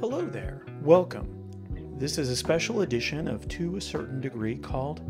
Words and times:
Hello 0.00 0.24
there. 0.24 0.64
Welcome. 0.80 1.50
This 1.98 2.18
is 2.18 2.30
a 2.30 2.36
special 2.36 2.82
edition 2.82 3.26
of 3.26 3.48
To 3.48 3.78
a 3.78 3.80
Certain 3.80 4.20
Degree 4.20 4.56
called 4.56 5.00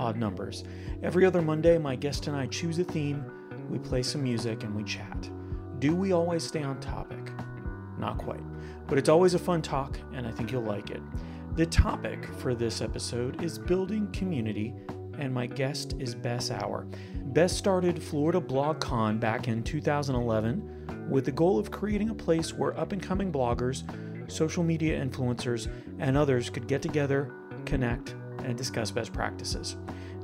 Odd 0.00 0.16
Numbers. 0.16 0.64
Every 1.00 1.24
other 1.24 1.40
Monday, 1.40 1.78
my 1.78 1.94
guest 1.94 2.26
and 2.26 2.36
I 2.36 2.46
choose 2.46 2.76
a 2.80 2.84
theme, 2.84 3.24
we 3.70 3.78
play 3.78 4.02
some 4.02 4.24
music, 4.24 4.64
and 4.64 4.74
we 4.74 4.82
chat. 4.82 5.30
Do 5.78 5.94
we 5.94 6.10
always 6.10 6.42
stay 6.42 6.64
on 6.64 6.80
topic? 6.80 7.30
Not 7.98 8.18
quite. 8.18 8.42
But 8.88 8.98
it's 8.98 9.08
always 9.08 9.34
a 9.34 9.38
fun 9.38 9.62
talk, 9.62 9.96
and 10.12 10.26
I 10.26 10.32
think 10.32 10.50
you'll 10.50 10.62
like 10.62 10.90
it. 10.90 11.02
The 11.54 11.66
topic 11.66 12.26
for 12.38 12.52
this 12.52 12.82
episode 12.82 13.44
is 13.44 13.60
building 13.60 14.10
community, 14.10 14.74
and 15.20 15.32
my 15.32 15.46
guest 15.46 15.94
is 16.00 16.16
Bess 16.16 16.50
Auer. 16.50 16.88
Bess 17.26 17.56
started 17.56 18.02
Florida 18.02 18.40
BlogCon 18.40 19.20
back 19.20 19.46
in 19.46 19.62
2011 19.62 21.06
with 21.08 21.26
the 21.26 21.30
goal 21.30 21.60
of 21.60 21.70
creating 21.70 22.10
a 22.10 22.14
place 22.14 22.52
where 22.52 22.76
up 22.76 22.90
and 22.90 23.00
coming 23.00 23.30
bloggers 23.30 23.84
social 24.28 24.62
media 24.62 25.04
influencers, 25.04 25.70
and 25.98 26.16
others 26.16 26.50
could 26.50 26.68
get 26.68 26.82
together, 26.82 27.32
connect, 27.64 28.14
and 28.44 28.56
discuss 28.56 28.90
best 28.90 29.12
practices. 29.12 29.76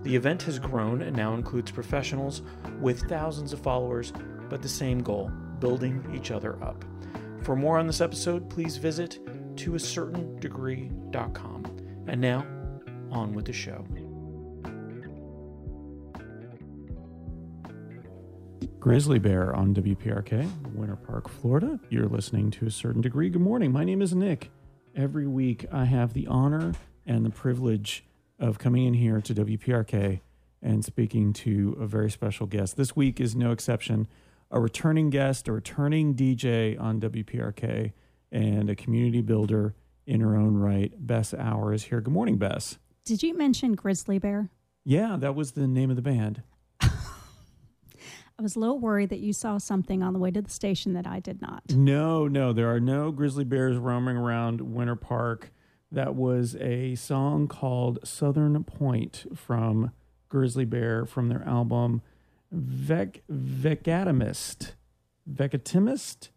The 0.02 0.14
event 0.14 0.42
has 0.42 0.58
grown 0.58 1.02
and 1.02 1.16
now 1.16 1.34
includes 1.34 1.70
professionals 1.70 2.42
with 2.80 3.02
thousands 3.02 3.52
of 3.52 3.60
followers, 3.60 4.12
but 4.48 4.62
the 4.62 4.68
same 4.68 5.02
goal 5.02 5.30
building 5.60 6.04
each 6.14 6.30
other 6.30 6.62
up. 6.62 6.84
For 7.42 7.56
more 7.56 7.78
on 7.78 7.86
this 7.86 8.00
episode, 8.00 8.48
please 8.48 8.76
visit 8.76 9.18
toacertaindegree.com. 9.56 11.64
And 12.06 12.20
now, 12.20 12.46
on 13.10 13.32
with 13.32 13.46
the 13.46 13.52
show. 13.52 13.84
Grizzly 18.80 19.18
Bear 19.18 19.54
on 19.56 19.74
WPRK, 19.74 20.48
Winter 20.72 20.94
Park, 20.94 21.28
Florida. 21.28 21.80
You're 21.90 22.06
listening 22.06 22.52
to 22.52 22.66
a 22.66 22.70
certain 22.70 23.00
degree. 23.00 23.28
Good 23.28 23.42
morning. 23.42 23.72
My 23.72 23.82
name 23.82 24.00
is 24.00 24.14
Nick. 24.14 24.50
Every 24.94 25.26
week 25.26 25.66
I 25.72 25.84
have 25.84 26.12
the 26.12 26.28
honor 26.28 26.72
and 27.04 27.26
the 27.26 27.30
privilege 27.30 28.04
of 28.38 28.58
coming 28.58 28.86
in 28.86 28.94
here 28.94 29.20
to 29.20 29.34
WPRK 29.34 30.20
and 30.62 30.84
speaking 30.84 31.32
to 31.32 31.76
a 31.80 31.86
very 31.86 32.08
special 32.08 32.46
guest. 32.46 32.76
This 32.76 32.94
week 32.94 33.20
is 33.20 33.34
no 33.34 33.50
exception. 33.50 34.06
A 34.52 34.60
returning 34.60 35.10
guest, 35.10 35.48
a 35.48 35.52
returning 35.52 36.14
DJ 36.14 36.80
on 36.80 37.00
WPRK, 37.00 37.92
and 38.30 38.70
a 38.70 38.76
community 38.76 39.22
builder 39.22 39.74
in 40.06 40.20
her 40.20 40.36
own 40.36 40.56
right. 40.56 40.92
Bess 41.04 41.34
Auer 41.34 41.72
is 41.72 41.84
here. 41.84 42.00
Good 42.00 42.14
morning, 42.14 42.38
Bess. 42.38 42.78
Did 43.04 43.24
you 43.24 43.36
mention 43.36 43.74
Grizzly 43.74 44.18
Bear? 44.20 44.50
Yeah, 44.84 45.16
that 45.18 45.34
was 45.34 45.52
the 45.52 45.66
name 45.66 45.90
of 45.90 45.96
the 45.96 46.02
band. 46.02 46.42
I 48.38 48.42
was 48.42 48.54
a 48.54 48.60
little 48.60 48.78
worried 48.78 49.08
that 49.08 49.18
you 49.18 49.32
saw 49.32 49.58
something 49.58 50.00
on 50.00 50.12
the 50.12 50.20
way 50.20 50.30
to 50.30 50.40
the 50.40 50.50
station 50.50 50.92
that 50.92 51.08
I 51.08 51.18
did 51.18 51.42
not. 51.42 51.74
No, 51.74 52.28
no, 52.28 52.52
there 52.52 52.72
are 52.72 52.78
no 52.78 53.10
grizzly 53.10 53.42
bears 53.42 53.76
roaming 53.76 54.16
around 54.16 54.60
Winter 54.60 54.94
Park. 54.94 55.50
That 55.90 56.14
was 56.14 56.54
a 56.56 56.94
song 56.94 57.48
called 57.48 57.98
Southern 58.04 58.62
Point 58.62 59.26
from 59.34 59.90
Grizzly 60.28 60.64
Bear 60.64 61.04
from 61.04 61.28
their 61.28 61.42
album 61.48 62.00
Vec 62.52 63.22
Veckatimest. 63.28 64.74
Veckatimest? 65.28 66.28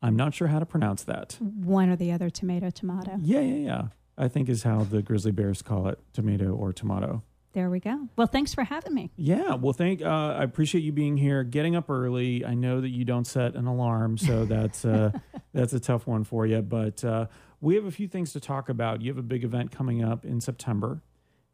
I'm 0.00 0.14
not 0.14 0.34
sure 0.34 0.48
how 0.48 0.60
to 0.60 0.66
pronounce 0.66 1.02
that. 1.04 1.36
One 1.40 1.88
or 1.90 1.96
the 1.96 2.12
other, 2.12 2.30
tomato, 2.30 2.70
tomato. 2.70 3.16
Yeah, 3.20 3.40
yeah, 3.40 3.54
yeah. 3.66 3.82
I 4.16 4.28
think 4.28 4.48
is 4.48 4.62
how 4.62 4.84
the 4.84 5.02
grizzly 5.02 5.32
bears 5.32 5.62
call 5.62 5.88
it, 5.88 5.98
tomato 6.12 6.54
or 6.54 6.72
tomato. 6.72 7.24
There 7.52 7.68
we 7.68 7.80
go. 7.80 8.08
Well, 8.16 8.28
thanks 8.28 8.54
for 8.54 8.62
having 8.62 8.94
me. 8.94 9.10
Yeah. 9.16 9.54
Well, 9.54 9.72
thank. 9.72 10.02
Uh, 10.02 10.36
I 10.38 10.44
appreciate 10.44 10.82
you 10.82 10.92
being 10.92 11.16
here, 11.16 11.42
getting 11.42 11.74
up 11.74 11.90
early. 11.90 12.44
I 12.44 12.54
know 12.54 12.80
that 12.80 12.90
you 12.90 13.04
don't 13.04 13.26
set 13.26 13.56
an 13.56 13.66
alarm, 13.66 14.18
so 14.18 14.44
that's 14.46 14.84
uh, 14.84 15.10
that's 15.52 15.72
a 15.72 15.80
tough 15.80 16.06
one 16.06 16.22
for 16.24 16.46
you. 16.46 16.62
But 16.62 17.04
uh, 17.04 17.26
we 17.60 17.74
have 17.74 17.86
a 17.86 17.90
few 17.90 18.06
things 18.06 18.32
to 18.34 18.40
talk 18.40 18.68
about. 18.68 19.02
You 19.02 19.10
have 19.10 19.18
a 19.18 19.22
big 19.22 19.42
event 19.42 19.72
coming 19.72 20.02
up 20.02 20.24
in 20.24 20.40
September, 20.40 21.02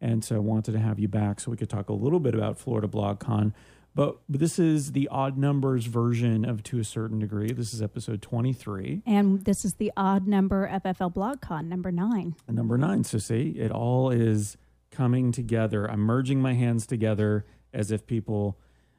and 0.01 0.23
so 0.23 0.37
I 0.37 0.41
wanted 0.41 0.73
to 0.73 0.79
have 0.79 0.99
you 0.99 1.09
back 1.09 1.41
so 1.41 1.51
we 1.51 1.57
could 1.57 1.71
talk 1.71 1.89
a 1.89 1.95
little 1.95 2.21
bit 2.21 2.35
about 2.35 2.59
Florida 2.59 2.89
BlogCon. 2.89 3.55
But, 3.95 4.19
but 4.29 4.41
this 4.41 4.59
is 4.59 4.93
the 4.93 5.09
odd 5.09 5.39
numbers 5.39 5.87
version 5.87 6.45
of 6.45 6.63
To 6.65 6.79
a 6.79 6.85
Certain 6.85 7.19
Degree. 7.19 7.51
This 7.51 7.73
is 7.73 7.81
episode 7.81 8.21
23. 8.21 9.01
And 9.07 9.43
this 9.47 9.65
is 9.65 9.73
the 9.75 9.91
odd 9.97 10.27
number 10.27 10.69
FFL 10.69 11.15
BlogCon, 11.15 11.69
number 11.69 11.91
nine. 11.91 12.35
Number 12.47 12.77
nine. 12.77 13.05
So, 13.05 13.17
see, 13.17 13.55
it 13.57 13.73
all 13.73 14.11
is 14.11 14.59
coming 14.97 15.33
together. 15.33 15.91
I'm 15.91 16.01
merging 16.01 16.41
my 16.41 16.55
hands 16.55 16.87
together 16.87 17.45
as 17.73 17.91
if 17.91 18.07
people 18.07 18.59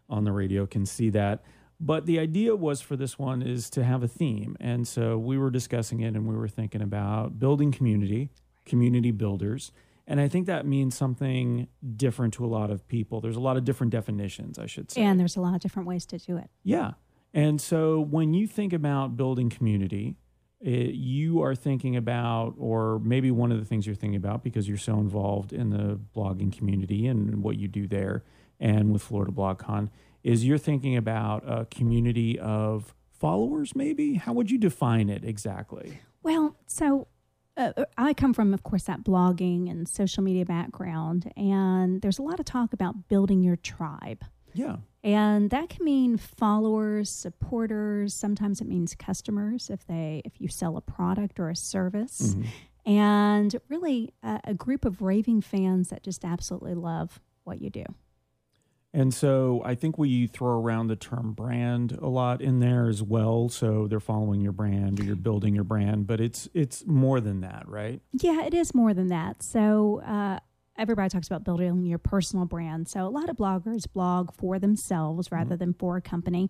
on 0.10 0.24
the 0.24 0.32
radio 0.32 0.66
can 0.66 0.86
see 0.86 1.10
that. 1.10 1.44
But 1.80 2.06
the 2.06 2.20
idea 2.20 2.56
was 2.56 2.82
for 2.82 2.96
this 2.96 3.20
one 3.20 3.42
is 3.42 3.70
to 3.72 3.84
have 3.84 4.04
a 4.04 4.08
theme. 4.08 4.56
And 4.60 4.88
so 4.88 5.18
we 5.18 5.38
were 5.38 5.50
discussing 5.50 6.02
it 6.02 6.16
and 6.16 6.28
we 6.28 6.36
were 6.36 6.48
thinking 6.48 6.82
about 6.82 7.40
building 7.40 7.72
community, 7.72 8.30
community 8.66 9.12
builders. 9.12 9.72
And 10.08 10.22
I 10.22 10.28
think 10.28 10.48
that 10.48 10.66
means 10.66 10.96
something 10.96 11.68
different 11.96 12.34
to 12.36 12.46
a 12.46 12.48
lot 12.48 12.72
of 12.72 12.88
people. 12.88 13.22
There's 13.22 13.36
a 13.36 13.42
lot 13.42 13.58
of 13.58 13.66
different 13.66 13.92
definitions, 13.92 14.58
I 14.58 14.66
should 14.66 14.90
say. 14.90 15.02
And 15.02 15.20
there's 15.20 15.36
a 15.36 15.42
lot 15.42 15.56
of 15.56 15.62
different 15.62 15.88
ways 15.88 16.06
to 16.08 16.18
do 16.18 16.38
it. 16.38 16.50
Yeah. 16.64 16.92
And 17.34 17.60
so 17.60 18.00
when 18.00 18.34
you 18.34 18.48
think 18.48 18.74
about 18.74 19.18
building 19.18 19.50
community, 19.50 20.16
it, 20.60 20.96
you 20.96 21.42
are 21.42 21.56
thinking 21.56 21.96
about, 21.96 22.56
or 22.58 23.00
maybe 23.00 23.32
one 23.32 23.52
of 23.52 23.60
the 23.60 23.66
things 23.66 23.86
you're 23.86 23.96
thinking 23.96 24.18
about 24.18 24.44
because 24.44 24.68
you're 24.68 24.78
so 24.78 25.00
involved 25.00 25.54
in 25.54 25.70
the 25.70 26.00
blogging 26.16 26.56
community 26.56 27.08
and 27.08 27.44
what 27.44 27.58
you 27.58 27.68
do 27.68 27.88
there 27.88 28.24
and 28.60 28.92
with 28.92 29.04
Florida 29.04 29.32
BlogCon, 29.32 29.90
is 30.24 30.44
you're 30.44 30.58
thinking 30.58 30.98
about 30.98 31.44
a 31.48 31.66
community 31.66 32.40
of 32.40 32.96
followers, 33.12 33.76
maybe? 33.76 34.16
How 34.16 34.34
would 34.34 34.50
you 34.50 34.58
define 34.58 35.10
it 35.10 35.24
exactly? 35.24 36.00
Well, 36.24 36.56
so 36.66 37.08
uh, 37.56 37.86
I 37.98 38.14
come 38.14 38.34
from, 38.34 38.54
of 38.54 38.64
course, 38.64 38.84
that 38.84 39.04
blogging 39.04 39.70
and 39.70 39.88
social 39.88 40.24
media 40.24 40.46
background, 40.46 41.32
and 41.38 42.02
there's 42.02 42.20
a 42.20 42.24
lot 42.24 42.40
of 42.40 42.46
talk 42.46 42.74
about 42.74 43.08
building 43.08 43.44
your 43.44 43.56
tribe. 43.56 44.24
Yeah. 44.58 44.78
And 45.04 45.52
that 45.52 45.70
can 45.70 45.86
mean 45.86 46.18
followers, 46.18 47.10
supporters, 47.10 48.14
sometimes 48.14 48.60
it 48.60 48.68
means 48.68 48.96
customers 48.96 49.70
if 49.70 49.86
they 49.86 50.22
if 50.26 50.42
you 50.42 50.48
sell 50.48 50.78
a 50.78 50.82
product 50.82 51.40
or 51.40 51.50
a 51.50 51.56
service. 51.56 52.34
Mm-hmm. 52.36 52.92
And 52.92 53.56
really 53.70 54.14
a, 54.24 54.40
a 54.46 54.54
group 54.54 54.86
of 54.86 55.02
raving 55.02 55.42
fans 55.42 55.90
that 55.90 56.04
just 56.04 56.26
absolutely 56.26 56.74
love 56.74 57.20
what 57.44 57.62
you 57.62 57.70
do. 57.70 57.84
And 58.94 59.14
so 59.14 59.62
I 59.64 59.76
think 59.76 59.98
we 59.98 60.26
throw 60.28 60.60
around 60.60 60.88
the 60.88 60.96
term 60.96 61.34
brand 61.34 61.92
a 61.92 62.08
lot 62.08 62.42
in 62.42 62.60
there 62.60 62.88
as 62.88 63.04
well. 63.04 63.50
So 63.50 63.86
they're 63.88 64.00
following 64.00 64.42
your 64.42 64.54
brand 64.54 65.00
or 65.00 65.04
you're 65.04 65.16
building 65.16 65.54
your 65.54 65.66
brand, 65.66 66.08
but 66.08 66.20
it's 66.20 66.50
it's 66.54 66.86
more 66.88 67.20
than 67.20 67.42
that, 67.42 67.68
right? 67.68 68.02
Yeah, 68.14 68.44
it 68.44 68.54
is 68.54 68.74
more 68.74 68.94
than 68.94 69.10
that. 69.10 69.44
So 69.44 70.02
uh, 70.04 70.40
everybody 70.78 71.10
talks 71.10 71.28
about 71.28 71.44
building 71.44 71.86
your 71.86 71.98
personal 71.98 72.46
brand. 72.46 72.88
So 72.88 73.06
a 73.06 73.10
lot 73.10 73.30
of 73.30 73.38
bloggers 73.38 73.92
blog 73.92 74.34
for 74.34 74.60
themselves 74.60 75.32
rather 75.32 75.56
mm-hmm. 75.56 75.60
than 75.60 75.74
for 75.74 75.98
a 75.98 76.02
company. 76.02 76.50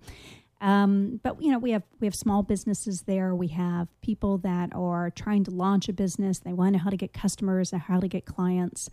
Um, 0.59 1.19
but 1.23 1.41
you 1.41 1.51
know, 1.51 1.59
we 1.59 1.71
have 1.71 1.83
we 1.99 2.07
have 2.07 2.15
small 2.15 2.43
businesses 2.43 3.03
there. 3.03 3.35
We 3.35 3.49
have 3.49 3.87
people 4.01 4.39
that 4.39 4.73
are 4.73 5.11
trying 5.11 5.43
to 5.45 5.51
launch 5.51 5.87
a 5.87 5.93
business. 5.93 6.39
They 6.39 6.53
want 6.53 6.73
to 6.73 6.77
know 6.77 6.83
how 6.83 6.89
to 6.89 6.97
get 6.97 7.13
customers 7.13 7.71
and 7.71 7.81
how 7.81 7.99
to 7.99 8.07
get 8.07 8.25
clients. 8.25 8.89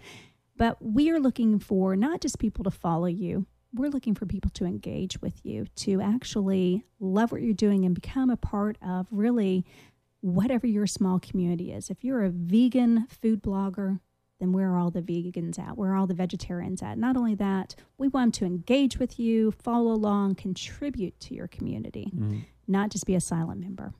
But 0.56 0.80
we 0.80 1.10
are 1.10 1.18
looking 1.18 1.58
for 1.58 1.96
not 1.96 2.20
just 2.20 2.38
people 2.38 2.64
to 2.64 2.70
follow 2.70 3.06
you. 3.06 3.46
We're 3.72 3.90
looking 3.90 4.14
for 4.14 4.24
people 4.24 4.50
to 4.52 4.66
engage 4.66 5.20
with 5.20 5.44
you, 5.44 5.66
to 5.76 6.00
actually 6.00 6.84
love 7.00 7.32
what 7.32 7.42
you're 7.42 7.54
doing 7.54 7.84
and 7.84 7.94
become 7.94 8.30
a 8.30 8.36
part 8.36 8.76
of 8.86 9.08
really 9.10 9.64
whatever 10.20 10.66
your 10.66 10.86
small 10.86 11.18
community 11.18 11.72
is. 11.72 11.90
If 11.90 12.04
you're 12.04 12.22
a 12.22 12.30
vegan 12.30 13.06
food 13.08 13.42
blogger, 13.42 13.98
then 14.44 14.52
where 14.52 14.72
are 14.72 14.78
all 14.78 14.90
the 14.90 15.00
vegans 15.00 15.58
at? 15.58 15.78
Where 15.78 15.92
are 15.92 15.96
all 15.96 16.06
the 16.06 16.14
vegetarians 16.14 16.82
at? 16.82 16.98
Not 16.98 17.16
only 17.16 17.34
that, 17.36 17.74
we 17.96 18.08
want 18.08 18.34
to 18.34 18.44
engage 18.44 18.98
with 18.98 19.18
you, 19.18 19.52
follow 19.52 19.92
along, 19.92 20.34
contribute 20.34 21.18
to 21.20 21.34
your 21.34 21.48
community, 21.48 22.12
mm-hmm. 22.14 22.40
not 22.68 22.90
just 22.90 23.06
be 23.06 23.14
a 23.14 23.20
silent 23.20 23.60
member. 23.60 23.94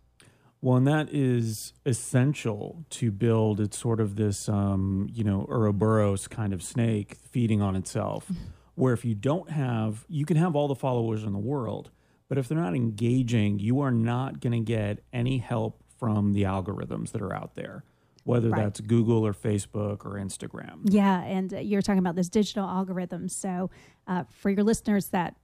Well, 0.60 0.76
and 0.76 0.86
that 0.86 1.08
is 1.12 1.72
essential 1.86 2.84
to 2.90 3.10
build. 3.10 3.58
It's 3.60 3.78
sort 3.78 4.00
of 4.00 4.16
this, 4.16 4.48
um, 4.48 5.08
you 5.12 5.24
know, 5.24 5.46
Ouroboros 5.48 6.28
kind 6.28 6.52
of 6.52 6.62
snake 6.62 7.16
feeding 7.30 7.62
on 7.62 7.74
itself, 7.74 8.26
mm-hmm. 8.26 8.44
where 8.74 8.92
if 8.92 9.04
you 9.04 9.14
don't 9.14 9.50
have, 9.50 10.04
you 10.08 10.26
can 10.26 10.36
have 10.36 10.54
all 10.54 10.68
the 10.68 10.74
followers 10.74 11.24
in 11.24 11.32
the 11.32 11.38
world, 11.38 11.90
but 12.28 12.36
if 12.36 12.48
they're 12.48 12.58
not 12.58 12.74
engaging, 12.74 13.58
you 13.58 13.80
are 13.80 13.90
not 13.90 14.40
going 14.40 14.52
to 14.52 14.60
get 14.60 15.02
any 15.12 15.38
help 15.38 15.82
from 15.98 16.34
the 16.34 16.42
algorithms 16.42 17.12
that 17.12 17.22
are 17.22 17.34
out 17.34 17.54
there 17.54 17.84
whether 18.24 18.48
right. 18.50 18.64
that's 18.64 18.80
Google 18.80 19.24
or 19.26 19.32
Facebook 19.32 20.04
or 20.04 20.14
Instagram. 20.14 20.80
Yeah, 20.84 21.22
and 21.22 21.54
uh, 21.54 21.58
you're 21.58 21.82
talking 21.82 21.98
about 21.98 22.16
this 22.16 22.28
digital 22.28 22.64
algorithm. 22.64 23.28
So, 23.28 23.70
uh, 24.06 24.24
for 24.30 24.50
your 24.50 24.64
listeners 24.64 25.08
that 25.08 25.36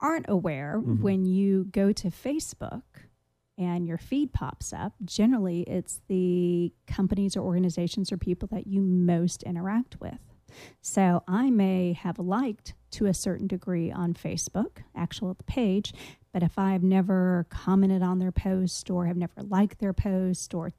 aren't 0.00 0.26
aware, 0.28 0.78
mm-hmm. 0.78 1.02
when 1.02 1.24
you 1.24 1.64
go 1.70 1.92
to 1.92 2.08
Facebook 2.08 2.82
and 3.56 3.86
your 3.86 3.98
feed 3.98 4.32
pops 4.32 4.72
up, 4.72 4.94
generally 5.04 5.62
it's 5.62 6.00
the 6.08 6.72
companies 6.86 7.36
or 7.36 7.42
organizations 7.42 8.10
or 8.10 8.16
people 8.16 8.48
that 8.50 8.66
you 8.66 8.80
most 8.80 9.42
interact 9.42 10.00
with. 10.00 10.18
So, 10.80 11.22
I 11.28 11.50
may 11.50 11.92
have 11.92 12.18
liked 12.18 12.74
to 12.92 13.06
a 13.06 13.14
certain 13.14 13.46
degree 13.46 13.90
on 13.92 14.14
Facebook, 14.14 14.78
actual 14.94 15.36
page, 15.46 15.92
but 16.32 16.42
if 16.42 16.58
I've 16.58 16.82
never 16.82 17.46
commented 17.50 18.02
on 18.02 18.18
their 18.18 18.32
post 18.32 18.88
or 18.90 19.06
have 19.06 19.16
never 19.16 19.42
liked 19.42 19.78
their 19.78 19.92
post 19.92 20.54
or 20.54 20.72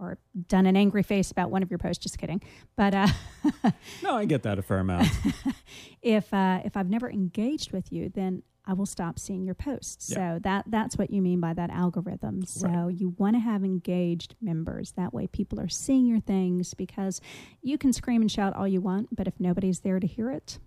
or 0.00 0.18
done 0.48 0.66
an 0.66 0.76
angry 0.76 1.02
face 1.02 1.30
about 1.30 1.50
one 1.50 1.62
of 1.62 1.70
your 1.70 1.78
posts. 1.78 2.02
Just 2.02 2.18
kidding. 2.18 2.42
But 2.76 2.94
uh, 2.94 3.08
no, 4.02 4.16
I 4.16 4.24
get 4.24 4.42
that 4.44 4.58
a 4.58 4.62
fair 4.62 4.78
amount. 4.78 5.08
if 6.02 6.32
uh, 6.32 6.60
if 6.64 6.76
I've 6.76 6.90
never 6.90 7.10
engaged 7.10 7.72
with 7.72 7.92
you, 7.92 8.08
then 8.08 8.42
I 8.66 8.72
will 8.72 8.86
stop 8.86 9.18
seeing 9.18 9.44
your 9.44 9.54
posts. 9.54 10.10
Yeah. 10.10 10.36
So 10.36 10.38
that 10.42 10.64
that's 10.68 10.96
what 10.96 11.10
you 11.10 11.22
mean 11.22 11.40
by 11.40 11.54
that 11.54 11.70
algorithm. 11.70 12.44
So 12.44 12.68
right. 12.68 12.94
you 12.94 13.14
want 13.18 13.36
to 13.36 13.40
have 13.40 13.64
engaged 13.64 14.34
members. 14.40 14.92
That 14.92 15.12
way 15.12 15.26
people 15.26 15.60
are 15.60 15.68
seeing 15.68 16.06
your 16.06 16.20
things 16.20 16.74
because 16.74 17.20
you 17.62 17.78
can 17.78 17.92
scream 17.92 18.22
and 18.22 18.30
shout 18.30 18.54
all 18.54 18.68
you 18.68 18.80
want, 18.80 19.14
but 19.14 19.26
if 19.26 19.34
nobody's 19.38 19.80
there 19.80 20.00
to 20.00 20.06
hear 20.06 20.30
it, 20.30 20.58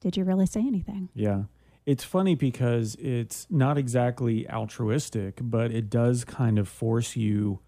did 0.00 0.16
you 0.16 0.24
really 0.24 0.46
say 0.46 0.60
anything? 0.60 1.08
Yeah. 1.14 1.44
It's 1.86 2.04
funny 2.04 2.34
because 2.34 2.94
it's 2.94 3.46
not 3.50 3.76
exactly 3.76 4.48
altruistic, 4.48 5.38
but 5.42 5.70
it 5.70 5.90
does 5.90 6.24
kind 6.24 6.58
of 6.58 6.66
force 6.66 7.14
you 7.14 7.60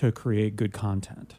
to 0.00 0.12
create 0.12 0.56
good 0.56 0.72
content. 0.72 1.36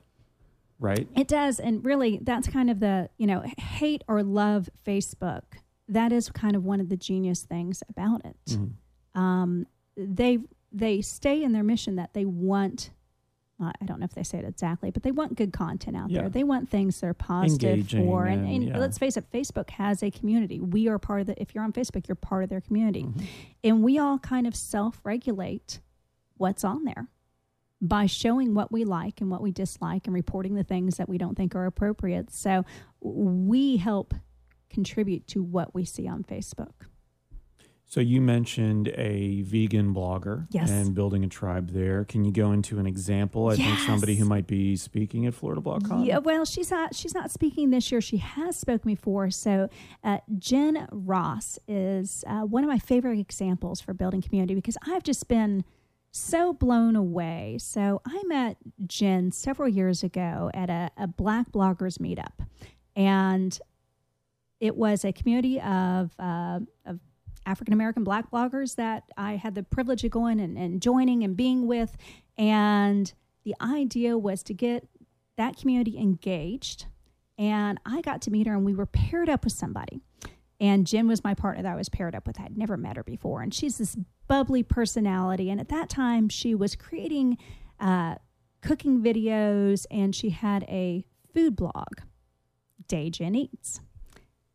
Right? 0.79 1.07
It 1.15 1.27
does. 1.27 1.59
And 1.59 1.85
really 1.85 2.19
that's 2.23 2.47
kind 2.47 2.69
of 2.71 2.79
the, 2.79 3.09
you 3.17 3.27
know, 3.27 3.43
hate 3.57 4.03
or 4.07 4.23
love 4.23 4.67
Facebook 4.83 5.43
that 5.91 6.13
is 6.13 6.29
kind 6.29 6.55
of 6.55 6.63
one 6.63 6.79
of 6.79 6.89
the 6.89 6.97
genius 6.97 7.43
things 7.43 7.83
about 7.89 8.25
it. 8.25 8.37
Mm-hmm. 8.49 9.21
Um, 9.21 9.67
they 9.95 10.39
they 10.71 11.01
stay 11.01 11.43
in 11.43 11.51
their 11.51 11.63
mission 11.63 11.97
that 11.97 12.13
they 12.13 12.25
want. 12.25 12.91
Uh, 13.61 13.71
I 13.79 13.85
don't 13.85 13.99
know 13.99 14.05
if 14.05 14.15
they 14.15 14.23
say 14.23 14.39
it 14.39 14.45
exactly, 14.45 14.89
but 14.89 15.03
they 15.03 15.11
want 15.11 15.35
good 15.35 15.53
content 15.53 15.95
out 15.95 16.09
yeah. 16.09 16.21
there. 16.21 16.29
They 16.29 16.43
want 16.43 16.69
things 16.69 16.99
that 16.99 17.07
are 17.07 17.13
positive 17.13 17.69
Engaging 17.69 18.05
for. 18.05 18.25
And, 18.25 18.45
and, 18.45 18.55
and 18.55 18.67
yeah. 18.69 18.77
let's 18.79 18.97
face 18.97 19.17
it, 19.17 19.29
Facebook 19.31 19.69
has 19.71 20.01
a 20.01 20.09
community. 20.09 20.59
We 20.59 20.87
are 20.87 20.97
part 20.97 21.21
of 21.21 21.27
the. 21.27 21.39
If 21.39 21.53
you're 21.53 21.63
on 21.63 21.73
Facebook, 21.73 22.07
you're 22.07 22.15
part 22.15 22.43
of 22.43 22.49
their 22.49 22.61
community, 22.61 23.03
mm-hmm. 23.03 23.25
and 23.63 23.83
we 23.83 23.99
all 23.99 24.17
kind 24.17 24.47
of 24.47 24.55
self 24.55 25.01
regulate 25.03 25.79
what's 26.37 26.63
on 26.63 26.85
there 26.85 27.07
by 27.81 28.05
showing 28.05 28.53
what 28.53 28.71
we 28.71 28.83
like 28.83 29.21
and 29.21 29.31
what 29.31 29.41
we 29.41 29.51
dislike 29.51 30.05
and 30.05 30.13
reporting 30.13 30.55
the 30.55 30.63
things 30.63 30.97
that 30.97 31.09
we 31.09 31.17
don't 31.17 31.35
think 31.35 31.55
are 31.55 31.65
appropriate. 31.65 32.31
So 32.31 32.63
we 33.01 33.77
help 33.77 34.13
contribute 34.69 35.27
to 35.27 35.41
what 35.41 35.73
we 35.73 35.83
see 35.83 36.07
on 36.07 36.23
Facebook. 36.23 36.73
So 37.91 37.99
you 37.99 38.21
mentioned 38.21 38.87
a 38.95 39.41
vegan 39.41 39.93
blogger 39.93 40.47
yes. 40.49 40.69
and 40.71 40.95
building 40.95 41.25
a 41.25 41.27
tribe 41.27 41.71
there. 41.71 42.05
Can 42.05 42.23
you 42.23 42.31
go 42.31 42.53
into 42.53 42.79
an 42.79 42.85
example? 42.85 43.49
I 43.49 43.55
yes. 43.55 43.67
think 43.67 43.79
somebody 43.79 44.15
who 44.15 44.23
might 44.23 44.47
be 44.47 44.77
speaking 44.77 45.25
at 45.25 45.33
Florida 45.33 45.59
BlogCon. 45.59 46.05
Yeah, 46.05 46.19
well, 46.19 46.45
she's 46.45 46.71
not. 46.71 46.95
She's 46.95 47.13
not 47.13 47.31
speaking 47.31 47.69
this 47.69 47.91
year. 47.91 47.99
She 47.99 48.15
has 48.15 48.55
spoken 48.55 48.89
before. 48.89 49.29
So 49.29 49.67
uh, 50.05 50.19
Jen 50.39 50.87
Ross 50.89 51.59
is 51.67 52.23
uh, 52.27 52.43
one 52.43 52.63
of 52.63 52.69
my 52.69 52.79
favorite 52.79 53.19
examples 53.19 53.81
for 53.81 53.93
building 53.93 54.21
community 54.21 54.55
because 54.55 54.77
I've 54.87 55.03
just 55.03 55.27
been 55.27 55.65
so 56.11 56.53
blown 56.53 56.95
away. 56.95 57.57
So 57.59 58.01
I 58.05 58.21
met 58.25 58.57
Jen 58.85 59.31
several 59.31 59.69
years 59.69 60.03
ago 60.03 60.51
at 60.53 60.69
a, 60.69 60.91
a 60.97 61.07
Black 61.07 61.51
bloggers 61.51 61.97
meetup, 61.99 62.45
and 62.95 63.57
it 64.59 64.75
was 64.75 65.03
a 65.03 65.11
community 65.11 65.59
of, 65.59 66.11
uh, 66.19 66.59
of 66.85 66.99
African 67.45 67.73
American 67.73 68.03
black 68.03 68.29
bloggers 68.29 68.75
that 68.75 69.03
I 69.17 69.35
had 69.35 69.55
the 69.55 69.63
privilege 69.63 70.03
of 70.03 70.11
going 70.11 70.39
and, 70.39 70.57
and 70.57 70.81
joining 70.81 71.23
and 71.23 71.35
being 71.35 71.65
with. 71.65 71.97
And 72.37 73.11
the 73.43 73.55
idea 73.59 74.17
was 74.17 74.43
to 74.43 74.53
get 74.53 74.87
that 75.37 75.57
community 75.57 75.97
engaged. 75.97 76.85
And 77.37 77.79
I 77.85 78.01
got 78.01 78.21
to 78.23 78.31
meet 78.31 78.45
her, 78.45 78.53
and 78.53 78.63
we 78.63 78.75
were 78.75 78.85
paired 78.85 79.29
up 79.29 79.43
with 79.43 79.53
somebody. 79.53 80.01
And 80.61 80.87
Jen 80.87 81.07
was 81.07 81.23
my 81.23 81.33
partner 81.33 81.63
that 81.63 81.73
I 81.73 81.75
was 81.75 81.89
paired 81.89 82.15
up 82.15 82.25
with. 82.25 82.39
I'd 82.39 82.57
never 82.57 82.77
met 82.77 82.95
her 82.95 83.03
before. 83.03 83.41
And 83.41 83.53
she's 83.53 83.77
this 83.77 83.97
bubbly 84.27 84.63
personality. 84.63 85.49
And 85.49 85.59
at 85.59 85.67
that 85.69 85.89
time, 85.89 86.29
she 86.29 86.55
was 86.55 86.75
creating 86.75 87.37
uh, 87.79 88.15
cooking 88.61 89.01
videos 89.01 89.85
and 89.91 90.15
she 90.15 90.29
had 90.29 90.63
a 90.69 91.03
food 91.33 91.57
blog, 91.57 92.01
Day 92.87 93.09
Jen 93.09 93.35
Eats 93.35 93.81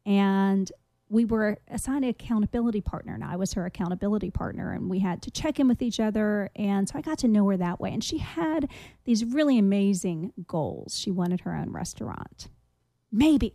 and 0.07 0.71
we 1.09 1.25
were 1.25 1.59
assigned 1.69 2.05
an 2.05 2.11
accountability 2.11 2.81
partner 2.81 3.15
and 3.15 3.23
I 3.23 3.37
was 3.37 3.53
her 3.53 3.67
accountability 3.67 4.31
partner 4.31 4.73
and 4.73 4.89
we 4.89 5.01
had 5.01 5.23
to 5.23 5.31
check 5.31 5.61
in 5.61 5.69
with 5.69 5.83
each 5.83 6.01
other 6.01 6.51
and 6.57 6.89
so 6.89 6.99
I 6.99 7.03
got 7.03 7.19
to 7.19 7.29
know 7.29 7.49
her 7.49 7.57
that 7.57 7.81
way 7.81 7.93
and 7.93 8.03
she 8.03 8.19
had 8.19 8.71
these 9.05 9.25
really 9.25 9.59
amazing 9.59 10.33
goals. 10.47 10.99
She 10.99 11.11
wanted 11.11 11.41
her 11.41 11.55
own 11.55 11.73
restaurant. 11.73 12.49
Maybe. 13.13 13.55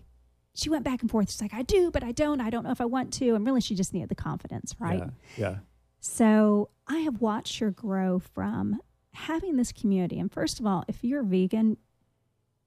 She 0.53 0.69
went 0.69 0.83
back 0.83 1.01
and 1.01 1.09
forth. 1.09 1.31
She's 1.31 1.41
like, 1.41 1.53
I 1.53 1.61
do, 1.61 1.91
but 1.91 2.03
I 2.03 2.11
don't. 2.11 2.41
I 2.41 2.49
don't 2.49 2.63
know 2.63 2.71
if 2.71 2.81
I 2.81 2.85
want 2.85 3.13
to. 3.13 3.35
And 3.35 3.45
really 3.45 3.61
she 3.61 3.75
just 3.75 3.93
needed 3.93 4.09
the 4.09 4.15
confidence, 4.15 4.75
right? 4.79 4.99
Yeah. 5.37 5.49
yeah. 5.49 5.55
So 6.01 6.69
I 6.87 6.99
have 6.99 7.21
watched 7.21 7.59
her 7.59 7.71
grow 7.71 8.19
from 8.19 8.79
having 9.13 9.57
this 9.57 9.71
community. 9.71 10.19
And 10.19 10.31
first 10.31 10.59
of 10.59 10.65
all, 10.65 10.83
if 10.87 11.03
you're 11.03 11.23
vegan, 11.23 11.77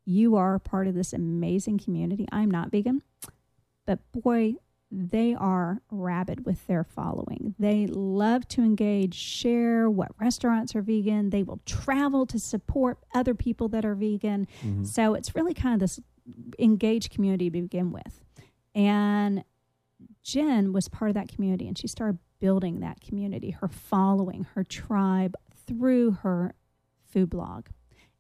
you 0.05 0.37
are 0.37 0.59
part 0.59 0.87
of 0.87 0.95
this 0.95 1.13
amazing 1.13 1.79
community. 1.79 2.27
I'm 2.31 2.51
not 2.51 2.71
vegan. 2.71 3.03
But 3.87 4.01
boy, 4.13 4.55
they 4.91 5.35
are 5.35 5.83
rabid 5.91 6.47
with 6.47 6.67
their 6.67 6.85
following. 6.85 7.55
They 7.59 7.87
love 7.87 8.47
to 8.49 8.63
engage, 8.63 9.15
share 9.15 9.91
what 9.91 10.13
restaurants 10.21 10.77
are 10.77 10.83
vegan. 10.83 11.31
They 11.31 11.43
will 11.43 11.61
travel 11.67 12.27
to 12.27 12.39
support 12.39 12.99
other 13.15 13.35
people 13.35 13.69
that 13.71 13.85
are 13.85 13.95
vegan. 13.95 14.47
Mm-hmm. 14.63 14.85
So 14.85 15.15
it's 15.15 15.35
really 15.35 15.55
kind 15.55 15.75
of 15.75 15.81
this 15.81 16.01
engaged 16.59 17.13
community 17.13 17.47
to 17.47 17.51
begin 17.51 17.93
with. 17.93 18.25
And 18.75 19.45
Jen 20.23 20.73
was 20.73 20.89
part 20.89 21.11
of 21.11 21.15
that 21.15 21.29
community 21.29 21.69
and 21.69 21.79
she 21.79 21.87
started 21.87 22.19
building 22.41 22.81
that 22.81 23.01
community, 23.01 23.51
her 23.51 23.69
following, 23.69 24.47
her 24.55 24.65
tribe 24.65 25.35
through 25.67 26.13
her 26.23 26.55
food 27.07 27.31
blog. 27.31 27.67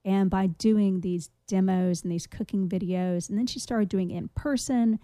And 0.05 0.31
by 0.31 0.47
doing 0.47 1.01
these 1.01 1.31
demos 1.47 2.03
and 2.03 2.13
these 2.13 2.27
cooking 2.27 2.69
videos, 2.69 3.29
and 3.29 3.39
then 3.39 3.47
she 3.47 3.59
started 3.59 3.89
doing 3.89 4.11
in 4.11 4.29
person 4.29 4.99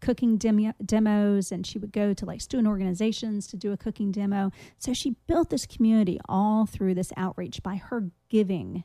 cooking 0.00 0.36
demo, 0.36 0.74
demos 0.84 1.50
and 1.50 1.66
she 1.66 1.78
would 1.78 1.92
go 1.92 2.12
to 2.12 2.26
like 2.26 2.40
student 2.40 2.68
organizations 2.68 3.46
to 3.46 3.56
do 3.56 3.72
a 3.72 3.76
cooking 3.76 4.12
demo. 4.12 4.50
So 4.78 4.92
she 4.92 5.16
built 5.26 5.50
this 5.50 5.64
community 5.64 6.20
all 6.28 6.66
through 6.66 6.94
this 6.94 7.12
outreach 7.16 7.62
by 7.62 7.76
her 7.76 8.10
giving 8.28 8.84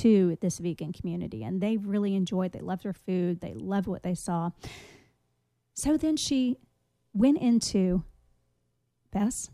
to 0.00 0.36
this 0.40 0.58
vegan 0.58 0.92
community 0.92 1.42
and 1.42 1.60
they 1.60 1.76
really 1.76 2.14
enjoyed 2.14 2.52
they 2.52 2.60
loved 2.60 2.84
her 2.84 2.92
food 2.92 3.40
they 3.40 3.54
loved 3.54 3.86
what 3.86 4.02
they 4.02 4.14
saw 4.14 4.50
so 5.74 5.96
then 5.96 6.16
she 6.16 6.56
went 7.12 7.38
into 7.38 8.02
bess 9.12 9.50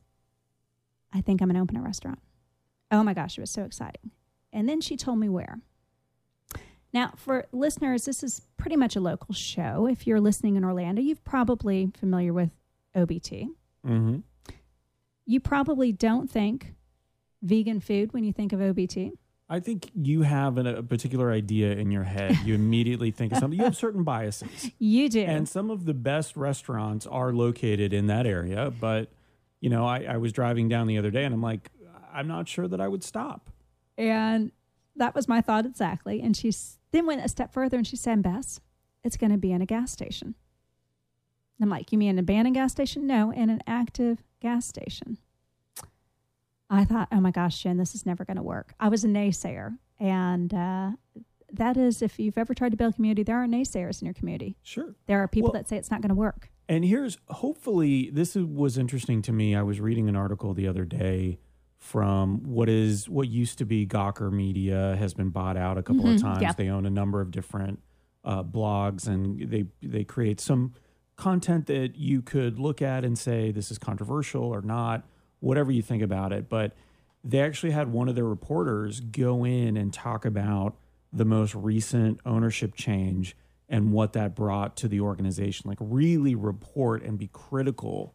i 1.12 1.20
think 1.20 1.40
i'm 1.40 1.48
going 1.48 1.56
to 1.56 1.62
open 1.62 1.76
a 1.76 1.82
restaurant 1.82 2.18
oh 2.90 3.02
my 3.02 3.14
gosh 3.14 3.38
it 3.38 3.40
was 3.40 3.50
so 3.50 3.64
exciting 3.64 4.10
and 4.52 4.68
then 4.68 4.80
she 4.80 4.96
told 4.96 5.18
me 5.18 5.28
where 5.28 5.58
now, 6.92 7.12
for 7.16 7.46
listeners, 7.52 8.04
this 8.04 8.22
is 8.22 8.42
pretty 8.58 8.76
much 8.76 8.96
a 8.96 9.00
local 9.00 9.34
show. 9.34 9.86
If 9.86 10.06
you're 10.06 10.20
listening 10.20 10.56
in 10.56 10.64
Orlando, 10.64 11.00
you're 11.00 11.16
probably 11.24 11.90
familiar 11.98 12.32
with 12.34 12.50
OBT. 12.94 13.48
Mm-hmm. 13.86 14.18
You 15.24 15.40
probably 15.40 15.92
don't 15.92 16.30
think 16.30 16.74
vegan 17.40 17.80
food 17.80 18.12
when 18.12 18.24
you 18.24 18.32
think 18.32 18.52
of 18.52 18.60
OBT. 18.60 19.12
I 19.52 19.60
think 19.60 19.90
you 19.94 20.22
have 20.22 20.56
an, 20.56 20.66
a 20.66 20.82
particular 20.82 21.30
idea 21.30 21.72
in 21.72 21.90
your 21.90 22.04
head. 22.04 22.38
You 22.42 22.54
immediately 22.54 23.10
think 23.10 23.32
of 23.32 23.38
something. 23.38 23.58
You 23.58 23.66
have 23.66 23.76
certain 23.76 24.02
biases. 24.02 24.70
You 24.78 25.10
do. 25.10 25.20
And 25.20 25.46
some 25.46 25.70
of 25.70 25.84
the 25.84 25.92
best 25.92 26.38
restaurants 26.38 27.06
are 27.06 27.34
located 27.34 27.92
in 27.92 28.06
that 28.06 28.26
area. 28.26 28.70
But, 28.70 29.12
you 29.60 29.68
know, 29.68 29.86
I, 29.86 30.04
I 30.04 30.16
was 30.16 30.32
driving 30.32 30.70
down 30.70 30.86
the 30.86 30.96
other 30.96 31.10
day 31.10 31.24
and 31.24 31.34
I'm 31.34 31.42
like, 31.42 31.70
I'm 32.10 32.26
not 32.26 32.48
sure 32.48 32.66
that 32.66 32.80
I 32.80 32.88
would 32.88 33.04
stop. 33.04 33.50
And 33.98 34.52
that 34.96 35.14
was 35.14 35.28
my 35.28 35.42
thought 35.42 35.66
exactly. 35.66 36.22
And 36.22 36.34
she 36.34 36.50
then 36.90 37.04
went 37.04 37.22
a 37.22 37.28
step 37.28 37.52
further 37.52 37.76
and 37.76 37.86
she 37.86 37.96
said, 37.96 38.22
Bess, 38.22 38.58
it's 39.04 39.18
going 39.18 39.32
to 39.32 39.38
be 39.38 39.52
in 39.52 39.60
a 39.60 39.66
gas 39.66 39.92
station. 39.92 40.34
I'm 41.60 41.68
like, 41.68 41.92
you 41.92 41.98
mean 41.98 42.10
an 42.10 42.18
abandoned 42.18 42.56
gas 42.56 42.72
station? 42.72 43.06
No, 43.06 43.30
in 43.30 43.50
an 43.50 43.62
active 43.66 44.22
gas 44.40 44.64
station. 44.66 45.18
I 46.72 46.84
thought, 46.84 47.08
oh 47.12 47.20
my 47.20 47.30
gosh, 47.30 47.62
Jen, 47.62 47.76
this 47.76 47.94
is 47.94 48.06
never 48.06 48.24
going 48.24 48.38
to 48.38 48.42
work. 48.42 48.74
I 48.80 48.88
was 48.88 49.04
a 49.04 49.08
naysayer. 49.08 49.76
And 50.00 50.52
uh, 50.54 50.92
that 51.52 51.76
is, 51.76 52.02
if 52.02 52.18
you've 52.18 52.38
ever 52.38 52.54
tried 52.54 52.70
to 52.70 52.76
build 52.76 52.94
a 52.94 52.96
community, 52.96 53.22
there 53.22 53.36
are 53.36 53.46
naysayers 53.46 54.00
in 54.00 54.06
your 54.06 54.14
community. 54.14 54.56
Sure. 54.62 54.94
There 55.06 55.22
are 55.22 55.28
people 55.28 55.52
well, 55.52 55.60
that 55.60 55.68
say 55.68 55.76
it's 55.76 55.90
not 55.90 56.00
going 56.00 56.08
to 56.08 56.14
work. 56.14 56.50
And 56.68 56.84
here's 56.84 57.18
hopefully, 57.28 58.10
this 58.10 58.34
was 58.34 58.78
interesting 58.78 59.20
to 59.22 59.32
me. 59.32 59.54
I 59.54 59.62
was 59.62 59.80
reading 59.80 60.08
an 60.08 60.16
article 60.16 60.54
the 60.54 60.66
other 60.66 60.84
day 60.84 61.38
from 61.78 62.44
what 62.44 62.68
is 62.68 63.08
what 63.08 63.28
used 63.28 63.58
to 63.58 63.64
be 63.64 63.84
Gawker 63.84 64.32
Media 64.32 64.96
has 64.98 65.14
been 65.14 65.30
bought 65.30 65.56
out 65.56 65.76
a 65.76 65.82
couple 65.82 66.04
mm-hmm. 66.04 66.14
of 66.14 66.22
times. 66.22 66.42
Yep. 66.42 66.56
They 66.56 66.68
own 66.68 66.86
a 66.86 66.90
number 66.90 67.20
of 67.20 67.32
different 67.32 67.80
uh, 68.24 68.44
blogs, 68.44 69.08
and 69.08 69.50
they 69.50 69.66
they 69.82 70.04
create 70.04 70.40
some 70.40 70.74
content 71.16 71.66
that 71.66 71.96
you 71.96 72.22
could 72.22 72.58
look 72.58 72.80
at 72.80 73.04
and 73.04 73.18
say 73.18 73.50
this 73.50 73.70
is 73.72 73.78
controversial 73.78 74.44
or 74.44 74.62
not, 74.62 75.04
whatever 75.42 75.72
you 75.72 75.82
think 75.82 76.02
about 76.02 76.32
it. 76.32 76.48
But 76.48 76.74
they 77.24 77.40
actually 77.40 77.72
had 77.72 77.92
one 77.92 78.08
of 78.08 78.14
their 78.14 78.24
reporters 78.24 79.00
go 79.00 79.44
in 79.44 79.76
and 79.76 79.92
talk 79.92 80.24
about 80.24 80.76
the 81.12 81.24
most 81.24 81.54
recent 81.54 82.20
ownership 82.24 82.74
change 82.74 83.36
and 83.68 83.92
what 83.92 84.14
that 84.14 84.34
brought 84.34 84.76
to 84.78 84.88
the 84.88 85.00
organization. 85.00 85.68
Like 85.68 85.78
really 85.80 86.34
report 86.34 87.02
and 87.02 87.18
be 87.18 87.28
critical 87.32 88.14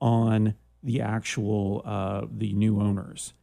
on 0.00 0.54
the 0.82 1.00
actual 1.00 1.82
uh, 1.84 2.26
the 2.30 2.52
new 2.52 2.80
owners 2.80 3.34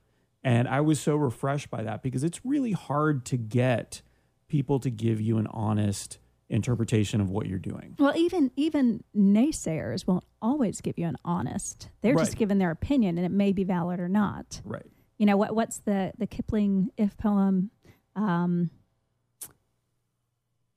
And 0.44 0.68
I 0.68 0.82
was 0.82 1.00
so 1.00 1.16
refreshed 1.16 1.70
by 1.72 1.84
that 1.84 2.04
because 2.04 2.24
it's 2.24 2.46
really 2.46 2.72
hard 2.74 3.26
to 3.26 3.38
get 3.38 4.02
people 4.48 4.80
to 4.80 4.92
give 4.92 5.20
you 5.20 5.38
an 5.40 5.48
honest 5.48 6.20
interpretation 6.50 7.22
of 7.22 7.30
what 7.30 7.48
you're 7.48 7.58
doing. 7.60 7.96
Well, 7.98 8.14
even 8.16 8.52
even 8.56 9.04
naysayers 9.16 10.06
won't 10.06 10.24
always 10.42 10.80
give 10.82 10.98
you 10.98 11.08
an 11.08 11.18
honest. 11.26 11.90
They're 12.02 12.14
Right. 12.14 12.26
just 12.26 12.38
giving 12.38 12.58
their 12.60 12.72
opinion, 12.72 13.18
and 13.18 13.26
it 13.26 13.32
may 13.32 13.52
be 13.52 13.64
valid 13.64 14.00
or 14.00 14.08
not. 14.10 14.62
Right. 14.64 14.86
You 15.18 15.26
know 15.26 15.38
what? 15.38 15.56
What's 15.56 15.80
the 15.80 16.12
the 16.18 16.28
Kipling 16.28 16.92
if 16.98 17.18
poem? 17.18 17.72
Um, 18.16 18.70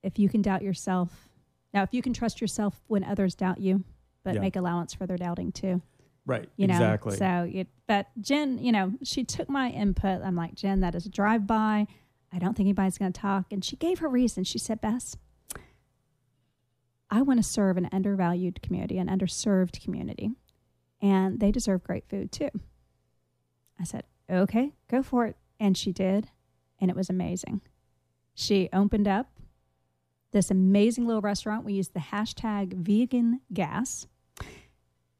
if 0.03 0.19
you 0.19 0.29
can 0.29 0.43
doubt 0.43 0.63
yourself, 0.63 1.29
now 1.75 1.83
if 1.83 1.93
you 1.93 2.03
can 2.03 2.13
trust 2.13 2.41
yourself 2.41 2.81
when 2.87 3.05
others 3.05 3.35
doubt 3.35 3.61
you, 3.61 3.85
but 4.23 4.35
Yeah. 4.35 4.41
make 4.41 4.57
allowance 4.57 4.95
for 4.95 5.07
their 5.07 5.17
doubting 5.17 5.53
too. 5.53 5.83
Right. 6.25 6.49
You 6.57 6.67
know, 6.67 6.75
exactly. 6.75 7.17
So, 7.17 7.45
you, 7.45 7.67
but 7.87 8.07
Jen, 8.21 8.59
you 8.59 8.71
know, 8.71 8.93
she 9.03 9.25
took 9.25 9.49
my 9.49 9.71
input. 9.71 10.23
I'm 10.23 10.37
like, 10.37 10.55
Jen, 10.55 10.81
that 10.81 10.95
is 10.95 11.07
a 11.07 11.09
drive 11.09 11.47
by. 11.47 11.87
I 12.31 12.39
don't 12.39 12.55
think 12.55 12.67
anybody's 12.67 12.99
going 12.99 13.13
to 13.13 13.21
talk. 13.21 13.51
And 13.53 13.65
she 13.65 13.77
gave 13.77 14.01
her 14.01 14.09
reason. 14.09 14.45
She 14.45 14.59
said, 14.59 14.81
Bess, 14.83 15.17
I 17.11 17.23
want 17.23 17.39
to 17.39 17.43
serve 17.43 17.77
an 17.77 17.89
undervalued 17.93 18.63
community, 18.63 18.99
an 18.99 19.09
underserved 19.09 19.83
community, 19.83 20.33
and 21.01 21.41
they 21.41 21.51
deserve 21.51 21.85
great 21.85 22.05
food 22.09 22.33
too. 22.33 22.51
I 23.81 23.85
said, 23.85 24.05
okay, 24.31 24.73
go 24.91 25.03
for 25.03 25.27
it. 25.27 25.37
And 25.61 25.77
she 25.77 25.93
did. 25.93 26.31
And 26.81 26.91
it 26.91 26.97
was 26.97 27.11
amazing. 27.11 27.63
She 28.35 28.69
opened 28.73 29.09
up 29.09 29.31
this 30.33 30.51
amazing 30.51 31.07
little 31.07 31.23
restaurant. 31.23 31.65
We 31.65 31.73
used 31.75 31.95
the 31.95 32.01
hashtag 32.01 32.75
vegan 32.75 33.41
gas. 33.53 34.07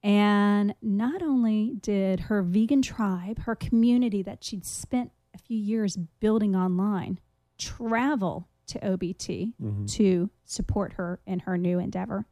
And 0.03 0.75
not 0.81 1.23
only 1.23 1.75
did 1.81 2.21
her 2.21 2.43
vegan 2.43 2.83
tribe, 2.83 3.41
her 3.41 3.57
community 3.57 4.23
that 4.23 4.45
she'd 4.45 4.65
spent 4.65 5.11
a 5.35 5.39
few 5.39 5.59
years 5.59 5.97
building 5.97 6.55
online, 6.55 7.19
travel 7.59 8.49
to 8.69 8.79
OBT 8.81 9.55
Mhm. 9.61 9.89
to 9.95 10.31
support 10.45 10.95
her 10.95 11.21
in 11.27 11.41
her 11.41 11.59
new 11.59 11.79
endeavor, 11.79 12.27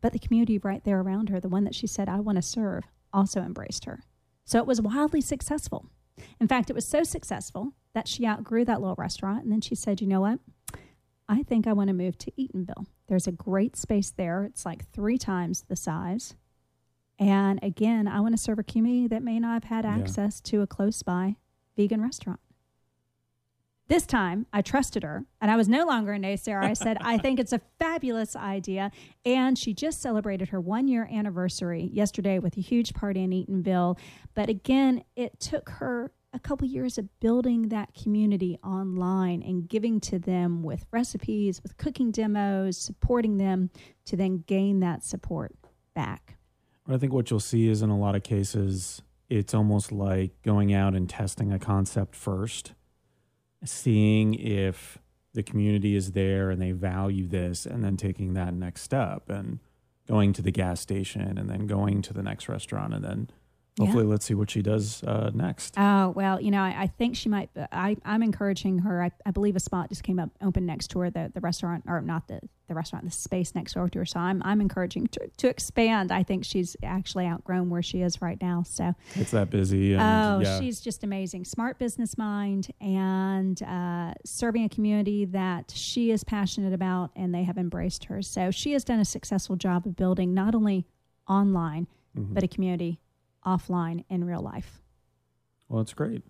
but 0.00 0.12
the 0.12 0.18
community 0.18 0.58
right 0.58 0.82
there 0.84 1.00
around 1.00 1.28
her, 1.28 1.40
the 1.40 1.48
one 1.48 1.64
that 1.64 1.74
she 1.74 1.86
said, 1.86 2.08
I 2.08 2.20
want 2.20 2.36
to 2.36 2.42
serve, 2.42 2.84
also 3.12 3.40
embraced 3.42 3.84
her. 3.84 4.00
So 4.44 4.58
it 4.58 4.66
was 4.66 4.80
wildly 4.80 5.20
successful. 5.20 5.86
In 6.40 6.48
fact, 6.48 6.68
it 6.70 6.74
was 6.74 6.86
so 6.86 7.04
successful 7.04 7.72
that 7.94 8.08
she 8.08 8.26
outgrew 8.26 8.64
that 8.64 8.80
little 8.80 8.96
restaurant. 8.96 9.44
And 9.44 9.52
then 9.52 9.60
she 9.60 9.74
said, 9.74 10.00
You 10.00 10.06
know 10.06 10.20
what? 10.20 10.40
I 11.28 11.42
think 11.42 11.66
I 11.66 11.72
want 11.72 11.88
to 11.88 11.94
move 11.94 12.18
to 12.18 12.32
Eatonville. 12.32 12.86
There's 13.06 13.26
a 13.26 13.32
great 13.32 13.76
space 13.76 14.10
there. 14.10 14.44
It's 14.44 14.66
like 14.66 14.88
three 14.90 15.16
times 15.18 15.62
the 15.68 15.76
size. 15.76 16.34
And 17.18 17.60
again, 17.62 18.08
I 18.08 18.20
want 18.20 18.34
to 18.34 18.42
serve 18.42 18.58
a 18.58 18.62
community 18.64 19.06
that 19.08 19.22
may 19.22 19.38
not 19.38 19.62
have 19.62 19.64
had 19.64 19.84
Yeah. 19.84 19.96
access 20.02 20.40
to 20.42 20.60
a 20.62 20.66
close 20.66 21.02
by 21.02 21.36
vegan 21.76 22.02
restaurant. 22.02 22.40
This 23.88 24.06
time, 24.06 24.46
I 24.52 24.62
trusted 24.62 25.02
her, 25.02 25.24
and 25.40 25.50
I 25.50 25.56
was 25.56 25.68
no 25.68 25.84
longer 25.84 26.14
a 26.14 26.18
naysayer. 26.18 26.62
I 26.62 26.72
said, 26.72 26.96
I 27.00 27.18
think 27.18 27.38
it's 27.38 27.52
a 27.52 27.60
fabulous 27.78 28.34
idea. 28.34 28.90
And 29.24 29.58
she 29.58 29.74
just 29.74 30.00
celebrated 30.00 30.48
her 30.48 30.60
one 30.60 30.88
year 30.88 31.08
anniversary 31.12 31.90
yesterday 31.92 32.38
with 32.38 32.56
a 32.56 32.60
huge 32.60 32.94
party 32.94 33.22
in 33.22 33.30
Eatonville. 33.30 33.98
But 34.34 34.48
again, 34.48 35.04
it 35.14 35.40
took 35.40 35.68
her 35.68 36.12
a 36.32 36.38
couple 36.38 36.66
years 36.66 36.96
of 36.96 37.08
building 37.20 37.68
that 37.68 37.92
community 37.94 38.58
online 38.64 39.42
and 39.42 39.68
giving 39.68 40.00
to 40.00 40.18
them 40.18 40.62
with 40.62 40.86
recipes, 40.90 41.62
with 41.62 41.76
cooking 41.76 42.10
demos, 42.10 42.78
supporting 42.78 43.36
them 43.36 43.68
to 44.06 44.16
then 44.16 44.44
gain 44.46 44.80
that 44.80 45.04
support 45.04 45.54
back. 45.94 46.36
I 46.88 46.96
think 46.96 47.12
what 47.12 47.30
you'll 47.30 47.40
see 47.40 47.68
is 47.68 47.82
in 47.82 47.90
a 47.90 47.98
lot 47.98 48.16
of 48.16 48.22
cases, 48.22 49.02
it's 49.28 49.54
almost 49.54 49.92
like 49.92 50.30
going 50.42 50.72
out 50.72 50.94
and 50.94 51.08
testing 51.08 51.52
a 51.52 51.58
concept 51.58 52.16
first, 52.16 52.72
seeing 53.64 54.34
if 54.34 54.98
the 55.34 55.42
community 55.42 55.96
is 55.96 56.12
there 56.12 56.50
and 56.50 56.60
they 56.60 56.72
value 56.72 57.26
this, 57.26 57.64
and 57.66 57.82
then 57.82 57.96
taking 57.96 58.34
that 58.34 58.54
next 58.54 58.82
step 58.82 59.30
and 59.30 59.60
going 60.06 60.32
to 60.32 60.42
the 60.42 60.50
gas 60.50 60.80
station 60.80 61.38
and 61.38 61.48
then 61.48 61.66
going 61.66 62.02
to 62.02 62.12
the 62.12 62.22
next 62.22 62.48
restaurant 62.48 62.92
and 62.92 63.04
then 63.04 63.30
Yeah. 63.78 63.86
hopefully 63.86 64.04
let's 64.04 64.26
see 64.26 64.34
what 64.34 64.50
she 64.50 64.60
does 64.60 65.02
uh, 65.04 65.30
next. 65.32 65.74
Oh 65.78 66.10
well, 66.10 66.38
you 66.40 66.50
know, 66.50 66.60
I, 66.60 66.74
I 66.82 66.86
think 66.88 67.16
she 67.16 67.30
might. 67.30 67.48
I, 67.72 67.96
I'm 68.04 68.22
encouraging 68.22 68.80
her. 68.80 69.02
I, 69.02 69.10
I 69.24 69.30
believe 69.30 69.56
a 69.56 69.60
spot 69.60 69.88
just 69.88 70.02
came 70.02 70.18
up 70.18 70.28
open 70.42 70.66
next 70.66 70.88
to 70.88 70.98
her, 70.98 71.10
the 71.10 71.30
the 71.34 71.40
restaurant, 71.40 71.84
or 71.86 72.02
not 72.02 72.28
the 72.28 72.40
the 72.68 72.74
restaurant, 72.74 73.06
the 73.06 73.10
space 73.10 73.54
next 73.54 73.72
door 73.72 73.88
to 73.88 74.00
her. 74.00 74.04
So 74.04 74.20
I'm 74.20 74.42
I'm 74.44 74.60
encouraging 74.60 75.06
to 75.08 75.26
to 75.38 75.48
expand. 75.48 76.12
I 76.12 76.22
think 76.22 76.44
she's 76.44 76.76
actually 76.82 77.26
outgrown 77.26 77.70
where 77.70 77.82
she 77.82 78.02
is 78.02 78.20
right 78.20 78.36
now. 78.42 78.62
So 78.62 78.92
It's 79.14 79.30
that 79.30 79.48
busy. 79.48 79.94
And, 79.94 80.02
oh, 80.02 80.40
yeah. 80.46 80.60
she's 80.60 80.78
just 80.82 81.02
amazing, 81.02 81.46
smart 81.46 81.78
business 81.78 82.18
mind, 82.18 82.68
and 82.82 83.62
uh, 83.62 84.12
serving 84.26 84.64
a 84.64 84.68
community 84.68 85.24
that 85.24 85.72
she 85.74 86.10
is 86.10 86.24
passionate 86.24 86.74
about, 86.74 87.10
and 87.16 87.34
they 87.34 87.44
have 87.44 87.56
embraced 87.56 88.04
her. 88.04 88.20
So 88.20 88.50
she 88.50 88.72
has 88.74 88.84
done 88.84 89.00
a 89.00 89.04
successful 89.06 89.56
job 89.56 89.86
of 89.86 89.96
building 89.96 90.34
not 90.34 90.54
only 90.54 90.84
online 91.26 91.86
Mhm. 92.18 92.34
but 92.34 92.42
a 92.42 92.48
community 92.48 93.00
offline 93.44 94.04
in 94.08 94.24
real 94.24 94.42
life. 94.42 94.80
Well, 95.68 95.82
that's 95.82 95.94
great. 95.94 96.22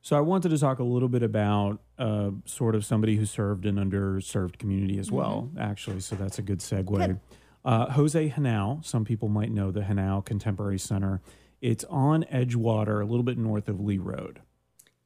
So 0.00 0.16
I 0.16 0.20
wanted 0.20 0.48
to 0.48 0.58
talk 0.58 0.80
a 0.80 0.84
little 0.84 1.08
bit 1.08 1.22
about 1.22 1.80
uh, 1.98 2.30
sort 2.44 2.74
of 2.74 2.84
somebody 2.84 3.16
who 3.16 3.24
served 3.24 3.66
an 3.66 3.76
underserved 3.76 4.58
community 4.58 4.98
as 4.98 5.12
well, 5.12 5.50
actually. 5.58 6.00
So 6.00 6.16
that's 6.16 6.38
a 6.38 6.42
good 6.42 6.58
segue. 6.58 6.84
Mm-hmm. 6.86 6.98
Good. 7.12 7.20
Uh, 7.64 7.90
Jose 7.92 8.28
Henao, 8.30 8.84
some 8.84 9.04
people 9.04 9.28
might 9.28 9.52
know 9.52 9.70
the 9.70 9.82
Henao 9.82 10.24
Contemporary 10.24 10.80
Center. 10.80 11.20
It's 11.60 11.84
on 11.84 12.24
Edgewater, 12.24 13.00
a 13.00 13.04
little 13.04 13.22
bit 13.22 13.38
north 13.38 13.68
of 13.68 13.78
Lee 13.80 13.98
Road. 13.98 14.40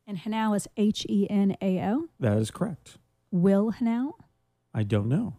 And 0.07 0.17
Henao 0.17 0.57
is 0.57 0.67
H 0.79 1.05
E 1.11 1.27
N 1.29 1.57
A 1.61 1.81
O. 1.83 2.07
That 2.19 2.39
is 2.39 2.51
correct. 2.51 2.97
Will 3.31 3.73
Henao? 3.73 4.13
I 4.73 4.83
don't 4.83 5.09
know. 5.09 5.37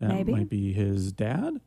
That 0.00 0.08
Maybe. 0.08 0.32
might 0.32 0.48
be 0.48 0.72
his 0.72 1.12
dad, 1.12 1.60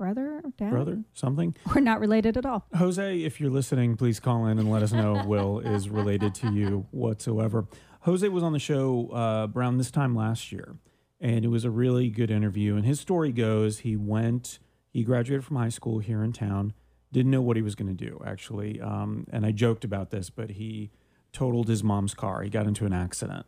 Brother 0.00 0.40
dad? 0.56 0.70
brother, 0.70 1.04
something. 1.12 1.54
We're 1.74 1.82
not 1.82 2.00
related 2.00 2.38
at 2.38 2.46
all. 2.46 2.64
Jose, 2.74 3.20
if 3.20 3.38
you're 3.38 3.50
listening, 3.50 3.98
please 3.98 4.18
call 4.18 4.46
in 4.46 4.58
and 4.58 4.70
let 4.70 4.82
us 4.82 4.92
know 4.92 5.18
if 5.18 5.26
Will 5.26 5.58
is 5.58 5.90
related 5.90 6.34
to 6.36 6.50
you 6.50 6.86
whatsoever. 6.90 7.66
Jose 8.00 8.26
was 8.26 8.42
on 8.42 8.54
the 8.54 8.58
show 8.58 9.10
uh, 9.12 9.48
around 9.54 9.76
this 9.76 9.90
time 9.90 10.16
last 10.16 10.52
year, 10.52 10.76
and 11.20 11.44
it 11.44 11.48
was 11.48 11.66
a 11.66 11.70
really 11.70 12.08
good 12.08 12.30
interview. 12.30 12.76
And 12.76 12.86
his 12.86 12.98
story 12.98 13.30
goes 13.30 13.80
he 13.80 13.94
went, 13.94 14.58
he 14.90 15.04
graduated 15.04 15.44
from 15.44 15.56
high 15.56 15.68
school 15.68 15.98
here 15.98 16.24
in 16.24 16.32
town, 16.32 16.72
didn't 17.12 17.30
know 17.30 17.42
what 17.42 17.56
he 17.56 17.62
was 17.62 17.74
going 17.74 17.94
to 17.94 18.04
do, 18.04 18.22
actually. 18.24 18.80
Um, 18.80 19.26
and 19.30 19.44
I 19.44 19.52
joked 19.52 19.84
about 19.84 20.08
this, 20.08 20.30
but 20.30 20.52
he 20.52 20.92
totaled 21.34 21.68
his 21.68 21.84
mom's 21.84 22.14
car. 22.14 22.40
He 22.40 22.48
got 22.48 22.66
into 22.66 22.86
an 22.86 22.94
accident. 22.94 23.44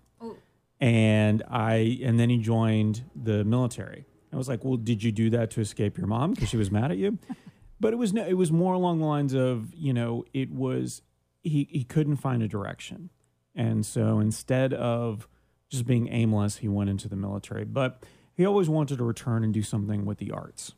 And 0.78 1.42
I, 1.49 1.99
and 2.02 2.21
then 2.21 2.28
he 2.28 2.37
joined 2.37 3.04
the 3.16 3.42
military. 3.42 4.04
I 4.32 4.36
was 4.36 4.48
like, 4.48 4.64
well, 4.64 4.76
did 4.76 5.02
you 5.02 5.12
do 5.12 5.30
that 5.30 5.50
to 5.52 5.60
escape 5.60 5.98
your 5.98 6.06
mom 6.06 6.32
because 6.32 6.48
she 6.48 6.56
was 6.56 6.70
mad 6.70 6.90
at 6.90 6.98
you? 6.98 7.18
but 7.80 7.92
it 7.92 7.96
was 7.96 8.12
no, 8.12 8.24
it 8.24 8.34
was 8.34 8.50
more 8.50 8.74
along 8.74 9.00
the 9.00 9.04
lines 9.04 9.34
of 9.34 9.74
you 9.74 9.92
know 9.92 10.24
it 10.32 10.50
was 10.50 11.02
he 11.42 11.68
he 11.70 11.84
couldn't 11.84 12.16
find 12.16 12.42
a 12.42 12.48
direction, 12.48 13.10
and 13.54 13.84
so 13.84 14.20
instead 14.20 14.72
of 14.72 15.28
just 15.68 15.86
being 15.86 16.08
aimless, 16.08 16.58
he 16.58 16.68
went 16.68 16.90
into 16.90 17.08
the 17.08 17.16
military. 17.16 17.64
But 17.64 18.04
he 18.34 18.46
always 18.46 18.68
wanted 18.68 18.98
to 18.98 19.04
return 19.04 19.42
and 19.42 19.52
do 19.52 19.62
something 19.62 20.04
with 20.04 20.18
the 20.18 20.30
arts. 20.30 20.74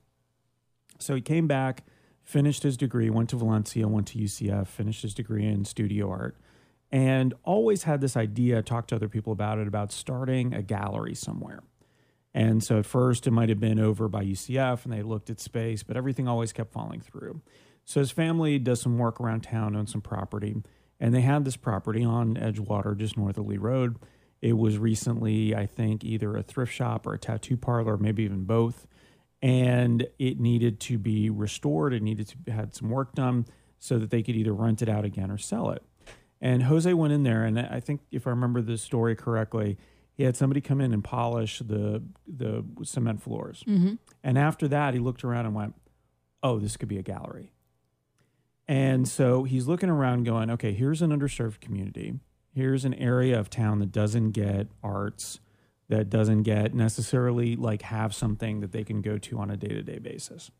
So 0.99 1.14
he 1.14 1.20
came 1.20 1.46
back, 1.46 1.84
finished 2.23 2.62
his 2.62 2.76
degree, 2.76 3.11
went 3.11 3.28
to 3.30 3.37
Valencia, 3.37 3.87
went 3.87 4.08
to 4.08 4.18
UCF, 4.18 4.66
finished 4.66 5.02
his 5.02 5.14
degree 5.14 5.46
in 5.46 5.64
studio 5.64 6.11
art, 6.11 6.37
and 6.90 7.34
always 7.44 7.82
had 7.82 8.00
this 8.00 8.16
idea. 8.16 8.62
Talked 8.62 8.88
to 8.90 8.96
other 8.96 9.08
people 9.08 9.32
about 9.32 9.58
it 9.58 9.68
about 9.68 9.92
starting 9.92 10.54
a 10.54 10.62
gallery 10.62 11.14
somewhere. 11.14 11.61
And 12.35 12.62
so 12.64 12.81
at 12.81 12.87
first 12.87 13.26
it 13.26 13.31
might 13.31 13.49
have 13.49 13.61
been 13.61 13.79
over 13.79 14.09
by 14.09 14.25
UCF 14.25 14.85
and 14.85 14.93
they 14.93 15.03
looked 15.03 15.31
at 15.31 15.41
space, 15.41 15.83
but 15.85 15.97
everything 15.97 16.26
always 16.26 16.53
kept 16.53 16.73
falling 16.73 17.00
through. 17.00 17.41
So 17.85 18.00
his 18.00 18.11
family 18.11 18.59
does 18.59 18.81
some 18.81 18.99
work 18.99 19.21
around 19.21 19.43
town, 19.43 19.76
owns 19.76 19.93
some 19.93 20.00
property, 20.00 20.57
and 20.99 21.14
they 21.14 21.21
had 21.21 21.45
this 21.45 21.57
property 21.57 22.03
on 22.03 22.35
Edgewater, 22.35 22.97
just 22.97 23.17
north 23.17 23.38
of 23.38 23.47
Lee 23.47 23.59
Road. 23.59 23.99
It 24.41 24.59
was 24.59 24.79
recently, 24.79 25.55
I 25.55 25.67
think, 25.67 26.03
either 26.03 26.37
a 26.37 26.43
thrift 26.43 26.73
shop 26.73 27.07
or 27.07 27.14
a 27.14 27.19
tattoo 27.19 27.57
parlor, 27.57 27.97
maybe 27.97 28.25
even 28.25 28.45
both. 28.45 28.87
And 29.41 30.07
it 30.19 30.41
needed 30.41 30.81
to 30.81 30.99
be 30.99 31.31
restored. 31.31 31.93
It 31.93 32.03
needed 32.03 32.35
to 32.45 32.53
had 32.53 32.75
some 32.75 32.91
work 32.91 33.14
done 33.14 33.47
so 33.79 33.99
that 33.99 34.11
they 34.11 34.23
could 34.23 34.35
either 34.35 34.55
rent 34.55 34.83
it 34.83 34.88
out 34.88 35.05
again 35.05 35.31
or 35.31 35.38
sell 35.38 35.71
it. 35.71 35.83
And 36.41 36.64
Jose 36.64 36.93
went 36.93 37.12
in 37.12 37.23
there, 37.23 37.45
and 37.45 37.59
I 37.59 37.81
think 37.81 38.00
if 38.11 38.26
I 38.26 38.31
remember 38.31 38.61
the 38.61 38.76
story 38.76 39.14
correctly, 39.14 39.79
he 40.14 40.23
had 40.23 40.37
somebody 40.37 40.61
come 40.61 40.80
in 40.80 40.92
and 40.92 41.02
polish 41.02 41.59
the 41.59 42.02
the 42.26 42.64
cement 42.83 43.23
floors. 43.23 43.64
Mm-hmm. 43.66 43.94
And 44.23 44.38
after 44.38 44.68
that, 44.68 44.94
he 44.94 45.00
looked 45.00 45.25
around 45.25 45.47
and 45.47 45.54
went, 45.54 45.75
"Oh, 46.42 46.59
this 46.59 46.76
could 46.76 46.88
be 46.88 46.99
a 46.99 47.02
gallery." 47.02 47.52
And 48.66 49.06
so 49.06 49.44
he's 49.44 49.66
looking 49.66 49.90
around, 49.90 50.25
going, 50.25 50.50
"Okay, 50.50 50.73
here's 50.73 51.02
an 51.02 51.11
underserved 51.11 51.61
community. 51.61 52.14
Here's 52.52 52.85
an 52.85 52.94
area 52.94 53.38
of 53.38 53.50
town 53.50 53.80
that 53.80 53.90
doesn't 53.90 54.30
get 54.30 54.68
arts, 54.83 55.40
that 55.88 56.09
doesn't 56.09 56.44
get 56.44 56.73
necessarily 56.73 57.56
like 57.56 57.83
have 57.83 58.14
something 58.14 58.61
that 58.61 58.71
they 58.73 58.85
can 58.85 59.02
go 59.02 59.18
to 59.18 59.38
on 59.38 59.50
a 59.50 59.56
day 59.56 59.68
to 59.68 59.83
day 59.83 59.99
basis." 59.99 60.50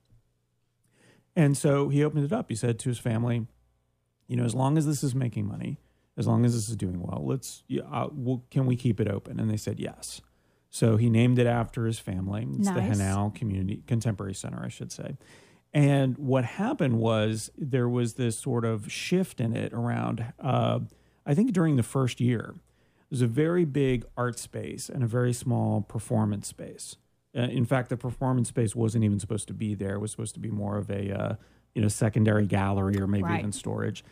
And 1.37 1.57
so 1.57 1.89
he 1.89 2.05
opened 2.05 2.25
it 2.25 2.33
up. 2.33 2.49
He 2.49 2.55
said 2.55 2.79
to 2.81 2.89
his 2.89 2.99
family, 2.99 3.47
you 4.29 4.37
know, 4.37 4.45
as 4.45 4.55
long 4.55 4.79
as 4.79 4.87
this 4.87 5.03
is 5.03 5.15
making 5.15 5.47
money, 5.47 5.79
as 6.17 6.27
long 6.27 6.45
as 6.45 6.55
this 6.55 6.69
is 6.69 6.77
doing 6.77 7.01
well, 7.01 7.23
let's, 7.27 7.63
yeah, 7.69 7.83
uh, 7.91 8.09
well, 8.13 8.45
can 8.51 8.67
we 8.67 8.77
keep 8.77 9.01
it 9.01 9.09
open? 9.09 9.41
And 9.41 9.51
they 9.51 9.57
said 9.57 9.81
yes. 9.81 10.21
So 10.71 10.97
he 10.97 11.09
named 11.11 11.39
it 11.39 11.47
after 11.47 11.87
his 11.87 11.99
family. 11.99 12.47
It's 12.59 12.69
the 12.69 12.75
Nice. 12.81 12.99
Henao 12.99 13.35
Community 13.35 13.83
Contemporary 13.87 14.35
Center, 14.35 14.63
I 14.65 14.69
should 14.69 14.91
say. 14.93 15.17
And 15.73 16.17
what 16.19 16.45
happened 16.45 16.99
was 16.99 17.51
there 17.59 17.89
was 17.89 18.15
this 18.15 18.39
sort 18.39 18.65
of 18.65 18.91
shift 18.91 19.41
in 19.41 19.57
it 19.57 19.73
around, 19.73 20.25
uh, 20.41 20.81
I 21.27 21.35
think 21.35 21.53
during 21.53 21.77
the 21.77 21.83
first 21.83 22.21
year, 22.21 22.55
there's 23.11 23.23
a 23.23 23.27
very 23.27 23.65
big 23.65 24.05
art 24.17 24.39
space 24.39 24.89
and 24.89 25.03
a 25.03 25.07
very 25.07 25.33
small 25.33 25.81
performance 25.81 26.47
space. 26.49 26.97
Uh, 27.37 27.43
in 27.43 27.65
fact, 27.65 27.89
the 27.89 27.97
performance 27.97 28.49
space 28.49 28.77
wasn't 28.77 29.03
even 29.05 29.19
supposed 29.19 29.49
to 29.49 29.55
be 29.55 29.75
there. 29.75 29.95
It 29.95 29.99
was 30.01 30.13
supposed 30.13 30.35
to 30.35 30.41
be 30.41 30.51
more 30.51 30.77
of 30.79 30.91
a 30.91 31.11
uh, 31.13 31.35
you 31.75 31.83
know 31.83 31.89
secondary 31.89 32.47
gallery 32.47 33.01
or 33.01 33.07
maybe 33.09 33.25
Right. 33.25 33.39
even 33.41 33.51
storage. 33.53 34.05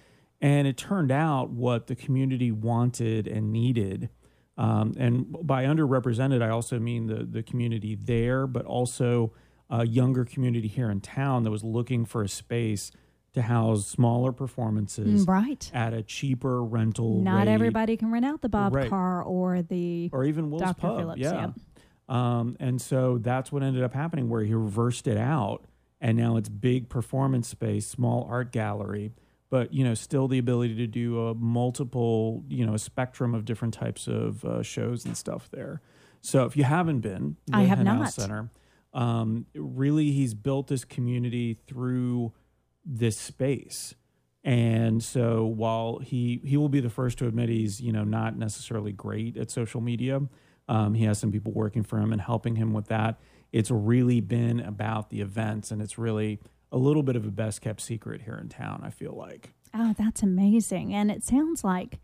And 0.42 0.66
it 0.66 0.76
turned 0.76 1.10
out 1.12 1.50
what 1.50 1.86
the 1.86 1.94
community 1.94 2.50
wanted 2.52 3.26
and 3.28 3.50
needed. 3.52 4.10
Um, 4.58 4.92
and 4.98 5.34
by 5.40 5.64
underrepresented, 5.64 6.42
I 6.42 6.50
also 6.50 6.78
mean 6.78 7.06
the 7.06 7.24
the 7.24 7.42
community 7.42 7.94
there, 7.94 8.46
but 8.46 8.66
also 8.66 9.32
a 9.70 9.86
younger 9.86 10.24
community 10.26 10.68
here 10.68 10.90
in 10.90 11.00
town 11.00 11.44
that 11.44 11.50
was 11.50 11.64
looking 11.64 12.04
for 12.04 12.22
a 12.22 12.28
space 12.28 12.90
to 13.32 13.40
house 13.40 13.86
smaller 13.86 14.30
performances 14.32 15.24
Mm, 15.24 15.28
right. 15.28 15.70
at 15.72 15.94
a 15.94 16.02
cheaper 16.02 16.62
rental. 16.62 17.22
Not 17.22 17.46
rate. 17.46 17.52
everybody 17.54 17.96
can 17.96 18.10
rent 18.12 18.26
out 18.26 18.42
the 18.42 18.50
Bob 18.50 18.74
Right. 18.74 18.90
Carr 18.90 19.22
or 19.22 19.62
the 19.62 20.10
or 20.12 20.24
even 20.24 20.50
Will's 20.50 20.60
Dr. 20.62 20.80
Pub. 20.82 20.98
Phillips, 20.98 21.20
yeah. 21.22 21.40
yep. 21.40 22.14
Um, 22.14 22.56
and 22.60 22.82
so 22.82 23.16
that's 23.16 23.50
what 23.50 23.62
ended 23.62 23.82
up 23.84 23.94
happening 23.94 24.28
where 24.28 24.42
he 24.42 24.52
reversed 24.52 25.06
it 25.06 25.16
out 25.16 25.64
and 25.98 26.18
now 26.18 26.36
it's 26.36 26.50
big 26.50 26.90
performance 26.90 27.48
space, 27.48 27.86
small 27.86 28.26
art 28.28 28.52
gallery, 28.52 29.12
but 29.52 29.70
you 29.74 29.84
know, 29.84 29.92
still 29.92 30.28
the 30.28 30.38
ability 30.38 30.74
to 30.76 30.86
do 30.86 31.26
a 31.26 31.34
multiple, 31.34 32.42
you 32.48 32.64
know, 32.64 32.72
a 32.72 32.78
spectrum 32.78 33.34
of 33.34 33.44
different 33.44 33.74
types 33.74 34.08
of 34.08 34.42
uh, 34.46 34.62
shows 34.62 35.04
and 35.04 35.14
stuff 35.14 35.50
there. 35.50 35.82
So 36.22 36.46
if 36.46 36.56
you 36.56 36.64
haven't 36.64 37.00
been, 37.00 37.36
I 37.52 37.64
have 37.64 37.84
not. 37.84 38.10
Center, 38.14 38.48
um, 38.94 39.44
really 39.54 40.10
he's 40.10 40.32
built 40.32 40.68
this 40.68 40.86
community 40.86 41.58
through 41.66 42.32
this 42.86 43.18
space. 43.18 43.94
And 44.42 45.04
so 45.04 45.44
while 45.44 45.98
he 45.98 46.40
he 46.46 46.56
will 46.56 46.70
be 46.70 46.80
the 46.80 46.88
first 46.88 47.18
to 47.18 47.26
admit 47.26 47.50
he's 47.50 47.78
you 47.78 47.92
know 47.92 48.04
not 48.04 48.38
necessarily 48.38 48.92
great 48.92 49.36
at 49.36 49.50
social 49.50 49.82
media, 49.82 50.22
um, 50.66 50.94
he 50.94 51.04
has 51.04 51.18
some 51.18 51.30
people 51.30 51.52
working 51.52 51.82
for 51.82 51.98
him 51.98 52.10
and 52.10 52.22
helping 52.22 52.56
him 52.56 52.72
with 52.72 52.86
that. 52.86 53.20
It's 53.52 53.70
really 53.70 54.22
been 54.22 54.60
about 54.60 55.10
the 55.10 55.20
events, 55.20 55.70
and 55.70 55.82
it's 55.82 55.98
really 55.98 56.40
a 56.72 56.78
little 56.78 57.04
bit 57.04 57.14
of 57.14 57.24
a 57.24 57.30
best 57.30 57.60
kept 57.60 57.80
secret 57.80 58.22
here 58.22 58.38
in 58.40 58.48
town. 58.48 58.80
I 58.82 58.90
feel 58.90 59.14
like 59.14 59.52
Oh, 59.74 59.94
that's 59.96 60.22
amazing. 60.22 60.92
And 60.92 61.10
it 61.10 61.22
sounds 61.24 61.64
like 61.64 61.98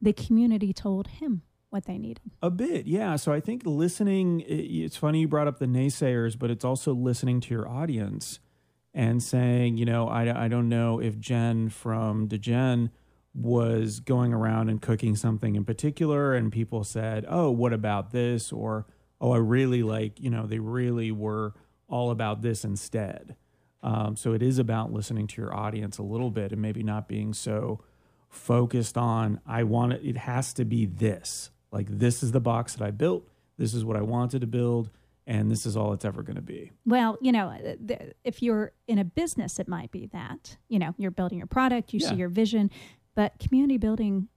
the 0.00 0.12
community 0.12 0.72
told 0.72 1.06
him 1.08 1.42
what 1.70 1.86
they 1.86 1.96
needed. 1.96 2.30
a 2.42 2.50
bit, 2.50 2.86
yeah. 2.86 3.16
So 3.16 3.32
I 3.32 3.40
think 3.40 3.62
listening. 3.64 4.44
It's 4.46 4.96
funny 4.96 5.20
you 5.20 5.28
brought 5.28 5.48
up 5.48 5.58
the 5.58 5.66
naysayers, 5.66 6.38
but 6.38 6.50
it's 6.50 6.64
also 6.64 6.92
listening 6.92 7.40
to 7.40 7.54
your 7.54 7.66
audience 7.68 8.40
and 8.92 9.22
saying, 9.22 9.78
you 9.78 9.86
know, 9.86 10.06
I, 10.06 10.44
I 10.44 10.48
don't 10.48 10.68
know 10.68 11.00
if 11.00 11.18
Jen 11.18 11.70
from 11.70 12.28
DeGen 12.28 12.90
was 13.34 14.00
going 14.00 14.34
around 14.34 14.68
and 14.68 14.82
cooking 14.82 15.16
something 15.16 15.56
in 15.56 15.64
particular, 15.64 16.34
and 16.34 16.52
people 16.52 16.84
said, 16.84 17.24
oh, 17.26 17.50
what 17.50 17.72
about 17.72 18.10
this? 18.10 18.52
Or, 18.52 18.86
oh, 19.18 19.32
I 19.32 19.38
really 19.38 19.82
like, 19.82 20.20
you 20.20 20.28
know, 20.28 20.46
they 20.46 20.58
really 20.58 21.10
were 21.10 21.54
all 21.88 22.10
about 22.10 22.42
this 22.42 22.64
instead. 22.64 23.34
Um, 23.82 24.14
so 24.16 24.32
it 24.32 24.42
is 24.42 24.58
about 24.58 24.92
listening 24.92 25.26
to 25.28 25.40
your 25.42 25.54
audience 25.54 25.98
a 25.98 26.02
little 26.02 26.30
bit 26.30 26.52
and 26.52 26.62
maybe 26.62 26.82
not 26.82 27.08
being 27.08 27.32
so 27.34 27.80
focused 28.28 28.96
on, 28.96 29.40
I 29.46 29.64
want 29.64 29.92
it, 29.94 30.00
it 30.04 30.16
has 30.16 30.52
to 30.54 30.64
be 30.64 30.86
this. 30.86 31.50
Like, 31.70 31.88
this 31.88 32.22
is 32.22 32.32
the 32.32 32.40
box 32.40 32.74
that 32.74 32.84
I 32.84 32.90
built, 32.90 33.28
this 33.58 33.74
is 33.74 33.84
what 33.84 33.96
I 33.96 34.02
wanted 34.02 34.40
to 34.42 34.46
build, 34.46 34.90
and 35.26 35.50
this 35.50 35.66
is 35.66 35.76
all 35.76 35.92
it's 35.92 36.04
ever 36.04 36.22
going 36.22 36.36
to 36.36 36.42
be. 36.42 36.70
Well, 36.86 37.18
you 37.20 37.32
know, 37.32 37.48
uh, 37.48 37.94
if 38.24 38.42
you're 38.42 38.72
in 38.88 38.98
a 38.98 39.04
business, 39.04 39.58
it 39.58 39.68
might 39.68 39.90
be 39.90 40.06
that, 40.12 40.56
you 40.68 40.78
know, 40.78 40.94
you're 40.96 41.10
building 41.10 41.38
your 41.38 41.46
product, 41.46 41.92
you 41.92 42.00
Yeah. 42.00 42.10
see 42.10 42.16
your 42.16 42.28
vision, 42.28 42.70
but 43.14 43.38
community 43.38 43.78
building, 43.78 44.28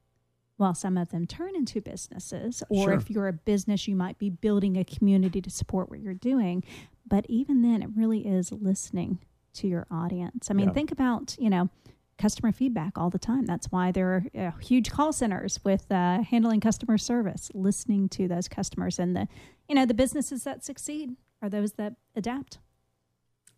well, 0.58 0.74
some 0.74 0.98
of 0.98 1.10
them 1.10 1.26
turn 1.28 1.56
into 1.56 1.82
businesses, 1.82 2.64
or 2.70 2.86
Sure. 2.86 2.94
if 2.94 3.10
you're 3.10 3.28
a 3.28 3.34
business, 3.34 3.88
you 3.88 3.96
might 3.96 4.18
be 4.18 4.30
building 4.30 4.78
a 4.78 4.84
community 4.86 5.42
to 5.42 5.50
support 5.50 5.90
what 5.90 6.00
you're 6.00 6.14
doing. 6.14 6.64
But 7.08 7.26
even 7.30 7.62
then, 7.62 7.82
it 7.84 7.90
really 7.96 8.26
is 8.26 8.52
listening 8.52 9.20
to 9.56 9.68
your 9.68 9.88
audience. 9.92 10.50
I 10.50 10.54
mean, 10.54 10.68
Yeah. 10.68 10.74
think 10.74 10.92
about, 10.92 11.36
you 11.40 11.50
know, 11.50 11.70
customer 12.18 12.52
feedback 12.52 12.98
all 12.98 13.10
the 13.10 13.20
time. 13.20 13.46
That's 13.46 13.72
why 13.72 13.92
there 13.92 14.08
are 14.08 14.26
uh, 14.48 14.52
huge 14.60 14.90
call 14.92 15.12
centers 15.12 15.60
with 15.64 15.92
uh, 15.92 16.22
handling 16.22 16.62
customer 16.62 16.98
service, 16.98 17.52
listening 17.54 18.08
to 18.10 18.28
those 18.28 18.48
customers. 18.48 19.00
And 19.00 19.16
the, 19.16 19.28
you 19.68 19.76
know, 19.76 19.86
the 19.86 19.94
businesses 19.94 20.44
that 20.44 20.64
succeed 20.64 21.16
are 21.42 21.50
those 21.50 21.74
that 21.74 21.96
adapt. 22.16 22.60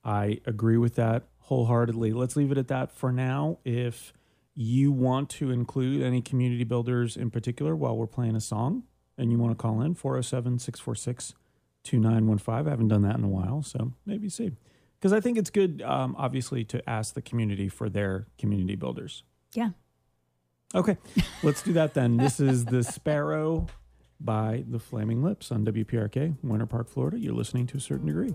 I 0.04 0.40
agree 0.46 0.78
with 0.78 0.96
that 0.96 1.28
wholeheartedly. 1.40 2.14
Let's 2.14 2.36
leave 2.36 2.52
it 2.52 2.58
at 2.58 2.68
that 2.70 2.92
for 2.92 3.12
now. 3.12 3.60
If 3.64 4.14
you 4.56 4.92
want 4.92 5.30
to 5.30 5.52
include 5.52 6.02
any 6.02 6.22
community 6.22 6.64
builders 6.64 7.16
in 7.16 7.30
particular 7.30 7.76
while 7.76 7.96
we're 7.96 8.08
playing 8.08 8.36
a 8.36 8.42
song 8.42 8.84
and 9.18 9.32
you 9.32 9.38
want 9.38 9.52
to 9.58 9.62
call 9.62 9.82
in 9.82 9.94
407 9.94 10.60
646 10.60 11.34
2915, 11.84 12.68
I 12.68 12.70
haven't 12.70 12.88
done 12.88 13.04
that 13.04 13.18
in 13.18 13.24
a 13.24 13.28
while, 13.30 13.62
so 13.62 13.94
maybe 14.06 14.30
see. 14.30 14.52
Because 15.00 15.14
I 15.14 15.20
think 15.20 15.38
it's 15.38 15.50
good, 15.50 15.82
um, 15.84 16.16
obviously, 16.18 16.64
to 16.66 16.90
ask 16.90 17.14
the 17.14 17.22
community 17.22 17.70
for 17.70 17.90
their 17.90 18.28
community 18.40 18.76
builders. 18.76 19.24
Yeah. 19.54 19.70
Okay, 20.74 20.98
let's 21.44 21.62
do 21.62 21.74
that 21.74 21.94
then. 21.94 22.18
This 22.18 22.40
is 22.40 22.66
The 22.66 22.84
Sparrow 22.84 23.68
by 24.20 24.64
The 24.68 24.80
Flaming 24.80 25.24
Lips 25.24 25.52
on 25.52 25.66
WPRK, 25.66 26.38
Winter 26.44 26.66
Park, 26.66 26.90
Florida. 26.90 27.20
You're 27.20 27.36
listening 27.36 27.68
to 27.68 27.78
a 27.78 27.80
certain 27.80 28.08
degree. 28.08 28.34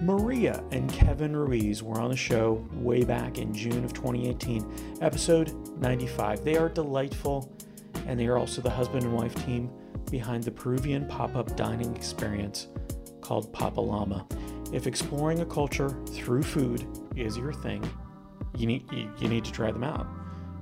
Maria 0.00 0.62
and 0.70 0.90
Kevin 0.92 1.36
Ruiz 1.36 1.82
were 1.82 2.00
on 2.00 2.08
the 2.08 2.16
show 2.16 2.64
way 2.74 3.02
back 3.02 3.38
in 3.38 3.52
June 3.52 3.84
of 3.84 3.92
2018, 3.92 4.98
episode 5.02 5.52
95. 5.80 6.44
They 6.44 6.56
are 6.56 6.68
delightful, 6.68 7.52
and 8.06 8.18
they 8.18 8.26
are 8.28 8.38
also 8.38 8.62
the 8.62 8.70
husband 8.70 9.02
and 9.02 9.12
wife 9.12 9.34
team 9.44 9.68
behind 10.10 10.44
the 10.44 10.50
Peruvian 10.50 11.06
pop 11.06 11.36
up 11.36 11.56
dining 11.56 11.94
experience 11.94 12.68
called 13.20 13.52
Papa 13.52 13.80
Llama. 13.80 14.26
If 14.72 14.86
exploring 14.86 15.40
a 15.40 15.46
culture 15.46 15.90
through 16.08 16.42
food 16.42 16.86
is 17.16 17.36
your 17.36 17.52
thing, 17.52 17.88
you 18.56 18.66
need, 18.66 18.84
you, 18.92 19.28
need 19.28 19.44
to 19.44 19.52
try 19.52 19.70
them 19.70 19.84
out. 19.84 20.06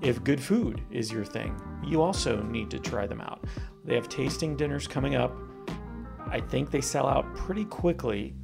If 0.00 0.22
good 0.22 0.40
food 0.40 0.80
is 0.90 1.10
your 1.10 1.24
thing, 1.24 1.60
you 1.84 2.02
also 2.02 2.42
need 2.42 2.70
to 2.70 2.78
try 2.78 3.06
them 3.06 3.20
out. 3.20 3.44
They 3.84 3.94
have 3.94 4.08
tasting 4.08 4.56
dinners 4.56 4.86
coming 4.86 5.16
up. 5.16 5.32
I 6.28 6.40
think 6.40 6.70
they 6.70 6.80
sell 6.80 7.06
out 7.06 7.34
pretty 7.36 7.64
quickly. 7.64 8.34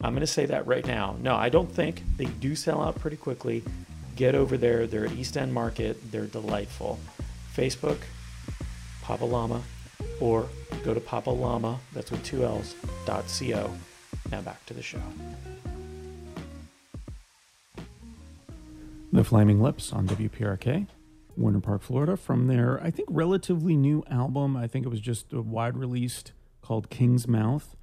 I'm 0.00 0.12
going 0.12 0.20
to 0.20 0.26
say 0.26 0.46
that 0.46 0.66
right 0.66 0.86
now. 0.86 1.16
No, 1.20 1.34
I 1.34 1.48
don't 1.48 1.70
think 1.70 2.02
they 2.16 2.26
do 2.26 2.54
sell 2.54 2.80
out 2.80 2.98
pretty 3.00 3.16
quickly. 3.16 3.62
Get 4.16 4.34
over 4.34 4.56
there. 4.56 4.86
They're 4.86 5.06
at 5.06 5.12
East 5.12 5.36
End 5.36 5.52
Market. 5.52 6.10
They're 6.10 6.26
delightful. 6.26 6.98
Facebook, 7.54 7.98
Papa 9.02 9.24
Llama, 9.24 9.62
or 10.20 10.48
go 10.84 10.94
to 10.94 11.00
Papa 11.00 11.30
Llama, 11.30 11.78
that's 11.92 12.10
with 12.10 12.22
two 12.24 12.44
L's, 12.44 12.74
dot 13.06 13.24
co. 13.26 13.70
Now 14.30 14.40
back 14.42 14.64
to 14.66 14.74
the 14.74 14.82
show. 14.82 15.00
The 19.10 19.24
Flaming 19.24 19.62
Lips 19.62 19.92
on 19.92 20.06
WPRK, 20.06 20.86
Winter 21.36 21.60
Park, 21.60 21.82
Florida, 21.82 22.16
from 22.16 22.46
their, 22.46 22.78
I 22.82 22.90
think, 22.90 23.08
relatively 23.10 23.74
new 23.74 24.04
album. 24.10 24.56
I 24.56 24.66
think 24.66 24.84
it 24.84 24.90
was 24.90 25.00
just 25.00 25.32
a 25.32 25.40
wide 25.40 25.76
released 25.78 26.32
called 26.60 26.90
King's 26.90 27.26
Mouth. 27.26 27.74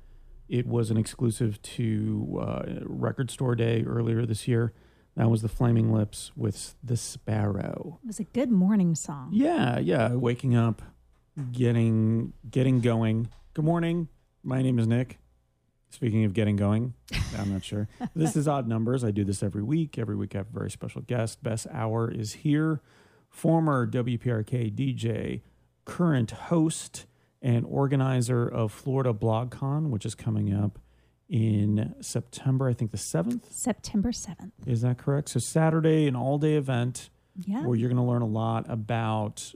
It 0.48 0.68
was 0.68 0.92
an 0.92 0.98
exclusive 0.98 1.60
to 1.64 2.40
uh, 2.40 2.64
Record 2.84 3.32
Store 3.32 3.56
Day 3.56 3.84
earlier 3.84 4.26
this 4.28 4.48
year. 4.48 4.72
That 5.16 5.32
was 5.32 5.42
The 5.42 5.50
Flaming 5.50 5.92
Lips 5.92 6.32
with 6.36 6.76
The 6.84 6.96
Sparrow. 6.96 8.00
It 8.04 8.08
was 8.08 8.20
a 8.20 8.26
good 8.26 8.52
morning 8.52 8.94
song. 8.94 9.30
Yeah, 9.34 9.80
yeah. 9.80 10.14
Waking 10.14 10.56
up, 10.56 10.84
getting 11.52 12.34
getting 12.50 12.82
going. 12.82 13.30
Good 13.54 13.66
morning. 13.66 14.08
My 14.44 14.62
name 14.62 14.80
is 14.80 14.88
Nick. 14.88 15.20
Speaking 15.90 16.26
of 16.26 16.34
getting 16.34 16.56
going, 16.58 16.94
I'm 17.38 17.54
not 17.54 17.64
sure. 17.64 17.88
This 18.16 18.36
is 18.36 18.48
Odd 18.48 18.68
Numbers. 18.68 19.04
I 19.04 19.12
do 19.12 19.24
this 19.24 19.42
every 19.42 19.64
week. 19.64 19.98
Every 19.98 20.16
week 20.16 20.36
I 20.36 20.40
have 20.40 20.48
a 20.50 20.54
very 20.54 20.70
special 20.72 21.02
guest. 21.02 21.42
Bess 21.42 21.66
Auer 21.74 22.12
is 22.12 22.34
here. 22.34 22.82
Former 23.30 23.88
WPRK 23.88 24.74
DJ, 24.76 25.42
current 25.86 26.32
host 26.32 27.06
and 27.42 27.66
organizer 27.66 28.48
of 28.48 28.72
Florida 28.72 29.14
BlogCon, 29.14 29.90
which 29.90 30.06
is 30.06 30.16
coming 30.16 30.54
up 30.54 30.80
in 31.30 31.96
September, 32.02 32.68
I 32.70 32.74
think 32.74 32.92
the 32.92 32.98
7th. 32.98 33.52
September 33.52 34.12
7th. 34.12 34.52
Is 34.68 34.82
that 34.82 34.98
correct? 34.98 35.30
So 35.30 35.40
Saturday, 35.40 36.08
an 36.08 36.16
all-day 36.16 36.56
event 36.56 37.10
Yeah. 37.36 37.66
where 37.66 37.76
you're 37.76 37.90
going 37.90 37.98
to 38.04 38.10
learn 38.10 38.22
a 38.22 38.28
lot 38.28 38.66
about 38.70 39.54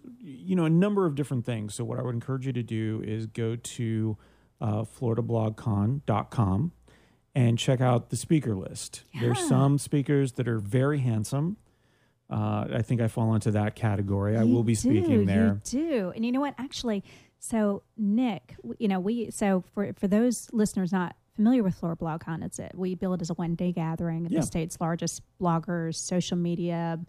you 0.50 0.56
know 0.56 0.66
a 0.66 0.70
number 0.70 1.06
of 1.06 1.14
different 1.16 1.46
things 1.46 1.76
so 1.76 1.84
what 1.84 2.00
i 2.00 2.02
would 2.02 2.16
encourage 2.16 2.46
you 2.48 2.54
to 2.54 2.64
do 2.64 3.02
is 3.06 3.28
go 3.28 3.56
to 3.56 4.18
uh, 4.62 4.84
floridablogcon.com 4.84 6.72
and 7.36 7.58
check 7.60 7.80
out 7.80 8.10
the 8.10 8.16
speaker 8.16 8.56
list. 8.56 9.04
Yeah. 9.14 9.22
There's 9.22 9.48
some 9.48 9.78
speakers 9.78 10.34
that 10.34 10.48
are 10.48 10.60
very 10.60 11.00
handsome. 11.00 11.58
Uh, 12.30 12.66
I 12.74 12.82
think 12.82 13.02
I 13.02 13.08
fall 13.08 13.34
into 13.36 13.52
that 13.52 13.76
category. 13.76 14.36
I 14.38 14.44
will 14.44 14.64
be 14.64 14.74
do, 14.74 14.80
speaking 14.80 15.26
there. 15.26 15.62
You 15.72 15.80
do, 15.80 16.12
and 16.16 16.26
you 16.26 16.32
know 16.32 16.40
what? 16.42 16.54
Actually, 16.58 17.04
so 17.40 17.84
Nick, 17.98 18.56
you 18.78 18.88
know, 18.88 19.00
we 19.00 19.32
so 19.32 19.64
for 19.74 19.94
for 19.94 20.08
those 20.08 20.50
listeners 20.52 20.92
not 20.92 21.16
familiar 21.36 21.64
with 21.64 21.76
Florida 21.76 22.00
BlogCon, 22.04 22.44
it's 22.44 22.60
it. 22.60 22.74
We 22.76 22.96
bill 22.96 23.14
it 23.14 23.22
as 23.22 23.30
a 23.30 23.34
one 23.36 23.56
day 23.56 23.72
gathering 23.72 24.26
of 24.26 24.32
Yeah. 24.32 24.42
the 24.42 24.46
state's 24.46 24.80
largest 24.82 25.22
bloggers, 25.40 25.96
social 25.96 26.38
media. 26.38 27.00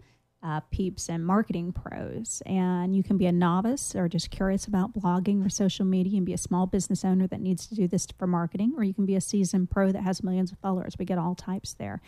Uh, 0.43 0.59
peeps 0.71 1.07
and 1.07 1.23
marketing 1.23 1.71
pros, 1.71 2.41
and 2.47 2.95
you 2.95 3.03
can 3.03 3.15
be 3.15 3.27
a 3.27 3.31
novice 3.31 3.95
or 3.95 4.09
just 4.09 4.31
curious 4.31 4.65
about 4.65 4.91
blogging 4.91 5.45
or 5.45 5.49
social 5.49 5.85
media, 5.85 6.17
and 6.17 6.25
be 6.25 6.33
a 6.33 6.37
small 6.37 6.65
business 6.65 7.05
owner 7.05 7.27
that 7.27 7.39
needs 7.39 7.67
to 7.67 7.75
do 7.75 7.87
this 7.87 8.07
for 8.17 8.25
marketing, 8.25 8.73
or 8.75 8.83
you 8.83 8.91
can 8.91 9.05
be 9.05 9.13
a 9.15 9.21
seasoned 9.21 9.69
pro 9.69 9.91
that 9.91 10.01
has 10.01 10.23
millions 10.23 10.51
of 10.51 10.57
followers. 10.57 10.95
We 10.97 11.05
get 11.05 11.19
all 11.19 11.35
types 11.35 11.75
there, 11.75 12.01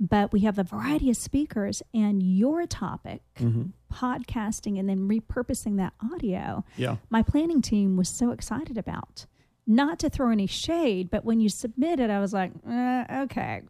but 0.00 0.32
we 0.32 0.40
have 0.40 0.58
a 0.58 0.62
variety 0.64 1.10
of 1.10 1.18
speakers, 1.18 1.82
and 1.92 2.22
your 2.22 2.66
topic 2.66 3.20
Mhm. 3.36 3.72
podcasting 3.92 4.80
and 4.80 4.88
then 4.88 5.06
repurposing 5.06 5.76
that 5.76 5.92
audio, 6.00 6.64
Yeah. 6.78 6.96
my 7.10 7.22
planning 7.22 7.60
team 7.60 7.98
was 7.98 8.08
so 8.08 8.30
excited 8.30 8.78
about. 8.78 9.26
Not 9.66 9.98
to 9.98 10.08
throw 10.08 10.30
any 10.30 10.46
shade, 10.46 11.10
but 11.10 11.26
when 11.26 11.38
you 11.38 11.50
submitted, 11.50 12.08
I 12.08 12.18
was 12.20 12.32
like, 12.32 12.52
uh, 12.66 13.04
okay, 13.24 13.60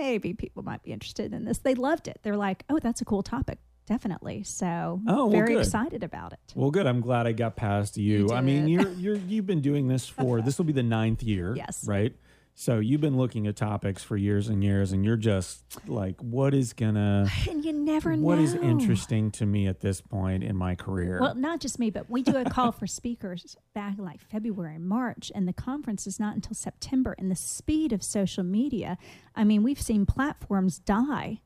maybe 0.00 0.32
people 0.34 0.62
might 0.62 0.82
be 0.82 0.92
interested 0.92 1.32
in 1.34 1.44
this. 1.44 1.58
They 1.58 1.74
loved 1.74 2.08
it. 2.08 2.20
They're 2.22 2.36
like, 2.36 2.64
oh, 2.70 2.78
that's 2.78 3.00
a 3.00 3.04
cool 3.04 3.22
topic. 3.22 3.58
Definitely. 3.86 4.44
So 4.44 5.00
Oh, 5.06 5.26
well, 5.26 5.30
very 5.30 5.54
good. 5.54 5.60
excited 5.66 6.02
about 6.04 6.32
it. 6.32 6.38
Well, 6.54 6.70
good. 6.70 6.86
I'm 6.86 7.00
glad 7.00 7.26
I 7.26 7.32
got 7.32 7.56
past 7.56 7.96
you. 7.96 8.28
You 8.28 8.32
I 8.32 8.40
mean, 8.40 8.68
you're 8.68 8.92
you're 8.92 9.16
you've 9.16 9.46
been 9.46 9.60
doing 9.60 9.88
this 9.88 10.06
for 10.18 10.40
this 10.40 10.58
will 10.58 10.64
be 10.64 10.72
the 10.72 10.82
ninth 10.82 11.22
year. 11.22 11.54
Yes. 11.56 11.84
Right. 11.86 12.14
So 12.60 12.78
you've 12.78 13.00
been 13.00 13.16
looking 13.16 13.46
at 13.46 13.56
topics 13.56 14.04
for 14.04 14.18
years 14.18 14.50
and 14.50 14.62
years, 14.62 14.92
and 14.92 15.02
you're 15.02 15.16
just 15.16 15.64
like, 15.88 16.20
what 16.20 16.52
is 16.52 16.74
gonna, 16.74 17.26
And 17.48 17.64
you 17.64 17.72
never 17.72 18.14
know. 18.14 18.22
what 18.22 18.38
is 18.38 18.52
interesting 18.52 19.30
to 19.30 19.46
me 19.46 19.66
at 19.66 19.80
this 19.80 20.02
point 20.02 20.44
in 20.44 20.56
my 20.56 20.74
career? 20.74 21.20
Well, 21.22 21.34
not 21.34 21.60
just 21.60 21.78
me, 21.78 21.88
but 21.88 22.10
we 22.10 22.22
do 22.22 22.36
a 22.36 22.44
call 22.44 22.70
for 22.70 22.86
speakers 22.86 23.56
back 23.74 23.94
like 23.96 24.20
February, 24.20 24.76
March, 24.76 25.32
and 25.34 25.48
the 25.48 25.54
conference 25.54 26.06
is 26.06 26.20
not 26.20 26.34
until 26.34 26.52
September. 26.52 27.14
And 27.16 27.30
the 27.30 27.34
speed 27.34 27.94
of 27.94 28.02
social 28.02 28.44
media, 28.44 28.98
I 29.34 29.42
mean, 29.42 29.62
we've 29.62 29.80
seen 29.80 30.04
platforms 30.04 30.78
die. 30.78 31.40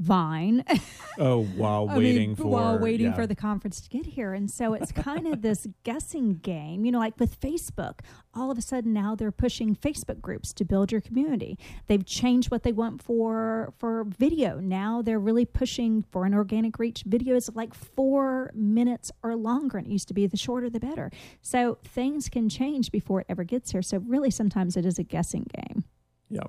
Vine, 0.00 0.64
oh, 1.18 1.44
while 1.44 1.86
waiting 1.86 2.30
mean, 2.30 2.36
for 2.36 2.46
while 2.46 2.78
waiting 2.80 3.06
yeah. 3.06 3.14
for 3.14 3.28
the 3.28 3.36
conference 3.36 3.80
to 3.80 3.88
get 3.88 4.04
here, 4.04 4.34
and 4.34 4.50
so 4.50 4.74
it's 4.74 4.90
kind 4.90 5.28
of 5.28 5.40
this 5.42 5.68
guessing 5.84 6.38
game. 6.38 6.84
You 6.84 6.90
know, 6.90 6.98
like 6.98 7.20
with 7.20 7.40
Facebook, 7.40 8.00
all 8.34 8.50
of 8.50 8.58
a 8.58 8.60
sudden 8.60 8.92
now 8.92 9.14
they're 9.14 9.30
pushing 9.30 9.76
Facebook 9.76 10.20
groups 10.20 10.52
to 10.54 10.64
build 10.64 10.90
your 10.90 11.00
community. 11.00 11.56
They've 11.86 12.04
changed 12.04 12.50
what 12.50 12.64
they 12.64 12.72
want 12.72 13.02
for 13.04 13.72
for 13.78 14.02
video. 14.02 14.58
Now 14.58 15.00
they're 15.00 15.20
really 15.20 15.44
pushing 15.44 16.02
for 16.10 16.24
an 16.24 16.34
organic 16.34 16.80
reach. 16.80 17.04
Videos 17.04 17.54
like 17.54 17.72
four 17.72 18.50
minutes 18.52 19.12
or 19.22 19.36
longer, 19.36 19.78
and 19.78 19.86
it 19.86 19.92
used 19.92 20.08
to 20.08 20.14
be 20.14 20.26
the 20.26 20.36
shorter 20.36 20.68
the 20.68 20.80
better. 20.80 21.12
So 21.40 21.78
things 21.84 22.28
can 22.28 22.48
change 22.48 22.90
before 22.90 23.20
it 23.20 23.26
ever 23.28 23.44
gets 23.44 23.70
here. 23.70 23.82
So 23.82 23.98
really, 23.98 24.32
sometimes 24.32 24.76
it 24.76 24.84
is 24.84 24.98
a 24.98 25.04
guessing 25.04 25.46
game. 25.54 25.84
Yeah. 26.30 26.48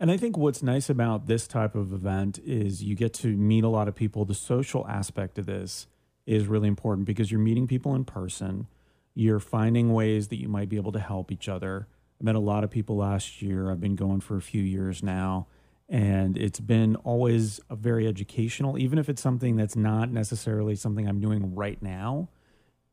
And 0.00 0.10
I 0.10 0.16
think 0.16 0.36
what's 0.38 0.62
nice 0.62 0.88
about 0.88 1.26
this 1.26 1.46
type 1.46 1.74
of 1.74 1.92
event 1.92 2.38
is 2.44 2.82
you 2.82 2.94
get 2.94 3.12
to 3.14 3.36
meet 3.36 3.64
a 3.64 3.68
lot 3.68 3.86
of 3.86 3.94
people. 3.94 4.24
The 4.24 4.34
social 4.34 4.86
aspect 4.88 5.38
of 5.38 5.44
this 5.44 5.86
is 6.26 6.46
really 6.46 6.68
important 6.68 7.06
because 7.06 7.30
you're 7.30 7.40
meeting 7.40 7.66
people 7.66 7.94
in 7.94 8.04
person. 8.06 8.66
You're 9.14 9.40
finding 9.40 9.92
ways 9.92 10.28
that 10.28 10.40
you 10.40 10.48
might 10.48 10.70
be 10.70 10.76
able 10.76 10.92
to 10.92 11.00
help 11.00 11.30
each 11.30 11.48
other. 11.50 11.86
I 12.18 12.24
met 12.24 12.34
a 12.34 12.40
lot 12.40 12.64
of 12.64 12.70
people 12.70 12.96
last 12.96 13.42
year. 13.42 13.70
I've 13.70 13.80
been 13.80 13.96
going 13.96 14.20
for 14.20 14.36
a 14.36 14.42
few 14.42 14.62
years 14.62 15.02
now. 15.02 15.48
And 15.86 16.38
it's 16.38 16.60
been 16.60 16.96
always 16.96 17.60
a 17.68 17.76
very 17.76 18.06
educational, 18.06 18.78
even 18.78 18.98
if 18.98 19.08
it's 19.08 19.20
something 19.20 19.56
that's 19.56 19.76
not 19.76 20.10
necessarily 20.10 20.76
something 20.76 21.06
I'm 21.06 21.20
doing 21.20 21.54
right 21.54 21.82
now. 21.82 22.28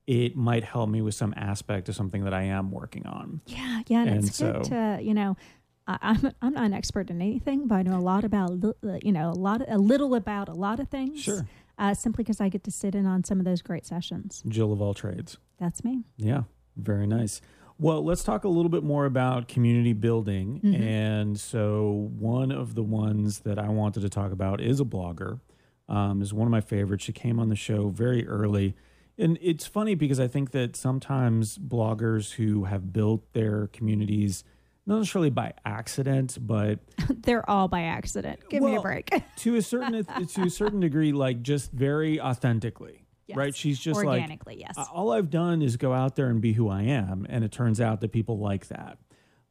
It 0.08 0.36
might 0.38 0.64
help 0.64 0.90
me 0.90 1.02
with 1.02 1.16
some 1.16 1.34
aspect 1.38 1.90
of 1.90 1.96
something 1.96 2.24
that 2.24 2.34
I 2.34 2.44
am 2.44 2.72
working 2.72 3.06
on. 3.06 3.42
Yeah, 3.46 3.82
yeah, 3.88 4.02
and, 4.02 4.10
And 4.10 4.26
it's 4.26 4.40
good 4.40 4.66
so- 4.66 4.70
to 4.72 5.00
you 5.02 5.14
know. 5.14 5.38
I, 5.88 5.98
I'm 6.02 6.32
I'm 6.42 6.54
not 6.54 6.66
an 6.66 6.74
expert 6.74 7.10
in 7.10 7.22
anything, 7.22 7.68
but 7.68 7.76
I 7.76 7.82
know 7.84 7.98
a 7.98 8.02
lot 8.02 8.24
about 8.24 8.52
uh, 8.64 8.98
you 9.02 9.12
know 9.12 9.30
a 9.30 9.40
lot 9.40 9.62
a 9.68 9.78
little 9.78 10.16
about 10.16 10.50
a 10.50 10.54
lot 10.54 10.80
of 10.80 10.90
things. 10.90 11.22
Sure. 11.22 11.48
Uh, 11.80 11.94
simply 11.94 12.24
because 12.24 12.42
I 12.42 12.50
get 12.50 12.64
to 12.64 12.72
sit 12.72 12.96
in 12.96 13.06
on 13.06 13.24
some 13.24 13.38
of 13.40 13.46
those 13.46 13.62
great 13.62 13.86
sessions. 13.86 14.44
Jill 14.48 14.74
of 14.74 14.82
all 14.82 14.96
trades. 14.96 15.38
That's 15.60 15.84
me. 15.84 16.04
Yeah, 16.18 16.44
very 16.76 17.06
nice. 17.06 17.40
Well, 17.80 18.04
let's 18.04 18.24
talk 18.24 18.44
a 18.44 18.50
little 18.50 18.70
bit 18.70 18.82
more 18.84 19.06
about 19.06 19.48
community 19.48 19.94
building. 19.94 20.60
Mhm. 20.64 20.80
And 20.80 21.40
so, 21.40 22.10
one 22.18 22.52
of 22.52 22.74
the 22.74 22.82
ones 22.82 23.42
that 23.42 23.60
I 23.60 23.70
wanted 23.70 24.02
to 24.02 24.10
talk 24.10 24.32
about 24.32 24.60
is 24.60 24.80
a 24.80 24.86
blogger. 24.86 25.40
Um, 25.88 26.22
is 26.22 26.34
one 26.34 26.48
of 26.48 26.52
my 26.52 26.62
favorites. 26.62 27.04
She 27.06 27.14
came 27.14 27.40
on 27.40 27.48
the 27.50 27.56
show 27.56 27.90
very 27.90 28.28
early, 28.28 28.76
and 29.18 29.38
it's 29.40 29.66
funny 29.68 29.94
because 29.96 30.20
I 30.20 30.28
think 30.28 30.52
that 30.52 30.76
sometimes 30.76 31.58
bloggers 31.60 32.34
who 32.34 32.66
have 32.66 32.92
built 32.92 33.32
their 33.34 33.68
communities 33.68 34.44
not 34.88 34.98
necessarily 35.00 35.30
by 35.30 35.54
accident, 35.66 36.38
but 36.42 36.80
They're 37.10 37.48
all 37.48 37.68
by 37.68 37.84
accident. 37.84 38.40
Give 38.50 38.64
me 38.64 38.76
a 38.76 38.82
break. 38.82 39.12
to 39.38 39.56
a 39.58 39.62
certain 39.62 40.04
to 40.34 40.42
a 40.44 40.50
certain 40.50 40.80
degree, 40.80 41.12
like 41.12 41.44
just 41.44 41.72
very 41.72 42.20
authentically, 42.20 43.04
Yes. 43.28 43.38
right? 43.38 43.54
She's 43.56 43.78
just 43.78 43.98
like 43.98 44.22
Organically, 44.22 44.60
yes. 44.62 44.76
uh, 44.78 44.86
all 44.92 45.12
I've 45.12 45.30
done 45.30 45.62
is 45.62 45.76
go 45.78 45.94
out 45.94 46.16
there 46.16 46.28
and 46.30 46.42
be 46.42 46.54
who 46.54 46.70
I 46.70 46.84
am, 46.84 47.28
and 47.30 47.44
it 47.44 47.52
turns 47.52 47.80
out 47.82 48.02
that 48.02 48.12
people 48.12 48.40
like 48.40 48.68
that. 48.70 48.98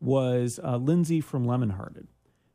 Was 0.00 0.60
uh, 0.62 0.76
Lindsay 0.76 1.20
from 1.22 1.46
Lemon 1.46 1.70
Hearted. 1.70 2.06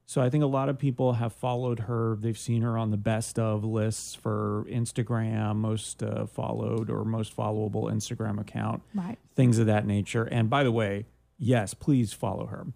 So 0.06 0.22
I 0.22 0.30
think 0.30 0.44
a 0.44 0.48
lot 0.48 0.68
of 0.70 0.78
people 0.78 1.14
have 1.14 1.34
followed 1.34 1.80
her. 1.80 2.18
They've 2.20 2.38
seen 2.38 2.62
her 2.64 2.78
on 2.78 2.92
the 2.92 2.98
best 2.98 3.40
of 3.40 3.64
lists 3.64 4.14
for 4.14 4.66
Instagram, 4.70 5.56
most 5.56 6.04
uh, 6.04 6.26
followed 6.26 6.90
or 6.90 7.06
most 7.06 7.36
followable 7.36 7.92
Instagram 7.92 8.40
account, 8.40 8.84
right. 8.94 9.18
things 9.36 9.58
of 9.58 9.68
that 9.68 9.88
nature. 9.88 10.24
And 10.24 10.50
by 10.50 10.64
the 10.64 10.72
way, 10.72 11.06
yes, 11.42 11.74
please 11.74 12.14
follow 12.14 12.46
her. 12.46 12.68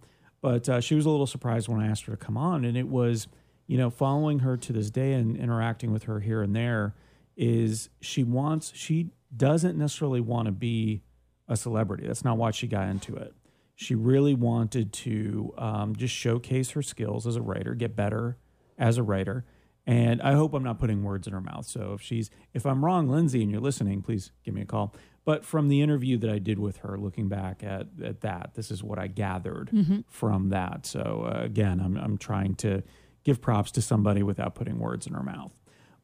But 0.42 0.68
uh, 0.68 0.80
she 0.80 0.94
was 0.94 1.06
a 1.06 1.10
little 1.10 1.26
surprised 1.26 1.68
when 1.68 1.80
I 1.80 1.86
asked 1.86 2.04
her 2.04 2.16
to 2.16 2.22
come 2.22 2.36
on, 2.36 2.64
and 2.64 2.76
it 2.76 2.88
was, 2.88 3.28
you 3.66 3.78
know, 3.78 3.88
following 3.88 4.40
her 4.40 4.56
to 4.58 4.72
this 4.72 4.90
day 4.90 5.14
and 5.14 5.36
interacting 5.36 5.92
with 5.92 6.04
her 6.04 6.20
here 6.20 6.42
and 6.42 6.54
there 6.54 6.94
is 7.36 7.90
she 8.00 8.24
wants 8.24 8.72
she 8.74 9.10
doesn't 9.36 9.76
necessarily 9.76 10.20
want 10.20 10.46
to 10.46 10.52
be 10.52 11.02
a 11.48 11.56
celebrity. 11.56 12.06
That's 12.06 12.24
not 12.24 12.38
why 12.38 12.50
she 12.50 12.66
got 12.66 12.88
into 12.88 13.14
it. 13.14 13.34
She 13.74 13.94
really 13.94 14.34
wanted 14.34 14.92
to 14.94 15.52
um, 15.58 15.96
just 15.96 16.14
showcase 16.14 16.70
her 16.70 16.82
skills 16.82 17.26
as 17.26 17.36
a 17.36 17.42
writer, 17.42 17.74
get 17.74 17.94
better 17.94 18.38
as 18.78 18.96
a 18.96 19.02
writer. 19.02 19.44
And 19.86 20.22
I 20.22 20.32
hope 20.32 20.54
I'm 20.54 20.64
not 20.64 20.80
putting 20.80 21.04
words 21.04 21.26
in 21.26 21.32
her 21.34 21.40
mouth. 21.40 21.66
So 21.66 21.92
if 21.92 22.02
she's 22.02 22.30
if 22.54 22.64
I'm 22.66 22.84
wrong, 22.84 23.08
Lindsay, 23.08 23.42
and 23.42 23.50
you're 23.50 23.60
listening, 23.60 24.02
please 24.02 24.32
give 24.44 24.54
me 24.54 24.62
a 24.62 24.66
call. 24.66 24.94
But 25.26 25.44
from 25.44 25.68
the 25.68 25.82
interview 25.82 26.16
that 26.18 26.30
I 26.30 26.38
did 26.38 26.58
with 26.58 26.78
her, 26.78 26.96
looking 26.96 27.28
back 27.28 27.62
at, 27.62 27.88
at 28.02 28.22
that, 28.22 28.52
this 28.54 28.70
is 28.70 28.82
what 28.82 28.98
I 28.98 29.08
gathered 29.08 29.68
from 30.08 30.48
that. 30.48 30.86
So 30.86 31.30
uh, 31.30 31.42
again, 31.42 31.80
I'm 31.80 31.98
I'm 31.98 32.16
trying 32.16 32.54
to 32.56 32.82
give 33.24 33.42
props 33.42 33.70
to 33.72 33.82
somebody 33.82 34.22
without 34.22 34.54
putting 34.54 34.78
words 34.78 35.06
in 35.06 35.12
her 35.12 35.22
mouth 35.22 35.52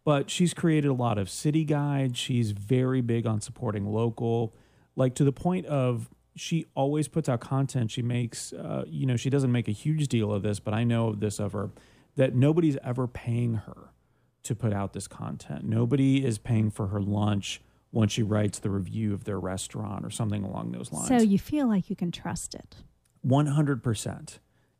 but 0.04 0.30
she's 0.30 0.52
created 0.54 0.88
a 0.88 0.94
lot 0.94 1.18
of 1.18 1.30
city 1.30 1.64
guides. 1.64 2.18
She's 2.18 2.50
very 2.50 3.00
big 3.00 3.26
on 3.26 3.40
supporting 3.40 3.86
local, 3.86 4.54
like 4.96 5.14
to 5.16 5.24
the 5.24 5.32
point 5.32 5.66
of 5.66 6.10
she 6.34 6.66
always 6.74 7.08
puts 7.08 7.28
out 7.28 7.40
content. 7.40 7.90
She 7.90 8.02
makes, 8.02 8.52
uh, 8.52 8.84
you 8.86 9.06
know, 9.06 9.16
she 9.16 9.30
doesn't 9.30 9.52
make 9.52 9.68
a 9.68 9.72
huge 9.72 10.08
deal 10.08 10.32
of 10.32 10.42
this, 10.42 10.60
but 10.60 10.74
I 10.74 10.84
know 10.84 11.08
of 11.08 11.20
this 11.20 11.38
of 11.38 11.52
her 11.52 11.70
that 12.16 12.34
nobody's 12.34 12.76
ever 12.84 13.06
paying 13.06 13.54
her 13.54 13.92
to 14.42 14.54
put 14.54 14.72
out 14.72 14.92
this 14.92 15.06
content. 15.06 15.64
Nobody 15.64 16.24
is 16.24 16.38
paying 16.38 16.70
for 16.70 16.88
her 16.88 17.00
lunch 17.00 17.60
when 17.92 18.08
she 18.08 18.22
writes 18.22 18.58
the 18.58 18.70
review 18.70 19.14
of 19.14 19.24
their 19.24 19.38
restaurant 19.38 20.04
or 20.04 20.10
something 20.10 20.42
along 20.42 20.72
those 20.72 20.90
lines. 20.90 21.08
So 21.08 21.18
you 21.18 21.38
feel 21.38 21.68
like 21.68 21.88
you 21.88 21.94
can 21.94 22.10
trust 22.10 22.54
it. 22.54 22.76
100%. 23.24 24.38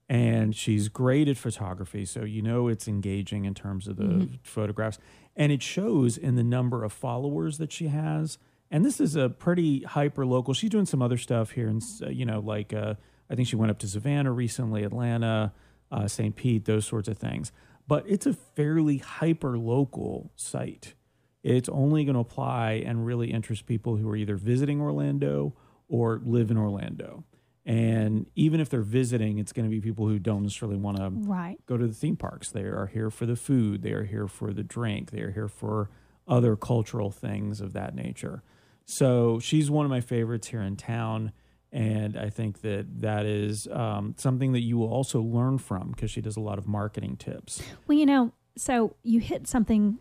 And 0.09 0.57
she's 0.57 0.89
great 0.89 1.29
at 1.29 1.37
photography. 1.37 2.05
So, 2.07 2.25
you 2.25 2.43
know, 2.43 2.69
it's 2.69 2.89
engaging 2.89 3.45
in 3.45 3.55
terms 3.55 3.87
of 3.87 3.97
the 3.97 4.29
photographs. 4.43 4.99
And 5.37 5.53
it 5.53 5.63
shows 5.63 6.19
in 6.19 6.35
the 6.35 6.43
number 6.43 6.85
of 6.85 6.93
followers 6.93 7.59
that 7.59 7.71
she 7.71 7.89
has. 7.89 8.39
And 8.71 8.85
this 8.85 9.01
is 9.01 9.15
a 9.15 9.29
pretty 9.29 9.83
hyper 9.83 10.27
local. 10.27 10.55
She's 10.55 10.71
doing 10.71 10.87
some 10.87 11.03
other 11.03 11.19
stuff 11.19 11.53
here. 11.53 11.69
And, 11.69 11.83
you 12.11 12.25
know, 12.25 12.41
like 12.41 12.73
uh, 12.73 12.95
I 13.31 13.35
think 13.35 13.47
she 13.47 13.57
went 13.57 13.71
up 13.71 13.79
to 13.81 13.89
Savannah 13.89 14.33
recently, 14.33 14.83
Atlanta, 14.85 15.53
uh, 15.91 16.09
St. 16.09 16.35
Pete, 16.35 16.65
those 16.65 16.87
sorts 16.87 17.09
of 17.09 17.19
things. 17.19 17.53
But 17.87 18.05
it's 18.07 18.27
a 18.27 18.33
fairly 18.33 18.99
hyper 18.99 19.59
local 19.59 20.31
site. 20.37 20.95
It's 21.43 21.69
only 21.69 22.05
going 22.05 22.15
to 22.15 22.21
apply 22.21 22.83
and 22.87 23.05
really 23.05 23.33
interest 23.33 23.67
people 23.67 23.97
who 23.97 24.09
are 24.09 24.17
either 24.17 24.37
visiting 24.37 24.81
Orlando 24.81 25.55
or 25.89 26.21
live 26.25 26.51
in 26.51 26.57
Orlando. 26.57 27.25
And 27.65 28.27
even 28.35 28.61
if 28.61 28.69
they're 28.69 28.83
visiting, 28.83 29.39
it's 29.39 29.53
going 29.53 29.69
to 29.69 29.71
be 29.71 29.81
people 29.81 30.07
who 30.09 30.19
don't 30.19 30.43
necessarily 30.43 30.77
want 30.79 30.97
to 30.99 31.11
Right. 31.29 31.59
go 31.67 31.77
to 31.77 31.87
the 31.87 31.95
theme 31.95 32.17
parks. 32.17 32.51
They 32.51 32.63
are 32.63 32.91
here 32.93 33.11
for 33.11 33.25
the 33.27 33.37
food, 33.37 33.83
they 33.83 33.93
are 33.93 34.05
here 34.05 34.27
for 34.27 34.53
the 34.53 34.65
drink, 34.65 35.11
they 35.13 35.21
are 35.21 35.31
here 35.31 35.49
for 35.49 35.91
other 36.27 36.57
cultural 36.57 37.11
things 37.11 37.61
of 37.61 37.73
that 37.73 37.95
nature. 37.95 38.43
So 38.85 39.39
she's 39.39 39.71
one 39.71 39.85
of 39.85 39.91
my 39.91 40.01
favorites 40.01 40.49
here 40.49 40.63
in 40.63 40.77
town. 40.77 41.33
And 41.71 42.17
I 42.19 42.29
think 42.31 42.61
that 42.63 43.01
that 43.01 43.25
is 43.27 43.67
um, 43.69 44.15
something 44.19 44.53
that 44.53 44.61
you 44.61 44.77
will 44.77 44.93
also 44.93 45.23
learn 45.23 45.59
from 45.59 45.93
because 45.93 46.11
she 46.11 46.21
does 46.21 46.37
a 46.37 46.41
lot 46.41 46.59
of 46.59 46.67
marketing 46.69 47.17
tips. 47.17 47.63
Well, 47.87 47.97
you 47.97 48.05
know, 48.07 48.33
so 48.59 48.95
you 49.03 49.21
hit 49.21 49.47
something 49.47 49.99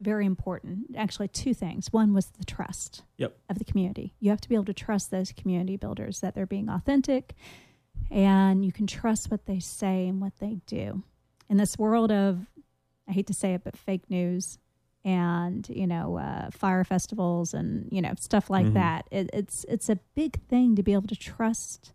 very 0.00 0.26
important. 0.26 0.96
Actually, 0.96 1.28
two 1.28 1.54
things. 1.54 1.92
One 1.92 2.12
was 2.12 2.26
the 2.26 2.44
trust 2.44 3.02
yep. 3.16 3.36
of 3.48 3.58
the 3.58 3.64
community. 3.64 4.14
You 4.20 4.30
have 4.30 4.40
to 4.42 4.48
be 4.48 4.54
able 4.54 4.64
to 4.66 4.74
trust 4.74 5.10
those 5.10 5.32
community 5.32 5.76
builders 5.76 6.20
that 6.20 6.34
they're 6.34 6.46
being 6.46 6.68
authentic 6.68 7.34
and 8.10 8.64
you 8.64 8.72
can 8.72 8.86
trust 8.86 9.30
what 9.30 9.46
they 9.46 9.58
say 9.58 10.08
and 10.08 10.20
what 10.20 10.38
they 10.38 10.58
do. 10.66 11.02
In 11.48 11.56
this 11.56 11.78
world 11.78 12.10
of, 12.10 12.46
I 13.08 13.12
hate 13.12 13.26
to 13.28 13.34
say 13.34 13.54
it, 13.54 13.64
but 13.64 13.76
fake 13.76 14.08
news 14.08 14.58
and 15.06 15.68
you 15.68 15.86
know 15.86 16.16
uh, 16.16 16.50
fire 16.50 16.82
festivals 16.82 17.52
and 17.52 17.86
you 17.92 18.00
know 18.00 18.14
stuff 18.18 18.48
like 18.48 18.64
mm-hmm. 18.64 18.74
that, 18.74 19.06
it, 19.10 19.28
it's 19.32 19.64
it's 19.68 19.88
a 19.90 19.98
big 20.14 20.40
thing 20.48 20.76
to 20.76 20.82
be 20.82 20.94
able 20.94 21.08
to 21.08 21.16
trust 21.16 21.92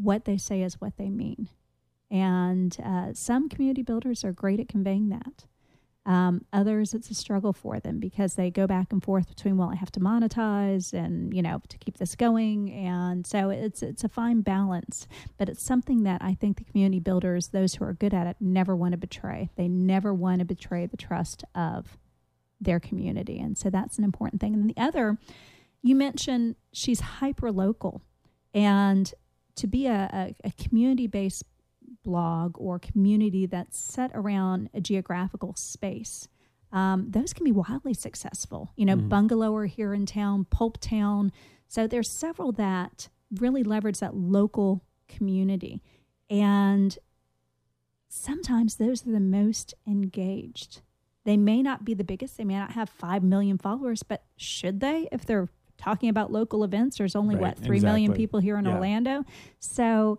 what 0.00 0.24
they 0.24 0.36
say 0.36 0.62
is 0.62 0.80
what 0.80 0.96
they 0.96 1.10
mean. 1.10 1.48
And 2.10 2.76
uh, 2.82 3.12
some 3.14 3.48
community 3.48 3.82
builders 3.82 4.24
are 4.24 4.32
great 4.32 4.60
at 4.60 4.68
conveying 4.68 5.08
that. 5.08 5.44
Um, 6.08 6.46
others, 6.54 6.94
it's 6.94 7.10
a 7.10 7.14
struggle 7.14 7.52
for 7.52 7.78
them 7.80 8.00
because 8.00 8.34
they 8.34 8.50
go 8.50 8.66
back 8.66 8.94
and 8.94 9.04
forth 9.04 9.28
between, 9.28 9.58
well, 9.58 9.68
I 9.68 9.74
have 9.74 9.92
to 9.92 10.00
monetize 10.00 10.94
and 10.94 11.34
you 11.34 11.42
know 11.42 11.60
to 11.68 11.76
keep 11.76 11.98
this 11.98 12.16
going, 12.16 12.72
and 12.72 13.26
so 13.26 13.50
it's 13.50 13.82
it's 13.82 14.04
a 14.04 14.08
fine 14.08 14.40
balance. 14.40 15.06
But 15.36 15.50
it's 15.50 15.62
something 15.62 16.04
that 16.04 16.22
I 16.22 16.32
think 16.32 16.56
the 16.56 16.64
community 16.64 16.98
builders, 16.98 17.48
those 17.48 17.74
who 17.74 17.84
are 17.84 17.92
good 17.92 18.14
at 18.14 18.26
it, 18.26 18.36
never 18.40 18.74
want 18.74 18.92
to 18.92 18.98
betray. 18.98 19.50
They 19.56 19.68
never 19.68 20.14
want 20.14 20.38
to 20.38 20.46
betray 20.46 20.86
the 20.86 20.96
trust 20.96 21.44
of 21.54 21.98
their 22.58 22.80
community, 22.80 23.38
and 23.38 23.58
so 23.58 23.68
that's 23.68 23.98
an 23.98 24.04
important 24.04 24.40
thing. 24.40 24.54
And 24.54 24.70
the 24.70 24.80
other, 24.80 25.18
you 25.82 25.94
mentioned 25.94 26.56
she's 26.72 27.00
hyper 27.00 27.52
local, 27.52 28.00
and 28.54 29.12
to 29.56 29.66
be 29.66 29.86
a, 29.86 30.08
a, 30.42 30.48
a 30.48 30.52
community 30.52 31.06
based 31.06 31.44
blog 32.04 32.56
or 32.58 32.78
community 32.78 33.46
that's 33.46 33.78
set 33.78 34.10
around 34.14 34.70
a 34.74 34.80
geographical 34.80 35.54
space, 35.54 36.28
um, 36.72 37.06
those 37.10 37.32
can 37.32 37.44
be 37.44 37.52
wildly 37.52 37.94
successful. 37.94 38.72
You 38.76 38.86
know, 38.86 38.96
mm-hmm. 38.96 39.08
Bungalower 39.08 39.68
here 39.68 39.94
in 39.94 40.06
town, 40.06 40.46
Pulp 40.50 40.80
Town. 40.80 41.32
So 41.66 41.86
there's 41.86 42.10
several 42.10 42.52
that 42.52 43.08
really 43.36 43.62
leverage 43.62 44.00
that 44.00 44.14
local 44.14 44.84
community. 45.08 45.82
And 46.30 46.96
sometimes 48.08 48.76
those 48.76 49.06
are 49.06 49.12
the 49.12 49.20
most 49.20 49.74
engaged. 49.86 50.82
They 51.24 51.36
may 51.36 51.62
not 51.62 51.84
be 51.84 51.94
the 51.94 52.04
biggest, 52.04 52.36
they 52.36 52.44
may 52.44 52.56
not 52.56 52.72
have 52.72 52.88
5 52.88 53.22
million 53.22 53.58
followers, 53.58 54.02
but 54.02 54.24
should 54.36 54.80
they 54.80 55.08
if 55.12 55.26
they're 55.26 55.48
talking 55.76 56.08
about 56.08 56.32
local 56.32 56.64
events? 56.64 56.98
There's 56.98 57.16
only, 57.16 57.34
right, 57.34 57.42
what, 57.42 57.58
three 57.58 57.76
exactly. 57.76 58.00
million 58.00 58.14
people 58.14 58.40
here 58.40 58.58
in 58.58 58.64
yeah. 58.64 58.74
Orlando. 58.74 59.24
So 59.58 60.18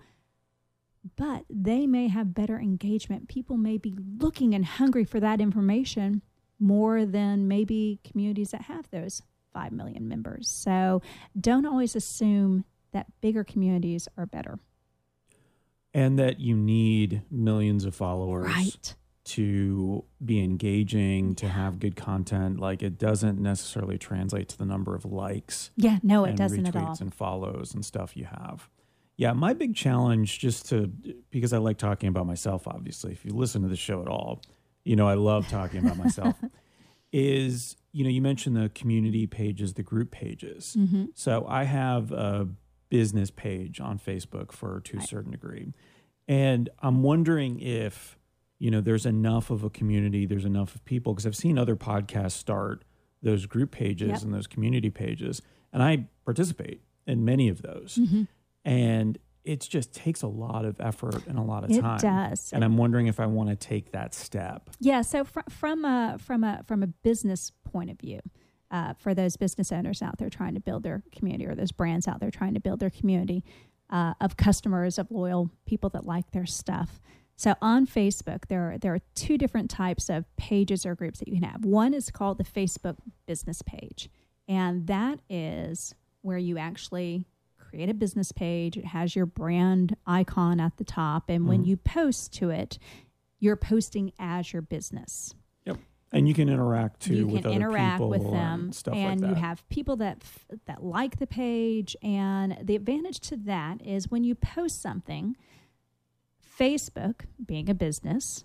but 1.16 1.46
they 1.50 1.88
may 1.88 2.08
have 2.08 2.34
better 2.34 2.60
engagement. 2.60 3.28
People 3.28 3.58
may 3.58 3.78
be 3.78 3.96
looking 4.20 4.54
and 4.54 4.66
hungry 4.66 5.06
for 5.06 5.20
that 5.20 5.42
information 5.42 6.22
more 6.60 7.06
than 7.06 7.48
maybe 7.48 8.00
communities 8.04 8.52
that 8.52 8.64
have 8.64 8.90
those 8.92 9.22
5 9.54 9.72
million 9.72 10.08
members. 10.08 10.50
So 10.50 11.02
don't 11.40 11.66
always 11.66 11.96
assume 11.96 12.66
that 12.92 13.08
bigger 13.22 13.44
communities 13.44 14.08
are 14.18 14.26
better. 14.26 14.60
And 15.94 16.20
that 16.20 16.40
you 16.40 16.56
need 16.56 17.24
millions 17.32 17.86
of 17.86 17.96
followers. 17.96 18.48
Right. 18.48 18.96
To 19.26 20.06
be 20.26 20.44
engaging, 20.44 21.36
to 21.36 21.48
have 21.48 21.80
good 21.80 21.96
content, 21.96 22.60
like 22.60 22.82
it 22.82 22.98
doesn't 22.98 23.40
necessarily 23.40 24.00
translate 24.00 24.50
to 24.50 24.58
the 24.58 24.66
number 24.66 24.96
of 24.96 25.06
likes. 25.06 25.70
Yeah, 25.76 26.00
no, 26.02 26.24
it 26.26 26.36
doesn't 26.36 26.66
at 26.66 26.76
all. 26.76 26.98
And 27.00 27.14
follows 27.14 27.76
and 27.76 27.86
stuff 27.86 28.18
you 28.18 28.26
have. 28.26 28.70
Yeah, 29.20 29.34
my 29.34 29.54
big 29.54 29.76
challenge, 29.76 30.40
just 30.40 30.70
to 30.70 30.90
because 31.30 31.52
I 31.52 31.58
like 31.58 31.78
talking 31.78 32.08
about 32.08 32.26
myself. 32.26 32.66
Obviously, 32.70 33.12
if 33.12 33.26
you 33.26 33.34
listen 33.34 33.62
to 33.64 33.68
the 33.68 33.76
show 33.76 34.02
at 34.02 34.08
all, 34.08 34.42
you 34.86 34.96
know 34.96 35.10
I 35.10 35.16
love 35.16 35.50
talking 35.50 35.82
about 35.82 35.98
myself. 35.98 36.38
is 37.12 37.76
you 37.92 38.06
know 38.06 38.10
you 38.10 38.22
mentioned 38.22 38.56
the 38.56 38.70
community 38.70 39.28
pages, 39.28 39.74
the 39.74 39.84
group 39.84 40.12
pages. 40.12 40.78
Mm-hmm. 40.80 41.08
So 41.16 41.46
I 41.50 41.66
have 41.66 42.14
a 42.14 42.48
business 42.88 43.30
page 43.30 43.82
on 43.82 44.00
Facebook 44.00 44.54
for 44.54 44.80
to 44.86 45.00
a 45.00 45.02
certain 45.02 45.32
degree, 45.32 45.74
and 46.30 46.70
I'm 46.80 47.04
wondering 47.04 47.60
if 47.60 48.18
you 48.58 48.72
know 48.72 48.80
there's 48.80 49.06
enough 49.06 49.50
of 49.50 49.66
a 49.66 49.70
community, 49.70 50.28
there's 50.28 50.46
enough 50.46 50.76
of 50.76 50.86
people 50.86 51.14
because 51.14 51.26
I've 51.26 51.36
seen 51.36 51.58
other 51.58 51.76
podcasts 51.76 52.38
start 52.38 52.86
those 53.22 53.48
group 53.48 53.72
pages 53.72 54.08
yep. 54.08 54.22
and 54.22 54.34
those 54.34 54.48
community 54.48 54.90
pages, 54.90 55.42
and 55.74 55.84
I 55.84 56.06
participate 56.24 56.84
in 57.06 57.26
many 57.26 57.50
of 57.50 57.64
those. 57.64 57.98
Mm-hmm 58.00 58.24
and 58.66 59.18
it 59.44 59.62
just 59.62 59.94
takes 59.94 60.22
a 60.22 60.28
lot 60.28 60.66
of 60.66 60.80
effort 60.80 61.26
and 61.26 61.40
a 61.40 61.42
lot 61.42 61.64
of 61.64 61.72
time. 61.72 61.96
It 61.96 62.02
does, 62.02 62.52
and 62.54 62.64
I'm 62.64 62.78
wondering 62.78 63.08
if 63.08 63.20
I 63.20 63.26
want 63.26 63.50
to 63.50 63.56
take 63.56 63.92
that 63.94 64.14
step. 64.14 64.70
Yeah. 64.80 65.02
So 65.02 65.24
fr- 65.24 65.40
from 65.50 65.86
a 65.86 66.18
from 66.20 66.44
a 66.44 66.62
from 66.68 66.84
a 66.84 66.88
business 66.88 67.52
point 67.72 67.90
of 67.90 68.00
view, 68.00 68.20
uh, 68.70 68.94
for 68.94 69.14
those 69.14 69.38
business 69.38 69.72
owners 69.72 70.02
out 70.02 70.18
there 70.18 70.30
trying 70.30 70.54
to 70.56 70.60
build 70.60 70.84
their 70.84 71.04
community, 71.16 71.48
or 71.48 71.56
those 71.56 71.72
brands 71.72 72.08
out 72.08 72.20
there 72.20 72.32
trying 72.32 72.54
to 72.54 72.60
build 72.60 72.80
their 72.80 72.90
community 72.90 73.44
uh, 73.90 74.14
of 74.22 74.38
customers, 74.38 75.00
of 75.00 75.10
loyal 75.10 75.50
people 75.66 75.90
that 75.90 76.06
like 76.06 76.32
their 76.32 76.46
stuff. 76.46 77.00
So 77.36 77.56
on 77.62 77.88
Facebook, 77.88 78.48
there 78.50 78.74
are, 78.74 78.78
there 78.78 78.94
are 78.94 79.00
two 79.16 79.38
different 79.38 79.70
types 79.72 80.10
of 80.10 80.26
pages 80.36 80.86
or 80.86 80.94
groups 80.94 81.20
that 81.20 81.30
you 81.30 81.36
can 81.36 81.44
have. 81.44 81.64
One 81.64 81.94
is 81.94 82.12
called 82.12 82.38
the 82.38 82.44
Facebook 82.44 82.98
business 83.26 83.62
page, 83.62 84.10
and 84.48 84.88
that 84.88 85.20
is 85.30 85.96
where 86.22 86.38
you 86.38 86.58
actually 86.58 87.26
create 87.70 87.90
a 87.90 87.94
business 87.94 88.32
page. 88.32 88.78
It 88.78 88.86
has 88.86 89.16
your 89.16 89.26
brand 89.26 89.96
icon 90.06 90.60
at 90.60 90.78
the 90.78 90.84
top. 90.84 91.30
And 91.30 91.46
mm 91.46 91.50
when 91.50 91.62
mm-hmm. 91.62 91.70
you 91.70 91.78
post 91.78 92.32
to 92.34 92.52
it, 92.52 92.78
you're 93.40 93.56
posting 93.56 94.12
as 94.20 94.54
your 94.54 94.62
business. 94.62 95.34
Yep. 95.66 95.78
And 96.12 96.28
you 96.28 96.36
can 96.36 96.48
interact 96.48 97.00
too 97.02 97.16
you 97.16 97.28
with 97.28 97.44
can 97.44 97.54
interact 97.54 98.02
with 98.02 98.22
them 98.22 98.72
and 98.86 98.96
and 98.96 99.22
like 99.22 99.30
you 99.30 99.36
have 99.36 99.68
people 99.70 99.96
that 99.96 100.24
that 100.68 100.84
like 100.84 101.18
the 101.18 101.26
page 101.26 101.96
and 102.04 102.56
the 102.62 102.76
advantage 102.76 103.20
to 103.22 103.38
that 103.38 103.82
is 103.84 104.12
when 104.12 104.24
you 104.24 104.36
post 104.36 104.80
something 104.82 105.36
facebook 106.60 107.22
being 107.44 107.70
a 107.70 107.74
business 107.74 108.44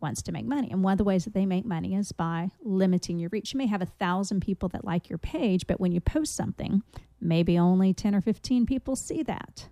wants 0.00 0.22
to 0.22 0.32
make 0.32 0.46
money. 0.46 0.70
And 0.70 0.82
one 0.82 0.92
of 0.92 0.98
the 0.98 1.04
ways 1.04 1.24
that 1.24 1.34
they 1.34 1.46
make 1.46 1.64
money 1.64 1.94
is 1.94 2.12
by 2.12 2.50
limiting 2.62 3.18
your 3.18 3.30
reach. 3.30 3.52
You 3.52 3.58
may 3.58 3.66
have 3.66 3.82
a 3.82 3.86
thousand 3.86 4.40
people 4.40 4.68
that 4.70 4.84
like 4.84 5.08
your 5.08 5.18
page, 5.18 5.66
but 5.66 5.80
when 5.80 5.92
you 5.92 6.00
post 6.00 6.34
something, 6.34 6.82
maybe 7.20 7.58
only 7.58 7.92
10 7.94 8.14
or 8.14 8.20
15 8.20 8.66
people 8.66 8.96
see 8.96 9.22
that. 9.24 9.68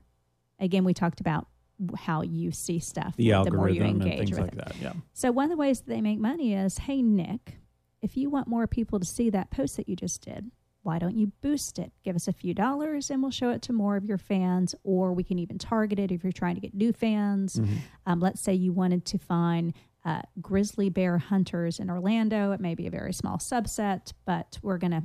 Again, 0.58 0.84
we 0.84 0.94
talked 0.94 1.20
about 1.20 1.48
how 1.96 2.22
you 2.22 2.52
see 2.52 2.78
stuff, 2.78 3.16
the, 3.16 3.30
the 3.44 3.50
more 3.50 3.68
you 3.68 3.82
engage 3.82 4.30
with 4.30 4.38
like 4.38 4.52
it. 4.52 4.58
That, 4.58 4.76
yeah. 4.80 4.92
So 5.12 5.32
one 5.32 5.44
of 5.44 5.50
the 5.50 5.56
ways 5.56 5.80
that 5.80 5.88
they 5.88 6.00
make 6.00 6.18
money 6.18 6.54
is, 6.54 6.78
hey 6.78 7.02
Nick, 7.02 7.58
if 8.00 8.16
you 8.16 8.30
want 8.30 8.46
more 8.46 8.66
people 8.66 9.00
to 9.00 9.06
see 9.06 9.30
that 9.30 9.50
post 9.50 9.76
that 9.76 9.88
you 9.88 9.96
just 9.96 10.22
did, 10.22 10.50
why 10.82 10.98
don't 10.98 11.16
you 11.16 11.32
boost 11.40 11.78
it? 11.78 11.92
Give 12.04 12.14
us 12.14 12.28
a 12.28 12.32
few 12.32 12.54
dollars 12.54 13.10
and 13.10 13.22
we'll 13.22 13.30
show 13.30 13.50
it 13.50 13.62
to 13.62 13.72
more 13.72 13.96
of 13.96 14.04
your 14.04 14.18
fans, 14.18 14.74
or 14.84 15.12
we 15.14 15.24
can 15.24 15.38
even 15.38 15.58
target 15.58 15.98
it 15.98 16.12
if 16.12 16.22
you're 16.22 16.32
trying 16.32 16.54
to 16.54 16.60
get 16.60 16.74
new 16.74 16.92
fans. 16.92 17.56
Mm-hmm. 17.56 17.76
Um, 18.06 18.20
let's 18.20 18.42
say 18.42 18.52
you 18.52 18.72
wanted 18.72 19.06
to 19.06 19.18
find 19.18 19.72
uh, 20.04 20.20
grizzly 20.40 20.90
bear 20.90 21.16
hunters 21.16 21.80
in 21.80 21.88
Orlando. 21.88 22.52
It 22.52 22.60
may 22.60 22.74
be 22.74 22.86
a 22.86 22.90
very 22.90 23.14
small 23.14 23.38
subset, 23.38 24.12
but 24.26 24.58
we're 24.62 24.78
going 24.78 24.92
to 24.92 25.02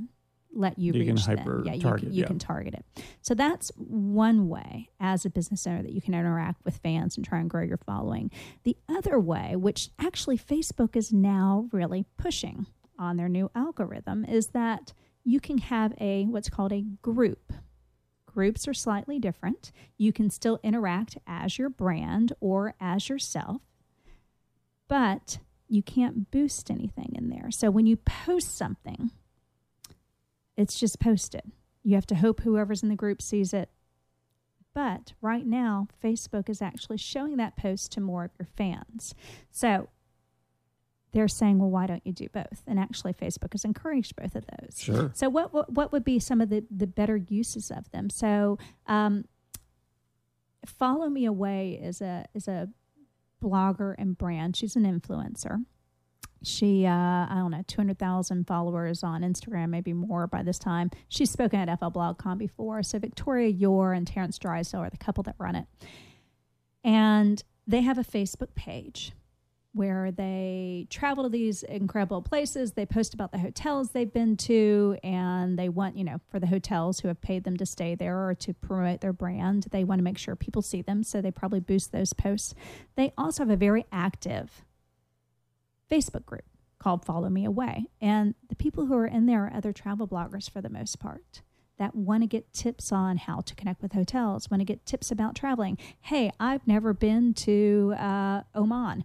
let 0.52 0.78
you, 0.78 0.92
you 0.92 1.00
reach 1.00 1.24
can 1.26 1.36
hyper 1.36 1.62
them. 1.62 1.74
Yeah, 1.74 1.80
target, 1.80 2.02
you, 2.04 2.08
can, 2.08 2.14
you 2.14 2.20
yeah. 2.22 2.26
can 2.26 2.38
target 2.38 2.74
it. 2.74 3.04
So 3.22 3.34
that's 3.34 3.70
one 3.76 4.48
way 4.48 4.90
as 4.98 5.24
a 5.24 5.30
business 5.30 5.66
owner 5.66 5.82
that 5.82 5.92
you 5.92 6.00
can 6.00 6.14
interact 6.14 6.64
with 6.64 6.78
fans 6.78 7.16
and 7.16 7.24
try 7.24 7.38
and 7.38 7.48
grow 7.48 7.62
your 7.62 7.78
following. 7.78 8.30
The 8.64 8.76
other 8.88 9.18
way, 9.18 9.56
which 9.56 9.90
actually 9.98 10.38
Facebook 10.38 10.96
is 10.96 11.12
now 11.12 11.68
really 11.72 12.04
pushing 12.18 12.66
on 12.98 13.16
their 13.16 13.28
new 13.28 13.50
algorithm, 13.54 14.24
is 14.24 14.48
that 14.48 14.92
you 15.24 15.40
can 15.40 15.58
have 15.58 15.94
a 16.00 16.24
what's 16.24 16.50
called 16.50 16.72
a 16.72 16.84
group. 17.02 17.52
Groups 18.26 18.68
are 18.68 18.74
slightly 18.74 19.18
different. 19.18 19.72
You 19.98 20.12
can 20.12 20.30
still 20.30 20.60
interact 20.62 21.18
as 21.26 21.58
your 21.58 21.68
brand 21.68 22.32
or 22.40 22.74
as 22.80 23.08
yourself 23.08 23.62
but 24.90 25.38
you 25.68 25.82
can't 25.82 26.30
boost 26.32 26.68
anything 26.68 27.12
in 27.14 27.30
there. 27.30 27.50
So 27.52 27.70
when 27.70 27.86
you 27.86 27.96
post 27.96 28.58
something, 28.58 29.12
it's 30.56 30.78
just 30.78 31.00
posted. 31.00 31.42
You 31.82 31.94
have 31.94 32.06
to 32.06 32.16
hope 32.16 32.40
whoever's 32.40 32.82
in 32.82 32.88
the 32.88 32.96
group 32.96 33.22
sees 33.22 33.52
it. 33.52 33.70
But 34.74 35.14
right 35.20 35.46
now, 35.46 35.88
Facebook 36.02 36.48
is 36.48 36.62
actually 36.62 36.98
showing 36.98 37.36
that 37.38 37.56
post 37.56 37.90
to 37.92 38.00
more 38.00 38.24
of 38.24 38.30
your 38.38 38.46
fans. 38.46 39.14
So 39.50 39.88
they're 41.12 41.28
saying, 41.28 41.58
well, 41.58 41.70
why 41.70 41.86
don't 41.86 42.06
you 42.06 42.12
do 42.12 42.28
both? 42.32 42.62
And 42.66 42.78
actually, 42.78 43.14
Facebook 43.14 43.52
has 43.52 43.64
encouraged 43.64 44.14
both 44.14 44.36
of 44.36 44.44
those. 44.46 44.78
Sure. 44.78 45.10
So, 45.14 45.28
what 45.28 45.52
what, 45.52 45.72
what 45.72 45.92
would 45.92 46.04
be 46.04 46.18
some 46.18 46.40
of 46.40 46.50
the, 46.50 46.64
the 46.70 46.86
better 46.86 47.16
uses 47.16 47.70
of 47.70 47.90
them? 47.90 48.10
So, 48.10 48.58
um, 48.86 49.24
Follow 50.64 51.08
Me 51.08 51.24
Away 51.24 51.80
is 51.82 52.00
a 52.00 52.26
is 52.34 52.46
a 52.46 52.68
blogger 53.42 53.94
and 53.98 54.16
brand. 54.16 54.56
She's 54.56 54.76
an 54.76 54.84
influencer. 54.84 55.64
She 56.42 56.86
uh, 56.86 56.90
I 56.92 57.34
don't 57.36 57.50
know 57.50 57.62
200,000 57.66 58.46
followers 58.46 59.02
on 59.02 59.22
Instagram, 59.22 59.70
maybe 59.70 59.92
more 59.92 60.26
by 60.26 60.42
this 60.42 60.58
time. 60.58 60.90
She's 61.08 61.30
spoken 61.30 61.60
at 61.60 61.78
FL 61.78 61.88
BlogCon 61.88 62.38
before. 62.38 62.82
So 62.82 62.98
Victoria 62.98 63.48
Yore 63.48 63.92
and 63.92 64.06
Terrence 64.06 64.38
Drysdale 64.38 64.80
are 64.80 64.90
the 64.90 64.96
couple 64.98 65.22
that 65.24 65.36
run 65.38 65.56
it, 65.56 65.66
and 66.84 67.42
they 67.66 67.82
have 67.82 67.98
a 67.98 68.04
Facebook 68.04 68.54
page 68.54 69.12
where 69.72 70.10
they 70.10 70.86
travel 70.90 71.24
to 71.24 71.30
these 71.30 71.62
incredible 71.62 72.22
places. 72.22 72.72
They 72.72 72.86
post 72.86 73.14
about 73.14 73.30
the 73.30 73.38
hotels 73.38 73.90
they've 73.90 74.12
been 74.12 74.36
to, 74.38 74.96
and 75.04 75.58
they 75.58 75.68
want, 75.68 75.96
you 75.96 76.04
know, 76.04 76.18
for 76.28 76.40
the 76.40 76.46
hotels 76.46 77.00
who 77.00 77.08
have 77.08 77.20
paid 77.20 77.44
them 77.44 77.56
to 77.58 77.66
stay 77.66 77.94
there 77.94 78.28
or 78.28 78.34
to 78.34 78.52
promote 78.52 79.00
their 79.00 79.12
brand, 79.12 79.66
they 79.70 79.84
want 79.84 80.00
to 80.00 80.02
make 80.02 80.18
sure 80.18 80.34
people 80.34 80.62
see 80.62 80.82
them. 80.82 81.02
So 81.02 81.20
they 81.20 81.30
probably 81.30 81.60
boost 81.60 81.92
those 81.92 82.12
posts. 82.12 82.54
They 82.96 83.12
also 83.16 83.44
have 83.44 83.50
a 83.50 83.56
very 83.56 83.86
active 83.92 84.64
Facebook 85.90 86.24
group 86.26 86.44
called 86.78 87.04
Follow 87.04 87.28
Me 87.28 87.44
Away. 87.44 87.86
And 88.00 88.34
the 88.48 88.56
people 88.56 88.86
who 88.86 88.94
are 88.94 89.06
in 89.06 89.26
there 89.26 89.44
are 89.44 89.52
other 89.54 89.72
travel 89.72 90.08
bloggers 90.08 90.50
for 90.50 90.60
the 90.60 90.70
most 90.70 90.98
part 90.98 91.42
that 91.78 91.94
want 91.94 92.22
to 92.22 92.26
get 92.26 92.52
tips 92.52 92.92
on 92.92 93.16
how 93.16 93.40
to 93.40 93.54
connect 93.54 93.80
with 93.80 93.92
hotels, 93.92 94.50
want 94.50 94.60
to 94.60 94.66
get 94.66 94.84
tips 94.84 95.10
about 95.10 95.34
traveling. 95.34 95.78
Hey, 96.02 96.30
I've 96.38 96.66
never 96.66 96.92
been 96.92 97.32
to 97.34 97.94
uh, 97.98 98.42
Oman. 98.54 99.04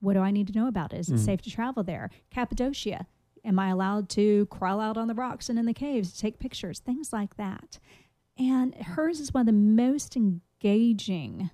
What 0.00 0.14
do 0.14 0.20
I 0.20 0.32
need 0.32 0.48
to 0.48 0.52
know 0.52 0.66
about 0.66 0.92
it? 0.92 0.98
Is 0.98 1.08
it 1.08 1.14
mm 1.14 1.24
safe 1.24 1.40
to 1.42 1.50
travel 1.50 1.82
there? 1.82 2.10
Cappadocia. 2.30 3.06
Am 3.44 3.60
I 3.60 3.68
allowed 3.70 4.08
to 4.10 4.46
crawl 4.46 4.80
out 4.80 4.96
on 4.96 5.06
the 5.06 5.14
rocks 5.14 5.48
and 5.48 5.56
in 5.56 5.66
the 5.66 5.72
caves 5.72 6.12
to 6.12 6.18
take 6.18 6.40
pictures? 6.40 6.80
Things 6.80 7.12
like 7.12 7.36
that. 7.36 7.78
And 8.36 8.74
hers 8.74 9.20
is 9.20 9.32
one 9.32 9.42
of 9.42 9.46
the 9.46 9.52
most 9.52 10.16
engaging, 10.16 11.50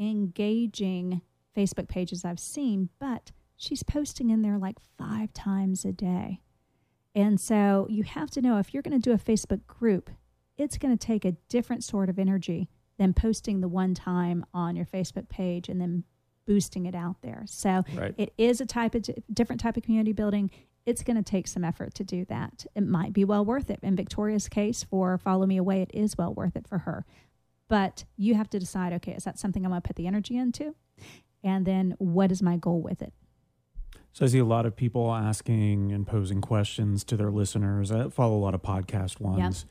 engaging 0.00 1.22
Facebook 1.56 1.88
pages 1.88 2.24
I've 2.24 2.40
seen, 2.40 2.88
but 2.98 3.30
she's 3.58 3.82
posting 3.82 4.30
in 4.30 4.40
there 4.40 4.56
like 4.56 4.76
five 4.96 5.34
times 5.34 5.84
a 5.84 5.92
day. 5.92 6.40
And 7.14 7.38
so 7.40 7.86
you 7.90 8.04
have 8.04 8.30
to 8.30 8.40
know 8.40 8.58
if 8.58 8.72
you're 8.72 8.82
going 8.82 8.98
to 8.98 9.10
do 9.10 9.12
a 9.12 9.18
Facebook 9.18 9.66
group, 9.66 10.08
it's 10.56 10.78
going 10.78 10.96
to 10.96 11.06
take 11.06 11.24
a 11.24 11.32
different 11.48 11.84
sort 11.84 12.08
of 12.08 12.18
energy 12.18 12.68
than 12.98 13.12
posting 13.12 13.60
the 13.60 13.68
one 13.68 13.94
time 13.94 14.46
on 14.54 14.76
your 14.76 14.86
Facebook 14.86 15.28
page 15.28 15.68
and 15.68 15.80
then 15.80 16.04
boosting 16.46 16.86
it 16.86 16.94
out 16.94 17.16
there. 17.22 17.42
So 17.46 17.84
right. 17.94 18.14
it 18.16 18.32
is 18.38 18.60
a 18.60 18.66
type 18.66 18.94
of 18.94 19.06
different 19.32 19.60
type 19.60 19.76
of 19.76 19.82
community 19.82 20.12
building. 20.12 20.50
It's 20.86 21.02
going 21.02 21.16
to 21.16 21.22
take 21.22 21.48
some 21.48 21.64
effort 21.64 21.94
to 21.94 22.04
do 22.04 22.24
that. 22.26 22.64
It 22.74 22.86
might 22.86 23.12
be 23.12 23.24
well 23.24 23.44
worth 23.44 23.70
it. 23.70 23.80
In 23.82 23.96
Victoria's 23.96 24.48
case 24.48 24.84
for 24.84 25.18
Follow 25.18 25.46
Me 25.46 25.56
Away, 25.56 25.82
it 25.82 25.90
is 25.92 26.16
well 26.16 26.32
worth 26.32 26.56
it 26.56 26.66
for 26.66 26.78
her. 26.78 27.04
But 27.68 28.04
you 28.16 28.34
have 28.34 28.48
to 28.50 28.58
decide 28.58 28.92
okay, 28.94 29.12
is 29.12 29.24
that 29.24 29.38
something 29.38 29.64
I'm 29.64 29.70
going 29.72 29.82
to 29.82 29.86
put 29.86 29.96
the 29.96 30.06
energy 30.06 30.36
into? 30.36 30.74
And 31.44 31.66
then 31.66 31.94
what 31.98 32.32
is 32.32 32.40
my 32.42 32.56
goal 32.56 32.80
with 32.80 33.02
it? 33.02 33.12
So 34.18 34.24
I 34.24 34.28
see 34.30 34.40
a 34.40 34.44
lot 34.44 34.66
of 34.66 34.74
people 34.74 35.14
asking 35.14 35.92
and 35.92 36.04
posing 36.04 36.40
questions 36.40 37.04
to 37.04 37.16
their 37.16 37.30
listeners. 37.30 37.92
I 37.92 38.08
follow 38.08 38.36
a 38.36 38.42
lot 38.42 38.52
of 38.52 38.60
podcast 38.60 39.20
ones. 39.20 39.64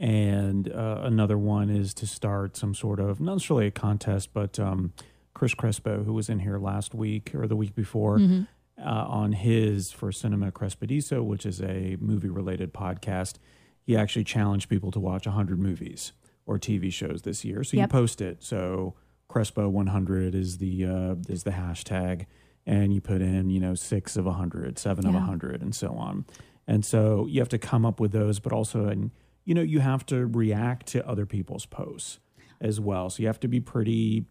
Yep. 0.00 0.10
And 0.10 0.72
uh, 0.72 1.02
another 1.04 1.38
one 1.38 1.70
is 1.70 1.94
to 1.94 2.08
start 2.08 2.56
some 2.56 2.74
sort 2.74 2.98
of, 2.98 3.20
not 3.20 3.34
necessarily 3.34 3.68
a 3.68 3.70
contest, 3.70 4.30
but 4.34 4.58
um, 4.58 4.92
Chris 5.34 5.54
Crespo, 5.54 6.02
who 6.02 6.14
was 6.14 6.28
in 6.28 6.40
here 6.40 6.58
last 6.58 6.96
week 6.96 7.32
or 7.32 7.46
the 7.46 7.54
week 7.54 7.76
before, 7.76 8.18
mm-hmm. 8.18 8.42
uh, 8.84 9.04
on 9.06 9.30
his 9.30 9.92
for 9.92 10.10
Cinema 10.10 10.50
Crespediso, 10.50 11.22
which 11.22 11.46
is 11.46 11.62
a 11.62 11.96
movie 12.00 12.28
related 12.28 12.74
podcast, 12.74 13.36
he 13.84 13.96
actually 13.96 14.24
challenged 14.24 14.68
people 14.68 14.90
to 14.90 14.98
watch 14.98 15.26
100 15.26 15.60
movies 15.60 16.10
or 16.44 16.58
TV 16.58 16.92
shows 16.92 17.22
this 17.22 17.44
year. 17.44 17.62
So 17.62 17.76
yep. 17.76 17.84
you 17.84 17.92
post 17.92 18.20
it. 18.20 18.42
So 18.42 18.96
Crespo 19.28 19.68
100 19.68 20.34
is 20.34 20.58
the 20.58 20.86
uh, 20.86 21.14
is 21.28 21.44
the 21.44 21.52
hashtag 21.52 22.26
and 22.66 22.92
you 22.92 23.00
put 23.00 23.20
in, 23.20 23.50
you 23.50 23.60
know, 23.60 23.74
six 23.74 24.16
of 24.16 24.26
a 24.26 24.32
hundred, 24.32 24.78
seven 24.78 25.04
yeah. 25.04 25.10
of 25.10 25.16
a 25.16 25.20
hundred, 25.20 25.62
and 25.62 25.74
so 25.74 25.94
on. 25.94 26.24
And 26.66 26.84
so 26.84 27.26
you 27.26 27.40
have 27.40 27.48
to 27.50 27.58
come 27.58 27.84
up 27.84 28.00
with 28.00 28.12
those, 28.12 28.38
but 28.38 28.52
also, 28.52 28.86
and 28.86 29.10
you 29.44 29.54
know, 29.54 29.62
you 29.62 29.80
have 29.80 30.06
to 30.06 30.26
react 30.26 30.86
to 30.88 31.06
other 31.06 31.26
people's 31.26 31.66
posts 31.66 32.20
as 32.60 32.78
well. 32.78 33.10
So 33.10 33.22
you 33.22 33.26
have 33.26 33.40
to 33.40 33.48
be 33.48 33.60
pretty 33.60 34.26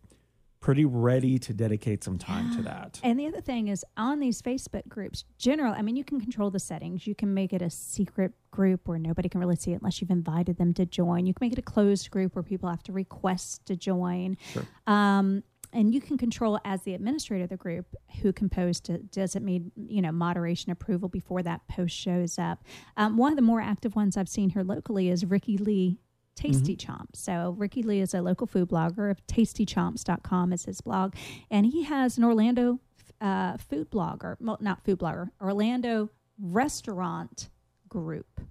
pretty 0.62 0.86
ready 0.86 1.40
to 1.40 1.54
dedicate 1.54 2.04
some 2.04 2.20
time 2.20 2.52
yeah. 2.52 2.58
to 2.58 2.62
that. 2.62 3.00
And 3.04 3.20
the 3.20 3.26
other 3.26 3.42
thing 3.42 3.68
is 3.68 3.84
on 3.98 4.20
these 4.20 4.44
Facebook 4.44 4.88
groups, 4.88 5.26
general, 5.40 5.74
I 5.74 5.82
mean, 5.82 5.96
you 5.96 6.04
can 6.04 6.22
control 6.22 6.52
the 6.52 6.60
settings. 6.60 7.08
You 7.08 7.16
can 7.16 7.34
make 7.34 7.52
it 7.52 7.64
a 7.64 7.70
secret 7.72 8.34
group 8.52 8.88
where 8.88 9.00
nobody 9.00 9.28
can 9.28 9.40
really 9.42 9.56
see 9.56 9.72
it 9.72 9.82
unless 9.82 10.02
you've 10.02 10.12
invited 10.12 10.58
them 10.58 10.76
to 10.76 10.86
join. 10.86 11.26
You 11.26 11.34
can 11.34 11.46
make 11.48 11.54
it 11.54 11.60
a 11.60 11.64
closed 11.64 12.12
group 12.12 12.36
where 12.36 12.44
people 12.44 12.70
have 12.70 12.84
to 12.84 12.92
request 12.92 13.66
to 13.66 13.76
join. 13.76 14.38
Sure. 14.54 14.68
Um, 14.86 15.44
and 15.74 15.94
you 15.94 16.02
can 16.02 16.18
control 16.18 16.60
as 16.66 16.82
the 16.84 16.94
administrator 16.94 17.44
of 17.44 17.50
the 17.50 17.58
group 17.58 17.96
who 18.22 18.34
can 18.34 18.50
post 18.50 18.90
it. 18.90 19.12
Does 19.12 19.36
it 19.36 19.44
need 19.44 19.72
you 19.76 20.02
know 20.02 20.12
moderation 20.12 20.72
approval 20.72 21.10
before 21.10 21.44
that 21.44 21.68
post 21.68 21.96
shows 21.96 22.38
up? 22.38 22.64
Um, 22.98 23.18
one 23.18 23.32
of 23.32 23.36
the 23.36 23.42
more 23.42 23.62
active 23.62 23.96
ones 23.96 24.18
I've 24.18 24.30
seen 24.30 24.50
here 24.50 24.64
locally 24.64 25.10
is 25.10 25.26
Ricky 25.26 25.58
Ly 25.58 25.98
Tasty 26.36 26.76
mm-hmm. 26.76 26.92
Chomps. 26.92 27.16
So 27.16 27.56
Ricky 27.58 27.84
Ly 27.84 27.96
is 27.96 28.14
a 28.14 28.22
local 28.22 28.48
food 28.48 28.70
blogger. 28.70 29.16
TastyChomps.com 29.28 30.54
is 30.54 30.66
his 30.66 30.82
blog, 30.82 31.16
and 31.50 31.66
he 31.66 31.84
has 31.84 32.18
an 32.18 32.24
Orlando 32.24 32.80
uh, 33.20 33.58
food 33.58 33.92
blogger, 33.92 34.36
well, 34.40 34.58
not 34.60 34.84
food 34.84 35.00
blogger, 35.00 35.30
Orlando 35.40 36.10
restaurant 36.40 37.50
group. 37.88 38.42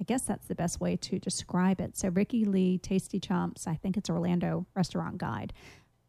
I 0.00 0.04
guess 0.04 0.22
that's 0.22 0.46
the 0.46 0.54
best 0.54 0.80
way 0.80 0.96
to 0.96 1.18
describe 1.18 1.80
it. 1.80 1.96
So 1.96 2.08
Ricky 2.08 2.44
Ly 2.44 2.78
Tasty 2.82 3.20
Chomps, 3.20 3.68
I 3.68 3.76
think 3.76 3.96
it's 3.96 4.10
Orlando 4.10 4.66
Restaurant 4.74 5.18
Guide 5.18 5.52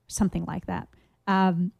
something 0.07 0.45
like 0.45 0.65
that. 0.67 0.87
Um, 1.27 1.71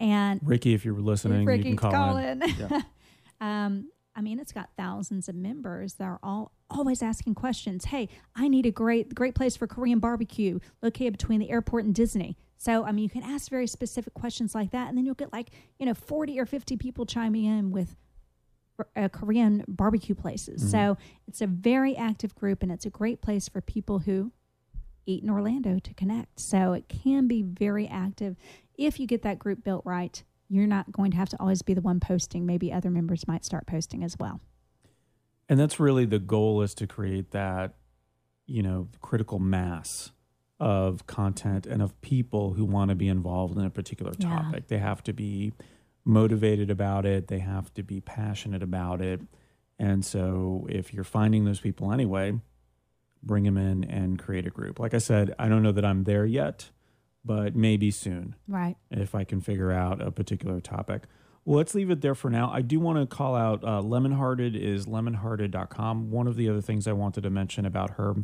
and 0.00 0.40
Ricky, 0.44 0.74
if 0.74 0.84
you 0.84 0.94
were 0.94 1.00
listening, 1.00 1.44
Ricky, 1.44 1.70
you 1.70 1.76
can 1.76 1.76
call, 1.76 1.92
call 1.92 2.16
in. 2.16 2.42
in. 2.42 2.54
Yeah. 2.58 2.82
um, 3.40 3.90
I 4.14 4.20
mean, 4.20 4.40
it's 4.40 4.52
got 4.52 4.70
thousands 4.76 5.28
of 5.28 5.34
members 5.34 5.94
that 5.94 6.04
are 6.04 6.18
all 6.22 6.52
always 6.70 7.02
asking 7.02 7.34
questions. 7.34 7.86
Hey, 7.86 8.08
I 8.34 8.48
need 8.48 8.66
a 8.66 8.70
great 8.70 9.14
great 9.14 9.34
place 9.34 9.56
for 9.56 9.66
Korean 9.66 9.98
barbecue 9.98 10.58
located 10.82 11.12
between 11.12 11.40
the 11.40 11.50
airport 11.50 11.84
and 11.84 11.94
Disney. 11.94 12.36
So, 12.56 12.84
I 12.84 12.90
mean, 12.90 13.04
you 13.04 13.10
can 13.10 13.22
ask 13.22 13.48
very 13.48 13.68
specific 13.68 14.14
questions 14.14 14.54
like 14.54 14.72
that, 14.72 14.88
and 14.88 14.98
then 14.98 15.06
you'll 15.06 15.14
get 15.14 15.32
like 15.32 15.50
you 15.78 15.86
know 15.86 15.94
forty 15.94 16.38
or 16.38 16.46
fifty 16.46 16.76
people 16.76 17.06
chiming 17.06 17.44
in 17.44 17.70
with 17.70 17.96
uh, 18.96 19.08
Korean 19.08 19.64
barbecue 19.68 20.14
places. 20.14 20.62
Mm-hmm. 20.62 20.70
So 20.70 20.96
it's 21.26 21.40
a 21.40 21.46
very 21.46 21.96
active 21.96 22.34
group, 22.34 22.62
and 22.62 22.72
it's 22.72 22.86
a 22.86 22.90
great 22.90 23.20
place 23.22 23.48
for 23.48 23.60
people 23.60 24.00
who 24.00 24.32
Eat 25.08 25.22
in 25.22 25.30
Orlando 25.30 25.78
to 25.78 25.94
connect. 25.94 26.38
So 26.38 26.74
it 26.74 26.88
can 26.88 27.26
be 27.26 27.42
very 27.42 27.88
active. 27.88 28.36
If 28.76 29.00
you 29.00 29.06
get 29.06 29.22
that 29.22 29.38
group 29.38 29.64
built 29.64 29.82
right, 29.84 30.22
you're 30.48 30.66
not 30.66 30.92
going 30.92 31.10
to 31.12 31.16
have 31.16 31.30
to 31.30 31.36
always 31.40 31.62
be 31.62 31.74
the 31.74 31.80
one 31.80 31.98
posting. 31.98 32.46
Maybe 32.46 32.72
other 32.72 32.90
members 32.90 33.26
might 33.26 33.44
start 33.44 33.66
posting 33.66 34.04
as 34.04 34.16
well. 34.18 34.40
And 35.48 35.58
that's 35.58 35.80
really 35.80 36.04
the 36.04 36.18
goal 36.18 36.60
is 36.62 36.74
to 36.74 36.86
create 36.86 37.30
that, 37.30 37.74
you 38.46 38.62
know, 38.62 38.88
critical 39.00 39.38
mass 39.38 40.12
of 40.60 41.06
content 41.06 41.66
and 41.66 41.80
of 41.80 41.98
people 42.00 42.52
who 42.52 42.64
want 42.64 42.90
to 42.90 42.94
be 42.94 43.08
involved 43.08 43.56
in 43.56 43.64
a 43.64 43.70
particular 43.70 44.12
topic. 44.12 44.64
Yeah. 44.64 44.76
They 44.76 44.78
have 44.78 45.02
to 45.04 45.12
be 45.12 45.52
motivated 46.04 46.70
about 46.70 47.06
it, 47.06 47.28
they 47.28 47.38
have 47.38 47.72
to 47.74 47.82
be 47.82 48.00
passionate 48.00 48.62
about 48.62 49.00
it. 49.00 49.20
And 49.78 50.04
so 50.04 50.66
if 50.68 50.92
you're 50.92 51.04
finding 51.04 51.44
those 51.44 51.60
people 51.60 51.92
anyway, 51.92 52.34
bring 53.22 53.44
them 53.44 53.56
in 53.56 53.84
and 53.84 54.18
create 54.18 54.46
a 54.46 54.50
group. 54.50 54.78
Like 54.78 54.94
I 54.94 54.98
said, 54.98 55.34
I 55.38 55.48
don't 55.48 55.62
know 55.62 55.72
that 55.72 55.84
I'm 55.84 56.04
there 56.04 56.24
yet, 56.24 56.70
but 57.24 57.54
maybe 57.54 57.90
soon. 57.90 58.34
Right. 58.46 58.76
If 58.90 59.14
I 59.14 59.24
can 59.24 59.40
figure 59.40 59.72
out 59.72 60.00
a 60.00 60.10
particular 60.10 60.60
topic. 60.60 61.04
Well, 61.44 61.56
let's 61.56 61.74
leave 61.74 61.90
it 61.90 62.02
there 62.02 62.14
for 62.14 62.30
now. 62.30 62.50
I 62.52 62.60
do 62.60 62.78
want 62.78 62.98
to 62.98 63.06
call 63.06 63.34
out 63.34 63.64
uh, 63.64 63.80
Lemonhearted 63.80 64.54
is 64.54 64.86
lemonhearted.com. 64.86 66.10
One 66.10 66.26
of 66.26 66.36
the 66.36 66.48
other 66.48 66.60
things 66.60 66.86
I 66.86 66.92
wanted 66.92 67.22
to 67.22 67.30
mention 67.30 67.64
about 67.64 67.92
her 67.92 68.16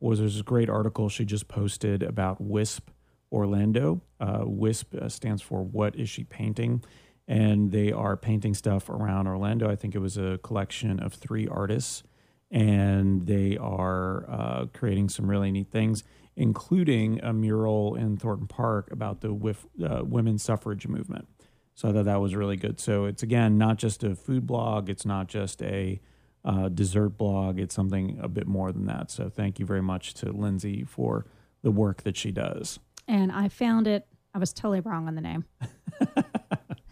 was 0.00 0.18
there's 0.18 0.40
a 0.40 0.42
great 0.42 0.70
article 0.70 1.08
she 1.10 1.26
just 1.26 1.46
posted 1.46 2.02
about 2.02 2.40
WISP 2.40 2.90
Orlando. 3.30 4.00
Uh, 4.18 4.44
WISP 4.44 4.94
uh, 4.94 5.08
stands 5.08 5.42
for 5.42 5.62
What 5.62 5.94
Is 5.94 6.08
She 6.08 6.24
Painting? 6.24 6.82
And 7.28 7.70
they 7.70 7.92
are 7.92 8.16
painting 8.16 8.54
stuff 8.54 8.88
around 8.88 9.28
Orlando. 9.28 9.70
I 9.70 9.76
think 9.76 9.94
it 9.94 9.98
was 10.00 10.16
a 10.16 10.38
collection 10.42 11.00
of 11.00 11.12
three 11.12 11.46
artists 11.46 12.02
and 12.50 13.26
they 13.26 13.56
are 13.56 14.28
uh, 14.28 14.66
creating 14.72 15.08
some 15.08 15.30
really 15.30 15.50
neat 15.50 15.70
things, 15.70 16.04
including 16.36 17.20
a 17.22 17.32
mural 17.32 17.94
in 17.94 18.16
Thornton 18.16 18.46
Park 18.46 18.90
about 18.90 19.20
the 19.20 19.32
wif- 19.32 19.66
uh, 19.82 20.02
women's 20.04 20.42
suffrage 20.42 20.86
movement. 20.86 21.28
So 21.74 21.88
I 21.88 21.92
thought 21.92 22.04
that 22.06 22.20
was 22.20 22.34
really 22.34 22.56
good. 22.56 22.80
So 22.80 23.04
it's 23.04 23.22
again 23.22 23.56
not 23.56 23.78
just 23.78 24.04
a 24.04 24.14
food 24.14 24.46
blog, 24.46 24.90
it's 24.90 25.06
not 25.06 25.28
just 25.28 25.62
a 25.62 26.00
uh, 26.44 26.68
dessert 26.68 27.10
blog, 27.10 27.58
it's 27.58 27.74
something 27.74 28.18
a 28.20 28.28
bit 28.28 28.46
more 28.46 28.72
than 28.72 28.86
that. 28.86 29.10
So 29.10 29.28
thank 29.28 29.58
you 29.58 29.66
very 29.66 29.82
much 29.82 30.14
to 30.14 30.32
Lindsay 30.32 30.84
for 30.84 31.26
the 31.62 31.70
work 31.70 32.02
that 32.02 32.16
she 32.16 32.32
does. 32.32 32.78
And 33.06 33.30
I 33.32 33.48
found 33.48 33.86
it. 33.86 34.06
I 34.34 34.38
was 34.38 34.52
totally 34.52 34.80
wrong 34.80 35.08
on 35.08 35.14
the 35.14 35.20
name. 35.20 35.44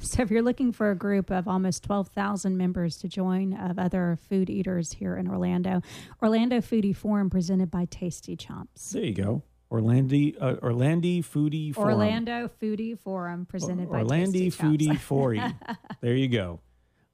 So, 0.01 0.23
if 0.23 0.31
you're 0.31 0.43
looking 0.43 0.73
for 0.73 0.91
a 0.91 0.95
group 0.95 1.31
of 1.31 1.49
almost 1.49 1.83
12,000 1.83 2.57
members 2.57 2.99
to 2.99 3.09
join 3.09 3.53
of 3.55 3.79
other 3.79 4.19
food 4.29 4.49
eaters 4.49 4.93
here 4.93 5.17
in 5.17 5.29
Orlando, 5.29 5.83
Orlando 6.23 6.59
Foodie 6.59 6.95
Forum 6.95 7.31
presented 7.31 7.71
by 7.71 7.87
Tasty 7.87 8.37
Chomps. 8.37 8.91
There 8.93 9.05
you 9.05 9.15
go. 9.15 9.43
Orlando, 9.71 10.33
uh, 10.41 10.57
Orlando 10.63 11.09
Foodie 11.21 11.75
Forum. 11.75 11.91
Orlando 11.91 12.51
Foodie 12.63 12.99
Forum 12.99 13.45
presented 13.45 13.89
or, 13.89 13.93
by 13.93 13.99
Orlando 13.99 14.39
Tasty 14.39 14.51
Foodie 14.51 14.99
Forum. 15.01 15.55
there 16.01 16.15
you 16.15 16.29
go. 16.29 16.61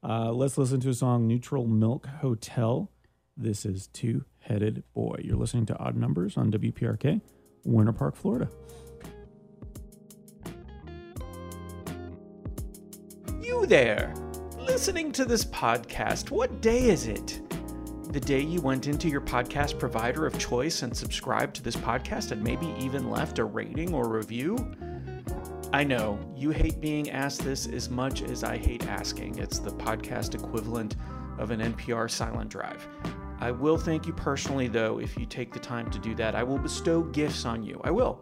Uh, 0.03 0.31
let's 0.31 0.57
listen 0.57 0.79
to 0.81 0.89
a 0.89 0.93
song, 0.93 1.27
Neutral 1.27 1.65
Milk 1.65 2.05
Hotel. 2.21 2.91
This 3.35 3.65
is 3.65 3.87
Two 3.87 4.23
Headed 4.39 4.83
Boy. 4.93 5.21
You're 5.23 5.37
listening 5.37 5.65
to 5.65 5.77
Odd 5.77 5.97
Numbers 5.97 6.37
on 6.37 6.51
WPRK, 6.51 7.19
Winter 7.65 7.91
Park, 7.91 8.15
Florida. 8.15 8.47
There, 13.65 14.13
listening 14.59 15.11
to 15.11 15.25
this 15.25 15.43
podcast, 15.43 16.29
what 16.29 16.61
day 16.61 16.89
is 16.89 17.07
it? 17.07 17.41
The 18.13 18.19
day 18.19 18.39
you 18.39 18.61
went 18.61 18.85
into 18.85 19.09
your 19.09 19.21
podcast 19.21 19.79
provider 19.79 20.27
of 20.27 20.37
choice 20.37 20.83
and 20.83 20.95
subscribed 20.95 21.55
to 21.55 21.63
this 21.63 21.75
podcast 21.75 22.31
and 22.31 22.43
maybe 22.43 22.71
even 22.79 23.09
left 23.09 23.39
a 23.39 23.43
rating 23.43 23.91
or 23.91 24.07
review? 24.07 24.55
I 25.73 25.83
know 25.83 26.19
you 26.37 26.51
hate 26.51 26.79
being 26.79 27.09
asked 27.09 27.43
this 27.43 27.65
as 27.65 27.89
much 27.89 28.21
as 28.21 28.43
I 28.43 28.57
hate 28.57 28.85
asking. 28.85 29.39
It's 29.39 29.57
the 29.57 29.71
podcast 29.71 30.35
equivalent 30.35 30.95
of 31.39 31.49
an 31.49 31.59
NPR 31.59 32.09
silent 32.09 32.51
drive. 32.51 32.87
I 33.39 33.49
will 33.49 33.79
thank 33.79 34.05
you 34.05 34.13
personally, 34.13 34.67
though, 34.67 34.99
if 34.99 35.17
you 35.17 35.25
take 35.25 35.51
the 35.51 35.59
time 35.59 35.89
to 35.89 35.97
do 35.97 36.13
that. 36.15 36.35
I 36.35 36.43
will 36.43 36.59
bestow 36.59 37.01
gifts 37.01 37.45
on 37.45 37.63
you. 37.63 37.81
I 37.83 37.89
will. 37.89 38.21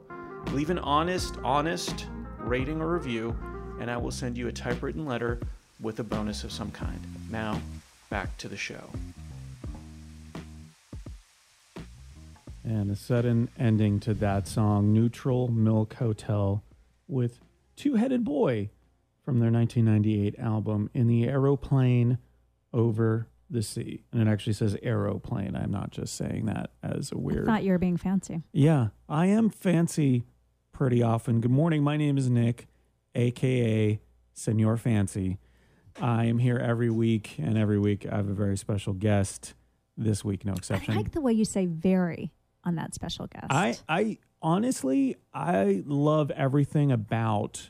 Leave 0.54 0.70
an 0.70 0.80
honest, 0.80 1.36
honest 1.44 2.08
rating 2.40 2.82
or 2.82 2.94
review, 2.94 3.38
and 3.80 3.90
I 3.90 3.98
will 3.98 4.12
send 4.12 4.38
you 4.38 4.48
a 4.48 4.52
typewritten 4.52 5.06
letter 5.06 5.40
with 5.80 6.00
a 6.00 6.04
bonus 6.04 6.44
of 6.44 6.52
some 6.52 6.72
kind. 6.72 7.00
Now, 7.30 7.62
back 8.10 8.38
to 8.38 8.48
the 8.48 8.58
show. 8.58 8.90
And 12.64 12.90
a 12.90 12.96
sudden 12.96 13.50
ending 13.60 14.00
to 14.02 14.14
that 14.16 14.48
song, 14.48 14.94
Neutral 14.94 15.50
Milk 15.50 15.96
Hotel 15.96 16.64
with 17.08 17.40
Two 17.76 17.96
Headed 17.96 18.24
Boy 18.24 18.70
from 19.24 19.40
their 19.40 19.52
1998 19.52 20.40
album 20.40 20.90
In 20.94 21.08
the 21.08 21.28
Aeroplane 21.28 22.20
Over 22.74 23.28
the 23.50 23.62
Sea. 23.62 24.04
And 24.12 24.22
it 24.22 24.32
actually 24.32 24.54
says 24.54 24.78
aeroplane. 24.82 25.56
I'm 25.56 25.72
not 25.72 25.92
just 25.92 26.16
saying 26.16 26.46
that 26.46 26.72
as 26.82 27.12
a 27.12 27.18
weird. 27.18 27.50
I 27.50 27.54
thought 27.54 27.64
you 27.64 27.72
were 27.72 27.78
being 27.78 27.98
fancy. 27.98 28.44
Yeah, 28.54 28.90
I 29.10 29.26
am 29.28 29.50
fancy 29.50 30.24
pretty 30.72 31.04
often. 31.04 31.42
Good 31.42 31.52
morning. 31.52 31.84
My 31.84 31.98
name 31.98 32.18
is 32.18 32.30
Nick, 32.30 32.68
aka 33.16 34.00
Senor 34.34 34.78
Fancy. 34.78 35.40
I 36.02 36.26
am 36.26 36.40
here 36.40 36.58
every 36.58 36.90
week, 36.90 37.36
and 37.38 37.58
every 37.58 37.80
week 37.80 38.06
I 38.12 38.16
have 38.16 38.30
a 38.30 38.34
very 38.34 38.58
special 38.58 38.94
guest. 38.94 39.54
This 39.96 40.26
week, 40.26 40.44
no 40.44 40.54
exception. 40.54 40.96
I 40.96 40.98
like 40.98 41.12
the 41.12 41.22
way 41.22 41.34
you 41.34 41.46
say 41.46 41.68
very 41.68 42.32
on 42.64 42.76
that 42.78 42.96
special 42.96 43.28
guest. 43.28 43.46
I, 43.52 43.78
I 43.88 44.18
honestly, 44.42 45.18
I 45.34 45.84
love 45.86 46.32
everything 46.32 46.92
about 46.92 47.70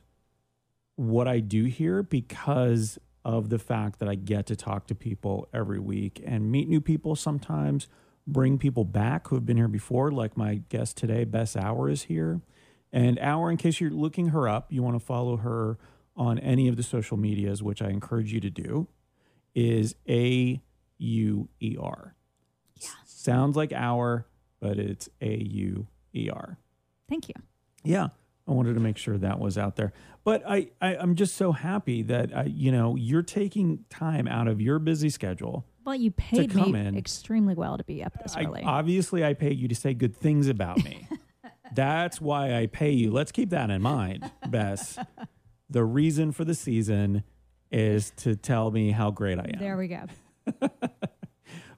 what 0.95 1.27
I 1.27 1.41
do 1.41 1.65
here 1.65 2.01
because 2.01 2.97
of 3.25 3.49
the 3.49 3.59
fact 3.59 3.99
that 3.99 4.07
I 4.07 4.15
get 4.15 4.45
to 4.47 4.55
talk 4.55 4.87
to 4.87 4.95
people 4.95 5.47
every 5.53 5.79
week 5.79 6.21
and 6.25 6.51
meet 6.51 6.69
new 6.69 6.81
people 6.81 7.15
sometimes, 7.15 7.87
bring 8.27 8.57
people 8.57 8.85
back 8.85 9.27
who 9.27 9.35
have 9.35 9.45
been 9.45 9.57
here 9.57 9.67
before, 9.67 10.11
like 10.11 10.37
my 10.37 10.61
guest 10.69 10.97
today, 10.97 11.23
Bess 11.23 11.55
Auer, 11.55 11.89
is 11.89 12.03
here. 12.03 12.41
And 12.93 13.17
Auer, 13.19 13.49
in 13.49 13.57
case 13.57 13.81
you're 13.81 13.89
looking 13.89 14.27
her 14.27 14.47
up, 14.47 14.71
you 14.71 14.83
want 14.83 14.95
to 14.95 15.03
follow 15.03 15.37
her 15.37 15.79
on 16.15 16.37
any 16.37 16.67
of 16.67 16.77
the 16.77 16.83
social 16.83 17.17
medias, 17.17 17.63
which 17.63 17.81
I 17.81 17.89
encourage 17.89 18.31
you 18.31 18.39
to 18.39 18.51
do, 18.51 18.87
is 19.55 19.95
A 20.07 20.61
U 20.99 21.49
E 21.59 21.75
R. 21.79 22.15
Sounds 23.05 23.57
like 23.57 23.73
Auer, 23.73 24.27
but 24.59 24.77
it's 24.77 25.09
A 25.21 25.35
U 25.35 25.87
E 26.13 26.29
R. 26.31 26.59
Thank 27.09 27.29
you. 27.29 27.35
Yeah, 27.83 28.09
I 28.47 28.51
wanted 28.51 28.75
to 28.75 28.79
make 28.79 28.97
sure 28.97 29.17
that 29.17 29.39
was 29.39 29.57
out 29.57 29.75
there. 29.75 29.91
But 30.23 30.43
I, 30.47 30.69
I 30.79 30.95
I'm 30.95 31.15
just 31.15 31.35
so 31.35 31.51
happy 31.51 32.03
that 32.03 32.35
I, 32.35 32.43
you 32.43 32.71
know 32.71 32.95
you're 32.95 33.23
taking 33.23 33.85
time 33.89 34.27
out 34.27 34.47
of 34.47 34.61
your 34.61 34.77
busy 34.77 35.09
schedule. 35.09 35.65
Well, 35.83 35.95
you 35.95 36.11
paid 36.11 36.51
come 36.51 36.71
me 36.73 36.79
in. 36.79 36.95
extremely 36.95 37.55
well 37.55 37.77
to 37.77 37.83
be 37.83 38.03
up 38.03 38.13
this 38.21 38.35
I, 38.37 38.45
early. 38.45 38.61
obviously, 38.63 39.25
I 39.25 39.33
paid 39.33 39.57
you 39.57 39.67
to 39.67 39.75
say 39.75 39.93
good 39.93 40.15
things 40.15 40.47
about 40.47 40.83
me. 40.83 41.07
That's 41.73 42.19
why 42.21 42.53
I 42.57 42.67
pay 42.67 42.91
you. 42.91 43.11
Let's 43.11 43.31
keep 43.31 43.49
that 43.51 43.69
in 43.69 43.81
mind, 43.81 44.29
Bess. 44.49 44.97
The 45.69 45.83
reason 45.83 46.31
for 46.31 46.43
the 46.45 46.53
season 46.55 47.23
is 47.71 48.11
to 48.17 48.35
tell 48.35 48.69
me 48.71 48.91
how 48.91 49.09
great 49.11 49.39
I 49.39 49.49
am. 49.53 49.59
there 49.59 49.77
we 49.77 49.87
go. 49.87 50.05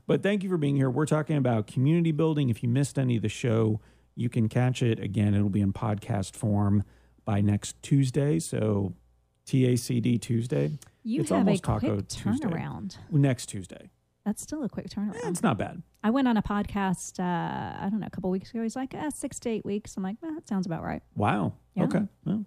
But 0.07 0.21
thank 0.21 0.43
you 0.43 0.49
for 0.49 0.57
being 0.57 0.75
here. 0.75 0.87
We're 0.89 1.07
talking 1.07 1.35
about 1.35 1.65
community 1.65 2.11
building. 2.11 2.49
If 2.49 2.61
you 2.61 2.69
missed 2.69 2.99
any 2.99 3.15
of 3.15 3.23
the 3.23 3.29
show, 3.29 3.79
you 4.15 4.29
can 4.29 4.47
catch 4.49 4.83
it 4.83 4.99
again. 4.99 5.33
It'll 5.33 5.49
be 5.49 5.61
in 5.61 5.73
podcast 5.73 6.35
form 6.35 6.83
by 7.25 7.41
next 7.41 7.81
Tuesday. 7.81 8.37
So 8.37 8.93
TACD 9.47 10.21
Tuesday. 10.21 10.77
You 11.03 11.21
It's 11.21 11.31
have 11.31 11.37
a 11.37 11.39
almost 11.39 11.63
quick 11.63 11.81
Taco 11.81 12.01
Tuesday. 12.01 12.47
turnaround. 12.47 12.97
Next 13.09 13.47
Tuesday. 13.47 13.89
That's 14.25 14.41
still 14.41 14.63
a 14.63 14.69
quick 14.69 14.87
Eh, 14.87 14.89
turnaround. 14.99 15.29
it's 15.29 15.43
not 15.43 15.57
bad. 15.57 15.83
I 16.03 16.09
went 16.09 16.27
on 16.27 16.35
a 16.35 16.41
podcast, 16.41 17.19
uh, 17.19 17.23
I 17.85 17.87
don't 17.89 17.99
know, 17.99 18.07
a 18.07 18.09
couple 18.09 18.29
weeks 18.31 18.49
ago. 18.51 18.63
He's 18.63 18.75
like, 18.75 18.93
uh, 18.95 19.11
six 19.11 19.39
to 19.41 19.49
eight 19.49 19.63
weeks. 19.65 19.95
I'm 19.97 20.03
like, 20.03 20.17
well, 20.21 20.33
that 20.33 20.47
sounds 20.47 20.65
about 20.65 20.83
right. 20.83 21.01
Wow. 21.15 21.53
Yeah. 21.75 21.83
Okay. 21.85 22.01
Well, 22.25 22.45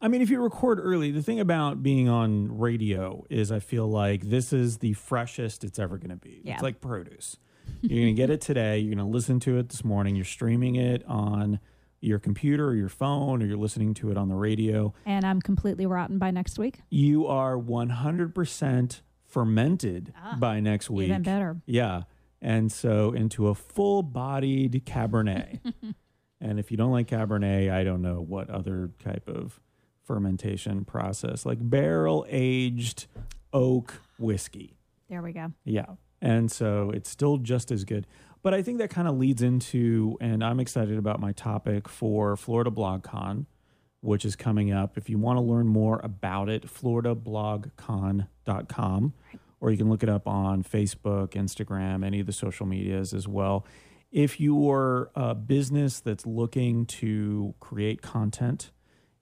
I 0.00 0.08
mean, 0.08 0.20
if 0.20 0.28
you 0.30 0.40
record 0.42 0.78
early, 0.82 1.10
the 1.12 1.22
thing 1.22 1.40
about 1.40 1.82
being 1.82 2.08
on 2.08 2.58
radio 2.58 3.24
is 3.30 3.50
I 3.50 3.60
feel 3.60 3.88
like 3.88 4.28
this 4.28 4.52
is 4.52 4.78
the 4.78 4.92
freshest 4.94 5.64
it's 5.64 5.78
ever 5.78 5.96
going 5.96 6.10
to 6.10 6.16
be. 6.16 6.42
Yeah. 6.44 6.54
It's 6.54 6.62
like 6.62 6.80
produce. 6.80 7.36
You're 7.82 8.02
going 8.02 8.14
to 8.14 8.20
get 8.20 8.30
it 8.30 8.40
today. 8.40 8.78
You're 8.78 8.94
going 8.94 9.06
to 9.06 9.12
listen 9.12 9.40
to 9.40 9.58
it 9.58 9.68
this 9.70 9.84
morning. 9.84 10.14
You're 10.16 10.24
streaming 10.24 10.76
it 10.76 11.02
on 11.06 11.60
your 12.00 12.18
computer 12.18 12.68
or 12.68 12.74
your 12.74 12.88
phone, 12.90 13.42
or 13.42 13.46
you're 13.46 13.56
listening 13.56 13.94
to 13.94 14.10
it 14.10 14.16
on 14.18 14.28
the 14.28 14.34
radio. 14.34 14.92
And 15.06 15.24
I'm 15.24 15.40
completely 15.40 15.86
rotten 15.86 16.18
by 16.18 16.30
next 16.30 16.58
week. 16.58 16.80
You 16.90 17.26
are 17.26 17.56
100% 17.56 19.00
fermented 19.36 20.14
by 20.38 20.60
next 20.60 20.88
week. 20.88 21.10
Ah, 21.10 21.12
Even 21.12 21.22
better. 21.22 21.56
Yeah. 21.66 22.04
And 22.40 22.72
so 22.72 23.12
into 23.12 23.48
a 23.48 23.54
full 23.54 24.02
bodied 24.02 24.86
Cabernet. 24.86 25.58
and 26.40 26.58
if 26.58 26.70
you 26.70 26.78
don't 26.78 26.90
like 26.90 27.08
Cabernet, 27.08 27.70
I 27.70 27.84
don't 27.84 28.00
know 28.00 28.22
what 28.26 28.48
other 28.48 28.92
type 29.04 29.28
of 29.28 29.60
fermentation 30.04 30.86
process, 30.86 31.44
like 31.44 31.58
barrel 31.60 32.24
aged 32.30 33.08
oak 33.52 34.00
whiskey. 34.18 34.78
There 35.10 35.20
we 35.20 35.32
go. 35.34 35.52
Yeah. 35.64 35.84
And 36.22 36.50
so 36.50 36.90
it's 36.94 37.10
still 37.10 37.36
just 37.36 37.70
as 37.70 37.84
good. 37.84 38.06
But 38.42 38.54
I 38.54 38.62
think 38.62 38.78
that 38.78 38.88
kind 38.88 39.06
of 39.06 39.18
leads 39.18 39.42
into, 39.42 40.16
and 40.18 40.42
I'm 40.42 40.60
excited 40.60 40.96
about 40.96 41.20
my 41.20 41.32
topic 41.32 41.90
for 41.90 42.38
Florida 42.38 42.70
BlogCon, 42.70 43.44
which 44.06 44.24
is 44.24 44.36
coming 44.36 44.72
up. 44.72 44.96
If 44.96 45.10
you 45.10 45.18
want 45.18 45.38
to 45.38 45.42
learn 45.42 45.66
more 45.66 46.00
about 46.02 46.48
it, 46.48 46.66
floridablogcon.com, 46.66 49.12
or 49.60 49.70
you 49.70 49.76
can 49.76 49.90
look 49.90 50.02
it 50.02 50.08
up 50.08 50.26
on 50.28 50.62
Facebook, 50.62 51.30
Instagram, 51.30 52.04
any 52.04 52.20
of 52.20 52.26
the 52.26 52.32
social 52.32 52.66
medias 52.66 53.12
as 53.12 53.26
well. 53.26 53.66
If 54.12 54.38
you're 54.40 55.10
a 55.14 55.34
business 55.34 55.98
that's 56.00 56.24
looking 56.24 56.86
to 56.86 57.54
create 57.60 58.00
content, 58.00 58.70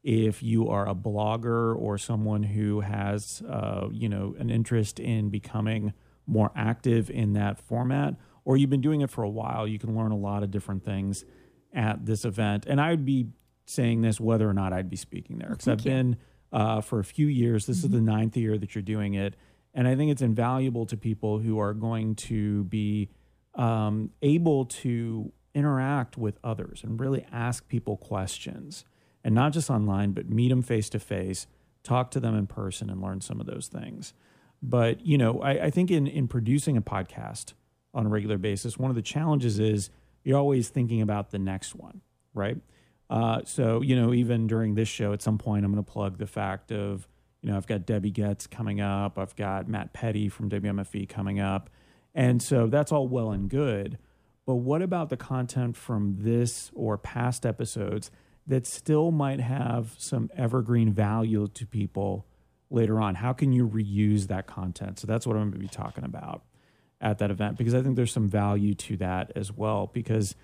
if 0.03 0.43
you 0.43 0.69
are 0.69 0.87
a 0.87 0.95
blogger 0.95 1.75
or 1.75 1.97
someone 1.97 2.43
who 2.43 2.81
has, 2.81 3.43
uh, 3.49 3.89
you 3.91 4.11
know, 4.11 4.37
an 4.39 4.51
interest 4.51 5.01
in 5.01 5.31
becoming 5.31 5.95
more 6.27 6.51
active 6.55 7.11
in 7.11 7.33
that 7.33 7.59
format, 7.59 8.15
or 8.45 8.59
you've 8.59 8.71
been 8.71 8.83
doing 8.83 9.01
it 9.01 9.09
for 9.09 9.25
a 9.25 9.31
while, 9.31 9.67
you 9.67 9.79
can 9.79 9.97
learn 9.97 10.13
a 10.13 10.17
lot 10.17 10.43
of 10.43 10.51
different 10.51 10.85
things 10.85 11.25
at 11.73 12.05
this 12.05 12.27
event. 12.27 12.67
And 12.67 12.79
I 12.81 12.91
would 12.91 13.07
be 13.07 13.29
saying 13.67 14.03
this 14.03 14.21
whether 14.21 14.49
or 14.49 14.55
not 14.55 14.73
I'd 14.73 14.91
be 14.91 14.97
speaking 14.97 15.39
there 15.39 15.51
because 15.51 15.69
I've 15.69 15.81
you. 15.81 15.91
been 15.91 16.17
uh, 16.53 16.81
for 16.81 16.99
a 16.99 17.05
few 17.05 17.27
years. 17.27 17.67
This 17.67 17.83
is 17.83 17.91
the 17.91 18.01
ninth 18.01 18.37
year 18.37 18.59
that 18.59 18.75
you're 18.75 18.83
doing 18.83 19.15
it, 19.15 19.35
and 19.73 19.89
I 19.89 19.97
think 19.97 20.11
it's 20.11 20.23
invaluable 20.23 20.87
to 20.87 20.97
people 20.97 21.39
who 21.39 21.59
are 21.59 21.75
going 21.75 22.15
to 22.17 22.65
be 22.65 23.11
um, 23.55 24.11
able 24.23 24.67
to 24.67 25.33
interact 25.55 26.17
with 26.19 26.39
others 26.43 26.83
and 26.83 26.99
really 26.99 27.27
ask 27.33 27.69
people 27.69 27.97
questions, 27.97 28.85
and 29.23 29.35
not 29.35 29.53
just 29.53 29.71
online, 29.71 30.13
but 30.13 30.29
meet 30.29 30.49
them 30.49 30.63
face 30.63 30.89
to 30.91 30.99
face, 30.99 31.47
talk 31.83 32.11
to 32.13 32.21
them 32.21 32.37
in 32.37 32.47
person, 32.47 32.91
and 32.91 33.01
learn 33.01 33.21
some 33.21 33.41
of 33.41 33.47
those 33.47 33.69
things. 33.69 34.13
But 34.63 35.05
you 35.05 35.19
know, 35.19 35.41
I, 35.41 35.65
I 35.67 35.71
think 35.71 35.91
in 35.91 36.07
in 36.07 36.29
producing 36.29 36.77
a 36.77 36.83
podcast 36.83 37.53
on 37.93 38.07
a 38.07 38.09
regular 38.09 38.39
basis, 38.39 38.79
one 38.79 38.91
of 38.91 38.97
the 38.97 39.03
challenges 39.03 39.59
is 39.59 39.91
you're 40.25 40.39
always 40.39 40.69
thinking 40.69 41.01
about 41.01 41.31
the 41.31 41.39
next 41.39 41.75
one, 41.75 42.01
right? 42.33 42.57
Uh, 43.11 43.43
so 43.45 43.83
you 43.83 43.97
know, 43.97 44.13
even 44.13 44.47
during 44.47 44.75
this 44.75 44.89
show, 44.89 45.13
at 45.13 45.23
some 45.23 45.39
point, 45.39 45.65
I'm 45.65 45.73
going 45.73 45.85
to 45.85 45.91
plug 45.91 46.19
the 46.19 46.27
fact 46.27 46.73
of 46.73 47.07
you 47.43 47.51
know 47.51 47.57
I've 47.57 47.67
got 47.67 47.87
Debbie 47.87 48.11
Getz 48.11 48.47
coming 48.47 48.81
up, 48.81 49.19
I've 49.19 49.37
got 49.37 49.69
Matt 49.69 49.93
Peddie 49.93 50.29
from 50.29 50.51
WMFE 50.51 51.09
coming 51.09 51.41
up, 51.41 51.71
and 52.15 52.43
so 52.43 52.67
that's 52.67 52.93
all 52.93 53.09
well 53.09 53.31
and 53.31 53.49
good. 53.49 53.99
But 54.47 54.57
what 54.57 54.83
about 54.83 55.09
the 55.09 55.17
content 55.17 55.77
from 55.77 56.17
this 56.19 56.71
or 56.75 56.99
past 56.99 57.47
episodes 57.47 58.11
that 58.47 58.67
still 58.67 59.11
might 59.11 59.41
have 59.41 59.95
some 59.99 60.31
evergreen 60.37 60.93
value 60.93 61.49
to 61.49 61.67
people 61.67 62.27
later 62.71 63.01
on? 63.01 63.15
How 63.17 63.33
can 63.33 63.53
you 63.53 63.67
reuse 63.67 64.27
that 64.27 64.47
content? 64.47 64.99
So 64.99 65.07
that's 65.07 65.27
what 65.27 65.37
I'm 65.37 65.51
going 65.51 65.53
to 65.53 65.59
be 65.59 65.69
talking 65.69 66.05
about 66.05 66.43
at 67.01 67.19
that 67.19 67.31
event 67.31 67.57
because 67.57 67.75
I 67.75 67.83
think 67.83 67.97
there's 67.97 68.13
some 68.13 68.29
value 68.29 68.75
to 68.75 68.97
that 68.99 69.33
as 69.35 69.51
well. 69.51 69.91
Because, 69.93 70.35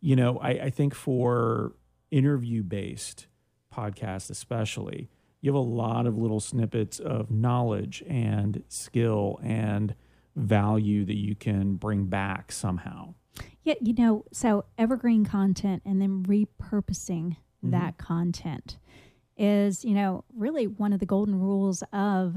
you 0.00 0.16
know, 0.16 0.38
I, 0.38 0.50
I 0.50 0.70
think 0.70 0.94
for 0.94 1.72
interview 2.10 2.62
based 2.62 3.26
podcasts, 3.74 4.30
especially, 4.30 5.10
you 5.40 5.50
have 5.50 5.56
a 5.56 5.58
lot 5.58 6.06
of 6.06 6.16
little 6.16 6.40
snippets 6.40 6.98
of 6.98 7.30
knowledge 7.30 8.02
and 8.08 8.62
skill 8.68 9.38
and 9.42 9.94
value 10.34 11.04
that 11.04 11.16
you 11.16 11.34
can 11.34 11.74
bring 11.74 12.06
back 12.06 12.52
somehow. 12.52 13.14
Yeah, 13.62 13.74
you 13.80 13.94
know, 13.94 14.24
so 14.32 14.64
evergreen 14.78 15.24
content 15.24 15.82
and 15.84 16.00
then 16.00 16.22
repurposing 16.22 17.36
mm-hmm. 17.36 17.70
that 17.70 17.98
content 17.98 18.78
is, 19.36 19.84
you 19.84 19.94
know, 19.94 20.24
really 20.34 20.66
one 20.66 20.92
of 20.92 21.00
the 21.00 21.06
golden 21.06 21.38
rules 21.38 21.82
of 21.92 22.36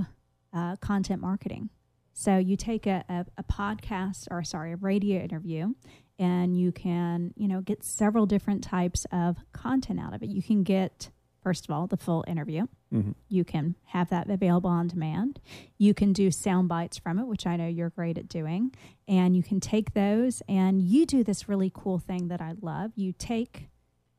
uh, 0.54 0.76
content 0.78 1.22
marketing. 1.22 1.70
So 2.14 2.38
you 2.38 2.58
take 2.58 2.86
a, 2.86 3.06
a, 3.08 3.26
a, 3.38 3.44
podcast 3.44 4.28
or 4.30 4.44
sorry, 4.44 4.74
a 4.74 4.76
radio 4.76 5.22
interview 5.22 5.74
and 6.20 6.56
you 6.56 6.72
can, 6.72 7.34
you 7.36 7.48
know, 7.48 7.62
get 7.62 7.84
several 7.84 8.26
different 8.26 8.64
types 8.64 9.08
of 9.12 9.38
content 9.54 10.00
out 10.00 10.14
of 10.14 10.22
it. 10.22 10.30
You 10.30 10.44
can 10.44 10.64
get 10.64 11.10
first 11.42 11.66
of 11.66 11.72
all, 11.72 11.88
the 11.88 11.98
full 11.98 12.24
interview. 12.28 12.68
Mm-hmm. 12.94 13.12
You 13.28 13.44
can 13.44 13.76
have 13.86 14.10
that 14.10 14.30
available 14.30 14.70
on 14.70 14.88
demand. 14.88 15.40
You 15.78 15.94
can 15.94 16.14
do 16.14 16.32
sound 16.32 16.68
bites 16.68 16.98
from 16.98 17.20
it, 17.20 17.28
which 17.28 17.48
I 17.48 17.56
know 17.56 17.68
you're 17.68 17.90
great 17.90 18.18
at 18.18 18.28
doing. 18.28 18.74
And 19.08 19.36
you 19.36 19.44
can 19.44 19.60
take 19.60 19.94
those 19.94 20.42
and 20.48 20.82
you 20.82 21.06
do 21.06 21.24
this 21.24 21.48
really 21.48 21.72
cool 21.74 22.00
thing 22.00 22.28
that 22.28 22.42
I 22.42 22.54
love. 22.62 22.92
You 22.96 23.14
take 23.14 23.70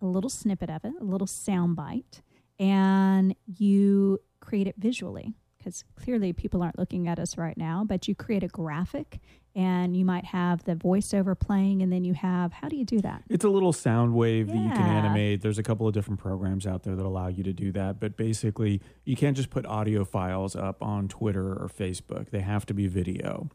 a 0.00 0.06
little 0.06 0.30
snippet 0.30 0.70
of 0.70 0.84
it, 0.84 0.94
a 1.00 1.04
little 1.04 1.26
sound 1.26 1.76
bite, 1.76 2.22
and 2.58 3.34
you 3.46 4.20
create 4.40 4.66
it 4.66 4.76
visually 4.78 5.34
because 5.58 5.84
clearly 5.94 6.32
people 6.32 6.62
aren't 6.62 6.78
looking 6.78 7.06
at 7.06 7.18
us 7.18 7.36
right 7.36 7.56
now, 7.56 7.84
but 7.84 8.08
you 8.08 8.14
create 8.14 8.42
a 8.42 8.48
graphic 8.48 9.20
and 9.54 9.96
you 9.96 10.04
might 10.04 10.24
have 10.26 10.64
the 10.64 10.74
voiceover 10.74 11.38
playing 11.38 11.82
and 11.82 11.92
then 11.92 12.04
you 12.04 12.14
have 12.14 12.52
how 12.52 12.68
do 12.68 12.76
you 12.76 12.84
do 12.84 13.00
that? 13.00 13.22
It's 13.28 13.44
a 13.44 13.48
little 13.48 13.72
sound 13.72 14.14
wave 14.14 14.48
yeah. 14.48 14.54
that 14.54 14.60
you 14.60 14.70
can 14.70 14.86
animate. 14.86 15.42
There's 15.42 15.58
a 15.58 15.62
couple 15.62 15.86
of 15.86 15.94
different 15.94 16.20
programs 16.20 16.66
out 16.66 16.82
there 16.84 16.94
that 16.96 17.04
allow 17.04 17.28
you 17.28 17.42
to 17.44 17.52
do 17.52 17.72
that 17.72 18.00
but 18.00 18.16
basically 18.16 18.80
you 19.04 19.16
can't 19.16 19.36
just 19.36 19.50
put 19.50 19.66
audio 19.66 20.04
files 20.04 20.54
up 20.54 20.82
on 20.82 21.08
twitter 21.08 21.52
or 21.52 21.68
facebook. 21.68 22.30
They 22.30 22.40
have 22.40 22.66
to 22.66 22.74
be 22.74 22.86
video. 22.86 23.48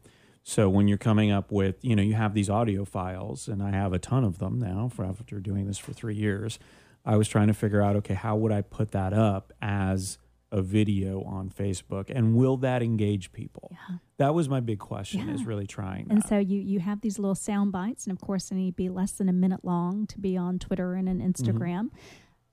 So 0.48 0.68
when 0.68 0.86
you're 0.86 0.96
coming 0.96 1.32
up 1.32 1.50
with 1.50 1.84
you 1.84 1.96
know 1.96 2.02
you 2.02 2.14
have 2.14 2.32
these 2.32 2.48
audio 2.48 2.84
files 2.84 3.48
and 3.48 3.60
i 3.60 3.70
have 3.70 3.92
a 3.92 3.98
ton 3.98 4.22
of 4.22 4.38
them 4.38 4.60
now 4.60 4.88
for 4.88 5.04
after 5.04 5.40
doing 5.40 5.66
this 5.66 5.76
for 5.76 5.92
three 5.92 6.14
years 6.14 6.60
i 7.04 7.16
was 7.16 7.26
trying 7.26 7.48
to 7.48 7.52
figure 7.52 7.82
out 7.82 7.96
okay 7.96 8.14
how 8.14 8.36
would 8.36 8.52
i 8.52 8.62
put 8.62 8.92
that 8.92 9.12
up 9.12 9.52
as 9.60 10.18
a 10.52 10.62
video 10.62 11.22
on 11.22 11.50
Facebook 11.50 12.10
and 12.14 12.34
will 12.34 12.56
that 12.58 12.82
engage 12.82 13.32
people? 13.32 13.70
Yeah. 13.72 13.96
That 14.18 14.34
was 14.34 14.48
my 14.48 14.60
big 14.60 14.78
question 14.78 15.28
yeah. 15.28 15.34
is 15.34 15.44
really 15.44 15.66
trying 15.66 16.06
that. 16.06 16.14
And 16.14 16.24
so 16.24 16.38
you 16.38 16.60
you 16.60 16.80
have 16.80 17.00
these 17.00 17.18
little 17.18 17.34
sound 17.34 17.72
bites 17.72 18.06
and 18.06 18.12
of 18.12 18.20
course 18.20 18.48
they 18.48 18.56
need 18.56 18.72
to 18.72 18.76
be 18.76 18.88
less 18.88 19.12
than 19.12 19.28
a 19.28 19.32
minute 19.32 19.64
long 19.64 20.06
to 20.08 20.18
be 20.18 20.36
on 20.36 20.58
Twitter 20.58 20.94
and 20.94 21.08
an 21.08 21.20
Instagram. 21.20 21.90
Mm-hmm. 21.90 21.96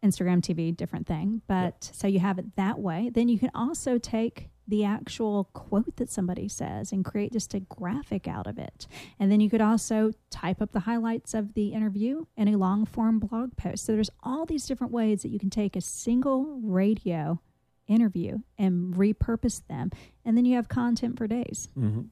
Instagram 0.04 0.42
TV 0.42 0.76
different 0.76 1.08
thing, 1.08 1.42
but 1.48 1.56
yep. 1.56 1.76
so 1.80 2.08
you 2.08 2.20
have 2.20 2.38
it 2.38 2.58
that 2.58 2.78
way. 2.78 3.10
Then 3.14 3.30
you 3.30 3.40
can 3.40 3.50
also 3.56 3.98
take 3.98 4.50
the 4.68 4.84
actual 4.84 5.46
quote 5.54 5.96
that 5.98 6.10
somebody 6.10 6.48
says 6.48 6.92
and 6.92 7.04
create 7.04 7.34
just 7.34 7.54
a 7.54 7.60
graphic 7.60 8.28
out 8.28 8.48
of 8.48 8.58
it. 8.58 8.88
And 9.20 9.32
then 9.32 9.40
you 9.40 9.50
could 9.50 9.62
also 9.62 10.12
type 10.30 10.62
up 10.62 10.72
the 10.72 10.82
highlights 10.82 11.34
of 11.34 11.54
the 11.54 11.70
interview 11.70 12.26
in 12.38 12.48
a 12.48 12.58
long 12.58 12.86
form 12.86 13.20
blog 13.20 13.56
post. 13.58 13.86
So 13.86 13.94
there's 13.94 14.10
all 14.24 14.46
these 14.46 14.66
different 14.66 14.94
ways 14.94 15.22
that 15.22 15.30
you 15.30 15.40
can 15.40 15.50
take 15.50 15.76
a 15.76 15.82
single 15.82 16.60
radio 16.62 17.42
interview 17.88 18.40
and 18.58 18.94
repurpose 18.96 19.66
them, 19.68 19.92
and 20.26 20.38
then 20.38 20.46
you 20.46 20.56
have 20.56 20.70
content 20.70 21.18
for 21.18 21.28
days. 21.28 21.70
Mm-hmm. 21.78 22.04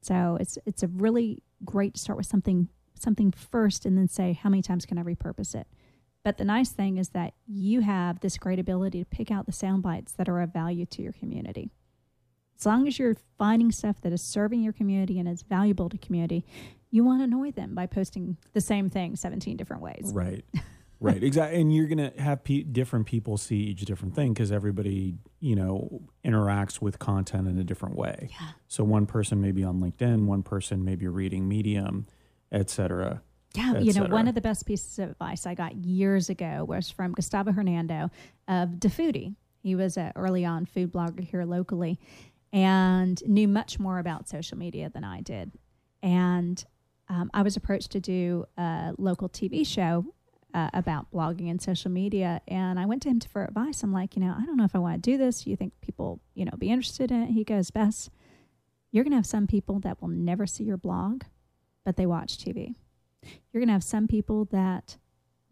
So 0.00 0.36
it's 0.40 0.58
it's 0.64 0.82
a 0.82 0.88
really 0.88 1.42
great 1.64 1.94
to 1.94 2.00
start 2.00 2.16
with 2.16 2.26
something 2.26 2.68
something 2.94 3.32
first, 3.32 3.86
and 3.86 3.96
then 3.96 4.08
say 4.08 4.32
how 4.32 4.50
many 4.50 4.62
times 4.62 4.86
can 4.86 4.98
I 4.98 5.02
repurpose 5.02 5.54
it. 5.54 5.66
But 6.24 6.36
the 6.36 6.44
nice 6.44 6.70
thing 6.70 6.98
is 6.98 7.10
that 7.10 7.34
you 7.46 7.80
have 7.80 8.20
this 8.20 8.36
great 8.36 8.58
ability 8.58 8.98
to 8.98 9.04
pick 9.04 9.30
out 9.30 9.46
the 9.46 9.52
sound 9.52 9.82
bites 9.82 10.12
that 10.12 10.28
are 10.28 10.40
of 10.40 10.52
value 10.52 10.84
to 10.86 11.02
your 11.02 11.12
community. 11.12 11.70
As 12.58 12.66
long 12.66 12.88
as 12.88 12.98
you're 12.98 13.16
finding 13.38 13.70
stuff 13.70 14.00
that 14.02 14.12
is 14.12 14.20
serving 14.20 14.62
your 14.62 14.72
community 14.72 15.20
and 15.20 15.28
is 15.28 15.42
valuable 15.42 15.88
to 15.88 15.96
community, 15.96 16.44
you 16.90 17.04
want 17.04 17.20
to 17.20 17.24
annoy 17.24 17.52
them 17.52 17.74
by 17.74 17.86
posting 17.86 18.36
the 18.52 18.60
same 18.60 18.90
thing 18.90 19.14
17 19.14 19.56
different 19.56 19.82
ways. 19.82 20.10
Right. 20.12 20.44
Right 21.00 21.22
exactly 21.22 21.60
and 21.60 21.72
you're 21.74 21.86
going 21.86 22.10
to 22.10 22.20
have 22.20 22.42
pe- 22.42 22.64
different 22.64 23.06
people 23.06 23.36
see 23.36 23.56
each 23.56 23.82
different 23.82 24.16
thing 24.16 24.32
because 24.32 24.50
everybody 24.50 25.14
you 25.38 25.54
know 25.54 26.02
interacts 26.24 26.80
with 26.80 26.98
content 26.98 27.46
in 27.46 27.56
a 27.56 27.64
different 27.64 27.94
way 27.96 28.30
yeah. 28.40 28.48
so 28.66 28.82
one 28.82 29.06
person 29.06 29.40
may 29.40 29.52
be 29.52 29.62
on 29.62 29.80
linkedin 29.80 30.24
one 30.24 30.42
person 30.42 30.84
may 30.84 30.96
be 30.96 31.06
reading 31.06 31.46
medium 31.46 32.04
etc 32.50 33.22
yeah, 33.54 33.78
you 33.78 33.92
know, 33.92 34.04
one 34.04 34.28
of 34.28 34.34
the 34.34 34.40
best 34.40 34.66
pieces 34.66 34.98
of 34.98 35.10
advice 35.10 35.46
I 35.46 35.54
got 35.54 35.74
years 35.74 36.28
ago 36.28 36.64
was 36.64 36.90
from 36.90 37.12
Gustavo 37.12 37.50
Henao 37.50 38.10
of 38.46 38.68
DeFoodie. 38.70 39.34
He 39.62 39.74
was 39.74 39.96
an 39.96 40.12
early 40.16 40.44
on 40.44 40.66
food 40.66 40.92
blogger 40.92 41.20
here 41.20 41.44
locally 41.44 41.98
and 42.52 43.20
knew 43.26 43.48
much 43.48 43.78
more 43.78 43.98
about 43.98 44.28
social 44.28 44.58
media 44.58 44.90
than 44.90 45.02
I 45.02 45.22
did. 45.22 45.52
And 46.02 46.62
um, 47.08 47.30
I 47.32 47.42
was 47.42 47.56
approached 47.56 47.90
to 47.92 48.00
do 48.00 48.44
a 48.56 48.92
local 48.98 49.28
TV 49.28 49.66
show 49.66 50.04
uh, 50.54 50.70
about 50.72 51.10
blogging 51.12 51.50
and 51.50 51.60
social 51.60 51.90
media. 51.90 52.40
And 52.48 52.78
I 52.78 52.86
went 52.86 53.02
to 53.02 53.08
him 53.08 53.20
for 53.20 53.44
advice. 53.44 53.82
I'm 53.82 53.92
like, 53.92 54.16
you 54.16 54.22
know, 54.22 54.34
I 54.38 54.44
don't 54.44 54.56
know 54.56 54.64
if 54.64 54.74
I 54.74 54.78
want 54.78 55.02
to 55.02 55.10
do 55.10 55.18
this. 55.18 55.46
You 55.46 55.56
think 55.56 55.72
people, 55.80 56.20
you 56.34 56.44
know, 56.44 56.52
be 56.58 56.70
interested 56.70 57.10
in 57.10 57.22
it? 57.22 57.30
He 57.30 57.44
goes, 57.44 57.70
Bess, 57.70 58.10
you're 58.90 59.04
going 59.04 59.12
to 59.12 59.18
have 59.18 59.26
some 59.26 59.46
people 59.46 59.80
that 59.80 60.00
will 60.00 60.08
never 60.08 60.46
see 60.46 60.64
your 60.64 60.76
blog, 60.76 61.24
but 61.84 61.96
they 61.96 62.06
watch 62.06 62.38
TV. 62.38 62.74
You're 63.52 63.60
going 63.60 63.68
to 63.68 63.74
have 63.74 63.84
some 63.84 64.08
people 64.08 64.46
that 64.46 64.96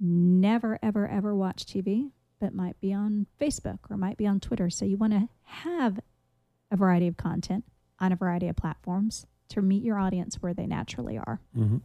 never, 0.01 0.78
ever, 0.82 1.09
ever 1.09 1.34
watch 1.34 1.66
TV, 1.66 2.11
but 2.40 2.55
might 2.55 2.80
be 2.80 2.92
on 2.92 3.26
Facebook 3.40 3.78
or 3.90 3.97
might 3.97 4.16
be 4.16 4.26
on 4.26 4.40
Twitter. 4.40 4.70
So 4.70 4.84
you 4.84 4.97
want 4.97 5.12
to 5.12 5.28
have 5.42 6.01
a 6.70 6.76
variety 6.76 7.09
of 7.09 7.16
content 7.16 7.64
on 7.99 8.12
a 8.12 8.16
variety 8.16 8.49
of 8.49 8.57
platforms 8.57 9.26
to 9.49 9.62
meet 9.62 9.82
your 9.82 9.99
audience 9.99 10.36
where 10.36 10.55
they 10.55 10.66
naturally 10.66 11.18
are. 11.18 11.40
Mm-hmm. 11.57 11.78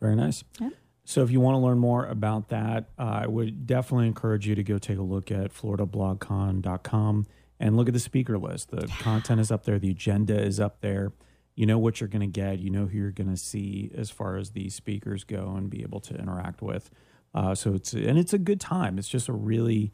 Very 0.00 0.16
nice. 0.16 0.44
Yep. 0.60 0.72
So 1.10 1.24
if 1.24 1.32
you 1.32 1.40
want 1.40 1.56
to 1.56 1.58
learn 1.58 1.80
more 1.80 2.06
about 2.06 2.50
that, 2.50 2.90
uh, 2.96 3.22
I 3.22 3.26
would 3.26 3.66
definitely 3.66 4.06
encourage 4.06 4.46
you 4.46 4.54
to 4.54 4.62
go 4.62 4.78
take 4.78 4.96
a 4.96 5.02
look 5.02 5.32
at 5.32 5.52
floridablogcon.com 5.52 7.26
and 7.58 7.76
look 7.76 7.88
at 7.88 7.94
the 7.94 7.98
speaker 7.98 8.38
list. 8.38 8.70
The 8.70 8.86
content 9.00 9.40
is 9.40 9.50
up 9.50 9.64
there, 9.64 9.80
the 9.80 9.90
agenda 9.90 10.40
is 10.40 10.60
up 10.60 10.82
there. 10.82 11.12
You 11.56 11.66
know 11.66 11.80
what 11.80 12.00
you're 12.00 12.06
going 12.06 12.20
to 12.20 12.28
get, 12.28 12.60
you 12.60 12.70
know 12.70 12.86
who 12.86 12.96
you're 12.96 13.10
going 13.10 13.28
to 13.28 13.36
see 13.36 13.90
as 13.92 14.08
far 14.08 14.36
as 14.36 14.52
the 14.52 14.68
speakers 14.68 15.24
go 15.24 15.56
and 15.56 15.68
be 15.68 15.82
able 15.82 15.98
to 15.98 16.14
interact 16.14 16.62
with. 16.62 16.92
Uh, 17.34 17.56
so 17.56 17.74
it's 17.74 17.92
and 17.92 18.16
it's 18.16 18.32
a 18.32 18.38
good 18.38 18.60
time. 18.60 18.96
It's 18.96 19.08
just 19.08 19.28
a 19.28 19.32
really 19.32 19.90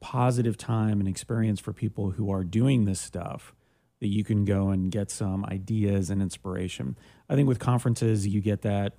positive 0.00 0.56
time 0.56 0.98
and 0.98 1.06
experience 1.06 1.60
for 1.60 1.74
people 1.74 2.12
who 2.12 2.30
are 2.30 2.42
doing 2.42 2.86
this 2.86 3.02
stuff 3.02 3.54
that 4.00 4.08
you 4.08 4.24
can 4.24 4.46
go 4.46 4.70
and 4.70 4.90
get 4.90 5.10
some 5.10 5.44
ideas 5.44 6.08
and 6.08 6.22
inspiration. 6.22 6.96
I 7.28 7.34
think 7.34 7.48
with 7.48 7.58
conferences 7.58 8.26
you 8.26 8.40
get 8.40 8.62
that 8.62 8.94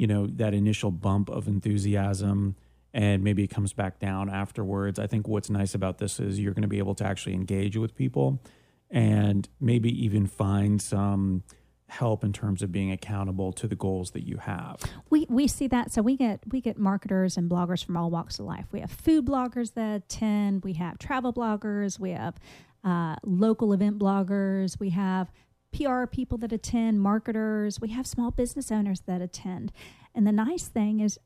you 0.00 0.06
know 0.06 0.26
that 0.26 0.54
initial 0.54 0.90
bump 0.90 1.28
of 1.28 1.46
enthusiasm 1.46 2.56
and 2.94 3.22
maybe 3.22 3.44
it 3.44 3.48
comes 3.48 3.72
back 3.72 4.00
down 4.00 4.30
afterwards. 4.30 4.98
I 4.98 5.06
think 5.06 5.28
what's 5.28 5.50
nice 5.50 5.74
about 5.74 5.98
this 5.98 6.18
is 6.18 6.40
you're 6.40 6.54
going 6.54 6.62
to 6.62 6.68
be 6.68 6.78
able 6.78 6.94
to 6.96 7.04
actually 7.04 7.34
engage 7.34 7.76
with 7.76 7.94
people 7.94 8.42
and 8.90 9.48
maybe 9.60 9.90
even 10.04 10.26
find 10.26 10.80
some 10.82 11.44
help 11.88 12.24
in 12.24 12.32
terms 12.32 12.62
of 12.62 12.72
being 12.72 12.90
accountable 12.90 13.52
to 13.52 13.68
the 13.68 13.76
goals 13.76 14.12
that 14.12 14.26
you 14.26 14.38
have. 14.38 14.80
We 15.10 15.26
we 15.28 15.46
see 15.46 15.68
that 15.68 15.92
so 15.92 16.00
we 16.00 16.16
get 16.16 16.40
we 16.50 16.62
get 16.62 16.78
marketers 16.78 17.36
and 17.36 17.50
bloggers 17.50 17.84
from 17.84 17.98
all 17.98 18.10
walks 18.10 18.38
of 18.38 18.46
life. 18.46 18.64
We 18.72 18.80
have 18.80 18.90
food 18.90 19.26
bloggers 19.26 19.74
that 19.74 19.96
attend, 19.96 20.64
we 20.64 20.72
have 20.74 20.98
travel 20.98 21.32
bloggers, 21.32 22.00
we 22.00 22.12
have 22.12 22.36
uh, 22.84 23.16
local 23.22 23.74
event 23.74 23.98
bloggers, 23.98 24.80
we 24.80 24.90
have 24.90 25.30
PR 25.72 26.06
people 26.06 26.38
that 26.38 26.52
attend, 26.52 27.00
marketers, 27.00 27.80
we 27.80 27.88
have 27.90 28.06
small 28.06 28.30
business 28.30 28.70
owners 28.70 29.00
that 29.02 29.20
attend. 29.20 29.72
And 30.14 30.26
the 30.26 30.32
nice 30.32 30.66
thing 30.66 31.00
is 31.00 31.18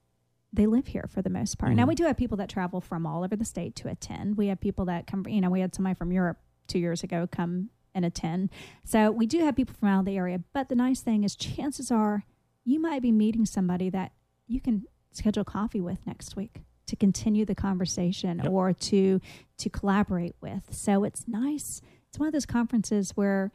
they 0.53 0.67
live 0.67 0.89
here 0.89 1.09
for 1.09 1.23
the 1.23 1.31
most 1.31 1.59
part. 1.59 1.71
Mm-hmm. 1.71 1.81
Now 1.81 1.87
we 1.87 1.95
do 1.95 2.05
have 2.05 2.17
people 2.17 2.37
that 2.39 2.49
travel 2.49 2.81
from 2.81 3.07
all 3.07 3.25
over 3.25 3.37
the 3.37 3.45
state 3.45 3.75
to 3.77 3.89
attend. 3.89 4.37
We 4.37 4.49
have 4.49 4.61
people 4.61 4.85
that 4.87 5.07
come, 5.07 5.27
you 5.27 5.41
know, 5.41 5.51
we 5.51 5.61
had 5.61 5.75
somebody 5.75 5.95
from 5.95 6.13
Europe 6.13 6.39
two 6.69 6.79
years 6.79 7.03
ago 7.03 7.29
come 7.31 7.71
and 7.95 8.05
attend. 8.05 8.51
So 8.85 9.11
we 9.11 9.27
do 9.27 9.39
have 9.41 9.57
people 9.57 9.75
from 9.79 9.89
out 9.89 10.01
of 10.01 10.05
the 10.07 10.17
area. 10.17 10.41
But 10.53 10.69
the 10.69 10.75
nice 10.75 11.01
thing 11.01 11.25
is 11.25 11.37
chances 11.37 11.91
are 11.91 12.25
you 12.65 12.81
might 12.81 13.03
be 13.03 13.13
meeting 13.13 13.47
somebody 13.47 13.91
that 13.91 14.13
you 14.47 14.61
can 14.61 14.85
schedule 15.13 15.45
coffee 15.45 15.81
with 15.81 16.07
next 16.07 16.37
week 16.37 16.63
to 16.87 16.97
continue 16.97 17.45
the 17.45 17.55
conversation 17.55 18.41
yep. 18.43 18.51
or 18.51 18.73
to 18.73 19.21
to 19.59 19.71
collaborate 19.71 20.35
with. 20.41 20.63
So 20.71 21.05
it's 21.05 21.27
nice. 21.27 21.81
It's 22.09 22.19
one 22.19 22.27
of 22.27 22.33
those 22.33 22.47
conferences 22.47 23.13
where 23.13 23.53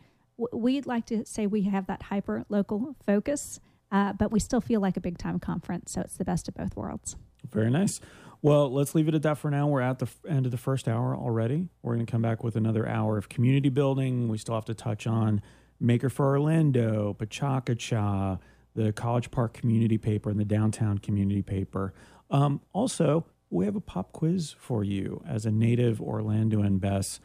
we'd 0.52 0.86
like 0.86 1.06
to 1.08 1.26
say 1.26 1.48
we 1.48 1.64
have 1.64 1.88
that 1.88 2.04
hyper 2.04 2.46
local 2.50 2.96
focus, 3.06 3.60
uh, 3.92 4.14
but 4.14 4.32
we 4.32 4.40
still 4.40 4.62
feel 4.62 4.82
like 4.82 4.98
a 4.98 5.02
big 5.02 5.18
time 5.18 5.40
conference. 5.40 5.92
So 5.92 6.02
it's 6.02 6.18
the 6.18 6.26
best 6.26 6.48
of 6.48 6.56
both 6.56 6.76
worlds. 6.76 7.16
Very 7.52 7.70
nice. 7.70 8.00
Well, 8.42 8.72
let's 8.72 8.96
leave 8.96 9.10
it 9.10 9.16
at 9.16 9.24
that 9.24 9.38
for 9.38 9.52
now. 9.52 9.68
We're 9.68 9.82
at 9.82 10.00
the 10.00 10.08
end 10.28 10.46
of 10.46 10.52
the 10.52 10.58
first 10.58 10.88
hour 10.88 11.16
already. 11.16 11.68
We're 11.82 11.96
going 11.96 12.06
to 12.06 12.12
come 12.12 12.22
back 12.22 12.44
with 12.44 12.56
another 12.56 12.88
hour 12.88 13.18
of 13.18 13.28
community 13.28 13.70
building. 13.70 14.30
We 14.30 14.38
still 14.38 14.56
have 14.56 14.66
to 14.66 14.74
touch 14.74 15.08
on 15.08 15.42
Maker 15.80 16.10
for 16.10 16.28
Orlando, 16.28 17.16
PechaKucha, 17.20 18.40
the 18.76 18.94
College 18.94 19.32
Park 19.32 19.54
community 19.54 19.98
paper, 19.98 20.30
and 20.30 20.40
the 20.40 20.46
downtown 20.46 21.00
community 21.00 21.42
paper. 21.42 21.94
Um, 22.32 22.62
also, 22.72 23.26
we 23.50 23.66
have 23.66 23.76
a 23.76 23.82
pop 23.82 24.14
quiz 24.14 24.56
for 24.58 24.84
you. 24.86 25.22
As 25.28 25.46
a 25.46 25.52
native 25.52 26.00
Orlandoan 26.00 26.80
Bess, 26.80 27.20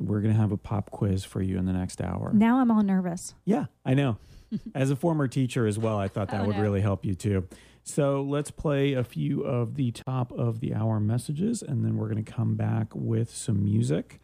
we're 0.00 0.20
going 0.20 0.34
to 0.34 0.40
have 0.40 0.50
a 0.52 0.56
pop 0.56 0.90
quiz 0.90 1.24
for 1.24 1.42
you 1.42 1.58
in 1.58 1.66
the 1.66 1.72
next 1.72 2.00
hour. 2.00 2.30
Now 2.32 2.58
I'm 2.58 2.70
all 2.70 2.82
nervous. 2.82 3.34
Yeah, 3.44 3.66
I 3.84 3.94
know. 3.94 4.16
As 4.74 4.90
a 4.90 4.96
former 4.96 5.28
teacher 5.28 5.66
as 5.66 5.78
well, 5.78 5.96
I 5.98 6.08
thought 6.08 6.28
that 6.30 6.40
Oh, 6.40 6.46
would 6.46 6.56
no. 6.56 6.62
really 6.62 6.80
help 6.80 7.04
you 7.04 7.14
too. 7.14 7.46
So 7.84 8.22
let's 8.22 8.50
play 8.50 8.94
a 8.94 9.04
few 9.04 9.42
of 9.42 9.76
the 9.76 9.90
top 9.92 10.32
of 10.32 10.60
the 10.60 10.74
hour 10.74 10.98
messages, 11.00 11.62
and 11.62 11.84
then 11.84 11.96
we're 11.96 12.08
going 12.08 12.22
to 12.24 12.32
come 12.32 12.56
back 12.56 12.88
with 12.94 13.30
some 13.34 13.62
music. 13.62 14.20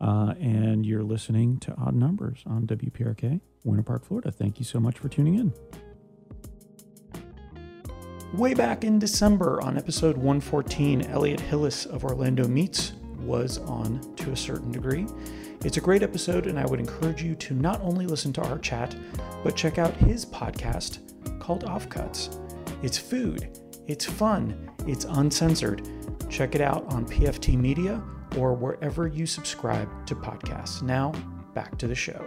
Uh, 0.00 0.34
and 0.40 0.84
you're 0.86 1.02
listening 1.02 1.58
to 1.60 1.74
Odd 1.76 1.94
Numbers 1.94 2.42
on 2.46 2.66
WPRK, 2.66 3.40
Winter 3.64 3.82
Park, 3.82 4.04
Florida. 4.04 4.30
Thank 4.30 4.58
you 4.58 4.64
so 4.64 4.80
much 4.80 4.98
for 4.98 5.08
tuning 5.08 5.34
in. 5.36 5.52
Way 8.34 8.54
back 8.54 8.84
in 8.84 8.98
December 8.98 9.60
on 9.62 9.76
episode 9.76 10.16
114, 10.16 11.02
Elliot 11.02 11.40
Hillis 11.40 11.84
of 11.84 12.04
Orlando 12.04 12.46
Meats 12.46 12.92
was 13.22 13.58
on 13.58 14.00
to 14.16 14.32
a 14.32 14.36
certain 14.36 14.72
degree. 14.72 15.06
It's 15.64 15.76
a 15.76 15.80
great 15.80 16.02
episode, 16.02 16.46
and 16.46 16.58
I 16.58 16.66
would 16.66 16.80
encourage 16.80 17.22
you 17.22 17.34
to 17.34 17.54
not 17.54 17.80
only 17.82 18.06
listen 18.06 18.32
to 18.34 18.42
our 18.42 18.58
chat, 18.58 18.96
but 19.44 19.56
check 19.56 19.78
out 19.78 19.94
his 19.96 20.24
podcast 20.24 21.00
called 21.38 21.64
Offcuts. 21.64 22.36
It's 22.82 22.98
food, 22.98 23.58
it's 23.86 24.04
fun, 24.04 24.70
it's 24.86 25.04
uncensored. 25.04 25.88
Check 26.28 26.54
it 26.54 26.60
out 26.60 26.86
on 26.92 27.06
PFT 27.06 27.58
Media 27.58 28.02
or 28.38 28.54
wherever 28.54 29.08
you 29.08 29.26
subscribe 29.26 29.88
to 30.06 30.14
podcasts. 30.14 30.82
Now, 30.82 31.12
back 31.54 31.76
to 31.78 31.86
the 31.86 31.94
show. 31.94 32.24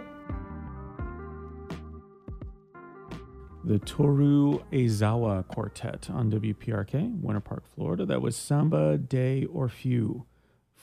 the 3.64 3.78
Toru 3.78 4.58
Eizawa 4.72 5.46
Quartet 5.48 6.10
on 6.10 6.30
WPRK, 6.30 7.20
Winter 7.20 7.40
Park, 7.40 7.64
Florida. 7.74 8.04
That 8.04 8.20
was 8.20 8.36
Samba 8.36 8.98
de 8.98 9.46
Orfeu 9.46 10.24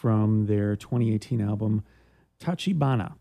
from 0.01 0.47
their 0.47 0.75
2018 0.75 1.39
album 1.39 1.83
Tachibana. 2.39 3.13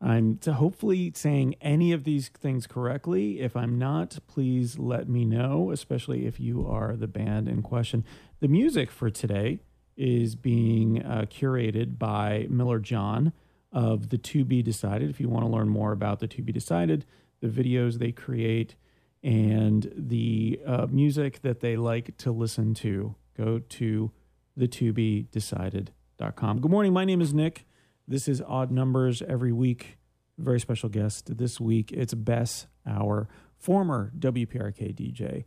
I'm 0.00 0.38
hopefully 0.46 1.10
saying 1.16 1.56
any 1.60 1.90
of 1.90 2.04
these 2.04 2.28
things 2.28 2.68
correctly. 2.68 3.40
If 3.40 3.56
I'm 3.56 3.76
not, 3.76 4.16
please 4.28 4.78
let 4.78 5.08
me 5.08 5.24
know, 5.24 5.72
especially 5.72 6.26
if 6.26 6.38
you 6.38 6.64
are 6.64 6.94
the 6.94 7.08
band 7.08 7.48
in 7.48 7.60
question. 7.60 8.04
The 8.38 8.46
music 8.46 8.92
for 8.92 9.10
today 9.10 9.58
is 9.96 10.36
being 10.36 11.02
uh, 11.02 11.22
curated 11.28 11.98
by 11.98 12.46
Miller 12.48 12.78
John 12.78 13.32
of 13.72 14.10
the 14.10 14.18
To 14.18 14.44
Be 14.44 14.62
Decided. 14.62 15.10
If 15.10 15.18
you 15.18 15.28
want 15.28 15.44
to 15.44 15.50
learn 15.50 15.68
more 15.68 15.90
about 15.90 16.20
the 16.20 16.28
To 16.28 16.42
Be 16.42 16.52
Decided, 16.52 17.04
the 17.40 17.48
videos 17.48 17.98
they 17.98 18.12
create, 18.12 18.76
and 19.24 19.92
the 19.96 20.60
uh, 20.64 20.86
music 20.88 21.42
that 21.42 21.58
they 21.58 21.76
like 21.76 22.16
to 22.18 22.30
listen 22.30 22.74
to, 22.74 23.16
go 23.36 23.58
to 23.58 24.12
the 24.56 24.66
to 24.68 24.92
be 24.92 25.26
decided.com. 25.30 26.60
Good 26.60 26.70
morning. 26.70 26.92
My 26.92 27.04
name 27.04 27.20
is 27.20 27.34
Nick. 27.34 27.66
This 28.08 28.28
is 28.28 28.40
Odd 28.40 28.70
Numbers 28.70 29.22
every 29.22 29.52
week. 29.52 29.98
Very 30.38 30.60
special 30.60 30.88
guest 30.88 31.36
this 31.38 31.60
week. 31.60 31.92
It's 31.92 32.14
Bess, 32.14 32.66
our 32.86 33.28
former 33.58 34.12
WPRK 34.18 34.94
DJ, 34.94 35.44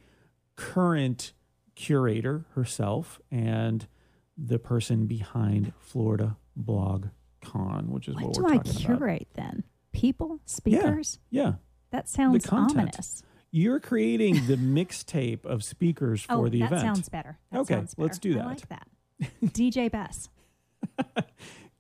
current 0.56 1.34
curator 1.76 2.46
herself, 2.54 3.20
and 3.32 3.88
the 4.38 4.60
person 4.60 5.06
behind 5.06 5.74
Florida 5.80 6.38
Blog 6.56 7.08
Con, 7.42 7.88
which 7.90 8.08
is 8.08 8.16
what, 8.16 8.26
What 8.26 8.34
do 8.36 8.46
I 8.48 8.58
talking 8.58 8.72
about. 8.86 8.98
curate 9.00 9.28
then? 9.36 9.64
People, 9.92 10.40
speakers. 10.46 11.20
Yeah. 11.30 11.54
That 11.92 12.08
sounds 12.08 12.48
ominous. 12.50 13.24
You're 13.52 13.80
creating 13.80 14.46
the 14.48 14.56
mixtape 14.58 15.46
of 15.46 15.64
speakers 15.64 16.26
oh, 16.30 16.36
for 16.42 16.46
oh, 16.48 16.50
the 16.50 16.60
that 16.60 16.66
event. 16.66 16.82
That 16.82 16.96
sounds 16.96 17.10
better. 17.10 17.40
That 17.52 17.60
Okay, 17.62 17.74
sounds 17.76 17.96
let's 17.98 18.20
better. 18.20 18.34
do 18.34 18.40
I 18.40 18.44
that. 18.44 18.48
like 18.48 18.70
that. 18.70 18.88
DJ 19.44 19.92
Bess. 19.92 20.30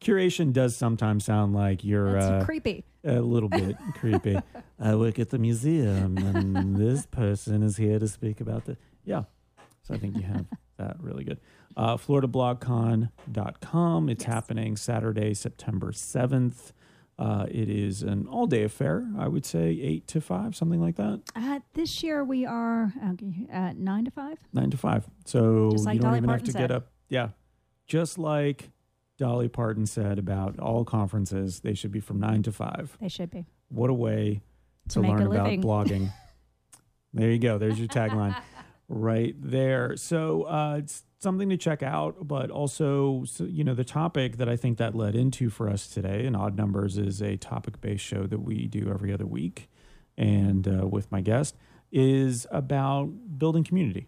Curation 0.02 0.54
does 0.54 0.76
sometimes 0.76 1.26
sound 1.26 1.54
like 1.54 1.84
you're 1.84 2.14
That's 2.14 2.44
uh, 2.44 2.46
creepy. 2.46 2.86
a 3.04 3.20
little 3.20 3.50
bit 3.50 3.76
creepy. 3.96 4.38
I 4.80 4.96
work 4.96 5.20
at 5.20 5.30
the 5.30 5.38
museum, 5.38 6.18
and 6.18 6.76
this 6.78 7.06
person 7.06 7.64
is 7.64 7.76
here 7.78 8.00
to 8.00 8.08
speak 8.08 8.40
about 8.40 8.64
the. 8.66 8.78
Yeah. 9.04 9.24
So 9.84 9.94
I 9.94 9.98
think 9.98 10.16
you 10.16 10.22
have 10.24 10.46
that 10.78 10.96
really 11.02 11.26
good. 11.26 11.40
Uh, 11.76 11.98
FloridaBlogCon.com. 11.98 14.10
It's 14.10 14.24
Yes. 14.24 14.34
happening 14.34 14.78
Saturday, 14.78 15.34
September 15.34 15.92
7th. 15.92 16.72
Uh, 17.18 17.46
it 17.52 17.70
is 17.70 18.02
an 18.02 18.26
all 18.28 18.48
day 18.48 18.64
affair, 18.64 19.06
I 19.18 19.28
would 19.28 19.46
say, 19.46 19.72
8 19.82 20.08
to 20.08 20.22
5, 20.22 20.56
something 20.56 20.80
like 20.80 20.96
that. 20.96 21.22
Uh, 21.36 21.60
this 21.74 22.02
year 22.02 22.24
we 22.24 22.46
are 22.46 22.94
okay, 23.12 23.46
uh, 23.52 23.74
nine 23.76 24.06
to 24.06 24.12
five. 24.12 24.38
Nine 24.54 24.70
to 24.72 24.78
five. 24.78 25.06
So 25.26 25.72
like 25.84 25.96
you 25.96 26.00
don't 26.00 26.12
Dolly 26.12 26.18
even 26.20 26.30
Parton 26.30 26.30
have 26.30 26.44
to 26.46 26.52
said. 26.54 26.60
get 26.60 26.72
up. 26.72 26.88
Yeah. 27.10 27.30
Just 27.88 28.18
like 28.18 28.70
Dolly 29.18 29.49
Parton 29.49 29.86
said 29.86 30.18
about 30.20 30.60
all 30.60 30.86
conferences, 30.86 31.60
they 31.60 31.74
should 31.74 31.91
be 31.91 31.99
from 31.99 32.20
nine 32.20 32.43
to 32.43 32.51
five. 32.51 32.97
They 33.01 33.10
should 33.10 33.30
be. 33.32 33.45
What 33.70 33.89
a 33.89 33.93
way 33.93 34.41
to, 34.89 34.93
To 34.95 35.01
make 35.01 35.12
learn 35.12 35.22
a 35.24 35.30
about 35.32 35.43
living. 35.45 35.62
blogging. 35.64 36.14
there 37.14 37.30
you 37.32 37.39
go. 37.39 37.57
There's 37.57 37.78
your 37.80 37.88
tagline 37.88 38.36
right 38.88 39.36
there. 39.39 39.95
So 39.97 40.43
uh, 40.43 40.76
it's 40.80 41.03
something 41.20 41.49
to 41.49 41.57
check 41.57 41.84
out, 41.84 42.28
but 42.28 42.49
also, 42.49 43.24
so, 43.26 43.43
you 43.43 43.64
know, 43.64 43.74
the 43.74 43.84
topic 43.84 44.38
that 44.38 44.47
I 44.47 44.55
think 44.55 44.78
that 44.78 44.95
led 44.95 45.16
into 45.16 45.49
for 45.49 45.70
us 45.70 45.88
today, 45.88 46.26
and 46.26 46.36
Odd 46.36 46.55
Numbers 46.55 46.97
is 46.97 47.22
a 47.22 47.36
topic 47.38 47.82
based 47.82 48.03
show 48.05 48.26
that 48.28 48.39
we 48.39 48.68
do 48.68 48.89
every 48.89 49.12
other 49.14 49.28
week, 49.28 49.70
and 50.18 50.68
uh, 50.68 50.88
with 50.88 51.12
my 51.12 51.22
guest 51.22 51.55
is 51.91 52.45
about 52.51 53.10
building 53.38 53.64
community 53.64 54.07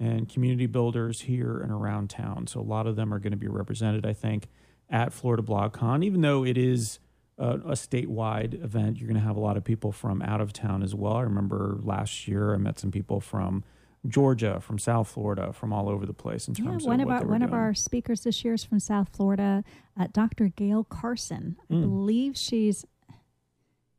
and 0.00 0.28
community 0.28 0.66
builders 0.66 1.20
here 1.22 1.58
and 1.60 1.70
around 1.70 2.10
town. 2.10 2.46
So 2.46 2.60
a 2.60 2.62
lot 2.62 2.86
of 2.86 2.96
them 2.96 3.12
are 3.14 3.18
going 3.18 3.30
to 3.32 3.36
be 3.36 3.48
represented, 3.48 4.04
I 4.04 4.12
think, 4.12 4.48
at 4.90 5.12
Florida 5.12 5.42
BlogCon, 5.42 6.04
even 6.04 6.20
though 6.20 6.44
it 6.44 6.58
is 6.58 6.98
a, 7.38 7.50
a 7.54 7.72
statewide 7.72 8.62
event. 8.62 8.98
You're 8.98 9.08
going 9.08 9.20
to 9.20 9.26
have 9.26 9.36
a 9.36 9.40
lot 9.40 9.56
of 9.56 9.64
people 9.64 9.92
from 9.92 10.20
out 10.22 10.40
of 10.40 10.52
town 10.52 10.82
as 10.82 10.94
well. 10.94 11.14
I 11.14 11.22
remember 11.22 11.78
last 11.82 12.26
year 12.28 12.54
I 12.54 12.58
met 12.58 12.78
some 12.78 12.90
people 12.90 13.20
from 13.20 13.64
Georgia, 14.06 14.60
from 14.60 14.78
South 14.78 15.08
Florida, 15.08 15.52
from 15.52 15.72
all 15.72 15.88
over 15.88 16.04
the 16.04 16.12
place 16.12 16.46
in 16.48 16.54
Yeah, 16.58 16.64
terms 16.72 16.84
one 16.86 17.00
of 17.00 17.06
of 17.08 17.12
what 17.14 17.22
our 17.22 17.28
one 17.28 17.42
of 17.42 17.50
doing. 17.50 17.60
our 17.60 17.72
speakers 17.74 18.20
this 18.24 18.44
year 18.44 18.52
is 18.54 18.62
from 18.62 18.78
South 18.78 19.08
Florida, 19.16 19.64
uh, 19.98 20.08
Dr. 20.12 20.48
Gayle 20.48 20.84
Carson. 20.84 21.56
I 21.70 21.74
Mm. 21.74 21.80
believe 21.82 22.36
she's. 22.36 22.84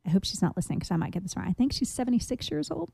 I 0.06 0.10
hope 0.10 0.24
she's 0.24 0.40
not 0.40 0.54
listening 0.56 0.78
because 0.78 0.92
I 0.92 0.96
might 0.96 1.10
get 1.12 1.24
this 1.24 1.36
wrong. 1.36 1.46
I 1.48 1.52
think 1.52 1.72
she's 1.72 1.88
seventy 1.90 2.20
six 2.20 2.48
years 2.50 2.70
old, 2.70 2.92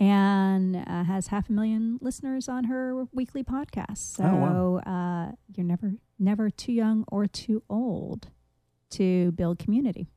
and 0.00 0.76
uh, 0.76 1.04
has 1.04 1.28
half 1.28 1.48
a 1.48 1.52
million 1.52 1.98
listeners 2.00 2.48
on 2.48 2.64
her 2.64 3.04
weekly 3.12 3.44
podcast. 3.44 3.98
So 4.16 4.24
Oh, 4.24 4.90
uh, 4.90 5.32
you're 5.54 5.66
never 5.66 5.92
never 6.18 6.50
too 6.50 6.72
young 6.72 7.04
or 7.12 7.26
too 7.26 7.62
old 7.70 8.28
to 8.90 9.30
build 9.32 9.58
community. 9.58 10.08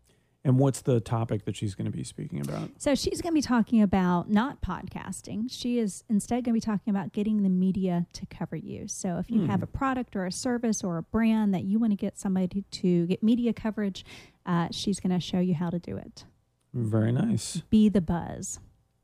And 0.46 0.60
what's 0.60 0.82
the 0.82 1.00
topic 1.00 1.46
that 1.46 1.56
she's 1.56 1.74
going 1.74 1.86
to 1.90 1.96
be 1.96 2.04
speaking 2.04 2.42
about? 2.42 2.70
So 2.78 2.96
she's 2.96 3.22
going 3.22 3.32
to 3.32 3.36
be 3.36 3.42
talking 3.42 3.82
about 3.82 4.30
not 4.30 4.62
podcasting. 4.62 5.46
She 5.50 5.80
is 5.80 6.04
instead 6.10 6.44
going 6.44 6.54
to 6.54 6.54
be 6.54 6.60
talking 6.60 6.92
about 6.92 7.14
getting 7.14 7.44
the 7.44 7.50
media 7.50 8.08
to 8.12 8.26
cover 8.26 8.58
you. 8.58 8.90
So 8.90 9.18
if 9.20 9.32
you 9.32 9.42
Hmm. 9.42 9.46
have 9.48 9.64
a 9.64 9.68
product 9.68 10.18
or 10.18 10.26
a 10.26 10.32
service 10.34 10.84
or 10.84 10.98
a 10.98 11.04
brand 11.04 11.54
that 11.54 11.64
you 11.64 11.80
want 11.80 11.92
to 11.94 11.96
get 11.98 12.18
somebody 12.18 12.66
to 12.70 13.08
get 13.08 13.24
media 13.24 13.54
coverage, 13.54 14.04
uh, 14.46 14.68
she's 14.72 15.00
going 15.00 15.14
to 15.14 15.20
show 15.22 15.40
you 15.40 15.54
how 15.54 15.70
to 15.70 15.80
do 15.80 15.96
it. 15.96 16.26
Very 16.74 17.14
nice. 17.14 17.62
Be 17.70 17.88
the 17.88 18.02
buzz. 18.02 18.60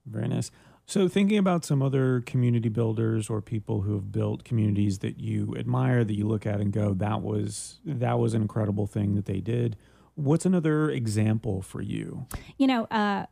Very 0.06 0.28
nice. 0.28 0.52
So, 0.90 1.08
thinking 1.08 1.38
about 1.38 1.64
some 1.66 1.84
other 1.84 2.22
community 2.22 2.68
builders 2.70 3.30
or 3.30 3.42
people 3.44 3.82
who 3.82 3.94
have 3.94 4.12
built 4.12 4.44
communities 4.44 5.00
that 5.00 5.20
you 5.20 5.56
admire, 5.56 6.04
that 6.04 6.16
you 6.16 6.28
look 6.28 6.48
at 6.48 6.60
and 6.60 6.74
go, 6.74 6.96
"That 6.96 7.22
was 7.22 7.80
that 7.86 8.18
was 8.18 8.34
an 8.34 8.42
incredible 8.42 8.88
thing 8.88 9.14
that 9.14 9.26
they 9.26 9.40
did." 9.40 9.76
What's 10.16 10.48
another 10.48 10.90
example 10.90 11.62
for 11.62 11.80
you? 11.82 12.26
You 12.58 12.66
know, 12.68 12.86
uh, 12.86 13.28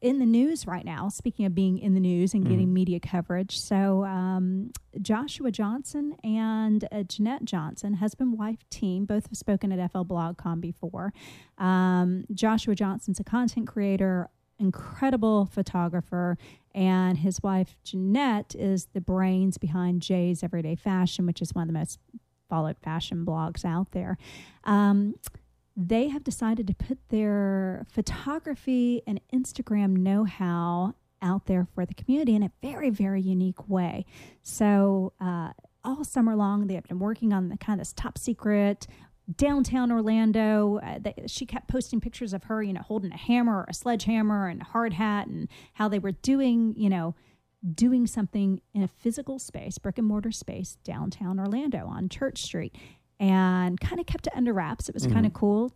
in 0.00 0.18
the 0.18 0.24
news 0.26 0.66
right 0.66 0.84
now, 0.84 1.08
speaking 1.10 1.44
of 1.44 1.54
being 1.54 1.78
in 1.78 1.92
the 1.92 2.00
news 2.00 2.32
and 2.34 2.44
getting 2.44 2.68
Mhm. 2.68 2.72
media 2.72 3.00
coverage, 3.00 3.58
so 3.58 4.04
um, 4.04 4.70
Joshua 5.00 5.50
Johnson 5.52 6.16
and 6.24 6.88
uh, 6.90 7.02
Jeanette 7.02 7.44
Johnson, 7.44 7.94
husband 7.94 8.36
wife 8.38 8.68
team, 8.70 9.04
both 9.04 9.28
have 9.28 9.36
spoken 9.36 9.70
at 9.72 9.78
FL 9.78 10.02
BlogCon 10.04 10.60
before. 10.60 11.12
Um, 11.58 12.24
Joshua 12.34 12.74
Johnson's 12.74 13.20
a 13.20 13.24
content 13.24 13.68
creator, 13.68 14.28
incredible 14.58 15.46
photographer, 15.46 16.36
and 16.74 17.18
his 17.18 17.42
wife 17.42 17.76
Jeanette 17.84 18.54
is 18.54 18.88
the 18.92 19.00
brains 19.00 19.58
behind 19.58 20.02
J's 20.02 20.42
Everyday 20.42 20.76
Fashion, 20.76 21.26
which 21.26 21.42
is 21.42 21.54
one 21.54 21.62
of 21.62 21.68
the 21.68 21.78
most 21.78 21.98
followed 22.48 22.78
fashion 22.78 23.24
blogs 23.24 23.64
out 23.64 23.92
there. 23.92 24.18
Um, 24.64 25.14
they 25.76 26.08
have 26.08 26.24
decided 26.24 26.66
to 26.68 26.74
put 26.74 26.98
their 27.10 27.84
photography 27.90 29.02
and 29.06 29.20
Instagram 29.32 29.96
know 29.96 30.24
how 30.24 30.94
out 31.20 31.46
there 31.46 31.66
for 31.74 31.84
the 31.84 31.94
community 31.94 32.34
in 32.34 32.42
a 32.42 32.50
very, 32.62 32.90
very 32.90 33.20
unique 33.20 33.68
way. 33.68 34.06
So, 34.42 35.12
uh, 35.20 35.52
all 35.84 36.02
summer 36.02 36.34
long, 36.34 36.66
they 36.66 36.74
have 36.74 36.84
been 36.84 36.98
working 36.98 37.32
on 37.32 37.48
the 37.48 37.56
kind 37.56 37.80
of 37.80 37.86
this 37.86 37.92
top 37.92 38.18
secret 38.18 38.86
downtown 39.34 39.90
Orlando. 39.90 40.78
Uh, 40.78 40.98
they, 41.00 41.14
she 41.26 41.46
kept 41.46 41.68
posting 41.68 42.00
pictures 42.00 42.32
of 42.32 42.44
her, 42.44 42.62
you 42.62 42.72
know, 42.72 42.82
holding 42.82 43.12
a 43.12 43.16
hammer 43.16 43.58
or 43.58 43.66
a 43.68 43.74
sledgehammer 43.74 44.48
and 44.48 44.60
a 44.60 44.64
hard 44.64 44.92
hat, 44.92 45.26
and 45.26 45.48
how 45.74 45.88
they 45.88 45.98
were 45.98 46.12
doing, 46.12 46.74
you 46.76 46.88
know, 46.88 47.14
doing 47.74 48.06
something 48.06 48.60
in 48.74 48.82
a 48.82 48.88
physical 48.88 49.38
space, 49.38 49.78
brick 49.78 49.98
and 49.98 50.06
mortar 50.06 50.30
space, 50.30 50.76
downtown 50.84 51.40
Orlando 51.40 51.86
on 51.86 52.08
Church 52.08 52.42
Street, 52.42 52.76
and 53.18 53.80
kind 53.80 53.98
of 53.98 54.06
kept 54.06 54.26
it 54.26 54.32
under 54.36 54.52
wraps. 54.52 54.88
It 54.88 54.94
was 54.94 55.04
mm-hmm. 55.04 55.14
kind 55.14 55.26
of 55.26 55.32
cool 55.32 55.72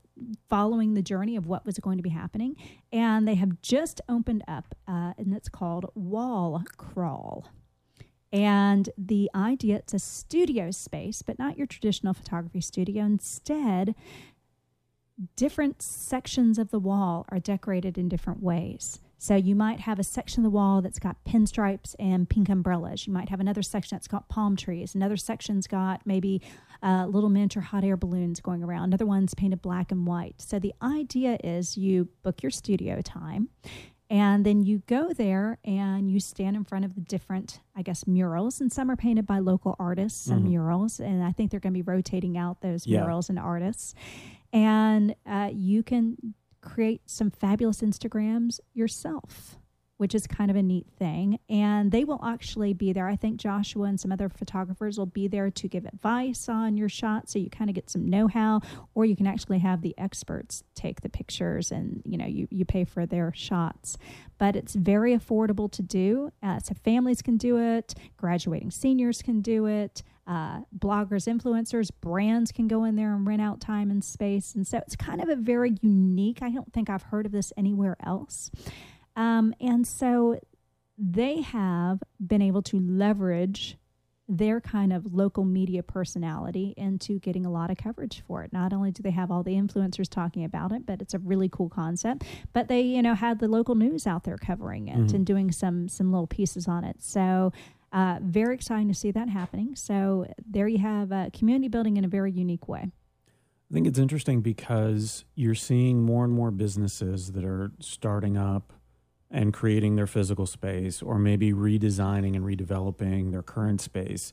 following 0.49 0.95
the 0.95 1.03
journey 1.03 1.37
of 1.37 1.47
what 1.47 1.65
was 1.65 1.79
going 1.79 1.97
to 1.97 2.03
be 2.03 2.11
happening. 2.11 2.55
And 2.93 3.27
they 3.27 3.35
have 3.37 3.61
just 3.63 4.01
opened 4.09 4.45
up, 4.47 4.75
uh, 4.87 5.15
and 5.19 5.35
it's 5.35 5.49
called 5.49 5.91
Wall 5.95 6.63
Crawl. 6.77 7.49
And 8.33 8.89
the 8.97 9.31
idea 9.35 9.77
it's 9.77 9.95
a 9.95 9.99
studio 9.99 10.71
space, 10.71 11.23
but 11.23 11.39
not 11.39 11.59
your 11.59 11.67
traditional 11.67 12.15
photography 12.15 12.61
studio. 12.61 13.05
Instead, 13.05 13.95
different 15.37 15.83
sections 15.83 16.59
of 16.59 16.71
the 16.71 16.79
wall 16.79 17.27
are 17.29 17.41
decorated 17.41 17.99
in 17.99 18.09
different 18.09 18.43
ways. 18.43 19.01
So 19.23 19.35
you 19.35 19.55
might 19.55 19.81
have 19.81 19.99
a 19.99 20.05
section 20.05 20.41
of 20.41 20.45
the 20.45 20.57
wall 20.57 20.81
that's 20.81 20.99
got 20.99 21.23
pinstripes 21.25 21.95
and 21.99 22.27
pink 22.27 22.49
umbrellas. 22.49 23.07
You 23.07 23.13
might 23.13 23.29
have 23.29 23.39
another 23.39 23.61
section 23.61 23.97
that's 23.97 24.09
got 24.09 24.31
palm 24.31 24.57
trees. 24.57 24.95
Another 24.95 25.19
section's 25.19 25.67
got 25.67 26.01
maybe 26.07 26.41
uh, 26.83 27.05
little 27.07 27.29
miniature 27.29 27.63
hot 27.63 27.85
air 27.85 27.99
balloons 27.99 28.41
going 28.41 28.63
around. 28.63 28.85
Another 28.85 29.05
one's 29.05 29.35
painted 29.35 29.61
black 29.61 29.93
and 29.93 30.07
white. 30.07 30.41
So 30.41 30.59
the 30.59 30.73
idea 30.81 31.37
is 31.45 31.77
you 31.77 32.09
book 32.23 32.43
your 32.43 32.51
studio 32.51 33.03
time 33.03 33.51
and 34.11 34.45
then 34.45 34.65
you 34.65 34.83
go 34.89 35.13
there 35.13 35.59
and 35.65 36.11
you 36.11 36.19
stand 36.19 36.57
in 36.57 36.65
front 36.65 36.85
of 36.85 36.97
the 36.97 37.01
different, 37.01 37.61
I 37.77 37.83
guess, 37.83 38.09
murals. 38.09 38.61
And 38.61 38.73
some 38.73 38.91
are 38.91 38.97
painted 38.97 39.25
by 39.25 39.39
local 39.39 39.77
artists, 39.79 40.27
some 40.27 40.41
mm-hmm. 40.41 40.49
murals. 40.49 40.99
And 40.99 41.23
I 41.23 41.31
think 41.31 41.53
they're 41.53 41.61
going 41.61 41.73
to 41.73 41.79
be 41.79 41.89
rotating 41.89 42.37
out 42.37 42.61
those 42.61 42.89
yeah. 42.89 43.01
murals 43.01 43.29
and 43.29 43.39
artists. 43.39 43.95
And 44.53 45.15
uh, 45.25 45.51
you 45.53 45.85
can 45.85 46.35
create 46.61 47.03
some 47.07 47.31
fabulous 47.31 47.83
Instagrams 47.83 48.59
yourself, 48.75 49.60
which 50.01 50.15
is 50.15 50.27
kind 50.27 50.51
of 50.51 50.57
a 50.57 50.63
neat 50.63 50.87
thing. 50.99 51.39
And 51.51 51.93
they 51.93 52.05
will 52.05 52.25
actually 52.25 52.73
be 52.73 52.95
there. 52.95 53.07
I 53.07 53.17
think 53.17 53.37
Joshua 53.37 53.85
and 53.85 54.01
some 54.01 54.11
other 54.11 54.31
photographers 54.31 54.97
will 54.97 55.05
be 55.05 55.29
there 55.29 55.51
to 55.51 55.69
give 55.69 55.85
advice 55.85 56.49
on 56.49 56.79
your 56.79 56.89
shot 56.89 57.29
so 57.29 57.39
you 57.39 57.51
kind 57.51 57.69
of 57.69 57.75
get 57.75 57.91
some 57.91 58.09
know-how 58.09 58.63
or 58.95 59.05
you 59.05 59.15
can 59.15 59.27
actually 59.27 59.59
have 59.59 59.83
the 59.83 59.95
experts 59.99 60.65
take 60.75 61.03
the 61.03 61.11
pictures 61.11 61.71
and 61.71 62.03
you 62.07 62.17
know 62.17 62.27
you, 62.27 62.49
you 62.51 62.65
pay 62.65 62.85
for 62.85 63.05
their 63.05 63.31
shots 63.35 63.99
but 64.39 64.57
it's 64.57 64.75
very 64.75 65.15
affordable 65.15 65.71
to 65.71 65.83
do 65.83 66.33
uh, 66.43 66.59
so 66.59 66.75
families 66.83 67.21
can 67.21 67.37
do 67.37 67.59
it 67.59 67.95
graduating 68.17 68.71
seniors 68.71 69.21
can 69.21 69.41
do 69.41 69.67
it 69.67 70.03
uh, 70.27 70.61
bloggers, 70.79 71.27
influencers, 71.27 71.91
brands 72.01 72.53
can 72.53 72.69
go 72.69 72.85
in 72.85 72.95
there 72.95 73.13
and 73.13 73.27
rent 73.27 73.43
out 73.43 73.61
time 73.61 73.91
and 73.91 74.05
space. 74.05 74.55
And 74.55 74.65
so 74.65 74.79
it's 74.79 74.95
kind 74.95 75.21
of 75.21 75.29
a 75.29 75.35
very 75.35 75.75
unique, 75.81 76.39
I 76.41 76.51
don't 76.51 76.73
think 76.73 76.89
I've 76.89 77.03
heard 77.03 77.27
of 77.27 77.33
this 77.33 77.53
anywhere 77.57 77.97
else. 78.05 78.49
Um, 79.21 79.55
and 79.61 79.87
so 79.87 80.41
they 80.97 81.43
have 81.43 82.03
been 82.27 82.41
able 82.41 82.63
to 82.63 82.81
leverage 82.81 83.77
their 84.27 84.63
kind 84.63 84.95
of 84.95 85.13
local 85.13 85.45
media 85.45 85.83
personality 85.83 86.73
into 86.79 87.19
getting 87.19 87.45
a 87.45 87.51
lot 87.51 87.71
of 87.71 87.77
coverage 87.77 88.23
for 88.27 88.43
it. 88.45 88.53
Not 88.53 88.73
only 88.73 88.93
do 88.93 89.03
they 89.03 89.11
have 89.11 89.31
all 89.31 89.43
the 89.43 89.57
influencers 89.57 90.09
talking 90.09 90.43
about 90.45 90.73
it, 90.73 90.87
but 90.87 91.03
it's 91.03 91.13
a 91.13 91.19
really 91.19 91.51
cool 91.51 91.69
concept. 91.69 92.23
But 92.55 92.69
they, 92.69 92.81
you 92.81 93.03
know, 93.03 93.15
had 93.15 93.41
the 93.41 93.49
local 93.49 93.75
news 93.75 94.07
out 94.07 94.25
there 94.25 94.39
covering 94.39 94.89
it 94.89 94.97
mm-hmm. 94.97 95.17
and 95.17 95.27
doing 95.27 95.53
some 95.53 95.89
some 95.89 96.11
little 96.13 96.27
pieces 96.27 96.67
on 96.67 96.85
it. 96.85 97.03
So 97.03 97.53
uh, 97.93 98.21
very 98.23 98.55
exciting 98.55 98.89
to 98.89 98.95
see 98.95 99.11
that 99.11 99.29
happening. 99.29 99.77
So 99.77 100.33
there 100.49 100.69
you 100.69 100.79
have 100.79 101.13
uh, 101.13 101.29
community 101.35 101.69
building 101.69 101.99
in 101.99 102.07
a 102.07 102.09
very 102.09 102.33
unique 102.33 102.69
way. 102.69 102.91
I 103.71 103.75
think 103.75 103.87
it's 103.87 103.99
interesting 103.99 104.41
because 104.41 105.27
you're 105.35 105.55
seeing 105.55 106.03
more 106.03 106.25
and 106.25 106.33
more 106.33 106.51
businesses 106.51 107.33
that 107.33 107.45
are 107.45 107.73
starting 107.81 108.39
up 108.39 108.73
and 109.31 109.53
creating 109.53 109.97
their 109.97 110.07
physical 110.07 110.47
space 110.47 111.03
or 111.03 111.19
maybe 111.19 111.53
redesigning 111.53 112.35
and 112.35 112.45
redeveloping 112.45 113.31
their 113.31 113.43
current 113.43 113.81
space 113.81 114.33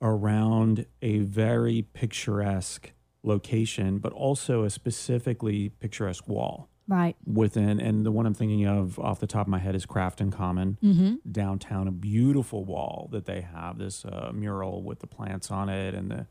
around 0.00 0.86
a 1.02 1.18
very 1.18 1.82
picturesque 1.82 2.92
location, 3.22 3.98
but 3.98 4.12
also 4.12 4.64
a 4.64 4.70
specifically 4.70 5.68
picturesque 5.68 6.26
wall 6.26 6.70
right. 6.88 7.16
within. 7.26 7.80
And 7.80 8.04
the 8.06 8.10
one 8.10 8.26
i'm 8.26 8.34
thinking 8.34 8.66
of 8.66 8.98
off 8.98 9.20
the 9.20 9.26
top 9.26 9.46
of 9.46 9.50
my 9.50 9.58
head 9.58 9.74
is 9.74 9.84
Craft 9.84 10.22
& 10.30 10.32
Common 10.32 10.78
mm-hmm. 10.82 11.30
downtown 11.30 11.86
a 11.86 11.92
beautiful 11.92 12.64
wall 12.64 13.08
that 13.12 13.26
they 13.26 13.42
have 13.42 13.78
this 13.78 14.04
uh, 14.04 14.32
mural 14.34 14.82
with 14.82 15.00
the 15.00 15.06
plants 15.06 15.50
on 15.50 15.68
it 15.68 15.94
and 15.94 16.10
the, 16.10 16.26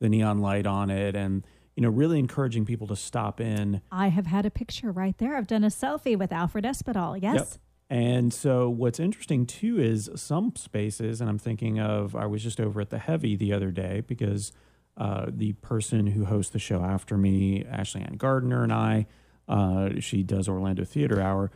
the 0.00 0.08
neon 0.08 0.38
light 0.38 0.66
on 0.66 0.90
it. 0.90 1.16
And 1.16 1.46
you 1.76 1.82
know 1.82 1.88
really 1.88 2.18
encouraging 2.18 2.64
people 2.64 2.86
to 2.86 2.96
stop 2.96 3.40
in 3.40 3.80
i 3.90 4.08
have 4.08 4.26
had 4.26 4.46
a 4.46 4.50
picture 4.50 4.90
right 4.92 5.18
there 5.18 5.36
i've 5.36 5.46
done 5.46 5.64
a 5.64 5.68
selfie 5.68 6.16
with 6.18 6.32
alfred 6.32 6.64
espedal 6.64 7.16
yes 7.16 7.34
yep. 7.34 7.48
And 7.90 8.32
so, 8.32 8.70
what's 8.70 8.98
interesting 8.98 9.44
too 9.44 9.78
is 9.78 10.10
some 10.16 10.56
spaces, 10.56 11.20
and 11.20 11.28
I'm 11.28 11.38
thinking 11.38 11.78
of, 11.78 12.16
I 12.16 12.24
was 12.24 12.42
just 12.42 12.58
over 12.58 12.80
at 12.80 12.88
the 12.88 12.98
Heavy 12.98 13.36
the 13.36 13.52
other 13.52 13.70
day 13.70 14.02
because 14.06 14.52
uh, 14.96 15.26
the 15.28 15.52
person 15.52 16.06
who 16.08 16.24
hosts 16.24 16.50
the 16.50 16.58
show 16.58 16.82
after 16.82 17.18
me, 17.18 17.62
Ashley 17.64 18.00
Ann 18.00 18.16
Gardner, 18.16 18.62
and 18.62 18.72
I 18.72 19.06
uh, 19.48 20.00
she 20.00 20.22
does 20.22 20.48
Orlando 20.48 20.84
Theater 20.84 21.20
Hour. 21.20 21.50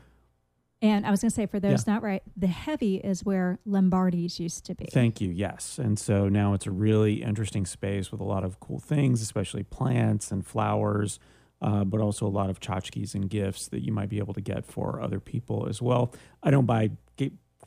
And 0.80 1.04
I 1.04 1.10
was 1.10 1.20
going 1.20 1.30
to 1.30 1.34
say, 1.34 1.46
for 1.46 1.58
those 1.58 1.86
yeah. 1.86 1.94
not 1.94 2.02
right, 2.02 2.22
the 2.36 2.46
heavy 2.46 2.96
is 2.96 3.24
where 3.24 3.58
Lombardi's 3.66 4.38
used 4.38 4.64
to 4.66 4.74
be. 4.74 4.86
Thank 4.92 5.20
you. 5.20 5.28
Yes. 5.28 5.78
And 5.78 5.98
so 5.98 6.28
now 6.28 6.54
it's 6.54 6.66
a 6.66 6.70
really 6.70 7.22
interesting 7.22 7.66
space 7.66 8.12
with 8.12 8.20
a 8.20 8.24
lot 8.24 8.44
of 8.44 8.60
cool 8.60 8.78
things, 8.78 9.20
especially 9.20 9.64
plants 9.64 10.30
and 10.30 10.46
flowers, 10.46 11.18
uh, 11.60 11.82
but 11.82 12.00
also 12.00 12.26
a 12.26 12.28
lot 12.28 12.48
of 12.48 12.60
tchotchkes 12.60 13.14
and 13.14 13.28
gifts 13.28 13.66
that 13.68 13.84
you 13.84 13.92
might 13.92 14.08
be 14.08 14.18
able 14.18 14.34
to 14.34 14.40
get 14.40 14.64
for 14.64 15.00
other 15.00 15.18
people 15.18 15.66
as 15.68 15.82
well. 15.82 16.14
I 16.44 16.52
don't 16.52 16.66
buy 16.66 16.90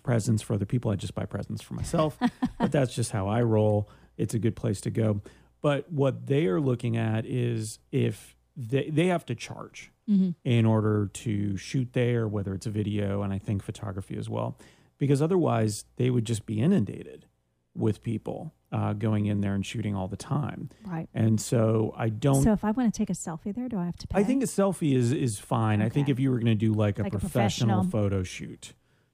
presents 0.03 0.41
for 0.41 0.53
other 0.53 0.65
people, 0.65 0.91
I 0.91 0.95
just 0.95 1.15
buy 1.15 1.25
presents 1.25 1.61
for 1.61 1.73
myself. 1.73 2.17
but 2.59 2.71
that's 2.71 2.93
just 2.93 3.11
how 3.11 3.27
I 3.27 3.41
roll. 3.41 3.89
It's 4.17 4.33
a 4.33 4.39
good 4.39 4.55
place 4.55 4.81
to 4.81 4.89
go. 4.89 5.21
But 5.61 5.91
what 5.91 6.27
they 6.27 6.47
are 6.47 6.59
looking 6.59 6.97
at 6.97 7.25
is 7.25 7.79
if 7.91 8.35
they, 8.55 8.89
they 8.89 9.07
have 9.07 9.25
to 9.27 9.35
charge 9.35 9.90
mm-hmm. 10.09 10.31
in 10.43 10.65
order 10.65 11.09
to 11.13 11.57
shoot 11.57 11.93
there, 11.93 12.27
whether 12.27 12.53
it's 12.53 12.65
a 12.65 12.71
video 12.71 13.21
and 13.21 13.33
I 13.33 13.39
think 13.39 13.63
photography 13.63 14.17
as 14.17 14.29
well, 14.29 14.57
because 14.97 15.21
otherwise 15.21 15.85
they 15.95 16.09
would 16.09 16.25
just 16.25 16.45
be 16.45 16.61
inundated 16.61 17.25
with 17.73 18.03
people 18.03 18.53
uh, 18.71 18.93
going 18.93 19.25
in 19.25 19.41
there 19.41 19.53
and 19.53 19.65
shooting 19.65 19.95
all 19.95 20.07
the 20.07 20.17
time. 20.17 20.69
Right. 20.85 21.07
And 21.13 21.39
so 21.39 21.93
I 21.97 22.09
don't. 22.09 22.43
So 22.43 22.53
if 22.53 22.63
I 22.63 22.71
want 22.71 22.93
to 22.93 22.97
take 22.97 23.09
a 23.09 23.13
selfie 23.13 23.53
there, 23.53 23.67
do 23.67 23.77
I 23.77 23.85
have 23.85 23.97
to 23.97 24.07
pay? 24.07 24.19
I 24.19 24.23
think 24.23 24.43
a 24.43 24.47
selfie 24.47 24.95
is 24.95 25.11
is 25.11 25.39
fine. 25.39 25.81
Okay. 25.81 25.87
I 25.87 25.89
think 25.89 26.09
if 26.09 26.19
you 26.19 26.31
were 26.31 26.37
going 26.37 26.45
to 26.47 26.55
do 26.55 26.73
like 26.73 26.99
a, 26.99 27.03
like 27.03 27.11
professional, 27.11 27.79
a 27.79 27.83
professional 27.83 28.01
photo 28.01 28.23
shoot, 28.23 28.73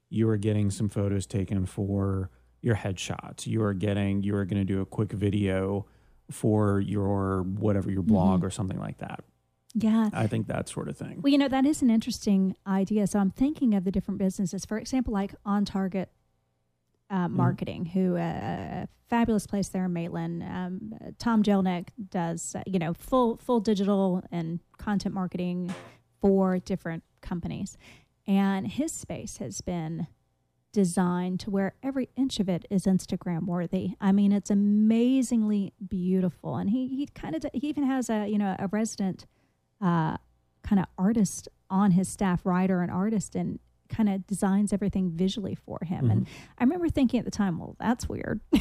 you 0.09 0.29
are 0.29 0.37
getting 0.37 0.69
some 0.69 0.89
photos 0.89 1.25
taken 1.25 1.65
for 1.65 2.29
your 2.61 2.75
headshots. 2.75 3.47
You 3.47 3.63
are 3.63 3.73
getting. 3.73 4.23
You 4.23 4.35
are 4.35 4.45
going 4.45 4.61
to 4.61 4.65
do 4.65 4.81
a 4.81 4.85
quick 4.85 5.11
video 5.11 5.85
for 6.29 6.79
your 6.79 7.43
whatever 7.43 7.89
your 7.89 8.03
blog 8.03 8.39
mm-hmm. 8.39 8.47
or 8.47 8.49
something 8.49 8.79
like 8.79 8.99
that. 8.99 9.23
Yeah. 9.73 10.09
I 10.13 10.27
think 10.27 10.47
that 10.47 10.69
sort 10.69 10.89
of 10.89 10.97
thing. 10.97 11.21
Well, 11.21 11.31
you 11.31 11.37
know, 11.37 11.47
that 11.49 11.65
is 11.65 11.81
an 11.81 11.89
interesting 11.89 12.55
idea. 12.65 13.05
So 13.07 13.19
I'm 13.19 13.31
thinking 13.31 13.73
of 13.73 13.83
the 13.83 13.91
different 13.91 14.17
businesses. 14.17 14.65
For 14.65 14.77
example, 14.77 15.13
like 15.13 15.35
On 15.45 15.65
Target 15.65 16.09
uh, 17.09 17.25
mm-hmm. 17.25 17.37
Marketing, 17.37 17.85
mm. 17.85 17.91
who 17.91 18.17
uh, 18.17 18.19
a 18.19 18.87
fabulous 19.09 19.47
place 19.47 19.69
there 19.69 19.85
in 19.85 19.93
Maitland. 19.93 20.43
Um, 20.43 20.93
Tom 21.17 21.43
Jelneck 21.43 21.89
does, 22.09 22.55
uh, 22.55 22.63
you 22.65 22.79
know, 22.79 22.93
full 22.93 23.37
full 23.37 23.59
digital 23.59 24.23
and 24.31 24.59
content 24.77 25.15
marketing 25.15 25.73
for 26.21 26.59
different 26.59 27.03
companies. 27.21 27.77
And 28.25 28.67
his 28.67 28.91
space 28.91 29.37
has 29.37 29.61
been 29.61 30.07
designed 30.73 31.39
to 31.39 31.49
where 31.49 31.75
every 31.81 32.09
inch 32.15 32.39
of 32.39 32.49
it 32.49 32.65
is 32.69 32.85
Instagram 32.85 33.45
worthy. 33.45 33.91
I 34.01 34.11
mean, 34.11 34.31
it's 34.31 34.49
amazingly 34.49 35.73
beautiful. 35.87 36.57
And 36.57 36.69
he, 36.69 36.87
he 36.87 37.07
kind 37.07 37.35
of, 37.35 37.45
he 37.53 37.69
even 37.69 37.85
has 37.85 38.09
a, 38.09 38.27
you 38.27 38.37
know, 38.37 38.55
a 38.59 38.67
resident 38.67 39.25
uh, 39.81 40.17
kind 40.63 40.79
of 40.79 40.85
artist 40.97 41.47
on 41.69 41.91
his 41.91 42.07
staff, 42.07 42.45
writer 42.45 42.81
and 42.81 42.91
artist, 42.91 43.35
and 43.35 43.59
kind 43.89 44.09
of 44.09 44.25
designs 44.27 44.73
everything 44.73 45.11
visually 45.11 45.55
for 45.55 45.79
him. 45.83 46.03
Mm-hmm. 46.03 46.11
And 46.11 46.27
I 46.57 46.63
remember 46.63 46.89
thinking 46.89 47.19
at 47.19 47.25
the 47.25 47.31
time, 47.31 47.57
well, 47.59 47.75
that's 47.79 48.07
weird. 48.09 48.41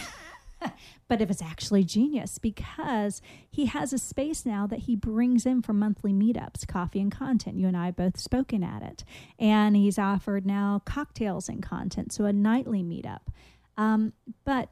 but 1.09 1.21
if 1.21 1.31
it's 1.31 1.43
actually 1.43 1.85
genius 1.85 2.39
because 2.39 3.21
he 3.51 3.67
has 3.67 3.93
a 3.93 3.99
space 3.99 4.47
now 4.47 4.67
that 4.67 4.81
he 4.81 4.97
brings 4.97 5.47
in 5.47 5.63
for 5.63 5.73
monthly 5.73 6.13
meetups, 6.13 6.67
coffee 6.67 7.01
and 7.01 7.13
content. 7.13 7.57
You 7.57 7.67
and 7.69 7.77
I 7.77 7.91
both 7.91 8.19
spoken 8.19 8.63
at 8.63 8.83
it. 8.83 9.05
And 9.39 9.77
he's 9.77 9.99
offered 9.99 10.47
now 10.47 10.83
cocktails 10.85 11.49
and 11.49 11.63
content, 11.63 12.13
so 12.13 12.25
a 12.25 12.33
nightly 12.33 12.83
meetup. 12.83 13.23
Um, 13.77 14.13
but 14.45 14.71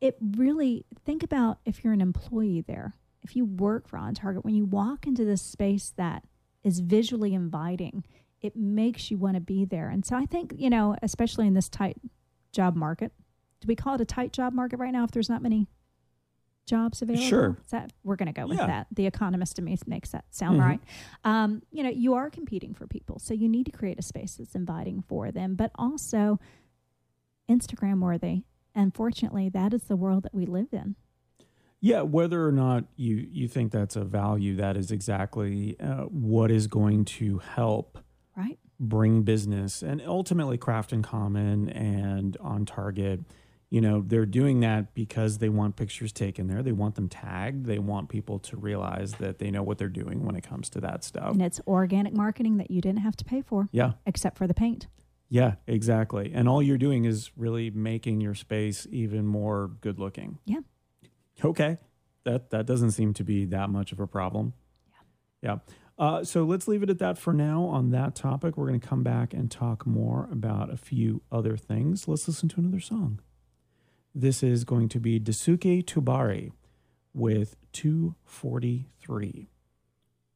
it 0.00 0.16
really, 0.36 0.86
think 1.04 1.22
about 1.22 1.58
if 1.64 1.84
you're 1.84 1.92
an 1.92 2.00
employee 2.00 2.64
there 2.66 2.94
if 3.22 3.36
you 3.36 3.44
work 3.44 3.88
for 3.88 3.98
On 3.98 4.14
Target, 4.14 4.44
when 4.44 4.54
you 4.54 4.64
walk 4.64 5.06
into 5.06 5.24
this 5.24 5.42
space 5.42 5.92
that 5.96 6.24
is 6.62 6.80
visually 6.80 7.34
inviting, 7.34 8.04
it 8.40 8.56
makes 8.56 9.10
you 9.10 9.18
want 9.18 9.34
to 9.34 9.40
be 9.40 9.64
there. 9.64 9.88
And 9.88 10.04
so 10.04 10.16
I 10.16 10.26
think, 10.26 10.54
you 10.56 10.70
know, 10.70 10.96
especially 11.02 11.46
in 11.46 11.54
this 11.54 11.68
tight 11.68 11.96
job 12.52 12.74
market, 12.74 13.12
do 13.60 13.66
we 13.66 13.76
call 13.76 13.94
it 13.94 14.00
a 14.00 14.06
tight 14.06 14.32
job 14.32 14.52
market 14.52 14.78
right 14.78 14.92
now 14.92 15.04
if 15.04 15.10
there's 15.10 15.28
not 15.28 15.42
many 15.42 15.66
jobs 16.66 17.02
available? 17.02 17.26
Sure. 17.26 17.56
Is 17.62 17.70
that 17.70 17.92
we're 18.02 18.16
going 18.16 18.32
to 18.32 18.40
go 18.40 18.46
with 18.46 18.58
yeah. 18.58 18.66
that. 18.66 18.86
The 18.92 19.06
economist 19.06 19.56
to 19.56 19.62
me 19.62 19.76
makes 19.86 20.10
that 20.10 20.24
sound 20.30 20.58
mm-hmm. 20.58 20.68
right. 20.68 20.80
Um, 21.24 21.62
you 21.70 21.82
know, 21.82 21.90
you 21.90 22.14
are 22.14 22.30
competing 22.30 22.74
for 22.74 22.86
people, 22.86 23.18
so 23.18 23.34
you 23.34 23.48
need 23.48 23.66
to 23.66 23.72
create 23.72 23.98
a 23.98 24.02
space 24.02 24.36
that's 24.36 24.54
inviting 24.54 25.02
for 25.06 25.30
them, 25.30 25.54
but 25.54 25.70
also 25.74 26.38
Instagram 27.50 28.00
worthy. 28.00 28.44
Unfortunately, 28.74 29.48
that 29.50 29.74
is 29.74 29.82
the 29.84 29.96
world 29.96 30.22
that 30.22 30.34
we 30.34 30.46
live 30.46 30.68
in. 30.72 30.94
Yeah, 31.80 32.02
whether 32.02 32.46
or 32.46 32.52
not 32.52 32.84
you 32.96 33.26
you 33.30 33.48
think 33.48 33.72
that's 33.72 33.96
a 33.96 34.04
value, 34.04 34.56
that 34.56 34.76
is 34.76 34.90
exactly 34.90 35.78
uh, 35.80 36.04
what 36.04 36.50
is 36.50 36.66
going 36.66 37.04
to 37.06 37.38
help 37.38 37.98
right 38.36 38.58
bring 38.80 39.22
business 39.22 39.82
and 39.82 40.02
ultimately 40.06 40.56
Craft 40.56 40.94
& 41.02 41.02
Common 41.02 41.68
and 41.68 42.36
on 42.40 42.64
Target. 42.64 43.20
You 43.68 43.80
know, 43.80 44.02
they're 44.04 44.26
doing 44.26 44.60
that 44.60 44.94
because 44.94 45.38
they 45.38 45.48
want 45.48 45.76
pictures 45.76 46.12
taken 46.12 46.48
there. 46.48 46.60
They 46.60 46.72
want 46.72 46.96
them 46.96 47.08
tagged. 47.08 47.66
They 47.66 47.78
want 47.78 48.08
people 48.08 48.40
to 48.40 48.56
realize 48.56 49.12
that 49.20 49.38
they 49.38 49.50
know 49.50 49.62
what 49.62 49.78
they're 49.78 49.88
doing 49.88 50.24
when 50.24 50.34
it 50.34 50.42
comes 50.42 50.68
to 50.70 50.80
that 50.80 51.04
stuff. 51.04 51.32
And 51.32 51.42
it's 51.42 51.60
organic 51.68 52.12
marketing 52.12 52.56
that 52.56 52.70
you 52.70 52.80
didn't 52.80 53.00
have 53.00 53.14
to 53.16 53.24
pay 53.24 53.42
for. 53.42 53.68
Yeah. 53.70 53.92
Except 54.06 54.36
for 54.36 54.48
the 54.48 54.54
paint. 54.54 54.88
Yeah, 55.28 55.54
exactly. 55.68 56.32
And 56.34 56.48
all 56.48 56.60
you're 56.60 56.78
doing 56.78 57.04
is 57.04 57.30
really 57.36 57.70
making 57.70 58.20
your 58.20 58.34
space 58.34 58.88
even 58.90 59.24
more 59.24 59.70
good 59.80 60.00
looking. 60.00 60.38
Yeah. 60.46 60.60
Okay. 61.44 61.78
That 62.24 62.50
that 62.50 62.66
doesn't 62.66 62.92
seem 62.92 63.14
to 63.14 63.24
be 63.24 63.46
that 63.46 63.70
much 63.70 63.92
of 63.92 64.00
a 64.00 64.06
problem. 64.06 64.52
Yeah. 65.42 65.50
Yeah. 65.52 65.58
Uh, 65.98 66.24
so 66.24 66.44
let's 66.44 66.66
leave 66.66 66.82
it 66.82 66.88
at 66.88 66.98
that 66.98 67.18
for 67.18 67.34
now 67.34 67.64
on 67.64 67.90
that 67.90 68.14
topic. 68.14 68.56
We're 68.56 68.68
going 68.68 68.80
to 68.80 68.86
come 68.86 69.02
back 69.02 69.34
and 69.34 69.50
talk 69.50 69.86
more 69.86 70.28
about 70.32 70.72
a 70.72 70.76
few 70.78 71.22
other 71.30 71.58
things. 71.58 72.08
Let's 72.08 72.26
listen 72.26 72.48
to 72.50 72.60
another 72.60 72.80
song. 72.80 73.20
This 74.14 74.42
is 74.42 74.64
going 74.64 74.88
to 74.90 74.98
be 74.98 75.20
Daisuke 75.20 75.84
Tubari 75.84 76.52
with 77.12 77.56
243. 77.72 79.50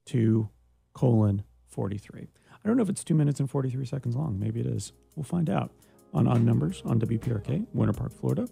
2 0.05 0.49
colon 0.93 1.45
43. 1.69 2.29
I 2.53 2.69
don't 2.69 2.77
know 2.77 2.83
if 2.83 2.91
it's 2.91 3.03
2 3.05 3.15
minutes 3.15 3.41
and 3.41 3.51
43 3.51 3.87
seconds 3.87 4.17
long. 4.17 4.39
Maybe 4.39 4.61
it 4.61 4.67
is. 4.67 4.93
We'll 5.17 5.25
find 5.25 5.49
out 5.49 5.73
on 6.13 6.29
Odd 6.29 6.43
Numbers 6.43 6.83
on 6.85 7.01
WPRK, 7.01 7.67
Winter 7.73 7.93
Park, 7.93 8.13
Florida. 8.13 8.47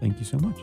Thank 0.00 0.18
you 0.18 0.24
so 0.24 0.38
much. 0.38 0.58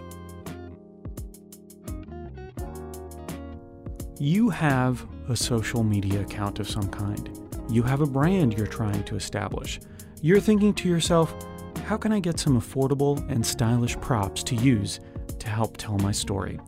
You 4.19 4.49
have 4.49 5.05
a 5.27 5.35
social 5.35 5.83
media 5.83 6.21
account 6.21 6.59
of 6.59 6.69
some 6.69 6.87
kind. 6.87 7.37
You 7.69 7.83
have 7.83 7.99
a 7.99 8.05
brand 8.05 8.53
you're 8.53 8.65
trying 8.65 9.03
to 9.03 9.17
establish. 9.17 9.81
You're 10.21 10.39
thinking 10.39 10.73
to 10.75 10.87
yourself, 10.87 11.35
how 11.83 11.97
can 11.97 12.13
I 12.13 12.21
get 12.21 12.39
some 12.39 12.57
affordable 12.57 13.29
and 13.29 13.45
stylish 13.45 13.99
props 13.99 14.41
to 14.43 14.55
use 14.55 15.01
to 15.39 15.49
help 15.49 15.75
tell 15.75 15.97
my 15.97 16.13
story? 16.13 16.61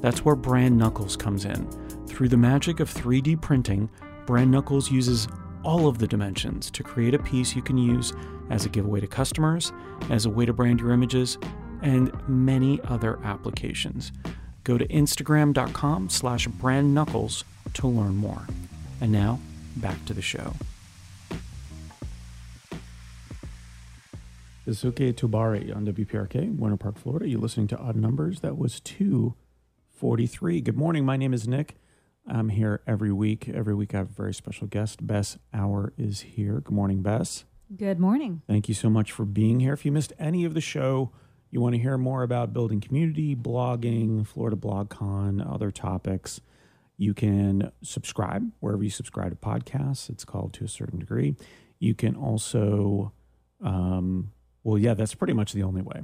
That's 0.00 0.24
where 0.24 0.34
Brand 0.34 0.78
Knuckles 0.78 1.14
comes 1.14 1.44
in. 1.44 1.68
Through 2.06 2.30
the 2.30 2.38
magic 2.38 2.80
of 2.80 2.90
3D 2.90 3.38
printing, 3.42 3.90
Brand 4.24 4.50
Knuckles 4.50 4.90
uses 4.90 5.28
all 5.64 5.88
of 5.88 5.98
the 5.98 6.08
dimensions 6.08 6.70
to 6.70 6.82
create 6.82 7.12
a 7.12 7.18
piece 7.18 7.54
you 7.54 7.60
can 7.60 7.76
use 7.76 8.14
as 8.48 8.64
a 8.64 8.70
giveaway 8.70 9.00
to 9.00 9.06
customers, 9.06 9.74
as 10.08 10.24
a 10.24 10.30
way 10.30 10.46
to 10.46 10.54
brand 10.54 10.80
your 10.80 10.92
images, 10.92 11.36
and 11.82 12.10
many 12.26 12.80
other 12.84 13.18
applications. 13.24 14.10
Go 14.68 14.76
to 14.76 14.86
instagram.com 14.88 16.10
slash 16.10 16.46
brandknuckles 16.46 17.44
to 17.72 17.86
learn 17.86 18.16
more. 18.16 18.46
And 19.00 19.10
now, 19.10 19.40
back 19.78 20.04
to 20.04 20.12
the 20.12 20.20
show. 20.20 20.52
Daisuke 24.66 25.14
Tubari 25.14 25.74
on 25.74 25.86
WPRK, 25.86 26.54
Winter 26.58 26.76
Park, 26.76 26.98
Florida. 26.98 27.26
You're 27.26 27.40
listening 27.40 27.68
to 27.68 27.78
Odd 27.78 27.96
Numbers. 27.96 28.40
That 28.40 28.58
was 28.58 28.80
243. 28.80 30.60
Good 30.60 30.76
morning. 30.76 31.06
My 31.06 31.16
name 31.16 31.32
is 31.32 31.48
Nick. 31.48 31.76
I'm 32.26 32.50
here 32.50 32.82
every 32.86 33.10
week. 33.10 33.48
Every 33.48 33.74
week 33.74 33.94
I 33.94 33.98
have 33.98 34.10
a 34.10 34.12
very 34.12 34.34
special 34.34 34.66
guest. 34.66 35.06
Bess 35.06 35.38
Auer 35.54 35.94
is 35.96 36.20
here. 36.20 36.60
Good 36.60 36.74
morning, 36.74 37.00
Bess. 37.00 37.46
Good 37.74 37.98
morning. 37.98 38.42
Thank 38.46 38.68
you 38.68 38.74
so 38.74 38.90
much 38.90 39.12
for 39.12 39.24
being 39.24 39.60
here. 39.60 39.72
If 39.72 39.86
you 39.86 39.92
missed 39.92 40.12
any 40.18 40.44
of 40.44 40.52
the 40.52 40.60
show, 40.60 41.10
you 41.50 41.60
want 41.60 41.74
to 41.74 41.80
hear 41.80 41.96
more 41.96 42.22
about 42.22 42.52
building 42.52 42.80
community, 42.80 43.34
blogging, 43.34 44.26
Florida 44.26 44.56
BlogCon, 44.56 45.44
other 45.52 45.70
topics, 45.70 46.40
you 46.98 47.14
can 47.14 47.70
subscribe 47.82 48.50
wherever 48.60 48.82
you 48.82 48.90
subscribe 48.90 49.30
to 49.30 49.36
podcasts. 49.36 50.10
It's 50.10 50.24
called 50.24 50.52
to 50.54 50.64
a 50.64 50.68
certain 50.68 50.98
degree. 50.98 51.36
You 51.78 51.94
can 51.94 52.16
also, 52.16 53.12
um, 53.62 54.32
well, 54.64 54.76
yeah, 54.76 54.94
that's 54.94 55.14
pretty 55.14 55.32
much 55.32 55.52
the 55.52 55.62
only 55.62 55.80
way. 55.80 56.02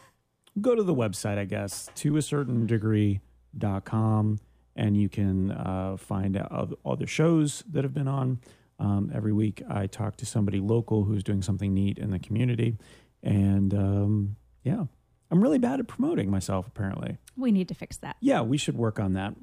Go 0.60 0.74
to 0.74 0.82
the 0.82 0.94
website, 0.94 1.38
I 1.38 1.46
guess, 1.46 1.88
to 1.96 2.16
a 2.16 2.22
certain 2.22 2.66
degree.com, 2.66 4.38
and 4.76 4.96
you 4.96 5.08
can 5.08 5.50
uh, 5.50 5.96
find 5.98 6.36
out 6.36 6.78
other 6.84 7.06
shows 7.06 7.64
that 7.70 7.84
have 7.84 7.94
been 7.94 8.08
on. 8.08 8.40
Um, 8.78 9.10
every 9.14 9.32
week, 9.32 9.62
I 9.68 9.86
talk 9.86 10.16
to 10.18 10.26
somebody 10.26 10.60
local 10.60 11.04
who's 11.04 11.22
doing 11.22 11.42
something 11.42 11.72
neat 11.72 11.98
in 11.98 12.10
the 12.10 12.18
community. 12.18 12.76
And 13.22 13.72
um, 13.74 14.36
yeah, 14.66 14.84
I'm 15.30 15.40
really 15.40 15.58
bad 15.58 15.78
at 15.78 15.86
promoting 15.86 16.28
myself, 16.28 16.66
apparently. 16.66 17.18
We 17.36 17.52
need 17.52 17.68
to 17.68 17.74
fix 17.74 17.96
that. 17.98 18.16
Yeah, 18.20 18.42
we 18.42 18.58
should 18.58 18.76
work 18.76 18.98
on 18.98 19.12
that. 19.12 19.34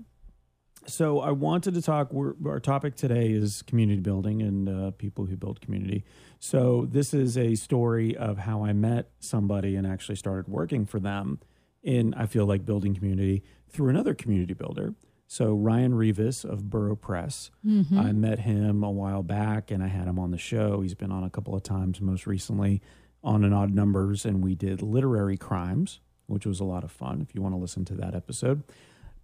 So 0.85 1.21
I 1.21 1.31
wanted 1.31 1.75
to 1.75 1.81
talk. 1.81 2.11
our 2.45 2.59
topic 2.59 2.95
today 2.95 3.31
is 3.31 3.61
community 3.61 4.01
building 4.01 4.41
and 4.41 4.67
uh, 4.67 4.91
people 4.91 5.25
who 5.25 5.37
build 5.37 5.61
community. 5.61 6.03
So 6.39 6.85
this 6.91 7.13
is 7.13 7.37
a 7.37 7.55
story 7.55 8.17
of 8.17 8.39
how 8.39 8.65
I 8.65 8.73
met 8.73 9.11
somebody 9.19 9.77
and 9.77 9.87
actually 9.87 10.17
started 10.17 10.51
working 10.51 10.85
for 10.85 10.99
them 10.99 11.39
in 11.81 12.13
I 12.15 12.25
feel 12.25 12.45
like 12.45 12.65
building 12.65 12.93
community 12.93 13.43
through 13.69 13.89
another 13.89 14.13
community 14.13 14.53
builder. 14.53 14.93
So 15.27 15.53
Ryan 15.53 15.95
Rivas 15.95 16.43
of 16.43 16.69
Burrow 16.69 16.97
Press. 16.97 17.49
Mm-hmm. 17.65 17.97
I 17.97 18.11
met 18.11 18.39
him 18.39 18.83
a 18.83 18.91
while 18.91 19.23
back 19.23 19.71
and 19.71 19.81
I 19.81 19.87
had 19.87 20.07
him 20.07 20.19
on 20.19 20.31
the 20.31 20.37
show. 20.37 20.81
He's 20.81 20.95
been 20.95 21.13
on 21.13 21.23
a 21.23 21.29
couple 21.29 21.55
of 21.55 21.63
times, 21.63 22.01
most 22.01 22.27
recently 22.27 22.81
on 23.23 23.43
an 23.43 23.53
odd 23.53 23.73
numbers, 23.73 24.25
and 24.25 24.43
we 24.43 24.55
did 24.55 24.81
literary 24.81 25.37
crimes, 25.37 25.99
which 26.27 26.45
was 26.45 26.59
a 26.59 26.65
lot 26.65 26.83
of 26.83 26.91
fun. 26.91 27.21
If 27.21 27.33
you 27.33 27.41
want 27.41 27.53
to 27.55 27.59
listen 27.59 27.85
to 27.85 27.95
that 27.95 28.15
episode. 28.15 28.63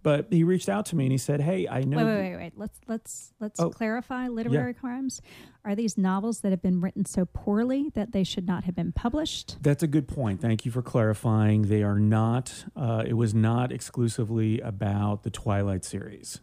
But 0.02 0.28
he 0.30 0.44
reached 0.44 0.70
out 0.70 0.86
to 0.86 0.96
me 0.96 1.04
and 1.04 1.12
he 1.12 1.18
said, 1.18 1.42
"Hey, 1.42 1.68
I 1.68 1.82
know." 1.82 1.98
Wait, 1.98 2.04
wait, 2.04 2.30
wait, 2.30 2.36
wait. 2.36 2.52
Let's 2.56 2.80
let's 2.88 3.34
let's 3.38 3.60
oh, 3.60 3.68
clarify. 3.68 4.28
Literary 4.28 4.72
yeah. 4.72 4.80
crimes 4.80 5.20
are 5.62 5.74
these 5.74 5.98
novels 5.98 6.40
that 6.40 6.52
have 6.52 6.62
been 6.62 6.80
written 6.80 7.04
so 7.04 7.26
poorly 7.26 7.90
that 7.94 8.12
they 8.12 8.24
should 8.24 8.46
not 8.46 8.64
have 8.64 8.74
been 8.74 8.92
published. 8.92 9.58
That's 9.60 9.82
a 9.82 9.86
good 9.86 10.08
point. 10.08 10.40
Thank 10.40 10.64
you 10.64 10.72
for 10.72 10.80
clarifying. 10.80 11.62
They 11.62 11.82
are 11.82 11.98
not. 11.98 12.64
Uh, 12.74 13.04
it 13.06 13.12
was 13.12 13.34
not 13.34 13.72
exclusively 13.72 14.60
about 14.60 15.22
the 15.22 15.30
Twilight 15.30 15.84
series. 15.84 16.40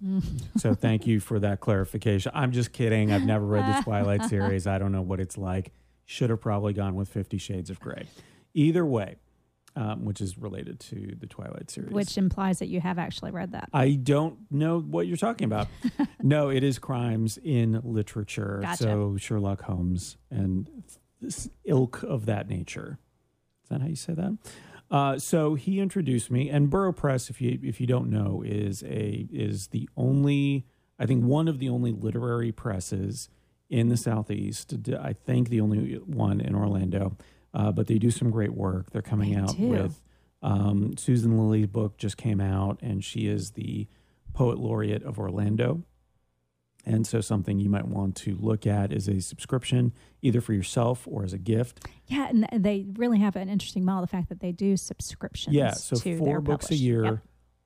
so 0.58 0.76
thank 0.76 1.08
you 1.08 1.20
for 1.20 1.40
that 1.40 1.60
clarification. 1.60 2.32
I'm 2.36 2.52
just 2.52 2.74
kidding. 2.74 3.12
I've 3.12 3.26
never 3.26 3.46
read 3.46 3.76
the 3.76 3.82
Twilight 3.84 4.26
series. 4.26 4.68
I 4.68 4.78
don't 4.78 4.92
know 4.92 5.02
what 5.02 5.20
it's 5.20 5.38
like. 5.38 5.72
Should 6.10 6.30
have 6.30 6.42
probably 6.42 6.74
gone 6.74 6.96
with 6.96 7.10
Fifty 7.10 7.38
Shades 7.38 7.70
of 7.70 7.80
Grey. 7.80 8.08
Either 8.54 8.86
way, 8.86 9.18
um, 9.76 10.06
which 10.06 10.22
is 10.22 10.38
related 10.40 10.80
to 10.80 11.16
the 11.20 11.28
Twilight 11.28 11.70
series. 11.70 11.92
Which 11.92 12.18
implies 12.18 12.60
that 12.60 12.68
you 12.68 12.82
have 12.82 12.98
actually 12.98 13.30
read 13.30 13.52
that. 13.52 13.70
I 13.74 13.92
don't 13.92 14.40
know 14.50 14.80
what 14.80 15.06
you're 15.06 15.18
talking 15.18 15.46
about. 15.46 15.68
no, 16.24 16.50
it 16.50 16.64
is 16.64 16.80
crimes 16.80 17.38
in 17.44 17.80
literature. 17.84 18.62
Gotcha. 18.64 18.84
So 18.84 19.18
Sherlock 19.18 19.62
Holmes 19.62 20.18
and 20.32 20.68
this 21.22 21.50
ilk 21.66 22.02
of 22.02 22.26
that 22.26 22.50
nature. 22.50 22.98
Is 23.64 23.70
that 23.70 23.82
how 23.82 23.88
you 23.88 23.96
say 23.96 24.14
that? 24.14 24.38
Uh, 24.90 25.20
so 25.20 25.56
he 25.56 25.80
introduced 25.80 26.32
me, 26.32 26.50
and 26.50 26.70
Burrow 26.70 26.94
Press, 26.94 27.30
if 27.30 27.42
you 27.42 27.60
if 27.62 27.80
you 27.80 27.86
don't 27.86 28.10
know, 28.10 28.42
is 28.44 28.82
a 28.84 29.28
is 29.32 29.68
the 29.68 29.88
only 29.96 30.66
I 30.98 31.06
think 31.06 31.24
one 31.24 31.48
of 31.48 31.60
the 31.60 31.70
only 31.70 31.92
literary 31.92 32.52
presses 32.52 33.30
in 33.70 33.90
the 33.90 33.98
southeast. 33.98 34.74
I 35.00 35.14
think 35.14 35.50
the 35.50 35.62
only 35.62 35.96
one 35.96 36.40
in 36.42 36.56
Orlando 36.56 37.18
uh, 37.54 37.72
but 37.72 37.88
they 37.88 37.98
do 37.98 38.12
some 38.12 38.30
great 38.30 38.54
work. 38.54 38.92
They're 38.92 39.02
coming 39.02 39.34
they 39.34 39.40
out 39.40 39.58
do. 39.58 39.68
with 39.68 40.02
um, 40.42 40.96
Susan 40.98 41.38
Lilley's 41.38 41.68
book 41.68 41.98
just 41.98 42.16
came 42.16 42.40
out, 42.40 42.80
and 42.82 43.04
she 43.04 43.28
is 43.28 43.52
the 43.52 43.88
poet 44.34 44.60
laureate 44.60 45.04
of 45.04 45.18
Orlando. 45.18 45.84
And 46.86 47.06
so, 47.06 47.20
something 47.20 47.60
you 47.60 47.70
might 47.70 47.88
want 47.88 48.16
to 48.18 48.38
look 48.40 48.66
at 48.66 48.94
is 48.94 49.10
a 49.10 49.20
subscription, 49.20 49.92
either 50.22 50.40
for 50.40 50.54
yourself 50.54 51.06
or 51.06 51.24
as 51.24 51.34
a 51.34 51.38
gift. 51.38 51.86
Yeah, 52.06 52.30
and 52.30 52.48
they 52.64 52.86
really 52.94 53.20
have 53.20 53.36
an 53.36 53.50
interesting 53.50 53.84
model. 53.84 54.02
The 54.02 54.08
fact 54.08 54.30
that 54.30 54.40
they 54.40 54.54
do 54.54 54.78
subscriptions. 54.78 55.56
Yeah, 55.56 55.72
so 55.72 55.98
four 55.98 56.40
books 56.40 56.68
published. 56.68 56.82
a 56.82 56.86
year, 56.86 57.04
yep. 57.04 57.20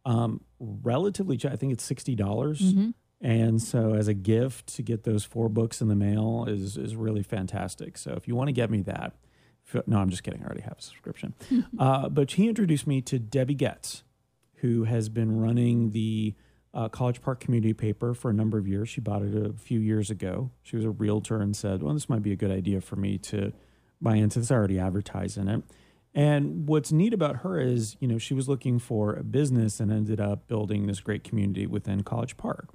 um, 0.05 0.41
relatively. 0.59 1.37
I 1.45 1.55
think 1.55 1.73
it's 1.73 1.83
sixty 1.83 2.15
dollars. 2.15 2.61
Mm-hmm. 2.61 2.91
And 3.21 3.61
so, 3.61 3.93
as 3.93 4.07
a 4.07 4.15
gift 4.15 4.67
to 4.75 4.81
get 4.81 5.03
those 5.03 5.23
four 5.23 5.47
books 5.47 5.79
in 5.79 5.87
the 5.87 5.95
mail 5.95 6.45
is 6.47 6.75
is 6.75 6.95
really 6.95 7.23
fantastic. 7.23 7.97
So, 7.97 8.13
if 8.13 8.27
you 8.27 8.35
want 8.35 8.47
to 8.47 8.53
get 8.53 8.71
me 8.71 8.81
that, 8.81 9.13
no, 9.85 9.99
I'm 9.99 10.09
just 10.09 10.23
kidding. 10.23 10.41
I 10.41 10.45
already 10.45 10.61
have 10.61 10.79
a 10.79 10.81
subscription. 10.81 11.33
uh, 11.79 12.09
but 12.09 12.31
he 12.31 12.49
introduced 12.49 12.87
me 12.87 13.01
to 13.01 13.19
Debbie 13.19 13.53
Getz, 13.53 14.03
who 14.55 14.85
has 14.85 15.09
been 15.09 15.39
running 15.39 15.91
the 15.91 16.35
uh, 16.73 16.89
College 16.89 17.21
Park 17.21 17.39
community 17.39 17.73
paper 17.73 18.13
for 18.13 18.29
a 18.29 18.33
number 18.33 18.57
of 18.57 18.67
years. 18.67 18.89
She 18.89 19.01
bought 19.01 19.21
it 19.21 19.35
a 19.35 19.53
few 19.53 19.79
years 19.79 20.09
ago. 20.09 20.51
She 20.63 20.75
was 20.75 20.85
a 20.85 20.89
realtor 20.89 21.41
and 21.41 21.55
said, 21.55 21.83
Well, 21.83 21.93
this 21.93 22.09
might 22.09 22.23
be 22.23 22.31
a 22.31 22.35
good 22.35 22.51
idea 22.51 22.81
for 22.81 22.95
me 22.95 23.17
to 23.19 23.53
buy 24.01 24.15
into 24.15 24.39
this. 24.39 24.51
I 24.51 24.55
already 24.55 24.79
advertise 24.79 25.37
in 25.37 25.47
it. 25.47 25.63
And 26.13 26.67
what's 26.67 26.91
neat 26.91 27.13
about 27.13 27.37
her 27.37 27.59
is, 27.59 27.95
you 27.99 28.07
know, 28.07 28.17
she 28.17 28.33
was 28.33 28.49
looking 28.49 28.79
for 28.79 29.13
a 29.13 29.23
business 29.23 29.79
and 29.79 29.91
ended 29.91 30.19
up 30.19 30.47
building 30.47 30.87
this 30.87 30.99
great 30.99 31.23
community 31.23 31.65
within 31.65 32.03
College 32.03 32.35
Park. 32.35 32.69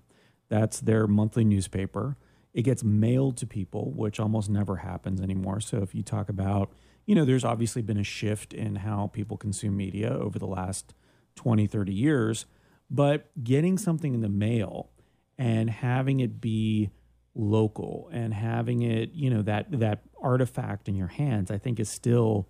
That's 0.48 0.80
their 0.80 1.06
monthly 1.06 1.44
newspaper. 1.44 2.16
It 2.54 2.62
gets 2.62 2.82
mailed 2.82 3.36
to 3.38 3.46
people, 3.46 3.92
which 3.92 4.18
almost 4.18 4.48
never 4.48 4.76
happens 4.76 5.20
anymore. 5.20 5.60
So 5.60 5.78
if 5.78 5.94
you 5.94 6.02
talk 6.02 6.28
about 6.28 6.70
you 7.06 7.14
know, 7.14 7.24
there's 7.24 7.44
obviously 7.44 7.82
been 7.82 7.98
a 7.98 8.04
shift 8.04 8.52
in 8.52 8.76
how 8.76 9.06
people 9.12 9.36
consume 9.36 9.76
media 9.76 10.10
over 10.10 10.38
the 10.38 10.46
last 10.46 10.92
20, 11.36 11.66
30 11.66 11.92
years, 11.92 12.46
but 12.90 13.30
getting 13.42 13.78
something 13.78 14.12
in 14.12 14.20
the 14.20 14.28
mail 14.28 14.90
and 15.38 15.70
having 15.70 16.20
it 16.20 16.40
be 16.40 16.90
local 17.34 18.10
and 18.12 18.34
having 18.34 18.82
it, 18.82 19.12
you 19.12 19.30
know, 19.30 19.42
that 19.42 19.66
that 19.78 20.02
artifact 20.20 20.88
in 20.88 20.96
your 20.96 21.06
hands, 21.08 21.50
I 21.50 21.58
think 21.58 21.78
is 21.78 21.88
still 21.88 22.48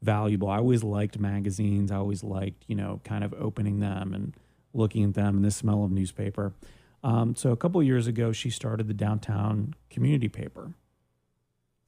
valuable. 0.00 0.48
I 0.48 0.58
always 0.58 0.82
liked 0.82 1.18
magazines. 1.18 1.90
I 1.90 1.96
always 1.96 2.24
liked, 2.24 2.64
you 2.66 2.76
know, 2.76 3.00
kind 3.04 3.24
of 3.24 3.34
opening 3.34 3.80
them 3.80 4.14
and 4.14 4.34
looking 4.72 5.04
at 5.04 5.14
them 5.14 5.36
and 5.36 5.44
the 5.44 5.50
smell 5.50 5.84
of 5.84 5.90
newspaper. 5.90 6.54
Um, 7.02 7.36
so 7.36 7.52
a 7.52 7.56
couple 7.56 7.82
years 7.82 8.06
ago, 8.06 8.32
she 8.32 8.50
started 8.50 8.88
the 8.88 8.94
downtown 8.94 9.74
community 9.90 10.28
paper 10.28 10.72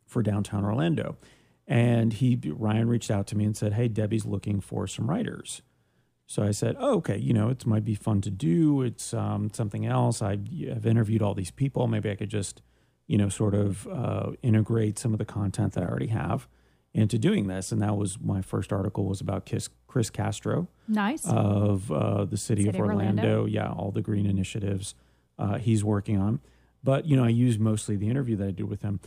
for 0.07 0.23
downtown 0.23 0.65
Orlando. 0.65 1.17
And 1.67 2.13
he 2.13 2.39
Ryan 2.45 2.89
reached 2.89 3.11
out 3.11 3.27
to 3.29 3.37
me 3.37 3.45
and 3.45 3.57
said, 3.57 3.75
"Hey, 3.75 3.89
Debbie's 3.89 4.27
looking 4.27 4.61
for 4.61 4.87
some 4.87 5.09
writers." 5.09 5.63
So 6.27 6.43
I 6.43 6.51
said, 6.51 6.77
"Oh, 6.79 6.97
okay. 6.97 7.17
You 7.17 7.33
know, 7.33 7.49
it 7.49 7.65
might 7.65 7.85
be 7.85 7.95
fun 7.95 8.21
to 8.23 8.31
do. 8.31 8.83
It's 8.83 9.15
um, 9.15 9.51
something 9.53 9.87
else. 9.87 10.21
I, 10.21 10.39
have 10.69 10.87
interviewed 10.87 11.23
all 11.23 11.35
these 11.35 11.53
people. 11.53 11.87
Maybe 11.87 12.11
I 12.11 12.17
could 12.17 12.29
just, 12.29 12.61
you 13.07 13.19
know, 13.19 13.29
sort 13.29 13.55
of 13.55 13.87
uh, 13.87 14.33
integrate 14.43 14.99
some 14.99 15.13
of 15.13 15.19
the 15.19 15.25
content 15.25 15.75
that 15.75 15.85
I 15.85 15.87
already 15.87 16.09
have 16.09 16.49
into 16.93 17.19
doing 17.19 17.47
this." 17.47 17.71
And 17.71 17.81
that 17.83 17.97
was 17.97 18.19
my 18.21 18.43
first 18.43 18.73
article 18.73 19.05
was 19.05 19.21
about 19.21 19.47
Chris, 19.47 19.69
Chris 19.91 20.09
Castro, 20.09 20.69
nice 20.87 21.27
of 21.27 21.91
uh, 21.91 22.25
the 22.25 22.37
city, 22.37 22.63
city 22.63 22.79
of 22.79 22.81
Orlando. 22.81 23.23
Orlando. 23.23 23.47
Yeah, 23.47 23.73
all 23.73 23.91
the 23.91 24.01
green 24.01 24.25
initiatives 24.25 24.95
uh, 25.37 25.59
he's 25.59 25.83
working 25.83 26.17
on. 26.17 26.39
But 26.85 27.07
you 27.07 27.17
know, 27.17 27.25
I 27.25 27.31
used 27.31 27.59
mostly 27.59 27.97
the 27.97 28.09
interview 28.09 28.37
that 28.37 28.47
I 28.47 28.51
did 28.53 28.69
with 28.69 28.83
him. 28.83 29.01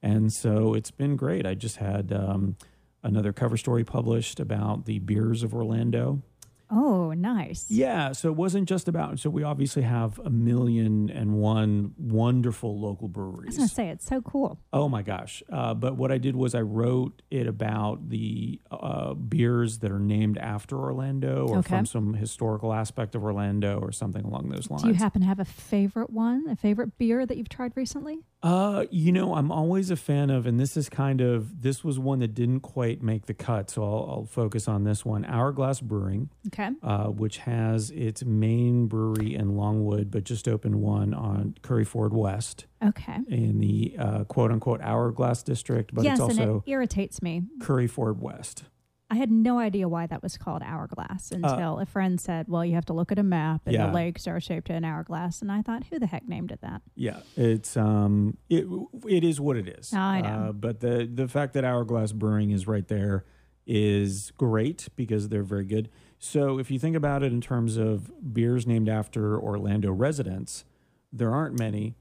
And 0.00 0.32
so 0.32 0.74
it's 0.74 0.92
been 0.92 1.16
great. 1.16 1.44
I 1.44 1.54
just 1.54 1.78
had 1.78 2.12
um, 2.12 2.54
another 3.02 3.32
cover 3.32 3.56
story 3.56 3.82
published 3.82 4.38
about 4.38 4.84
the 4.84 5.00
beers 5.00 5.42
of 5.42 5.52
Orlando. 5.52 6.22
Oh, 6.70 7.12
nice. 7.12 7.66
Yeah. 7.68 8.12
So 8.12 8.28
it 8.28 8.36
wasn't 8.36 8.68
just 8.68 8.88
about, 8.88 9.18
so 9.18 9.30
we 9.30 9.42
obviously 9.42 9.82
have 9.82 10.18
a 10.18 10.30
million 10.30 11.10
and 11.10 11.34
one 11.34 11.94
wonderful 11.96 12.78
local 12.78 13.08
breweries. 13.08 13.44
I 13.44 13.46
was 13.46 13.56
going 13.56 13.68
to 13.68 13.74
say, 13.74 13.88
it's 13.88 14.06
so 14.06 14.20
cool. 14.20 14.58
Oh 14.72 14.88
my 14.88 15.02
gosh. 15.02 15.42
Uh, 15.50 15.74
but 15.74 15.96
what 15.96 16.12
I 16.12 16.18
did 16.18 16.36
was 16.36 16.54
I 16.54 16.60
wrote 16.60 17.22
it 17.30 17.46
about 17.46 18.08
the 18.10 18.60
uh, 18.70 19.14
beers 19.14 19.78
that 19.78 19.90
are 19.90 19.98
named 19.98 20.38
after 20.38 20.76
Orlando 20.76 21.46
or 21.48 21.58
okay. 21.58 21.76
from 21.76 21.86
some 21.86 22.14
historical 22.14 22.72
aspect 22.72 23.14
of 23.14 23.24
Orlando 23.24 23.78
or 23.78 23.92
something 23.92 24.24
along 24.24 24.50
those 24.50 24.70
lines. 24.70 24.82
Do 24.82 24.88
you 24.88 24.94
happen 24.94 25.22
to 25.22 25.26
have 25.26 25.40
a 25.40 25.44
favorite 25.44 26.10
one, 26.10 26.48
a 26.48 26.56
favorite 26.56 26.98
beer 26.98 27.24
that 27.24 27.36
you've 27.36 27.48
tried 27.48 27.72
recently? 27.76 28.20
Uh, 28.40 28.84
you 28.90 29.10
know, 29.10 29.34
I'm 29.34 29.50
always 29.50 29.90
a 29.90 29.96
fan 29.96 30.30
of, 30.30 30.46
and 30.46 30.60
this 30.60 30.76
is 30.76 30.88
kind 30.88 31.20
of 31.20 31.62
this 31.62 31.82
was 31.82 31.98
one 31.98 32.20
that 32.20 32.34
didn't 32.34 32.60
quite 32.60 33.02
make 33.02 33.26
the 33.26 33.34
cut, 33.34 33.68
so 33.68 33.82
I'll, 33.82 34.08
I'll 34.10 34.26
focus 34.26 34.68
on 34.68 34.84
this 34.84 35.04
one. 35.04 35.24
Hourglass 35.24 35.80
Brewing, 35.80 36.30
okay, 36.46 36.70
uh, 36.82 37.06
which 37.06 37.38
has 37.38 37.90
its 37.90 38.24
main 38.24 38.86
brewery 38.86 39.34
in 39.34 39.56
Longwood, 39.56 40.12
but 40.12 40.22
just 40.22 40.46
opened 40.46 40.76
one 40.76 41.14
on 41.14 41.56
Curry 41.62 41.84
Ford 41.84 42.14
West, 42.14 42.66
okay, 42.84 43.18
in 43.28 43.58
the 43.58 43.96
uh, 43.98 44.24
quote 44.24 44.52
unquote 44.52 44.80
Hourglass 44.82 45.42
district, 45.42 45.92
but 45.92 46.04
yes, 46.04 46.12
it's 46.14 46.20
also 46.20 46.42
and 46.42 46.62
it 46.64 46.70
irritates 46.70 47.20
me. 47.20 47.42
Curry 47.60 47.88
Ford 47.88 48.20
West. 48.20 48.64
I 49.10 49.14
had 49.14 49.30
no 49.30 49.58
idea 49.58 49.88
why 49.88 50.06
that 50.06 50.22
was 50.22 50.36
called 50.36 50.62
hourglass 50.62 51.32
uh, 51.32 51.36
until 51.36 51.78
uh, 51.78 51.82
a 51.82 51.86
friend 51.86 52.20
said, 52.20 52.46
"Well, 52.48 52.64
you 52.64 52.74
have 52.74 52.84
to 52.86 52.92
look 52.92 53.10
at 53.10 53.18
a 53.18 53.22
map, 53.22 53.62
and 53.64 53.74
yeah. 53.74 53.86
the 53.86 53.92
lakes 53.92 54.26
are 54.26 54.40
shaped 54.40 54.68
in 54.68 54.76
an 54.76 54.84
hourglass." 54.84 55.40
And 55.40 55.50
I 55.50 55.62
thought, 55.62 55.84
"Who 55.90 55.98
the 55.98 56.06
heck 56.06 56.28
named 56.28 56.52
it 56.52 56.60
that?" 56.60 56.82
Yeah, 56.94 57.20
it's 57.36 57.76
um, 57.76 58.36
it 58.50 58.66
it 59.06 59.24
is 59.24 59.40
what 59.40 59.56
it 59.56 59.68
is. 59.68 59.94
I 59.94 60.20
know, 60.20 60.28
uh, 60.28 60.52
but 60.52 60.80
the 60.80 61.10
the 61.12 61.26
fact 61.28 61.54
that 61.54 61.64
Hourglass 61.64 62.12
Brewing 62.12 62.50
is 62.50 62.66
right 62.66 62.86
there 62.86 63.24
is 63.66 64.32
great 64.36 64.88
because 64.96 65.28
they're 65.28 65.42
very 65.42 65.64
good. 65.64 65.90
So 66.18 66.58
if 66.58 66.70
you 66.70 66.78
think 66.78 66.96
about 66.96 67.22
it 67.22 67.32
in 67.32 67.40
terms 67.40 67.76
of 67.76 68.10
beers 68.34 68.66
named 68.66 68.88
after 68.88 69.38
Orlando 69.38 69.92
residents, 69.92 70.64
there 71.12 71.32
aren't 71.32 71.58
many. 71.58 71.96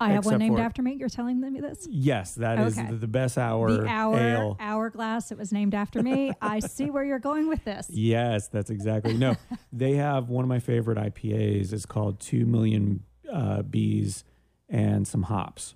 I 0.00 0.12
have 0.12 0.24
one 0.24 0.38
named 0.38 0.58
after 0.58 0.82
me. 0.82 0.94
You're 0.94 1.08
telling 1.08 1.40
me 1.40 1.60
this? 1.60 1.86
Yes, 1.90 2.34
that 2.36 2.58
okay. 2.58 2.88
is 2.88 3.00
the 3.00 3.06
best 3.06 3.36
hour. 3.36 3.70
The 3.70 3.86
hour 3.86 4.18
ale. 4.18 4.56
hourglass. 4.58 5.30
It 5.30 5.38
was 5.38 5.52
named 5.52 5.74
after 5.74 6.02
me. 6.02 6.32
I 6.40 6.58
see 6.60 6.90
where 6.90 7.04
you're 7.04 7.18
going 7.18 7.48
with 7.48 7.64
this. 7.64 7.88
Yes, 7.90 8.48
that's 8.48 8.70
exactly. 8.70 9.14
No, 9.14 9.36
they 9.72 9.94
have 9.94 10.30
one 10.30 10.44
of 10.44 10.48
my 10.48 10.58
favorite 10.58 10.98
IPAs. 10.98 11.72
It's 11.72 11.86
called 11.86 12.18
Two 12.18 12.46
Million 12.46 13.04
uh, 13.30 13.62
Bees 13.62 14.24
and 14.68 15.06
some 15.06 15.24
hops 15.24 15.74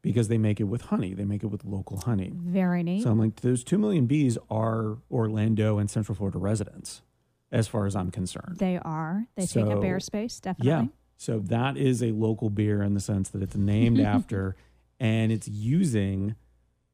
because 0.00 0.28
they 0.28 0.38
make 0.38 0.60
it 0.60 0.64
with 0.64 0.82
honey. 0.82 1.14
They 1.14 1.24
make 1.24 1.42
it 1.42 1.46
with 1.46 1.64
local 1.64 1.98
honey. 1.98 2.30
Very 2.34 2.82
neat. 2.82 3.02
So 3.02 3.10
I'm 3.10 3.18
like, 3.18 3.36
those 3.36 3.64
two 3.64 3.78
million 3.78 4.06
bees 4.06 4.36
are 4.50 4.98
Orlando 5.10 5.78
and 5.78 5.90
Central 5.90 6.14
Florida 6.14 6.38
residents, 6.38 7.02
as 7.50 7.68
far 7.68 7.86
as 7.86 7.96
I'm 7.96 8.10
concerned. 8.10 8.58
They 8.58 8.78
are. 8.78 9.26
They 9.34 9.46
so, 9.46 9.64
take 9.64 9.72
up 9.72 9.82
air 9.82 10.00
space, 10.00 10.40
definitely. 10.40 10.70
Yeah. 10.70 10.86
So 11.16 11.38
that 11.38 11.76
is 11.76 12.02
a 12.02 12.12
local 12.12 12.50
beer 12.50 12.82
in 12.82 12.94
the 12.94 13.00
sense 13.00 13.30
that 13.30 13.42
it's 13.42 13.56
named 13.56 14.00
after 14.14 14.56
and 15.00 15.32
it's 15.32 15.48
using 15.48 16.34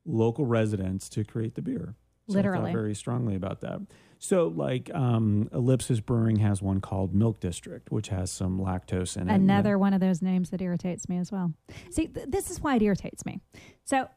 local 0.04 0.46
residents 0.46 1.08
to 1.10 1.24
create 1.24 1.54
the 1.54 1.62
beer. 1.62 1.94
So 2.28 2.34
Literally. 2.34 2.72
very 2.72 2.94
strongly 2.94 3.34
about 3.34 3.60
that. 3.60 3.80
So, 4.22 4.48
like 4.48 4.94
um, 4.94 5.48
Ellipsis 5.50 6.00
Brewing 6.00 6.36
has 6.36 6.60
one 6.60 6.82
called 6.82 7.14
Milk 7.14 7.40
District, 7.40 7.90
which 7.90 8.08
has 8.08 8.30
some 8.30 8.60
lactose 8.60 9.16
in 9.16 9.30
it. 9.30 9.34
Another 9.34 9.78
one 9.78 9.94
of 9.94 10.00
those 10.00 10.20
names 10.20 10.50
that 10.50 10.60
irritates 10.60 11.08
me 11.08 11.16
as 11.16 11.32
well. 11.32 11.54
See, 11.90 12.06
th- 12.06 12.26
this 12.28 12.50
is 12.50 12.60
why 12.60 12.76
it 12.76 12.82
irritates 12.82 13.24
me. 13.24 13.40
So, 13.84 14.08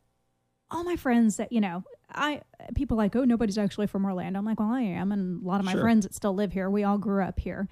all 0.69 0.83
my 0.83 0.97
friends 0.97 1.37
that 1.37 1.53
you 1.53 1.61
know, 1.61 1.85
I 2.13 2.41
people 2.75 2.97
like, 2.97 3.15
oh, 3.15 3.23
nobody's 3.23 3.57
actually 3.57 3.87
from 3.87 4.05
Orlando. 4.05 4.39
I'm 4.39 4.45
like, 4.45 4.59
well, 4.59 4.73
I 4.73 4.81
am, 4.81 5.13
and 5.13 5.41
a 5.41 5.47
lot 5.47 5.61
of 5.61 5.65
my 5.65 5.71
sure. 5.71 5.81
friends 5.81 6.05
that 6.05 6.13
still 6.13 6.35
live 6.35 6.51
here, 6.51 6.69
we 6.69 6.83
all 6.83 6.97
grew 6.97 7.23
up 7.23 7.39
here, 7.39 7.69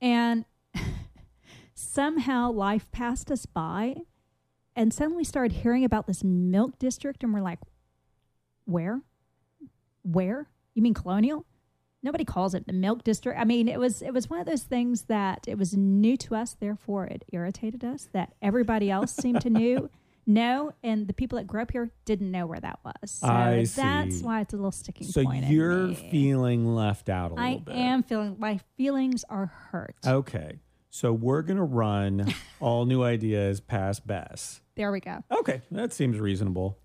and 0.00 0.44
somehow 1.82 2.50
life 2.50 2.90
passed 2.92 3.30
us 3.30 3.46
by 3.46 3.96
and 4.74 4.92
suddenly 4.94 5.24
started 5.24 5.52
hearing 5.52 5.84
about 5.84 6.06
this 6.06 6.24
milk 6.24 6.78
district 6.78 7.22
and 7.22 7.34
we're 7.34 7.40
like 7.40 7.58
where? 8.64 9.02
Where? 10.02 10.48
You 10.74 10.82
mean 10.82 10.94
colonial? 10.94 11.44
Nobody 12.04 12.24
calls 12.24 12.54
it 12.54 12.66
the 12.66 12.72
milk 12.72 13.04
district. 13.04 13.38
I 13.38 13.44
mean 13.44 13.68
it 13.68 13.78
was 13.78 14.02
it 14.02 14.12
was 14.12 14.30
one 14.30 14.38
of 14.40 14.46
those 14.46 14.62
things 14.62 15.02
that 15.02 15.46
it 15.48 15.58
was 15.58 15.76
new 15.76 16.16
to 16.18 16.34
us 16.34 16.56
therefore 16.58 17.06
it 17.06 17.24
irritated 17.32 17.84
us 17.84 18.08
that 18.12 18.34
everybody 18.40 18.90
else 18.90 19.12
seemed 19.12 19.40
to 19.42 19.50
know 19.50 19.88
know 20.26 20.72
and 20.84 21.08
the 21.08 21.12
people 21.12 21.36
that 21.36 21.48
grew 21.48 21.60
up 21.60 21.72
here 21.72 21.90
didn't 22.04 22.30
know 22.30 22.46
where 22.46 22.60
that 22.60 22.78
was. 22.84 23.10
So 23.10 23.26
I 23.26 23.66
that's 23.74 24.18
see. 24.18 24.24
why 24.24 24.40
it's 24.40 24.52
a 24.52 24.56
little 24.56 24.70
sticking 24.70 25.06
so 25.08 25.24
point 25.24 25.46
you're 25.46 25.92
feeling 25.94 26.74
left 26.74 27.08
out 27.08 27.32
a 27.32 27.34
I 27.34 27.48
little 27.48 27.64
bit. 27.64 27.74
i 27.74 27.78
am 27.78 28.02
feeling 28.04 28.36
my 28.38 28.60
feelings 28.76 29.24
are 29.28 29.46
hurt. 29.46 29.96
Okay 30.06 30.60
so 30.94 31.10
we're 31.10 31.40
going 31.40 31.56
to 31.56 31.62
run 31.62 32.34
all 32.60 32.84
new 32.84 33.02
ideas 33.02 33.60
past 33.60 34.06
Bess. 34.06 34.60
There 34.76 34.92
we 34.92 35.00
go. 35.00 35.24
Okay, 35.32 35.62
that 35.70 35.94
seems 35.94 36.20
reasonable. 36.20 36.78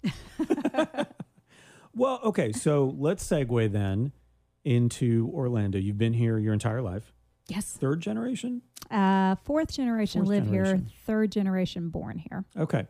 well, 1.94 2.22
okay, 2.24 2.54
so 2.54 2.96
let's 2.98 3.22
segue 3.28 3.70
then 3.70 4.14
into 4.64 5.30
Orlando. 5.34 5.78
You've 5.78 5.98
been 5.98 6.14
here 6.14 6.38
your 6.38 6.54
entire 6.54 6.82
life. 6.82 7.14
Yes. 7.50 7.66
Third 7.66 8.00
generation? 8.00 8.62
Uh, 8.90 9.36
fourth 9.44 9.74
generation 9.74 10.22
fourth 10.22 10.30
live 10.30 10.46
generation. 10.46 10.80
here, 10.80 10.96
third 11.06 11.32
generation 11.34 11.90
born 11.90 12.18
here. 12.18 12.46
Okay. 12.58 12.88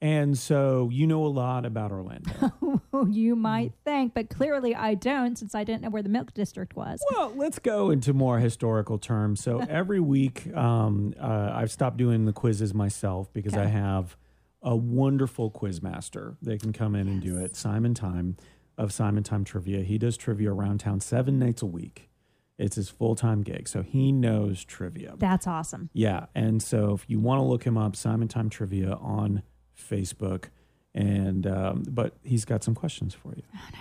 And 0.00 0.38
so 0.38 0.88
you 0.92 1.06
know 1.06 1.24
a 1.24 1.28
lot 1.28 1.66
about 1.66 1.90
Orlando. 1.90 2.52
you 3.08 3.34
might 3.34 3.72
think, 3.84 4.14
but 4.14 4.30
clearly 4.30 4.74
I 4.74 4.94
don't 4.94 5.36
since 5.36 5.54
I 5.54 5.64
didn't 5.64 5.82
know 5.82 5.90
where 5.90 6.02
the 6.02 6.08
Milk 6.08 6.32
District 6.34 6.76
was. 6.76 7.00
Well, 7.10 7.32
let's 7.34 7.58
go 7.58 7.90
into 7.90 8.12
more 8.12 8.38
historical 8.38 8.98
terms. 8.98 9.42
So 9.42 9.60
every 9.68 10.00
week 10.00 10.54
um, 10.54 11.14
uh, 11.20 11.50
I've 11.52 11.72
stopped 11.72 11.96
doing 11.96 12.26
the 12.26 12.32
quizzes 12.32 12.72
myself 12.72 13.32
because 13.32 13.54
okay. 13.54 13.62
I 13.62 13.66
have 13.66 14.16
a 14.62 14.76
wonderful 14.76 15.50
quiz 15.50 15.82
master. 15.82 16.36
They 16.42 16.58
can 16.58 16.72
come 16.72 16.94
in 16.94 17.06
yes. 17.06 17.12
and 17.14 17.22
do 17.22 17.38
it. 17.38 17.56
Simon 17.56 17.94
Time 17.94 18.36
of 18.76 18.92
Simon 18.92 19.24
Time 19.24 19.44
Trivia. 19.44 19.82
He 19.82 19.98
does 19.98 20.16
trivia 20.16 20.52
around 20.52 20.78
town 20.78 21.00
seven 21.00 21.40
nights 21.40 21.62
a 21.62 21.66
week. 21.66 22.08
It's 22.56 22.76
his 22.76 22.88
full 22.88 23.14
time 23.14 23.42
gig. 23.42 23.68
So 23.68 23.82
he 23.82 24.12
knows 24.12 24.64
trivia. 24.64 25.14
That's 25.16 25.46
awesome. 25.46 25.90
Yeah. 25.92 26.26
And 26.34 26.62
so 26.62 26.92
if 26.94 27.04
you 27.08 27.18
want 27.20 27.40
to 27.40 27.44
look 27.44 27.64
him 27.64 27.78
up, 27.78 27.94
Simon 27.94 28.28
Time 28.28 28.50
Trivia 28.50 28.94
on 28.94 29.42
Facebook, 29.78 30.46
and 30.94 31.46
um, 31.46 31.84
but 31.88 32.14
he's 32.22 32.44
got 32.44 32.64
some 32.64 32.74
questions 32.74 33.14
for 33.14 33.34
you. 33.34 33.42
Oh 33.54 33.68
no! 33.72 33.78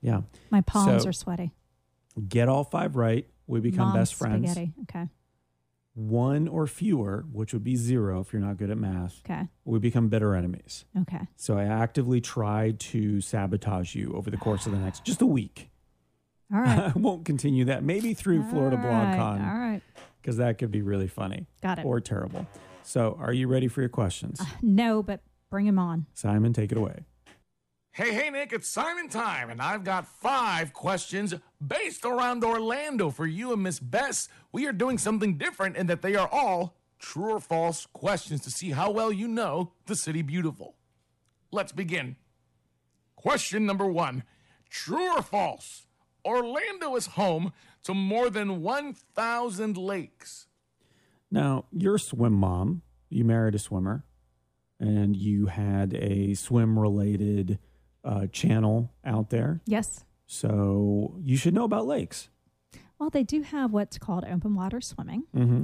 Yeah, 0.00 0.20
my 0.50 0.60
palms 0.60 1.02
so, 1.02 1.08
are 1.08 1.12
sweaty. 1.12 1.52
Get 2.28 2.48
all 2.48 2.64
five 2.64 2.96
right. 2.96 3.26
We 3.46 3.60
become 3.60 3.88
Mom 3.88 3.96
best 3.96 4.14
friends. 4.14 4.50
Spaghetti. 4.50 4.72
Okay. 4.82 5.08
One 5.94 6.48
or 6.48 6.66
fewer, 6.66 7.26
which 7.30 7.52
would 7.52 7.64
be 7.64 7.76
zero 7.76 8.20
if 8.20 8.32
you're 8.32 8.40
not 8.40 8.56
good 8.56 8.70
at 8.70 8.78
math. 8.78 9.20
Okay. 9.26 9.46
We 9.64 9.78
become 9.78 10.08
bitter 10.08 10.34
enemies. 10.34 10.86
Okay. 11.02 11.20
So 11.36 11.58
I 11.58 11.64
actively 11.64 12.20
try 12.20 12.74
to 12.78 13.20
sabotage 13.20 13.94
you 13.94 14.14
over 14.14 14.30
the 14.30 14.38
course 14.38 14.64
of 14.64 14.72
the 14.72 14.78
next 14.78 15.04
just 15.04 15.20
a 15.20 15.26
week. 15.26 15.70
All 16.52 16.60
right. 16.60 16.78
I 16.96 16.98
won't 16.98 17.26
continue 17.26 17.66
that. 17.66 17.82
Maybe 17.82 18.14
through 18.14 18.42
all 18.42 18.48
Florida 18.48 18.76
right. 18.76 18.86
BlogCon. 18.86 19.52
All 19.52 19.58
right. 19.58 19.82
Because 20.20 20.38
that 20.38 20.56
could 20.56 20.70
be 20.70 20.80
really 20.82 21.08
funny. 21.08 21.46
Got 21.62 21.80
it. 21.80 21.84
Or 21.84 22.00
terrible. 22.00 22.46
So, 22.84 23.16
are 23.20 23.32
you 23.32 23.46
ready 23.48 23.68
for 23.68 23.80
your 23.80 23.90
questions? 23.90 24.40
Uh, 24.40 24.46
no, 24.60 25.02
but 25.02 25.20
Bring 25.52 25.66
him 25.66 25.78
on. 25.78 26.06
Simon, 26.14 26.54
take 26.54 26.72
it 26.72 26.78
away. 26.78 27.04
Hey, 27.90 28.14
hey, 28.14 28.30
Nick, 28.30 28.54
it's 28.54 28.66
Simon 28.66 29.10
time, 29.10 29.50
and 29.50 29.60
I've 29.60 29.84
got 29.84 30.06
five 30.06 30.72
questions 30.72 31.34
based 31.64 32.06
around 32.06 32.42
Orlando 32.42 33.10
for 33.10 33.26
you 33.26 33.52
and 33.52 33.62
Miss 33.62 33.78
Bess. 33.78 34.28
We 34.50 34.66
are 34.66 34.72
doing 34.72 34.96
something 34.96 35.36
different 35.36 35.76
in 35.76 35.88
that 35.88 36.00
they 36.00 36.14
are 36.14 36.26
all 36.32 36.78
true 36.98 37.32
or 37.32 37.38
false 37.38 37.84
questions 37.92 38.40
to 38.44 38.50
see 38.50 38.70
how 38.70 38.90
well 38.90 39.12
you 39.12 39.28
know 39.28 39.72
the 39.84 39.94
city 39.94 40.22
beautiful. 40.22 40.74
Let's 41.50 41.72
begin. 41.72 42.16
Question 43.14 43.66
number 43.66 43.86
one 43.86 44.22
True 44.70 45.18
or 45.18 45.20
false? 45.20 45.86
Orlando 46.24 46.96
is 46.96 47.08
home 47.08 47.52
to 47.84 47.92
more 47.92 48.30
than 48.30 48.62
1,000 48.62 49.76
lakes. 49.76 50.46
Now, 51.30 51.66
you're 51.70 51.96
a 51.96 52.00
swim 52.00 52.32
mom. 52.32 52.80
You 53.10 53.26
married 53.26 53.54
a 53.54 53.58
swimmer, 53.58 54.06
and 54.82 55.16
you 55.16 55.46
had 55.46 55.94
a 55.94 56.34
swim 56.34 56.78
related 56.78 57.58
uh, 58.04 58.26
channel 58.32 58.92
out 59.04 59.30
there. 59.30 59.60
Yes. 59.64 60.04
So 60.26 61.16
you 61.22 61.36
should 61.36 61.54
know 61.54 61.64
about 61.64 61.86
lakes. 61.86 62.28
Well, 62.98 63.10
they 63.10 63.22
do 63.22 63.42
have 63.42 63.72
what's 63.72 63.98
called 63.98 64.24
open 64.24 64.54
water 64.54 64.80
swimming. 64.80 65.24
Mm-hmm. 65.34 65.62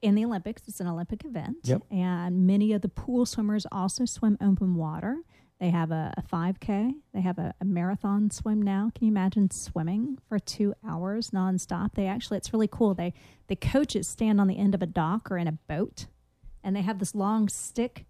In 0.00 0.14
the 0.14 0.24
Olympics, 0.24 0.62
it's 0.66 0.80
an 0.80 0.86
Olympic 0.86 1.24
event. 1.24 1.58
Yep. 1.64 1.82
And 1.90 2.46
many 2.46 2.72
of 2.72 2.82
the 2.82 2.88
pool 2.88 3.26
swimmers 3.26 3.66
also 3.70 4.04
swim 4.04 4.36
open 4.40 4.74
water. 4.74 5.18
They 5.60 5.70
have 5.70 5.90
a, 5.90 6.14
a 6.16 6.22
5K. 6.22 6.92
They 7.12 7.20
have 7.20 7.38
a, 7.38 7.52
a, 7.60 7.64
marathon 7.64 8.30
swim 8.30 8.62
now. 8.62 8.92
Can 8.94 9.06
you 9.06 9.10
imagine 9.10 9.50
swimming 9.50 10.18
for 10.28 10.38
two 10.38 10.72
hours 10.86 11.30
nonstop? 11.30 11.94
They 11.94 12.06
actually, 12.06 12.38
it's 12.38 12.52
really 12.52 12.68
cool. 12.68 12.94
They 12.94 13.12
the 13.48 13.56
coaches 13.56 14.06
stand 14.06 14.40
on 14.40 14.46
the 14.46 14.56
end 14.56 14.76
of 14.76 14.82
a 14.82 14.86
dock 14.86 15.32
or 15.32 15.36
in 15.36 15.48
a 15.48 15.52
boat, 15.52 16.06
and 16.62 16.76
they 16.76 16.82
have 16.82 17.00
this 17.00 17.12
long 17.12 17.48
stick 17.48 18.06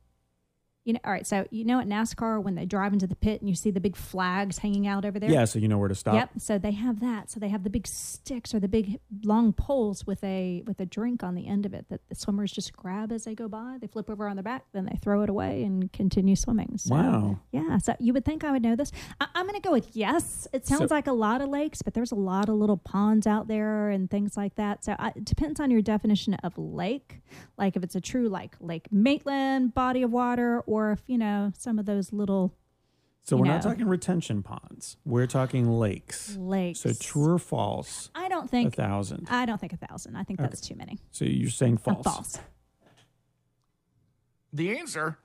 you 0.88 0.94
know, 0.94 1.00
all 1.04 1.12
right. 1.12 1.26
So 1.26 1.46
you 1.50 1.66
know 1.66 1.80
at 1.80 1.86
NASCAR 1.86 2.42
when 2.42 2.54
they 2.54 2.64
drive 2.64 2.94
into 2.94 3.06
the 3.06 3.14
pit 3.14 3.42
and 3.42 3.48
you 3.50 3.54
see 3.54 3.70
the 3.70 3.78
big 3.78 3.94
flags 3.94 4.56
hanging 4.56 4.86
out 4.86 5.04
over 5.04 5.18
there. 5.18 5.30
Yeah, 5.30 5.44
so 5.44 5.58
you 5.58 5.68
know 5.68 5.76
where 5.76 5.90
to 5.90 5.94
stop. 5.94 6.14
Yep. 6.14 6.30
So 6.38 6.56
they 6.56 6.70
have 6.70 7.00
that. 7.00 7.30
So 7.30 7.38
they 7.38 7.50
have 7.50 7.62
the 7.62 7.68
big 7.68 7.86
sticks 7.86 8.54
or 8.54 8.58
the 8.58 8.68
big 8.68 8.98
long 9.22 9.52
poles 9.52 10.06
with 10.06 10.24
a 10.24 10.62
with 10.66 10.80
a 10.80 10.86
drink 10.86 11.22
on 11.22 11.34
the 11.34 11.46
end 11.46 11.66
of 11.66 11.74
it 11.74 11.84
that 11.90 12.00
the 12.08 12.14
swimmers 12.14 12.52
just 12.52 12.72
grab 12.72 13.12
as 13.12 13.24
they 13.24 13.34
go 13.34 13.48
by. 13.48 13.76
They 13.78 13.86
flip 13.86 14.08
over 14.08 14.26
on 14.26 14.36
their 14.36 14.42
back, 14.42 14.64
then 14.72 14.86
they 14.86 14.96
throw 14.96 15.20
it 15.20 15.28
away 15.28 15.62
and 15.62 15.92
continue 15.92 16.34
swimming. 16.34 16.78
So, 16.78 16.94
wow. 16.94 17.38
Yeah. 17.52 17.76
So 17.76 17.94
you 18.00 18.14
would 18.14 18.24
think 18.24 18.42
I 18.42 18.50
would 18.50 18.62
know 18.62 18.74
this. 18.74 18.90
I, 19.20 19.26
am 19.34 19.46
going 19.46 19.60
to 19.60 19.68
go 19.68 19.72
with 19.72 19.94
yes. 19.94 20.48
It 20.54 20.66
sounds 20.66 20.88
so, 20.88 20.94
like 20.94 21.06
a 21.06 21.12
lot 21.12 21.42
of 21.42 21.50
lakes, 21.50 21.82
but 21.82 21.92
there's 21.92 22.12
a 22.12 22.16
lot 22.16 22.48
of 22.48 22.54
little 22.54 22.78
ponds 22.78 23.26
out 23.26 23.46
there 23.46 23.90
and 23.90 24.10
things 24.10 24.38
like 24.38 24.54
that. 24.54 24.84
So 24.86 24.96
I, 24.98 25.08
it 25.08 25.26
depends 25.26 25.60
on 25.60 25.70
your 25.70 25.82
definition 25.82 26.32
of 26.36 26.56
lake. 26.56 27.20
Like 27.58 27.76
if 27.76 27.84
it's 27.84 27.94
a 27.94 28.00
true 28.00 28.30
like 28.30 28.56
Lake 28.58 28.90
Maitland 28.90 29.74
body 29.74 30.02
of 30.02 30.10
water 30.12 30.60
or 30.60 30.77
or 30.78 30.92
if 30.92 31.02
you 31.06 31.18
know 31.18 31.52
some 31.58 31.78
of 31.78 31.86
those 31.86 32.12
little 32.12 32.54
so 33.22 33.36
we're 33.36 33.44
know, 33.44 33.54
not 33.54 33.62
talking 33.62 33.86
retention 33.86 34.42
ponds. 34.42 34.96
We're 35.04 35.26
talking 35.26 35.70
lakes. 35.70 36.34
Lakes. 36.38 36.80
So 36.80 36.92
true 36.94 37.34
or 37.34 37.38
false? 37.38 38.10
I 38.14 38.28
don't 38.28 38.48
think 38.50 38.72
a 38.72 38.76
thousand. 38.76 39.28
I 39.30 39.44
don't 39.44 39.60
think 39.60 39.74
a 39.74 39.76
thousand. 39.76 40.16
I 40.16 40.22
think 40.22 40.40
okay. 40.40 40.48
that's 40.48 40.62
too 40.62 40.74
many. 40.76 40.98
So 41.10 41.26
you're 41.26 41.50
saying 41.50 41.76
false? 41.78 42.00
A 42.00 42.10
false. 42.10 42.38
The 44.52 44.78
answer 44.78 45.18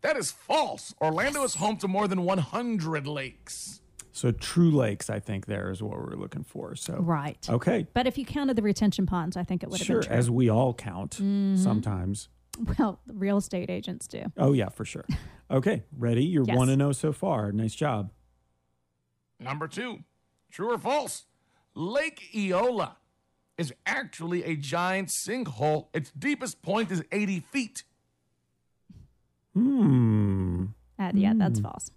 that 0.00 0.16
is 0.16 0.32
false. 0.32 0.94
Orlando 1.00 1.42
is 1.44 1.54
home 1.54 1.76
to 1.78 1.88
more 1.88 2.08
than 2.08 2.24
100 2.24 3.06
lakes. 3.06 3.80
So 4.12 4.30
true 4.30 4.70
lakes, 4.70 5.08
I 5.08 5.20
think 5.20 5.46
there 5.46 5.70
is 5.70 5.82
what 5.82 5.96
we're 5.98 6.16
looking 6.16 6.44
for. 6.44 6.76
So 6.76 6.96
right, 7.00 7.38
okay. 7.48 7.86
But 7.94 8.06
if 8.06 8.18
you 8.18 8.26
counted 8.26 8.56
the 8.56 8.62
retention 8.62 9.06
ponds, 9.06 9.36
I 9.36 9.44
think 9.44 9.62
it 9.62 9.70
would 9.70 9.78
have 9.78 9.86
sure, 9.86 10.00
been 10.00 10.08
true. 10.08 10.16
as 10.16 10.30
we 10.30 10.50
all 10.50 10.74
count 10.74 11.12
mm-hmm. 11.12 11.56
sometimes. 11.56 12.28
Well, 12.78 13.00
real 13.06 13.38
estate 13.38 13.70
agents 13.70 14.06
do. 14.06 14.24
Oh, 14.36 14.52
yeah, 14.52 14.68
for 14.68 14.84
sure. 14.84 15.06
Okay, 15.50 15.82
ready? 15.98 16.24
You're 16.24 16.46
yes. 16.46 16.56
1 16.56 16.68
to 16.68 16.76
0 16.76 16.92
so 16.92 17.12
far. 17.12 17.52
Nice 17.52 17.74
job. 17.74 18.10
Number 19.38 19.68
two, 19.68 19.98
true 20.50 20.72
or 20.72 20.78
false? 20.78 21.26
Lake 21.74 22.34
Eola 22.34 22.96
is 23.58 23.70
actually 23.84 24.44
a 24.44 24.56
giant 24.56 25.08
sinkhole. 25.08 25.88
Its 25.92 26.10
deepest 26.12 26.62
point 26.62 26.90
is 26.90 27.04
80 27.12 27.40
feet. 27.40 27.84
Hmm. 29.52 30.66
Uh, 30.98 31.10
yeah, 31.12 31.34
that's 31.36 31.58
hmm. 31.58 31.66
false. 31.66 31.90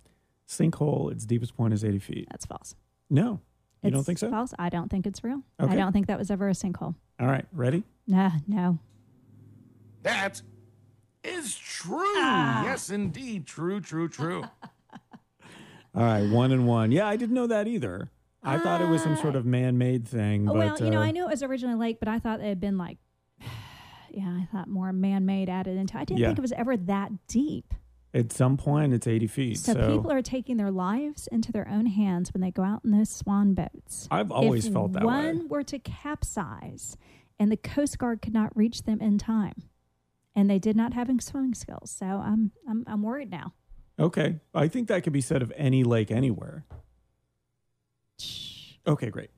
Sinkhole, 0.49 1.13
its 1.13 1.25
deepest 1.25 1.55
point 1.55 1.73
is 1.73 1.85
80 1.85 1.99
feet. 1.99 2.27
That's 2.29 2.45
false. 2.45 2.75
No. 3.09 3.39
You 3.81 3.87
it's 3.87 3.95
don't 3.95 4.03
think 4.03 4.17
so? 4.17 4.29
False. 4.29 4.53
I 4.59 4.67
don't 4.69 4.89
think 4.89 5.07
it's 5.07 5.23
real. 5.23 5.41
Okay. 5.61 5.71
I 5.71 5.75
don't 5.77 5.93
think 5.93 6.07
that 6.07 6.19
was 6.19 6.29
ever 6.29 6.49
a 6.49 6.53
sinkhole. 6.53 6.95
All 7.19 7.27
right, 7.27 7.45
ready? 7.53 7.83
Nah, 8.07 8.31
no. 8.47 8.79
That 10.05 10.39
is 11.23 11.57
true. 11.57 12.13
Ah. 12.17 12.63
Yes, 12.63 12.91
indeed. 12.91 13.47
True, 13.47 13.81
true, 13.81 14.07
true. 14.07 14.43
All 15.95 16.03
right, 16.03 16.29
one 16.29 16.51
and 16.51 16.67
one. 16.67 16.91
Yeah, 16.91 17.07
I 17.07 17.15
didn't 17.15 17.33
know 17.33 17.47
that 17.47 17.67
either. 17.67 18.11
I 18.43 18.57
uh, 18.57 18.59
thought 18.59 18.81
it 18.81 18.87
was 18.87 19.01
some 19.01 19.15
sort 19.15 19.35
of 19.35 19.47
man-made 19.47 20.07
thing. 20.07 20.45
But, 20.45 20.55
well, 20.55 20.77
you 20.79 20.91
know, 20.91 20.99
uh, 20.99 21.05
I 21.05 21.11
knew 21.11 21.23
it 21.23 21.31
was 21.31 21.41
originally 21.41 21.75
lake, 21.75 21.97
but 21.97 22.07
I 22.07 22.19
thought 22.19 22.39
it 22.39 22.45
had 22.45 22.59
been 22.59 22.77
like, 22.77 22.99
yeah, 24.11 24.27
I 24.27 24.47
thought 24.51 24.67
more 24.67 24.93
man-made 24.93 25.49
added 25.49 25.75
into. 25.75 25.97
It. 25.97 26.01
I 26.01 26.05
didn't 26.05 26.19
yeah. 26.19 26.27
think 26.27 26.37
it 26.37 26.43
was 26.43 26.51
ever 26.51 26.77
that 26.77 27.27
deep. 27.27 27.73
At 28.13 28.31
some 28.31 28.57
point, 28.57 28.93
it's 28.93 29.07
eighty 29.07 29.27
feet. 29.27 29.57
So, 29.57 29.73
so, 29.73 29.97
people 29.97 30.11
are 30.11 30.21
taking 30.21 30.57
their 30.57 30.71
lives 30.71 31.27
into 31.31 31.51
their 31.51 31.67
own 31.67 31.87
hands 31.87 32.31
when 32.31 32.41
they 32.41 32.51
go 32.51 32.61
out 32.61 32.81
in 32.85 32.91
those 32.91 33.09
swan 33.09 33.55
boats. 33.55 34.07
I've 34.11 34.31
always 34.31 34.67
if 34.67 34.73
felt 34.73 34.93
that 34.93 35.03
one 35.03 35.23
way. 35.23 35.33
One 35.33 35.47
were 35.49 35.63
to 35.63 35.79
capsize, 35.79 36.95
and 37.39 37.51
the 37.51 37.57
Coast 37.57 37.97
Guard 37.97 38.21
could 38.21 38.33
not 38.33 38.55
reach 38.55 38.83
them 38.83 39.01
in 39.01 39.17
time 39.17 39.63
and 40.35 40.49
they 40.49 40.59
did 40.59 40.75
not 40.75 40.93
have 40.93 41.09
swimming 41.19 41.53
skills. 41.53 41.91
So 41.91 42.05
I'm 42.05 42.51
I'm 42.69 42.83
I'm 42.87 43.01
worried 43.03 43.31
now. 43.31 43.53
Okay, 43.97 44.39
I 44.53 44.67
think 44.67 44.89
that 44.89 45.03
could 45.03 45.13
be 45.13 45.21
said 45.21 45.41
of 45.41 45.53
any 45.55 45.83
lake 45.83 46.11
anywhere. 46.11 46.65
Okay, 48.85 49.09
great. 49.09 49.29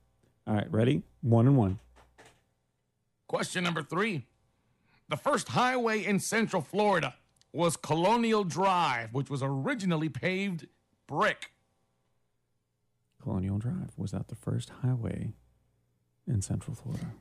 All 0.46 0.54
right, 0.54 0.70
ready? 0.70 1.02
One 1.20 1.46
and 1.46 1.56
one. 1.56 1.78
Question 3.28 3.62
number 3.62 3.82
three. 3.82 4.26
The 5.08 5.16
first 5.16 5.48
highway 5.48 6.04
in 6.04 6.18
Central 6.18 6.60
Florida 6.60 7.14
was 7.52 7.76
Colonial 7.76 8.44
Drive, 8.44 9.14
which 9.14 9.30
was 9.30 9.42
originally 9.42 10.08
paved 10.08 10.66
brick. 11.06 11.52
Colonial 13.22 13.58
Drive 13.58 13.92
was 13.96 14.10
that 14.10 14.28
the 14.28 14.34
first 14.34 14.70
highway 14.82 15.32
in 16.26 16.42
Central 16.42 16.74
Florida? 16.74 17.12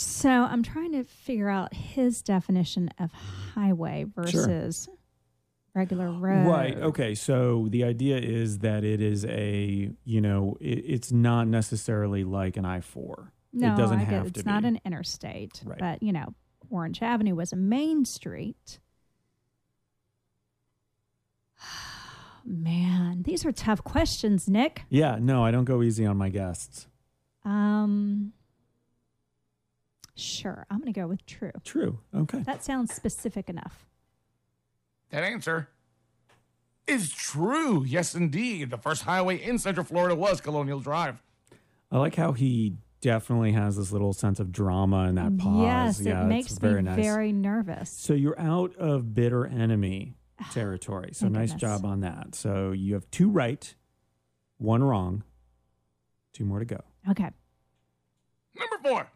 So 0.00 0.30
I'm 0.30 0.62
trying 0.62 0.92
to 0.92 1.04
figure 1.04 1.50
out 1.50 1.74
his 1.74 2.22
definition 2.22 2.88
of 2.98 3.12
highway 3.12 4.06
versus 4.14 4.86
sure. 4.86 4.94
regular 5.74 6.10
road. 6.10 6.46
Right. 6.46 6.74
Okay. 6.74 7.14
So 7.14 7.68
the 7.68 7.84
idea 7.84 8.16
is 8.16 8.60
that 8.60 8.82
it 8.82 9.02
is 9.02 9.26
a, 9.26 9.90
you 10.04 10.20
know, 10.22 10.56
it, 10.58 10.84
it's 10.86 11.12
not 11.12 11.48
necessarily 11.48 12.24
like 12.24 12.56
an 12.56 12.64
I 12.64 12.80
four. 12.80 13.34
No, 13.52 13.74
it 13.74 13.76
doesn't 13.76 13.98
I 13.98 14.04
have 14.04 14.10
get, 14.10 14.20
to 14.22 14.28
it's 14.28 14.42
be. 14.42 14.50
not 14.50 14.64
an 14.64 14.80
interstate. 14.86 15.60
Right. 15.66 15.78
But 15.78 16.02
you 16.02 16.14
know, 16.14 16.34
Orange 16.70 17.02
Avenue 17.02 17.34
was 17.34 17.52
a 17.52 17.56
main 17.56 18.06
street. 18.06 18.78
Man, 22.46 23.24
these 23.24 23.44
are 23.44 23.52
tough 23.52 23.84
questions, 23.84 24.48
Nick. 24.48 24.84
Yeah, 24.88 25.18
no, 25.20 25.44
I 25.44 25.50
don't 25.50 25.66
go 25.66 25.82
easy 25.82 26.06
on 26.06 26.16
my 26.16 26.30
guests. 26.30 26.86
Um 27.44 28.32
Sure. 30.20 30.66
I'm 30.70 30.78
going 30.78 30.92
to 30.92 31.00
go 31.00 31.06
with 31.06 31.24
true. 31.26 31.52
True. 31.64 31.98
Okay. 32.14 32.40
That 32.40 32.62
sounds 32.62 32.94
specific 32.94 33.48
enough. 33.48 33.86
That 35.10 35.24
answer 35.24 35.68
is 36.86 37.10
true. 37.12 37.84
Yes, 37.84 38.14
indeed. 38.14 38.70
The 38.70 38.78
first 38.78 39.02
highway 39.02 39.42
in 39.42 39.58
Central 39.58 39.84
Florida 39.84 40.14
was 40.14 40.40
Colonial 40.40 40.80
Drive. 40.80 41.22
I 41.90 41.98
like 41.98 42.14
how 42.16 42.32
he 42.32 42.74
definitely 43.00 43.52
has 43.52 43.76
this 43.76 43.92
little 43.92 44.12
sense 44.12 44.40
of 44.40 44.52
drama 44.52 45.08
in 45.08 45.14
that 45.16 45.36
pause. 45.38 46.00
Yes, 46.00 46.00
yeah, 46.00 46.22
it 46.22 46.26
makes 46.26 46.52
very 46.58 46.82
me 46.82 46.90
nice. 46.90 46.96
very 47.04 47.32
nervous. 47.32 47.90
So 47.90 48.12
you're 48.12 48.38
out 48.38 48.76
of 48.76 49.14
bitter 49.14 49.46
enemy 49.46 50.14
oh, 50.40 50.46
territory. 50.52 51.10
So 51.12 51.22
Thank 51.26 51.32
nice 51.32 51.52
goodness. 51.52 51.80
job 51.80 51.84
on 51.84 52.00
that. 52.00 52.34
So 52.34 52.72
you 52.72 52.94
have 52.94 53.10
two 53.10 53.30
right, 53.30 53.74
one 54.58 54.82
wrong, 54.84 55.24
two 56.32 56.44
more 56.44 56.58
to 56.58 56.64
go. 56.64 56.80
Okay. 57.08 57.30
Number 58.54 58.76
four. 58.82 59.10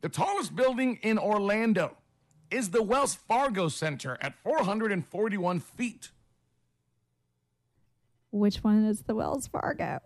The 0.00 0.08
tallest 0.08 0.56
building 0.56 0.98
in 1.02 1.18
Orlando 1.18 1.96
is 2.50 2.70
the 2.70 2.82
Wells 2.82 3.14
Fargo 3.14 3.68
Center 3.68 4.16
at 4.20 4.34
441 4.42 5.60
feet. 5.60 6.10
Which 8.30 8.64
one 8.64 8.84
is 8.84 9.02
the 9.02 9.14
Wells 9.14 9.46
Fargo? 9.46 10.00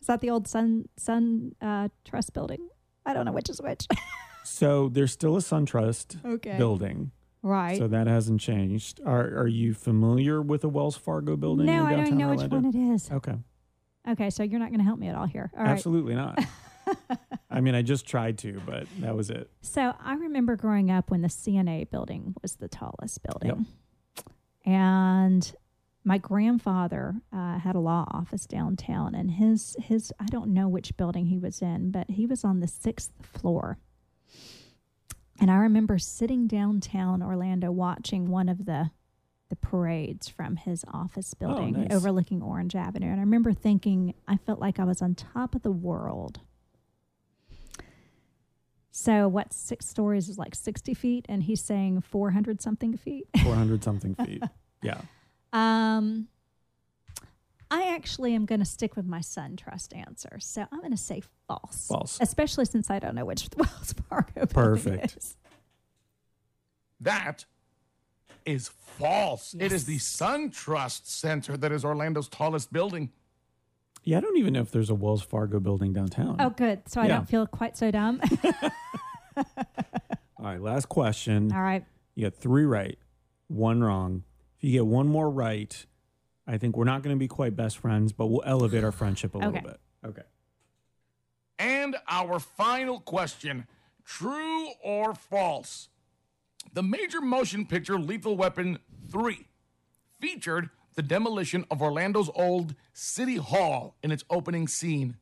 Is 0.00 0.06
that 0.06 0.20
the 0.20 0.30
old 0.30 0.48
Sun 0.48 0.88
Sun 0.96 1.54
uh, 1.60 1.88
Trust 2.04 2.32
building? 2.32 2.68
I 3.04 3.12
don't 3.12 3.26
know 3.26 3.32
which 3.32 3.50
is 3.50 3.60
which. 3.60 3.86
so 4.44 4.88
there's 4.88 5.12
still 5.12 5.36
a 5.36 5.40
SunTrust 5.40 6.24
okay. 6.24 6.56
building. 6.56 7.10
Right. 7.42 7.78
So 7.78 7.86
that 7.88 8.06
hasn't 8.06 8.40
changed. 8.40 9.00
Are 9.04 9.40
Are 9.40 9.48
you 9.48 9.74
familiar 9.74 10.40
with 10.40 10.64
a 10.64 10.68
Wells 10.68 10.96
Fargo 10.96 11.36
building? 11.36 11.66
No, 11.66 11.84
I 11.84 11.96
don't 11.96 12.16
know 12.16 12.28
Orlando? 12.28 12.56
which 12.56 12.64
one 12.64 12.66
it 12.66 12.94
is. 12.94 13.10
Okay. 13.10 13.34
Okay, 14.08 14.30
so 14.30 14.42
you're 14.42 14.60
not 14.60 14.70
going 14.70 14.78
to 14.78 14.84
help 14.84 14.98
me 14.98 15.08
at 15.08 15.14
all 15.14 15.26
here. 15.26 15.50
All 15.56 15.66
Absolutely 15.66 16.14
not. 16.14 16.38
I 17.50 17.60
mean, 17.60 17.74
I 17.74 17.82
just 17.82 18.06
tried 18.06 18.38
to, 18.38 18.60
but 18.66 18.86
that 19.00 19.16
was 19.16 19.30
it. 19.30 19.50
So 19.62 19.94
I 20.00 20.14
remember 20.14 20.56
growing 20.56 20.90
up 20.90 21.10
when 21.10 21.22
the 21.22 21.28
CNA 21.28 21.90
building 21.90 22.34
was 22.42 22.56
the 22.56 22.68
tallest 22.68 23.22
building. 23.22 23.66
Yep. 24.16 24.26
And 24.64 25.52
my 26.04 26.18
grandfather 26.18 27.16
uh, 27.32 27.58
had 27.58 27.74
a 27.74 27.80
law 27.80 28.06
office 28.10 28.46
downtown, 28.46 29.14
and 29.14 29.30
his 29.32 29.76
his 29.78 30.12
I 30.18 30.26
don't 30.26 30.52
know 30.52 30.68
which 30.68 30.96
building 30.96 31.26
he 31.26 31.38
was 31.38 31.62
in, 31.62 31.90
but 31.90 32.10
he 32.10 32.26
was 32.26 32.44
on 32.44 32.60
the 32.60 32.68
sixth 32.68 33.12
floor. 33.22 33.78
And 35.40 35.50
I 35.50 35.56
remember 35.56 35.98
sitting 35.98 36.46
downtown 36.46 37.22
Orlando 37.22 37.70
watching 37.70 38.28
one 38.28 38.48
of 38.48 38.64
the 38.64 38.90
the 39.48 39.56
parades 39.56 40.28
from 40.28 40.56
his 40.56 40.84
office 40.92 41.32
building 41.34 41.72
nice. 41.72 41.88
overlooking 41.90 42.42
Orange 42.42 42.74
Avenue. 42.74 43.06
And 43.06 43.16
I 43.16 43.22
remember 43.22 43.52
thinking 43.52 44.14
I 44.26 44.36
felt 44.36 44.60
like 44.60 44.78
I 44.78 44.84
was 44.84 45.00
on 45.00 45.14
top 45.14 45.54
of 45.54 45.62
the 45.62 45.70
world. 45.72 46.40
So 48.98 49.28
what 49.28 49.52
six 49.52 49.86
stories 49.86 50.28
is 50.28 50.38
like 50.38 50.56
60 50.56 50.92
feet 50.92 51.26
and 51.28 51.40
he's 51.44 51.60
saying 51.60 52.00
400 52.00 52.60
something 52.60 52.96
feet. 52.96 53.28
400 53.44 53.84
something 53.84 54.16
feet. 54.16 54.42
Yeah. 54.82 55.00
Um, 55.52 56.26
I 57.70 57.94
actually 57.94 58.34
am 58.34 58.44
going 58.44 58.58
to 58.58 58.64
stick 58.64 58.96
with 58.96 59.06
my 59.06 59.20
SunTrust 59.20 59.96
answer. 59.96 60.38
So 60.40 60.66
I'm 60.72 60.80
going 60.80 60.90
to 60.90 60.96
say 60.96 61.22
false. 61.46 61.86
False. 61.86 62.18
Especially 62.20 62.64
since 62.64 62.90
I 62.90 62.98
don't 62.98 63.14
know 63.14 63.24
which 63.24 63.48
Wells 63.56 63.94
Fargo 64.08 64.32
building 64.34 64.48
Perfect. 64.48 65.16
is. 65.16 65.36
That 67.00 67.44
is 68.44 68.68
false. 68.98 69.54
It 69.60 69.70
is 69.70 69.84
the 69.84 69.98
SunTrust 69.98 71.06
Center 71.06 71.56
that 71.56 71.70
is 71.70 71.84
Orlando's 71.84 72.26
tallest 72.26 72.72
building. 72.72 73.12
Yeah, 74.08 74.16
I 74.16 74.20
don't 74.22 74.38
even 74.38 74.54
know 74.54 74.62
if 74.62 74.70
there's 74.70 74.88
a 74.88 74.94
Wells 74.94 75.20
Fargo 75.22 75.60
building 75.60 75.92
downtown. 75.92 76.36
Oh, 76.38 76.48
good. 76.48 76.80
So 76.88 76.98
I 77.02 77.08
Yeah. 77.08 77.16
don't 77.16 77.28
feel 77.28 77.46
quite 77.46 77.76
so 77.76 77.90
dumb. 77.90 78.22
All 79.36 79.44
right, 80.38 80.62
last 80.62 80.88
question. 80.88 81.52
All 81.52 81.60
right. 81.60 81.84
You 82.14 82.24
got 82.30 82.34
three 82.34 82.64
right, 82.64 82.98
one 83.48 83.82
wrong. 83.82 84.24
If 84.56 84.64
you 84.64 84.72
get 84.72 84.86
one 84.86 85.08
more 85.08 85.28
right, 85.28 85.84
I 86.46 86.56
think 86.56 86.74
we're 86.74 86.84
not 86.84 87.02
going 87.02 87.14
to 87.14 87.18
be 87.20 87.28
quite 87.28 87.54
best 87.54 87.76
friends, 87.76 88.12
but 88.14 88.28
we'll 88.28 88.42
elevate 88.46 88.82
our 88.82 88.92
friendship 88.92 89.34
a 89.34 89.38
little 89.38 89.52
Okay. 89.56 89.60
bit. 89.66 89.80
Okay. 90.06 90.22
And 91.58 91.94
our 92.08 92.38
final 92.38 93.00
question 93.00 93.66
true 94.06 94.68
or 94.82 95.14
false? 95.14 95.90
The 96.72 96.82
major 96.82 97.20
motion 97.20 97.66
picture 97.66 97.98
Lethal 97.98 98.38
Weapon 98.38 98.78
3 99.10 99.46
featured 100.18 100.70
the 100.98 101.02
demolition 101.02 101.64
of 101.70 101.80
Orlando's 101.80 102.28
old 102.34 102.74
City 102.92 103.36
Hall 103.36 103.94
in 104.02 104.10
its 104.10 104.24
opening 104.28 104.66
scene. 104.66 105.14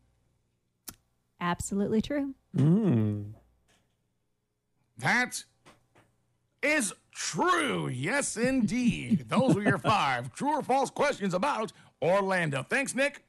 Absolutely 1.38 2.00
true. 2.00 2.34
Mm. 2.56 3.34
That 4.96 5.44
is 6.62 6.94
true. 7.12 7.88
Yes, 7.88 8.38
indeed. 8.38 9.26
Those 9.28 9.54
were 9.54 9.62
your 9.62 9.76
five 9.76 10.32
true 10.32 10.56
or 10.56 10.62
false 10.62 10.88
questions 10.88 11.34
about 11.34 11.72
Orlando. 12.00 12.62
Thanks, 12.62 12.94
Nick. 12.94 13.22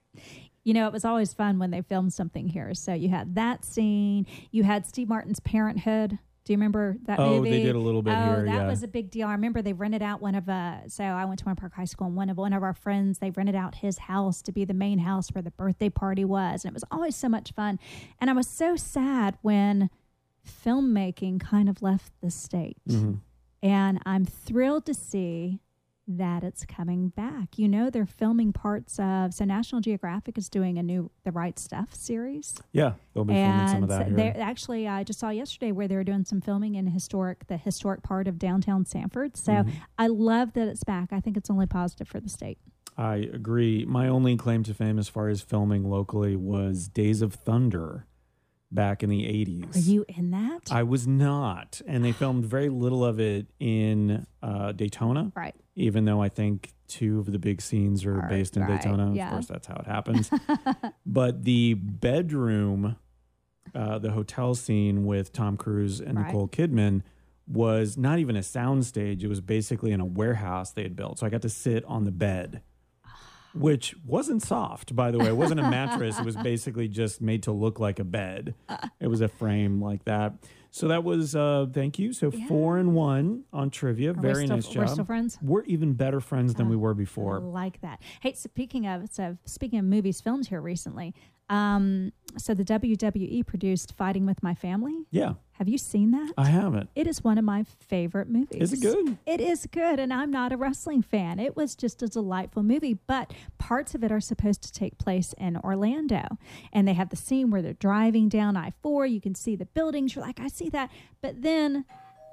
You 0.64 0.74
know, 0.74 0.88
it 0.88 0.94
was 0.94 1.04
always 1.04 1.34
fun 1.34 1.60
when 1.60 1.72
they 1.72 1.82
filmed 1.82 2.14
something 2.14 2.48
here. 2.48 2.74
So 2.74 2.94
you 2.94 3.10
had 3.10 3.36
that 3.36 3.66
scene. 3.66 4.26
You 4.52 4.64
had 4.64 4.86
Steve 4.86 5.10
Martin's 5.10 5.42
Parenthood. 5.42 6.18
Do 6.48 6.54
you 6.54 6.58
remember 6.58 6.96
that 7.08 7.20
Oh, 7.20 7.40
movie? 7.40 7.52
they 7.52 7.64
did 7.64 7.76
a 7.76 7.80
little 7.80 8.02
bit 8.02 8.14
oh, 8.18 8.24
here, 8.24 8.46
that 8.46 8.54
yeah. 8.54 8.68
was 8.70 8.82
a 8.82 8.88
big 8.88 9.12
deal. 9.12 9.28
I 9.28 9.34
remember 9.34 9.62
they 9.62 9.74
rented 9.74 10.02
out 10.02 10.22
one 10.22 10.34
of 10.34 10.48
uh 10.48 10.88
so 10.88 11.04
I 11.04 11.26
went 11.26 11.40
to 11.40 11.46
Winter 11.46 11.60
Park 11.60 11.74
High 11.74 11.84
School 11.84 12.08
and 12.08 12.16
one 12.16 12.30
of 12.30 12.38
one 12.38 12.54
of 12.54 12.64
our 12.64 12.74
friends, 12.74 13.20
they 13.20 13.32
rented 13.32 13.54
out 13.54 13.76
his 13.76 13.98
house 13.98 14.42
to 14.44 14.54
be 14.54 14.64
the 14.64 14.74
main 14.74 15.00
house 15.00 15.28
where 15.34 15.42
the 15.42 15.52
birthday 15.52 15.90
party 15.90 16.24
was. 16.24 16.64
And 16.64 16.72
it 16.72 16.74
was 16.74 16.86
always 16.90 17.18
so 17.18 17.28
much 17.28 17.52
fun. 17.52 17.80
And 18.22 18.30
I 18.30 18.34
was 18.34 18.48
so 18.48 18.78
sad 18.78 19.38
when 19.42 19.90
filmmaking 20.66 21.42
kind 21.42 21.68
of 21.68 21.82
left 21.82 22.14
the 22.22 22.32
state. 22.32 22.78
Mm-hmm. 22.88 23.16
And 23.62 24.00
I'm 24.06 24.24
thrilled 24.24 24.86
to 24.86 24.94
see 24.94 25.60
that 26.10 26.44
it's 26.44 26.66
coming 26.66 27.10
back. 27.10 27.58
You 27.60 27.68
know, 27.68 27.90
they're 27.90 28.06
filming 28.06 28.54
parts 28.54 28.98
of 29.00 29.34
so 29.34 29.44
National 29.46 29.82
Geographic 29.82 30.38
is 30.38 30.48
doing 30.50 30.78
a 30.78 30.84
new 30.84 31.12
The 31.26 31.32
Right 31.32 31.60
Stuff 31.60 31.94
series. 31.94 32.56
Yeah, 32.72 32.94
they'll 33.14 33.26
be 33.26 33.34
filming 33.34 33.68
some 33.68 33.84
of 33.84 33.90
And 33.92 34.18
that 34.18 34.36
here. 34.36 34.44
actually 34.44 34.88
I 34.88 35.04
just 35.04 35.20
saw 35.20 35.30
yesterday 35.30 35.72
where 35.74 35.88
they 35.88 35.96
were 35.96 36.04
doing 36.06 36.24
some 36.24 36.40
filming 36.42 36.76
in 36.76 36.88
historic 36.88 37.48
the 37.48 37.58
historic 37.58 38.04
part 38.04 38.28
of 38.28 38.40
downtown 38.40 38.86
Sanford. 38.86 39.36
So 39.38 39.52
Mm-hmm. 39.52 39.70
I 39.98 40.08
love 40.08 40.54
that 40.54 40.68
it's 40.68 40.84
back. 40.84 41.12
I 41.12 41.20
think 41.20 41.36
it's 41.36 41.50
only 41.50 41.66
positive 41.66 42.08
for 42.08 42.20
the 42.20 42.30
state. 42.30 42.58
I 42.96 43.16
agree. 43.18 43.86
My 43.86 44.08
only 44.08 44.38
claim 44.38 44.64
to 44.64 44.74
fame 44.74 44.98
as 45.00 45.08
far 45.10 45.28
as 45.30 45.42
filming 45.42 45.90
locally 45.90 46.36
was 46.36 46.88
Days 46.88 47.22
of 47.22 47.34
Thunder 47.34 48.06
back 48.72 49.04
in 49.04 49.10
the 49.10 49.24
80s. 49.24 49.76
Are 49.76 49.80
you 49.80 50.06
in 50.10 50.32
that? 50.32 50.62
I 50.72 50.84
was 50.84 51.06
not. 51.08 51.82
And 51.88 52.04
they 52.04 52.12
filmed 52.12 52.46
very 52.46 52.70
little 52.70 53.06
of 53.06 53.20
it 53.20 53.48
in 53.60 54.26
uh, 54.42 54.72
Daytona. 54.74 55.32
right. 55.36 55.56
Even 55.78 56.06
though 56.06 56.22
I 56.22 56.28
think 56.28 56.74
two 56.88 57.20
of 57.20 57.32
the 57.32 57.38
big 57.40 57.62
scenes 57.62 58.04
are 58.06 58.22
based 58.30 58.58
in 58.58 58.64
right, 58.64 58.82
Daytona. 58.82 59.14
yeah. 59.14 59.28
Of 59.28 59.32
course, 59.34 59.46
that's 59.46 59.68
how 59.68 59.76
it 59.76 59.86
happens. 59.86 60.30
but 61.06 61.44
the 61.44 61.76
bedroom, 61.76 62.96
uh, 63.76 64.00
the 64.00 64.12
hotel 64.12 64.56
scene 64.56 65.06
with 65.06 65.32
Tom 65.32 65.56
Cruise 65.56 66.00
and 66.02 66.18
Right. 66.18 66.28
Nicole 66.28 66.48
Kidman 66.48 67.04
was 67.48 67.96
not 67.98 68.18
even 68.20 68.36
a 68.36 68.40
soundstage. 68.42 69.22
It 69.22 69.28
was 69.28 69.40
basically 69.40 69.92
in 69.92 70.00
a 70.02 70.06
warehouse 70.06 70.72
they 70.72 70.84
had 70.84 70.96
built. 70.96 71.20
So 71.20 71.28
I 71.28 71.30
got 71.30 71.44
to 71.44 71.50
sit 71.50 71.86
on 71.86 72.04
the 72.06 72.12
bed. 72.12 72.62
Which 73.54 73.96
wasn't 74.06 74.42
soft, 74.42 74.96
by 74.96 75.12
the 75.12 75.20
way. 75.20 75.28
It 75.28 75.38
wasn't 75.38 75.60
a 75.60 75.70
mattress. 75.70 76.18
It 76.20 76.26
was 76.26 76.36
basically 76.38 76.88
just 76.88 77.22
made 77.22 77.44
to 77.44 77.52
look 77.52 77.80
like 77.80 78.00
a 78.00 78.04
bed. 78.04 78.56
It 79.00 79.08
was 79.08 79.22
a 79.22 79.28
frame 79.28 79.80
like 79.82 80.06
that. 80.06 80.34
So 80.72 80.88
that 80.90 81.04
was 81.04 81.36
uh 81.36 81.68
thank 81.72 81.98
you. 82.00 82.14
So 82.14 82.30
four 82.32 82.78
and 82.78 82.94
one 82.94 83.44
on 83.54 83.70
trivia. 83.70 84.12
Are 84.12 84.14
Very 84.14 84.46
still- 84.46 84.58
nice 84.58 84.76
we're 84.76 84.88
still 84.88 85.06
friends? 85.06 85.38
We're 85.42 85.64
even 85.64 85.94
better 85.94 86.20
friends 86.20 86.54
than 86.56 86.70
we 86.70 86.76
were 86.76 86.92
I 86.92 86.94
before. 86.94 87.40
like 87.40 87.82
that. 87.82 88.02
Hey, 88.22 88.34
speaking 88.34 88.86
of 88.88 89.10
so 89.12 89.38
speaking 89.46 89.80
of 89.80 89.86
movies 89.86 90.22
filmed 90.22 90.48
here 90.48 90.62
recently, 90.62 91.14
um, 91.50 92.12
so 92.38 92.54
the 92.54 92.64
WWE 92.66 93.46
produced 93.46 93.94
Fighting 93.98 94.26
with 94.26 94.44
My 94.44 94.54
Family. 94.54 95.06
Yeah, 95.12 95.34
Have 95.54 95.68
you 95.70 95.78
seen 95.78 96.12
that? 96.12 96.34
I 96.38 96.46
haven't. 96.46 96.90
It 96.94 97.08
is 97.08 97.24
one 97.24 97.38
of 97.38 97.46
my 97.46 97.64
favorite 97.64 98.30
movies. 98.30 98.62
Is 98.62 98.74
it 98.74 98.82
good? 98.82 99.18
It 99.26 99.40
is 99.42 99.66
good, 99.72 100.00
and 100.00 100.14
I'm 100.14 100.30
not 100.30 100.52
a 100.52 100.58
wrestling 100.58 101.02
fan. 101.02 101.40
It 101.40 101.56
was 101.56 101.76
just 101.76 102.04
a 102.04 102.08
delightful 102.08 102.64
movie, 102.64 102.94
but 103.08 103.34
parts 103.58 103.96
of 103.96 104.04
it 104.04 104.12
are 104.12 104.20
supposed 104.20 104.62
to 104.64 104.72
take 104.74 104.98
place 104.98 105.34
in 105.38 105.58
Orlando. 105.58 106.38
And 106.74 106.88
they 106.88 106.94
have 106.94 107.10
the 107.10 107.16
scene 107.16 107.50
where 107.50 107.62
they're 107.62 107.74
driving 107.74 108.28
down 108.30 108.58
I 108.58 108.74
4. 108.84 109.06
You 109.06 109.22
can 109.22 109.34
see 109.34 109.56
the 109.56 109.66
buildings. 109.66 110.16
You're 110.16 110.26
like, 110.26 110.40
I 110.40 110.50
see 110.50 110.70
that. 110.70 110.92
But 111.22 111.42
then 111.42 111.86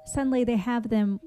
suddenly 0.05 0.43
they 0.43 0.57
have 0.57 0.89
them, 0.89 1.19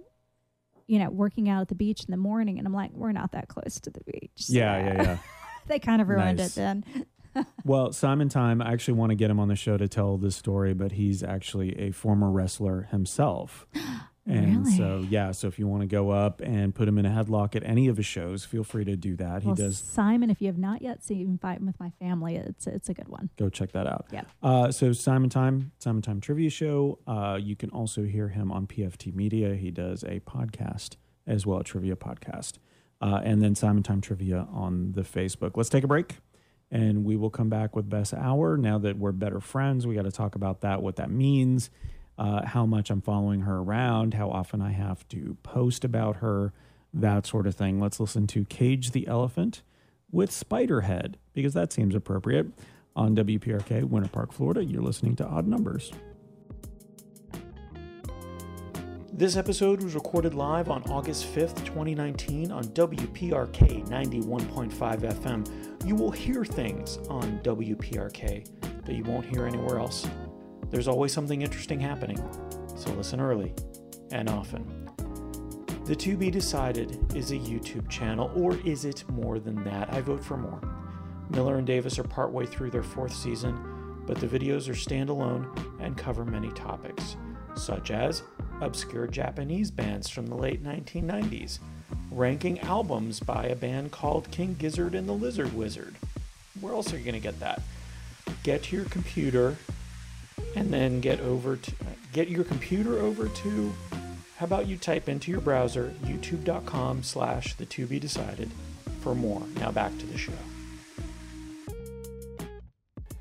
you 0.87 0.99
know, 0.99 1.11
working 1.11 1.49
out 1.49 1.63
at 1.63 1.69
the 1.69 1.75
beach 1.75 2.05
in 2.05 2.11
the 2.13 2.17
morning. 2.19 2.59
And 2.59 2.67
I'm 2.67 2.75
like, 2.75 2.93
we're 2.93 3.13
not 3.13 3.33
that 3.33 3.49
close 3.49 3.81
to 3.81 3.91
the 3.91 4.01
beach. 4.05 4.45
Yeah, 4.49 4.79
yeah, 4.79 5.03
yeah. 5.03 5.19
they 5.67 5.79
kind 5.79 6.01
of 6.01 6.09
ruined 6.09 6.39
Nice. 6.39 6.53
it 6.53 6.55
then. 6.55 6.85
Well, 7.65 7.93
Simon 7.93 8.29
Time, 8.29 8.61
I 8.63 8.73
actually 8.73 8.95
want 8.95 9.11
to 9.11 9.17
get 9.17 9.31
him 9.31 9.39
on 9.41 9.49
the 9.49 9.57
show 9.57 9.77
to 9.77 9.89
tell 9.89 10.17
this 10.19 10.37
story, 10.37 10.75
but 10.75 10.93
he's 10.93 11.23
actually 11.23 11.79
a 11.79 11.91
former 11.93 12.31
wrestler 12.31 12.83
himself. 12.91 13.67
And 14.31 14.67
Really? 14.67 14.77
so, 14.77 15.07
yeah, 15.09 15.31
so 15.31 15.47
if 15.49 15.59
you 15.59 15.67
want 15.67 15.81
to 15.81 15.87
go 15.87 16.11
up 16.11 16.43
and 16.43 16.75
put 16.75 16.87
him 16.87 16.99
in 16.99 17.07
a 17.07 17.09
headlock 17.09 17.57
at 17.57 17.63
any 17.65 17.89
of 17.89 17.97
his 17.97 18.05
shows, 18.05 18.45
feel 18.45 18.63
free 18.63 18.85
to 18.85 18.95
do 18.95 19.17
that. 19.17 19.43
He 19.43 19.55
does. 19.55 19.79
Simon, 19.79 20.29
if 20.29 20.43
you 20.43 20.49
have 20.49 20.59
not 20.59 20.83
yet 20.83 21.03
seen 21.03 21.39
Fighting 21.41 21.65
with 21.65 21.81
My 21.81 21.89
Family, 21.99 22.37
it's, 22.37 22.67
it's 22.67 22.91
a 22.91 22.93
good 22.93 23.09
one. 23.09 23.31
Go 23.39 23.49
check 23.49 23.73
that 23.73 23.87
out. 23.87 24.05
Yeah. 24.13 24.25
Uh, 24.43 24.71
so 24.71 24.93
Simon 24.93 25.31
Time, 25.31 25.73
Simon 25.79 26.03
Time 26.03 26.21
Trivia 26.21 26.51
Show. 26.51 26.99
Uh, 27.07 27.39
you 27.41 27.57
can 27.57 27.71
also 27.71 28.03
hear 28.05 28.29
him 28.29 28.53
on 28.53 28.67
PFT 28.67 29.15
Media. 29.15 29.55
He 29.55 29.71
does 29.71 30.03
a 30.03 30.21
podcast 30.21 30.97
as 31.27 31.47
well, 31.47 31.61
a 31.61 31.65
trivia 31.65 31.97
podcast, 31.97 32.59
uh, 33.01 33.23
and 33.25 33.41
then 33.41 33.55
Simon 33.55 33.83
Time 33.83 34.03
Trivia 34.03 34.47
on 34.53 34.93
the 34.93 35.05
Facebook. 35.05 35.53
Let's 35.57 35.71
take 35.71 35.85
a 35.85 35.89
break, 35.89 36.17
and 36.71 37.05
we 37.05 37.17
will 37.17 37.31
come 37.31 37.49
back 37.49 37.75
with 37.75 37.89
Bess 37.89 38.13
Auer. 38.13 38.57
Now 38.57 38.79
that 38.79 38.99
we're 38.99 39.13
better 39.13 39.41
friends, 39.41 39.87
we 39.87 39.95
got 39.95 40.05
to 40.05 40.13
talk 40.13 40.35
about 40.35 40.61
that, 40.61 40.83
what 40.83 40.97
that 40.97 41.11
means, 41.11 41.71
uh, 42.19 42.45
how 42.45 42.67
much 42.67 42.91
I'm 42.91 43.01
following 43.01 43.43
her 43.43 43.59
around, 43.59 44.15
how 44.15 44.31
often 44.31 44.61
I 44.61 44.73
have 44.73 45.07
to 45.09 45.37
post 45.43 45.85
about 45.85 46.17
her, 46.17 46.53
that 46.93 47.27
sort 47.27 47.47
of 47.47 47.55
thing. 47.55 47.81
Let's 47.81 48.01
listen 48.01 48.27
to 48.29 48.45
Cage 48.45 48.91
the 48.91 49.07
Elephant 49.07 49.63
with 50.11 50.31
Spiderhead 50.31 51.15
because 51.33 51.55
that 51.55 51.73
seems 51.73 51.95
appropriate 51.95 52.47
on 52.97 53.15
WPRK, 53.15 53.85
Winter 53.85 54.09
Park, 54.09 54.33
Florida. 54.33 54.65
You're 54.65 54.83
listening 54.83 55.17
to 55.17 55.27
Odd 55.27 55.47
Numbers. 55.47 55.93
This 59.13 59.37
episode 59.37 59.83
was 59.83 59.95
recorded 59.95 60.35
live 60.35 60.71
on 60.71 60.85
August 60.85 61.27
5th, 61.35 61.65
2019 61.65 62.53
on 62.53 62.63
WPRK 62.65 63.85
91.5 63.89 64.71
FM. 64.71 65.68
You 65.85 65.95
will 65.95 66.11
hear 66.11 66.45
things 66.45 66.99
on 67.09 67.41
WPRK 67.43 68.85
that 68.85 68.95
you 68.95 69.05
won't 69.05 69.25
hear 69.25 69.47
anywhere 69.47 69.79
else. 69.79 70.07
There's 70.71 70.89
always 70.89 71.13
something 71.13 71.43
interesting 71.43 71.81
happening, 71.81 72.19
so 72.77 72.91
listen 72.93 73.21
early 73.21 73.55
and 74.11 74.29
often. 74.29 74.91
The 75.85 75.97
To 75.97 76.17
Be 76.17 76.31
Decided 76.31 77.15
is 77.17 77.31
a 77.31 77.37
YouTube 77.37 77.89
channel, 77.89 78.31
or 78.35 78.59
is 78.67 78.85
it 78.85 79.09
more 79.09 79.39
than 79.39 79.65
that? 79.65 79.93
I 79.95 80.03
vote 80.03 80.23
for 80.23 80.37
more. 80.37 80.61
Miller 81.31 81.57
and 81.57 81.67
Davis 81.67 81.99
are 81.99 82.05
partway 82.05 82.45
through 82.45 82.71
their 82.71 82.83
fourth 82.83 83.15
season, 83.15 84.03
but 84.07 84.19
the 84.19 84.27
videos 84.27 84.69
are 84.69 84.73
standalone 84.73 85.49
and 85.81 85.97
cover 85.97 86.25
many 86.25 86.51
topics, 86.51 87.17
such 87.55 87.91
as 87.91 88.23
obscure 88.61 89.07
Japanese 89.07 89.71
bands 89.71 90.11
from 90.11 90.27
the 90.27 90.35
late 90.35 90.63
1990s, 90.63 91.61
ranking 92.11 92.61
albums 92.61 93.21
by 93.21 93.47
a 93.47 93.57
band 93.57 93.93
called 93.93 94.31
King 94.31 94.57
Gizzard 94.59 94.95
and 94.95 95.09
the 95.09 95.13
Lizard 95.13 95.53
Wizard. 95.55 95.95
Where 96.61 96.73
else 96.73 96.93
are 96.93 96.99
you 96.99 97.05
going 97.05 97.15
to 97.15 97.21
get 97.21 97.41
that? 97.41 97.63
Get 98.43 98.65
to 98.65 98.77
your 98.77 98.85
computer 98.87 99.57
and 100.55 100.73
then 100.73 101.01
get 101.01 101.21
over 101.21 101.57
to 101.57 101.73
get 102.13 102.29
your 102.29 102.45
computer 102.45 102.99
over 102.99 103.29
to 103.29 103.73
how 104.37 104.47
about 104.47 104.67
you 104.67 104.77
type 104.77 105.09
into 105.09 105.31
your 105.31 105.41
browser 105.41 105.93
youtube.com 106.05 107.03
slash 107.03 107.55
the 107.55 107.67
to 107.67 107.87
be 107.87 107.99
decided 107.99 108.51
for 109.01 109.15
more. 109.15 109.43
Now 109.57 109.71
back 109.71 109.97
to 109.99 110.07
the 110.07 110.19
show. 110.19 110.33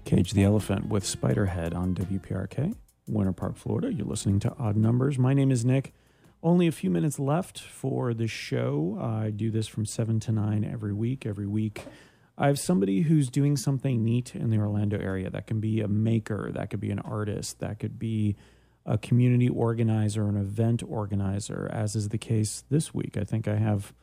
Cage 0.05 0.33
the 0.33 0.43
Elephant 0.43 0.87
with 0.87 1.03
Spiderhead 1.03 1.75
on 1.75 1.93
WPRK, 1.93 2.75
Winter 3.07 3.33
Park, 3.33 3.57
Florida. 3.57 3.93
You're 3.93 4.05
listening 4.05 4.39
to 4.39 4.55
Odd 4.57 4.77
Numbers. 4.77 5.19
My 5.19 5.33
name 5.33 5.51
is 5.51 5.65
Nick. 5.65 5.93
Only 6.47 6.67
a 6.67 6.71
few 6.71 6.89
minutes 6.89 7.19
left 7.19 7.59
for 7.59 8.13
the 8.13 8.25
show. 8.25 8.97
I 9.01 9.31
do 9.31 9.51
this 9.51 9.67
from 9.67 9.85
7 9.85 10.21
to 10.21 10.31
9 10.31 10.63
every 10.63 10.93
week. 10.93 11.25
Every 11.25 11.45
week, 11.45 11.83
I 12.37 12.47
have 12.47 12.57
somebody 12.57 13.01
who's 13.01 13.27
doing 13.27 13.57
something 13.57 14.01
neat 14.01 14.33
in 14.33 14.49
the 14.49 14.57
Orlando 14.57 14.97
area. 14.97 15.29
That 15.29 15.45
can 15.45 15.59
be 15.59 15.81
a 15.81 15.89
maker, 15.89 16.49
that 16.53 16.69
could 16.69 16.79
be 16.79 16.89
an 16.89 16.99
artist, 16.99 17.59
that 17.59 17.79
could 17.79 17.99
be 17.99 18.37
a 18.85 18.97
community 18.97 19.49
organizer, 19.49 20.25
an 20.25 20.37
event 20.37 20.83
organizer, 20.87 21.69
as 21.69 21.97
is 21.97 22.07
the 22.07 22.17
case 22.17 22.63
this 22.69 22.93
week. 22.93 23.17
I 23.17 23.25
think 23.25 23.49
I 23.49 23.57
have 23.57 23.93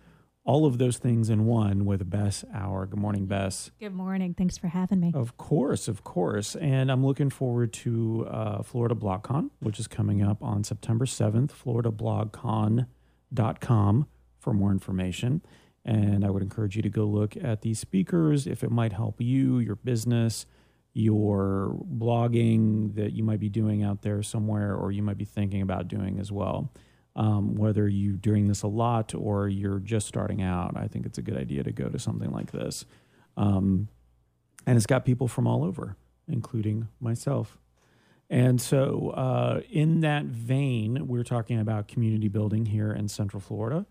all 0.44 0.66
of 0.66 0.76
those 0.78 0.98
things 0.98 1.30
in 1.30 1.46
one 1.46 1.86
with 1.86 2.08
Bess 2.08 2.44
Auer. 2.54 2.86
Good 2.86 3.00
morning, 3.00 3.26
Bess. 3.26 3.72
Good 3.80 3.94
morning. 3.94 4.34
Thanks 4.34 4.56
for 4.58 4.68
having 4.68 5.00
me. 5.00 5.10
Of 5.14 5.38
course, 5.38 5.88
of 5.88 6.04
course. 6.04 6.54
And 6.56 6.92
I'm 6.92 7.04
looking 7.04 7.30
forward 7.30 7.72
to 7.74 8.26
uh, 8.30 8.62
Florida 8.62 8.94
BlogCon, 8.94 9.50
which 9.60 9.80
is 9.80 9.88
coming 9.88 10.22
up 10.22 10.42
on 10.42 10.62
September 10.62 11.06
7th, 11.06 11.50
floridablogcon.com 11.52 14.06
for 14.38 14.52
more 14.52 14.70
information. 14.70 15.42
And 15.86 16.24
I 16.24 16.30
would 16.30 16.42
encourage 16.42 16.76
you 16.76 16.82
to 16.82 16.90
go 16.90 17.04
look 17.04 17.36
at 17.36 17.62
these 17.62 17.78
speakers 17.78 18.46
if 18.46 18.62
it 18.62 18.70
might 18.70 18.92
help 18.92 19.20
you, 19.20 19.58
your 19.58 19.76
business, 19.76 20.44
your 20.92 21.74
blogging 21.96 22.94
that 22.96 23.12
you 23.12 23.24
might 23.24 23.40
be 23.40 23.48
doing 23.48 23.82
out 23.82 24.02
there 24.02 24.22
somewhere, 24.22 24.74
or 24.74 24.92
you 24.92 25.02
might 25.02 25.18
be 25.18 25.24
thinking 25.24 25.62
about 25.62 25.88
doing 25.88 26.20
as 26.20 26.30
well 26.30 26.70
um, 27.16 27.54
whether 27.54 27.88
you're 27.88 28.16
doing 28.16 28.48
this 28.48 28.62
a 28.62 28.66
lot 28.68 29.14
or 29.14 29.48
you're 29.48 29.78
just 29.78 30.06
starting 30.06 30.42
out, 30.42 30.76
I 30.76 30.88
think 30.88 31.06
it's 31.06 31.18
a 31.18 31.22
good 31.22 31.36
idea 31.36 31.62
to 31.62 31.72
go 31.72 31.88
to 31.88 31.98
something 31.98 32.30
like 32.30 32.50
this. 32.50 32.84
Um, 33.36 33.88
and 34.66 34.76
it's 34.76 34.86
got 34.86 35.04
people 35.04 35.28
from 35.28 35.46
all 35.46 35.64
over, 35.64 35.96
including 36.28 36.88
myself. 37.00 37.58
And 38.30 38.60
so, 38.60 39.10
uh, 39.10 39.60
in 39.70 40.00
that 40.00 40.24
vein, 40.24 41.06
we're 41.06 41.24
talking 41.24 41.60
about 41.60 41.88
community 41.88 42.28
building 42.28 42.66
here 42.66 42.90
in 42.90 43.08
Central 43.08 43.40
Florida 43.40 43.86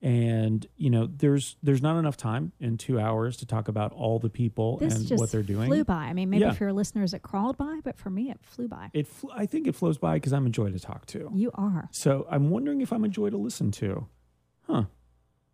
and 0.00 0.66
you 0.76 0.90
know 0.90 1.06
there's 1.06 1.56
there's 1.62 1.82
not 1.82 1.98
enough 1.98 2.16
time 2.16 2.52
in 2.60 2.78
two 2.78 3.00
hours 3.00 3.38
to 3.38 3.46
talk 3.46 3.66
about 3.66 3.92
all 3.92 4.18
the 4.18 4.30
people 4.30 4.78
this 4.78 4.94
and 4.94 5.18
what 5.18 5.32
they're 5.32 5.42
doing. 5.42 5.66
flew 5.66 5.84
by. 5.84 6.04
I 6.04 6.12
mean 6.12 6.30
maybe 6.30 6.44
yeah. 6.44 6.52
for 6.52 6.64
your 6.64 6.72
listeners 6.72 7.14
it 7.14 7.22
crawled 7.22 7.56
by 7.56 7.80
but 7.82 7.98
for 7.98 8.10
me 8.10 8.30
it 8.30 8.38
flew 8.42 8.68
by. 8.68 8.90
It 8.92 9.08
fl- 9.08 9.32
i 9.34 9.46
think 9.46 9.66
it 9.66 9.74
flows 9.74 9.98
by 9.98 10.14
because 10.14 10.32
i'm 10.32 10.46
a 10.46 10.50
joy 10.50 10.70
to 10.70 10.78
talk 10.78 11.06
to. 11.06 11.30
You 11.34 11.50
are. 11.54 11.88
So 11.92 12.26
i'm 12.30 12.50
wondering 12.50 12.80
if 12.80 12.92
i'm 12.92 13.04
a 13.04 13.08
joy 13.08 13.30
to 13.30 13.36
listen 13.36 13.72
to. 13.72 14.06
Huh. 14.66 14.84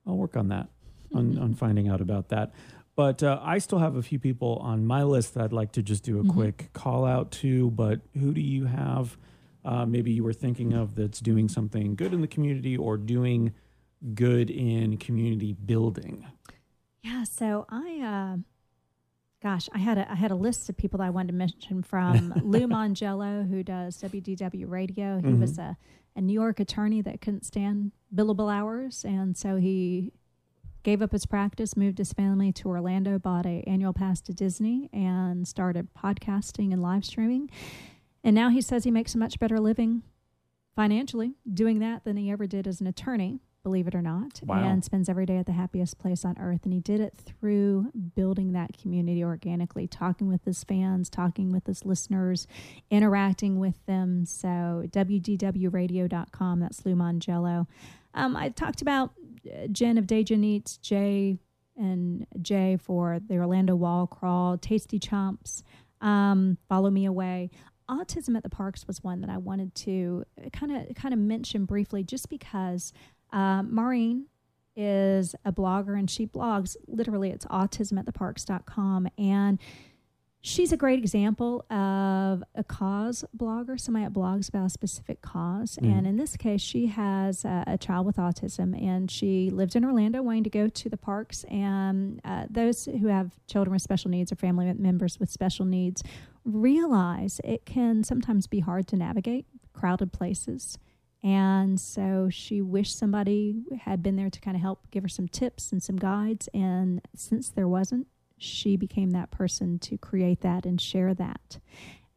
I'll 0.06 0.16
work 0.16 0.36
on 0.36 0.48
that 0.48 0.68
on, 1.14 1.38
on 1.42 1.54
finding 1.54 1.88
out 1.88 2.02
about 2.02 2.28
that. 2.28 2.52
But 2.96 3.22
uh, 3.22 3.40
i 3.42 3.58
still 3.58 3.78
have 3.78 3.96
a 3.96 4.02
few 4.02 4.18
people 4.18 4.56
on 4.62 4.86
my 4.86 5.02
list 5.02 5.34
that 5.34 5.42
i'd 5.44 5.52
like 5.52 5.72
to 5.72 5.82
just 5.82 6.04
do 6.04 6.18
a 6.18 6.22
mm-hmm. 6.22 6.30
quick 6.30 6.72
call 6.74 7.04
out 7.04 7.32
to 7.32 7.70
but 7.72 8.02
who 8.12 8.32
do 8.32 8.40
you 8.40 8.66
have 8.66 9.16
uh, 9.64 9.86
maybe 9.86 10.12
you 10.12 10.22
were 10.22 10.34
thinking 10.34 10.74
of 10.74 10.94
that's 10.94 11.20
doing 11.20 11.48
something 11.48 11.96
good 11.96 12.12
in 12.12 12.20
the 12.20 12.28
community 12.28 12.76
or 12.76 12.96
doing 12.96 13.52
good 14.14 14.50
in 14.50 14.96
community 14.98 15.52
building? 15.52 16.26
Yeah, 17.02 17.24
so 17.24 17.66
I, 17.68 18.00
uh, 18.00 18.36
gosh, 19.42 19.68
I 19.72 19.78
had 19.78 19.98
a 19.98 20.10
I 20.10 20.14
had 20.14 20.30
a 20.30 20.36
list 20.36 20.68
of 20.68 20.76
people 20.76 20.98
that 20.98 21.04
I 21.04 21.10
wanted 21.10 21.28
to 21.28 21.34
mention 21.34 21.82
from 21.82 22.32
Lou 22.42 22.66
Mongello, 22.66 23.48
who 23.48 23.62
does 23.62 24.00
WDW 24.02 24.68
Radio. 24.68 25.18
He 25.18 25.26
mm-hmm. 25.26 25.40
was 25.40 25.58
a, 25.58 25.76
a 26.16 26.20
New 26.20 26.32
York 26.32 26.60
attorney 26.60 27.02
that 27.02 27.20
couldn't 27.20 27.44
stand 27.44 27.92
billable 28.14 28.52
hours, 28.52 29.04
and 29.04 29.36
so 29.36 29.56
he 29.56 30.12
gave 30.82 31.00
up 31.02 31.12
his 31.12 31.26
practice, 31.26 31.76
moved 31.76 31.98
his 31.98 32.12
family 32.12 32.52
to 32.52 32.68
Orlando, 32.68 33.18
bought 33.18 33.46
a 33.46 33.62
annual 33.66 33.92
pass 33.92 34.20
to 34.22 34.32
Disney, 34.32 34.90
and 34.92 35.48
started 35.48 35.88
podcasting 35.94 36.72
and 36.72 36.82
live 36.82 37.04
streaming. 37.04 37.50
And 38.22 38.34
now 38.34 38.48
he 38.48 38.60
says 38.60 38.84
he 38.84 38.90
makes 38.90 39.14
a 39.14 39.18
much 39.18 39.38
better 39.38 39.60
living 39.60 40.02
financially 40.74 41.34
doing 41.52 41.78
that 41.78 42.04
than 42.04 42.16
he 42.16 42.30
ever 42.30 42.46
did 42.46 42.66
as 42.66 42.80
an 42.80 42.86
attorney 42.86 43.40
believe 43.64 43.88
it 43.88 43.94
or 43.94 44.02
not, 44.02 44.40
wow. 44.44 44.62
and 44.62 44.84
spends 44.84 45.08
every 45.08 45.26
day 45.26 45.38
at 45.38 45.46
the 45.46 45.52
happiest 45.52 45.98
place 45.98 46.24
on 46.24 46.36
earth. 46.38 46.60
And 46.62 46.72
he 46.72 46.78
did 46.78 47.00
it 47.00 47.14
through 47.16 47.90
building 48.14 48.52
that 48.52 48.78
community 48.78 49.24
organically, 49.24 49.88
talking 49.88 50.28
with 50.28 50.44
his 50.44 50.62
fans, 50.62 51.10
talking 51.10 51.50
with 51.50 51.66
his 51.66 51.84
listeners, 51.84 52.46
interacting 52.90 53.58
with 53.58 53.84
them. 53.86 54.24
So, 54.26 54.84
WDWradio.com, 54.86 56.60
that's 56.60 56.86
Lou 56.86 56.94
Mongello. 56.94 57.66
Um, 58.14 58.36
I 58.36 58.50
talked 58.50 58.82
about 58.82 59.10
uh, 59.46 59.66
Jen 59.72 59.98
of 59.98 60.06
Deja 60.06 60.36
Eats, 60.36 60.76
Jay 60.76 61.38
and 61.76 62.26
Jay 62.40 62.76
for 62.76 63.18
the 63.26 63.38
Orlando 63.38 63.74
Wall 63.74 64.06
Crawl, 64.06 64.56
Tasty 64.58 65.00
Chomps, 65.00 65.64
um, 66.00 66.58
Follow 66.68 66.90
Me 66.90 67.06
Away 67.06 67.50
autism 67.88 68.36
at 68.36 68.42
the 68.42 68.50
parks 68.50 68.86
was 68.86 69.02
one 69.02 69.20
that 69.20 69.30
I 69.30 69.36
wanted 69.36 69.74
to 69.76 70.24
kind 70.52 70.74
of 70.74 70.94
kind 70.94 71.12
of 71.12 71.20
mention 71.20 71.64
briefly, 71.64 72.02
just 72.02 72.28
because 72.28 72.92
uh, 73.34 73.62
Maureen 73.64 74.26
is 74.76 75.34
a 75.44 75.52
blogger 75.52 75.98
and 75.98 76.10
she 76.10 76.26
blogs 76.26 76.76
literally 76.88 77.30
it's 77.30 77.44
autismattheparks.com 77.46 79.08
and 79.18 79.58
she's 80.40 80.72
a 80.72 80.76
great 80.76 80.98
example 80.98 81.64
of 81.70 82.42
a 82.54 82.64
cause 82.64 83.24
blogger 83.36 83.78
somebody 83.78 84.04
that 84.04 84.12
blogs 84.12 84.48
about 84.48 84.66
a 84.66 84.70
specific 84.70 85.22
cause. 85.22 85.78
Mm. 85.80 85.98
and 85.98 86.06
in 86.06 86.16
this 86.16 86.36
case 86.36 86.60
she 86.60 86.86
has 86.86 87.44
a, 87.44 87.64
a, 87.68 87.78
child 87.78 88.04
with 88.04 88.16
autism 88.16 88.80
and 88.80 89.10
she 89.10 89.50
lived 89.50 89.76
in 89.76 89.84
orlando 89.84 90.22
wanting 90.22 90.44
to 90.44 90.50
go 90.50 90.68
to 90.68 90.88
the 90.88 90.96
parks. 90.96 91.44
And 91.44 92.20
uh, 92.24 92.46
those 92.50 92.86
who 92.86 93.06
have 93.06 93.32
children 93.46 93.72
with 93.72 93.82
special 93.82 94.10
needs 94.10 94.32
or 94.32 94.36
family 94.36 94.72
members 94.72 95.20
with 95.20 95.30
special 95.30 95.66
needs 95.66 96.02
realize 96.44 97.40
it 97.44 97.64
can 97.64 98.02
sometimes 98.02 98.46
be 98.46 98.60
hard 98.60 98.86
to 98.88 98.96
navigate 98.96 99.46
crowded 99.72 100.12
places 100.12 100.78
and 101.24 101.80
so 101.80 102.28
she 102.30 102.60
wished 102.60 102.98
somebody 102.98 103.64
had 103.80 104.02
been 104.02 104.14
there 104.14 104.28
to 104.28 104.40
kind 104.40 104.56
of 104.56 104.60
help 104.60 104.90
give 104.90 105.02
her 105.02 105.08
some 105.08 105.26
tips 105.26 105.72
and 105.72 105.82
some 105.82 105.96
guides. 105.96 106.50
And 106.52 107.00
since 107.16 107.48
there 107.48 107.66
wasn't, 107.66 108.08
she 108.36 108.76
became 108.76 109.12
that 109.12 109.30
person 109.30 109.78
to 109.80 109.96
create 109.96 110.42
that 110.42 110.66
and 110.66 110.78
share 110.78 111.14
that. 111.14 111.58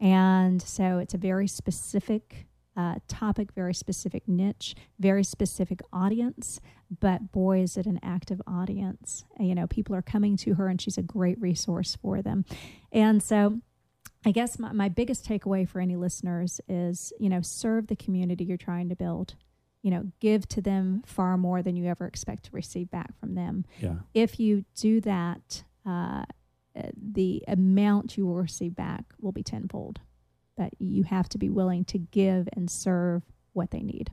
And 0.02 0.62
so 0.62 0.98
it's 0.98 1.14
a 1.14 1.18
very 1.18 1.48
specific 1.48 2.48
uh, 2.76 2.96
topic, 3.08 3.54
very 3.54 3.74
specific 3.74 4.28
niche, 4.28 4.76
very 5.00 5.24
specific 5.24 5.80
audience. 5.94 6.60
But 7.00 7.32
boy, 7.32 7.62
is 7.62 7.78
it 7.78 7.86
an 7.86 8.02
active 8.04 8.42
audience. 8.46 9.24
You 9.40 9.56
know, 9.56 9.68
people 9.68 9.96
are 9.96 10.02
coming 10.02 10.36
to 10.38 10.56
her 10.56 10.68
and 10.68 10.82
she's 10.82 10.98
a 10.98 11.02
great 11.02 11.40
resource 11.40 11.98
for 12.02 12.22
them. 12.22 12.44
And 12.92 13.24
so 13.24 13.62
I 14.28 14.32
guess 14.32 14.60
my, 14.60 14.74
my 14.74 14.90
biggest 14.90 15.26
takeaway 15.26 15.66
for 15.66 15.80
any 15.80 15.96
listeners 15.96 16.60
is, 16.68 17.14
you 17.18 17.30
know, 17.30 17.40
serve 17.40 17.88
the 17.88 17.96
community 17.96 18.44
you're 18.44 18.58
trying 18.58 18.90
to 18.90 18.96
build. 18.96 19.36
You 19.84 19.92
know, 19.92 20.12
give 20.20 20.50
to 20.50 20.62
them 20.62 21.02
far 21.06 21.38
more 21.38 21.62
than 21.62 21.78
you 21.78 21.86
ever 21.86 22.06
expect 22.06 22.44
to 22.44 22.50
receive 22.52 22.92
back 22.92 23.18
from 23.18 23.36
them. 23.36 23.64
Yeah. 23.80 24.00
If 24.14 24.38
you 24.38 24.66
do 24.76 25.00
that, 25.00 25.64
uh, 25.86 26.26
the 27.02 27.42
amount 27.48 28.18
you 28.18 28.26
will 28.26 28.36
receive 28.36 28.76
back 28.76 29.06
will 29.22 29.32
be 29.32 29.44
tenfold. 29.44 30.02
But 30.58 30.74
you 30.78 31.04
have 31.04 31.30
to 31.30 31.38
be 31.38 31.50
willing 31.50 31.86
to 31.86 31.98
give 31.98 32.50
and 32.52 32.70
serve 32.70 33.24
what 33.54 33.72
they 33.72 33.82
need. 33.82 34.12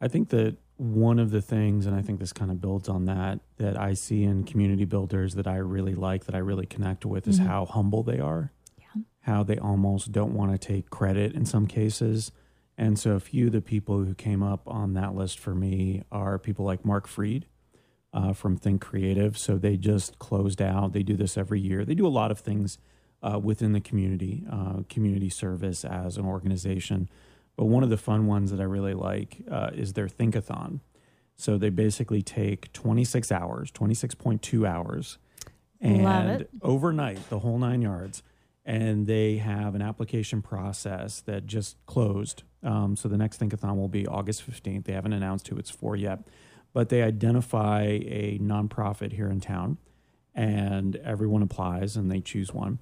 I 0.00 0.06
think 0.06 0.28
that 0.28 0.56
one 0.76 1.18
of 1.18 1.32
the 1.32 1.42
things, 1.42 1.84
and 1.84 1.96
I 1.96 2.02
think 2.02 2.20
this 2.20 2.32
kind 2.32 2.52
of 2.52 2.60
builds 2.60 2.88
on 2.88 3.06
that, 3.06 3.40
that 3.56 3.76
I 3.76 3.94
see 3.94 4.22
in 4.22 4.44
community 4.44 4.84
builders 4.84 5.34
that 5.34 5.48
I 5.48 5.56
really 5.56 5.96
like, 5.96 6.26
that 6.26 6.36
I 6.36 6.38
really 6.38 6.66
connect 6.66 7.04
with, 7.04 7.26
is 7.26 7.40
mm-hmm. 7.40 7.48
how 7.48 7.66
humble 7.66 8.04
they 8.04 8.20
are 8.20 8.52
how 9.20 9.42
they 9.42 9.58
almost 9.58 10.12
don't 10.12 10.34
want 10.34 10.52
to 10.52 10.58
take 10.58 10.90
credit 10.90 11.34
in 11.34 11.44
some 11.44 11.66
cases. 11.66 12.32
And 12.78 12.98
so 12.98 13.12
a 13.12 13.20
few 13.20 13.46
of 13.46 13.52
the 13.52 13.60
people 13.60 13.98
who 14.04 14.14
came 14.14 14.42
up 14.42 14.62
on 14.66 14.94
that 14.94 15.14
list 15.14 15.38
for 15.38 15.54
me 15.54 16.02
are 16.10 16.38
people 16.38 16.64
like 16.64 16.84
Mark 16.84 17.06
Freed 17.06 17.46
uh, 18.12 18.32
from 18.32 18.56
Think 18.56 18.80
Creative. 18.80 19.36
So 19.36 19.58
they 19.58 19.76
just 19.76 20.18
closed 20.18 20.62
out. 20.62 20.92
They 20.92 21.02
do 21.02 21.16
this 21.16 21.36
every 21.36 21.60
year. 21.60 21.84
They 21.84 21.94
do 21.94 22.06
a 22.06 22.08
lot 22.08 22.30
of 22.30 22.38
things 22.38 22.78
uh, 23.22 23.38
within 23.38 23.72
the 23.72 23.80
community, 23.80 24.44
uh, 24.50 24.82
community 24.88 25.28
service 25.28 25.84
as 25.84 26.16
an 26.16 26.24
organization. 26.24 27.08
But 27.56 27.66
one 27.66 27.82
of 27.82 27.90
the 27.90 27.98
fun 27.98 28.26
ones 28.26 28.50
that 28.50 28.60
I 28.60 28.64
really 28.64 28.94
like 28.94 29.42
uh, 29.50 29.70
is 29.74 29.92
their 29.92 30.08
Thinkathon. 30.08 30.80
So 31.36 31.58
they 31.58 31.70
basically 31.70 32.22
take 32.22 32.72
26 32.72 33.30
hours, 33.32 33.70
26.2 33.72 34.66
hours, 34.66 35.18
and 35.80 36.46
overnight, 36.62 37.30
the 37.30 37.38
whole 37.38 37.58
nine 37.58 37.80
yards, 37.80 38.22
and 38.64 39.06
they 39.06 39.36
have 39.36 39.74
an 39.74 39.82
application 39.82 40.42
process 40.42 41.20
that 41.22 41.46
just 41.46 41.76
closed. 41.86 42.42
Um, 42.62 42.96
so 42.96 43.08
the 43.08 43.16
next 43.16 43.40
Thinkathon 43.40 43.76
will 43.76 43.88
be 43.88 44.06
August 44.06 44.48
15th. 44.48 44.84
They 44.84 44.92
haven't 44.92 45.12
announced 45.12 45.48
who 45.48 45.56
it's 45.56 45.70
for 45.70 45.96
yet, 45.96 46.20
but 46.72 46.88
they 46.88 47.02
identify 47.02 47.82
a 47.82 48.38
nonprofit 48.40 49.12
here 49.12 49.28
in 49.28 49.40
town, 49.40 49.78
and 50.34 50.96
everyone 50.96 51.42
applies 51.42 51.96
and 51.96 52.10
they 52.10 52.20
choose 52.20 52.52
one. 52.52 52.78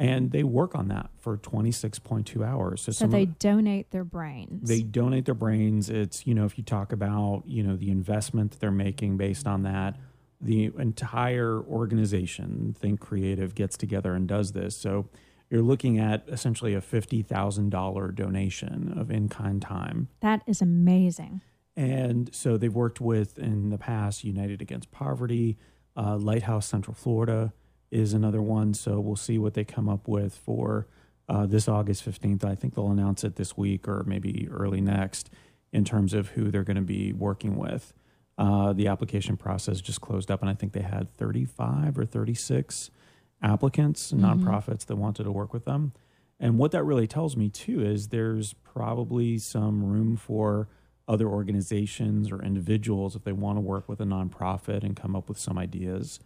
And 0.00 0.30
they 0.30 0.44
work 0.44 0.76
on 0.76 0.88
that 0.88 1.10
for 1.18 1.36
26.2 1.36 2.46
hours. 2.46 2.82
So, 2.82 2.92
so 2.92 3.08
they 3.08 3.24
of, 3.24 3.38
donate 3.40 3.90
their 3.90 4.04
brains. 4.04 4.68
They 4.68 4.82
donate 4.82 5.24
their 5.24 5.34
brains. 5.34 5.90
It's, 5.90 6.24
you 6.24 6.34
know, 6.34 6.44
if 6.44 6.56
you 6.56 6.62
talk 6.62 6.92
about, 6.92 7.42
you 7.46 7.64
know, 7.64 7.74
the 7.74 7.90
investment 7.90 8.52
that 8.52 8.60
they're 8.60 8.70
making 8.70 9.16
based 9.16 9.48
on 9.48 9.64
that, 9.64 9.96
the 10.40 10.70
entire 10.78 11.60
organization, 11.60 12.74
Think 12.78 13.00
Creative, 13.00 13.54
gets 13.54 13.76
together 13.76 14.14
and 14.14 14.28
does 14.28 14.52
this. 14.52 14.76
So 14.76 15.08
you're 15.50 15.62
looking 15.62 15.98
at 15.98 16.24
essentially 16.28 16.74
a 16.74 16.80
$50,000 16.80 18.14
donation 18.14 18.94
of 18.98 19.10
in 19.10 19.28
kind 19.28 19.60
time. 19.60 20.08
That 20.20 20.42
is 20.46 20.60
amazing. 20.60 21.40
And 21.76 22.34
so 22.34 22.56
they've 22.56 22.74
worked 22.74 23.00
with, 23.00 23.38
in 23.38 23.70
the 23.70 23.78
past, 23.78 24.24
United 24.24 24.60
Against 24.60 24.90
Poverty, 24.90 25.56
uh, 25.96 26.16
Lighthouse 26.16 26.66
Central 26.66 26.94
Florida 26.94 27.52
is 27.90 28.12
another 28.12 28.42
one. 28.42 28.74
So 28.74 29.00
we'll 29.00 29.16
see 29.16 29.38
what 29.38 29.54
they 29.54 29.64
come 29.64 29.88
up 29.88 30.06
with 30.06 30.34
for 30.34 30.86
uh, 31.28 31.46
this 31.46 31.68
August 31.68 32.04
15th. 32.04 32.44
I 32.44 32.54
think 32.54 32.74
they'll 32.74 32.90
announce 32.90 33.24
it 33.24 33.36
this 33.36 33.56
week 33.56 33.88
or 33.88 34.04
maybe 34.06 34.48
early 34.50 34.80
next 34.80 35.30
in 35.72 35.84
terms 35.84 36.14
of 36.14 36.30
who 36.30 36.50
they're 36.50 36.64
going 36.64 36.76
to 36.76 36.82
be 36.82 37.12
working 37.12 37.56
with. 37.56 37.92
Uh, 38.38 38.72
the 38.72 38.86
application 38.86 39.36
process 39.36 39.80
just 39.80 40.00
closed 40.00 40.30
up, 40.30 40.40
and 40.40 40.48
I 40.48 40.54
think 40.54 40.72
they 40.72 40.82
had 40.82 41.12
35 41.16 41.98
or 41.98 42.04
36 42.04 42.90
applicants, 43.42 44.12
mm-hmm. 44.12 44.24
nonprofits 44.24 44.86
that 44.86 44.96
wanted 44.96 45.24
to 45.24 45.32
work 45.32 45.52
with 45.52 45.64
them. 45.64 45.92
And 46.40 46.56
what 46.56 46.70
that 46.70 46.84
really 46.84 47.08
tells 47.08 47.36
me 47.36 47.48
too 47.48 47.82
is 47.82 48.08
there's 48.08 48.52
probably 48.52 49.38
some 49.38 49.84
room 49.84 50.16
for 50.16 50.68
other 51.08 51.26
organizations 51.26 52.30
or 52.30 52.42
individuals 52.42 53.16
if 53.16 53.24
they 53.24 53.32
want 53.32 53.56
to 53.56 53.60
work 53.60 53.88
with 53.88 54.00
a 54.00 54.04
nonprofit 54.04 54.84
and 54.84 54.94
come 54.94 55.16
up 55.16 55.28
with 55.28 55.38
some 55.38 55.58
ideas 55.58 56.20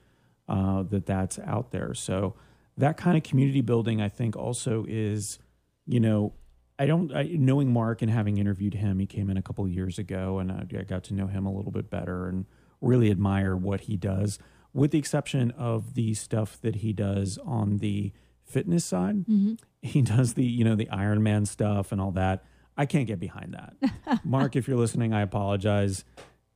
uh, 0.49 0.83
that 0.83 1.07
that's 1.07 1.39
out 1.39 1.71
there. 1.71 1.95
So 1.95 2.35
that 2.77 2.97
kind 2.97 3.17
of 3.17 3.23
community 3.23 3.61
building, 3.61 4.03
I 4.03 4.09
think, 4.09 4.37
also 4.37 4.85
is, 4.89 5.39
you 5.87 6.01
know, 6.01 6.35
I 6.79 6.87
don't 6.87 7.15
I, 7.15 7.25
knowing 7.25 7.73
Mark 7.73 8.03
and 8.03 8.11
having 8.11 8.39
interviewed 8.39 8.75
him. 8.75 8.99
He 8.99 9.07
came 9.07 9.31
in 9.31 9.37
a 9.37 9.43
couple 9.43 9.65
of 9.65 9.71
years 9.71 9.99
ago, 9.99 10.39
and 10.39 10.51
I, 10.51 10.67
I 10.79 10.83
got 10.83 11.05
to 11.05 11.15
know 11.15 11.27
him 11.27 11.47
a 11.47 11.53
little 11.53 11.73
bit 11.73 11.91
better 11.91 12.29
and 12.29 12.47
really 12.81 13.11
admire 13.11 13.57
what 13.57 13.83
he 13.83 13.97
does. 13.97 14.39
With 14.75 14.91
the 14.91 14.99
exception 14.99 15.51
of 15.53 15.95
the 15.95 16.15
stuff 16.15 16.61
that 16.63 16.77
he 16.77 16.93
does 16.93 17.39
on 17.45 17.79
the 17.79 18.13
fitness 18.45 18.85
side, 18.85 19.17
mm-hmm. 19.17 19.55
he 19.83 20.03
does 20.03 20.35
the 20.35 20.45
you 20.45 20.65
know 20.65 20.75
the 20.75 20.87
Ironman 20.87 21.47
stuff 21.47 21.93
and 21.93 22.01
all 22.01 22.13
that. 22.13 22.45
I 22.77 22.87
can't 22.87 23.07
get 23.07 23.21
behind 23.21 23.55
that. 23.55 24.25
Mark, 24.25 24.57
if 24.57 24.67
you're 24.67 24.79
listening, 24.79 25.13
I 25.13 25.21
apologize. 25.21 26.05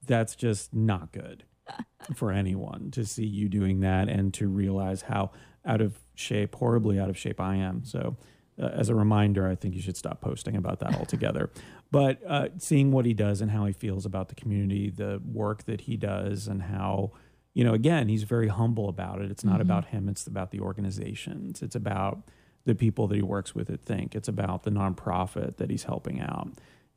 That's 0.06 0.34
just 0.34 0.72
not 0.72 1.12
good 1.12 1.44
for 2.14 2.32
anyone 2.32 2.90
to 2.92 3.04
see 3.04 3.26
you 3.26 3.48
doing 3.48 3.80
that 3.80 4.08
and 4.08 4.32
to 4.34 4.48
realize 4.48 5.02
how 5.02 5.32
out 5.64 5.80
of 5.80 5.98
shape, 6.14 6.54
horribly 6.54 6.98
out 6.98 7.10
of 7.10 7.18
shape 7.18 7.40
I 7.40 7.56
am. 7.56 7.84
So 7.84 8.16
uh, 8.60 8.68
as 8.68 8.88
a 8.88 8.94
reminder, 8.94 9.46
I 9.46 9.54
think 9.54 9.74
you 9.74 9.82
should 9.82 9.96
stop 9.96 10.20
posting 10.20 10.56
about 10.56 10.80
that 10.80 10.94
altogether. 10.94 11.50
but 11.90 12.20
uh, 12.26 12.48
seeing 12.58 12.90
what 12.90 13.04
he 13.04 13.14
does 13.14 13.40
and 13.40 13.50
how 13.50 13.66
he 13.66 13.72
feels 13.72 14.06
about 14.06 14.28
the 14.28 14.34
community, 14.34 14.90
the 14.90 15.20
work 15.24 15.64
that 15.64 15.82
he 15.82 15.96
does, 15.96 16.48
and 16.48 16.62
how, 16.62 17.12
you 17.54 17.64
know, 17.64 17.74
again, 17.74 18.08
he's 18.08 18.22
very 18.22 18.48
humble 18.48 18.88
about 18.88 19.20
it. 19.20 19.30
It's 19.30 19.44
not 19.44 19.54
mm-hmm. 19.54 19.62
about 19.62 19.86
him, 19.86 20.08
it's 20.08 20.26
about 20.26 20.50
the 20.50 20.60
organizations, 20.60 21.62
it's 21.62 21.76
about 21.76 22.22
the 22.64 22.74
people 22.74 23.06
that 23.08 23.14
he 23.14 23.22
works 23.22 23.54
with 23.54 23.70
at 23.70 23.82
Think, 23.82 24.14
it's 24.14 24.28
about 24.28 24.64
the 24.64 24.70
nonprofit 24.70 25.58
that 25.58 25.70
he's 25.70 25.84
helping 25.84 26.20
out. 26.20 26.48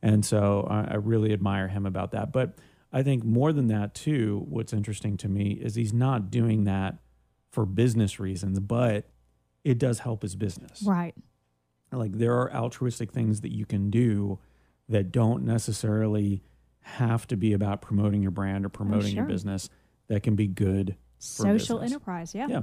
And 0.02 0.24
so 0.24 0.66
I, 0.68 0.92
I 0.92 0.94
really 0.94 1.32
admire 1.32 1.68
him 1.68 1.84
about 1.84 2.10
that. 2.12 2.32
But 2.32 2.58
I 2.92 3.02
think 3.02 3.22
more 3.22 3.52
than 3.52 3.68
that, 3.68 3.94
too, 3.94 4.46
what's 4.48 4.72
interesting 4.72 5.16
to 5.18 5.28
me 5.28 5.52
is 5.52 5.74
he's 5.74 5.92
not 5.92 6.30
doing 6.30 6.64
that 6.64 6.96
for 7.52 7.66
business 7.66 8.18
reasons, 8.18 8.58
but 8.60 9.10
it 9.62 9.78
does 9.78 10.00
help 10.00 10.22
his 10.22 10.34
business. 10.34 10.82
Right 10.82 11.14
like 11.98 12.12
there 12.12 12.34
are 12.34 12.52
altruistic 12.52 13.12
things 13.12 13.40
that 13.40 13.52
you 13.52 13.66
can 13.66 13.90
do 13.90 14.38
that 14.88 15.12
don't 15.12 15.44
necessarily 15.44 16.42
have 16.80 17.26
to 17.28 17.36
be 17.36 17.52
about 17.52 17.80
promoting 17.80 18.22
your 18.22 18.30
brand 18.30 18.64
or 18.64 18.68
promoting 18.68 19.10
sure. 19.10 19.18
your 19.18 19.26
business 19.26 19.68
that 20.08 20.22
can 20.22 20.34
be 20.34 20.46
good 20.46 20.96
social 21.18 21.76
business. 21.76 21.92
enterprise 21.92 22.34
yeah 22.34 22.46
yeah 22.48 22.62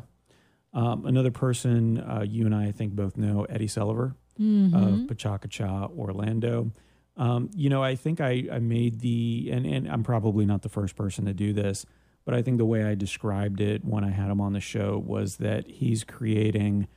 um, 0.74 1.06
another 1.06 1.32
person 1.32 2.00
uh, 2.00 2.24
you 2.28 2.46
and 2.46 2.56
i 2.56 2.66
i 2.66 2.72
think 2.72 2.94
both 2.94 3.18
know 3.18 3.46
eddie 3.46 3.68
sullivan 3.68 4.16
mm-hmm. 4.40 4.76
of 4.76 5.00
PechaKucha 5.08 5.96
orlando 5.98 6.72
um, 7.16 7.50
you 7.56 7.70
know 7.70 7.84
i 7.84 7.96
think 7.96 8.20
I, 8.20 8.46
I 8.52 8.60
made 8.60 9.00
the 9.02 9.50
and, 9.52 9.66
and 9.66 9.88
i'm 9.88 10.04
probably 10.04 10.46
not 10.46 10.64
the 10.64 10.70
first 10.70 10.96
person 10.96 11.26
to 11.26 11.34
do 11.34 11.54
this 11.54 11.86
but 12.26 12.34
i 12.34 12.42
think 12.42 12.58
the 12.58 12.66
way 12.66 12.84
i 12.84 12.96
described 12.96 13.62
it 13.62 13.86
when 13.86 14.04
i 14.04 14.10
had 14.10 14.30
him 14.30 14.42
on 14.42 14.54
the 14.54 14.60
show 14.60 15.02
was 15.06 15.38
that 15.38 15.68
he's 15.68 16.04
creating 16.04 16.88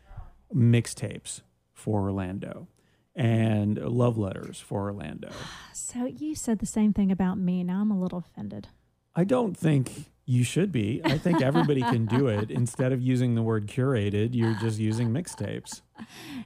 mixtapes 0.55 1.43
for 1.81 2.03
Orlando 2.03 2.69
and 3.17 3.77
love 3.79 4.17
letters 4.19 4.61
for 4.61 4.83
Orlando. 4.83 5.31
So 5.73 6.07
you 6.07 6.35
said 6.35 6.59
the 6.59 6.67
same 6.67 6.93
thing 6.93 7.11
about 7.11 7.39
me. 7.39 7.65
Now 7.65 7.81
I'm 7.81 7.91
a 7.91 7.99
little 7.99 8.19
offended. 8.19 8.69
I 9.17 9.25
don't 9.25 9.57
think 9.57 10.11
you 10.25 10.45
should 10.45 10.71
be. 10.71 11.01
I 11.05 11.19
think 11.19 11.43
everybody 11.43 11.81
can 11.81 12.07
do 12.07 12.29
it. 12.29 12.51
Instead 12.63 12.93
of 12.93 13.03
using 13.03 13.35
the 13.35 13.43
word 13.43 13.67
curated, 13.67 14.35
you're 14.35 14.55
just 14.55 14.79
using 14.79 15.11
mixtapes. 15.11 15.83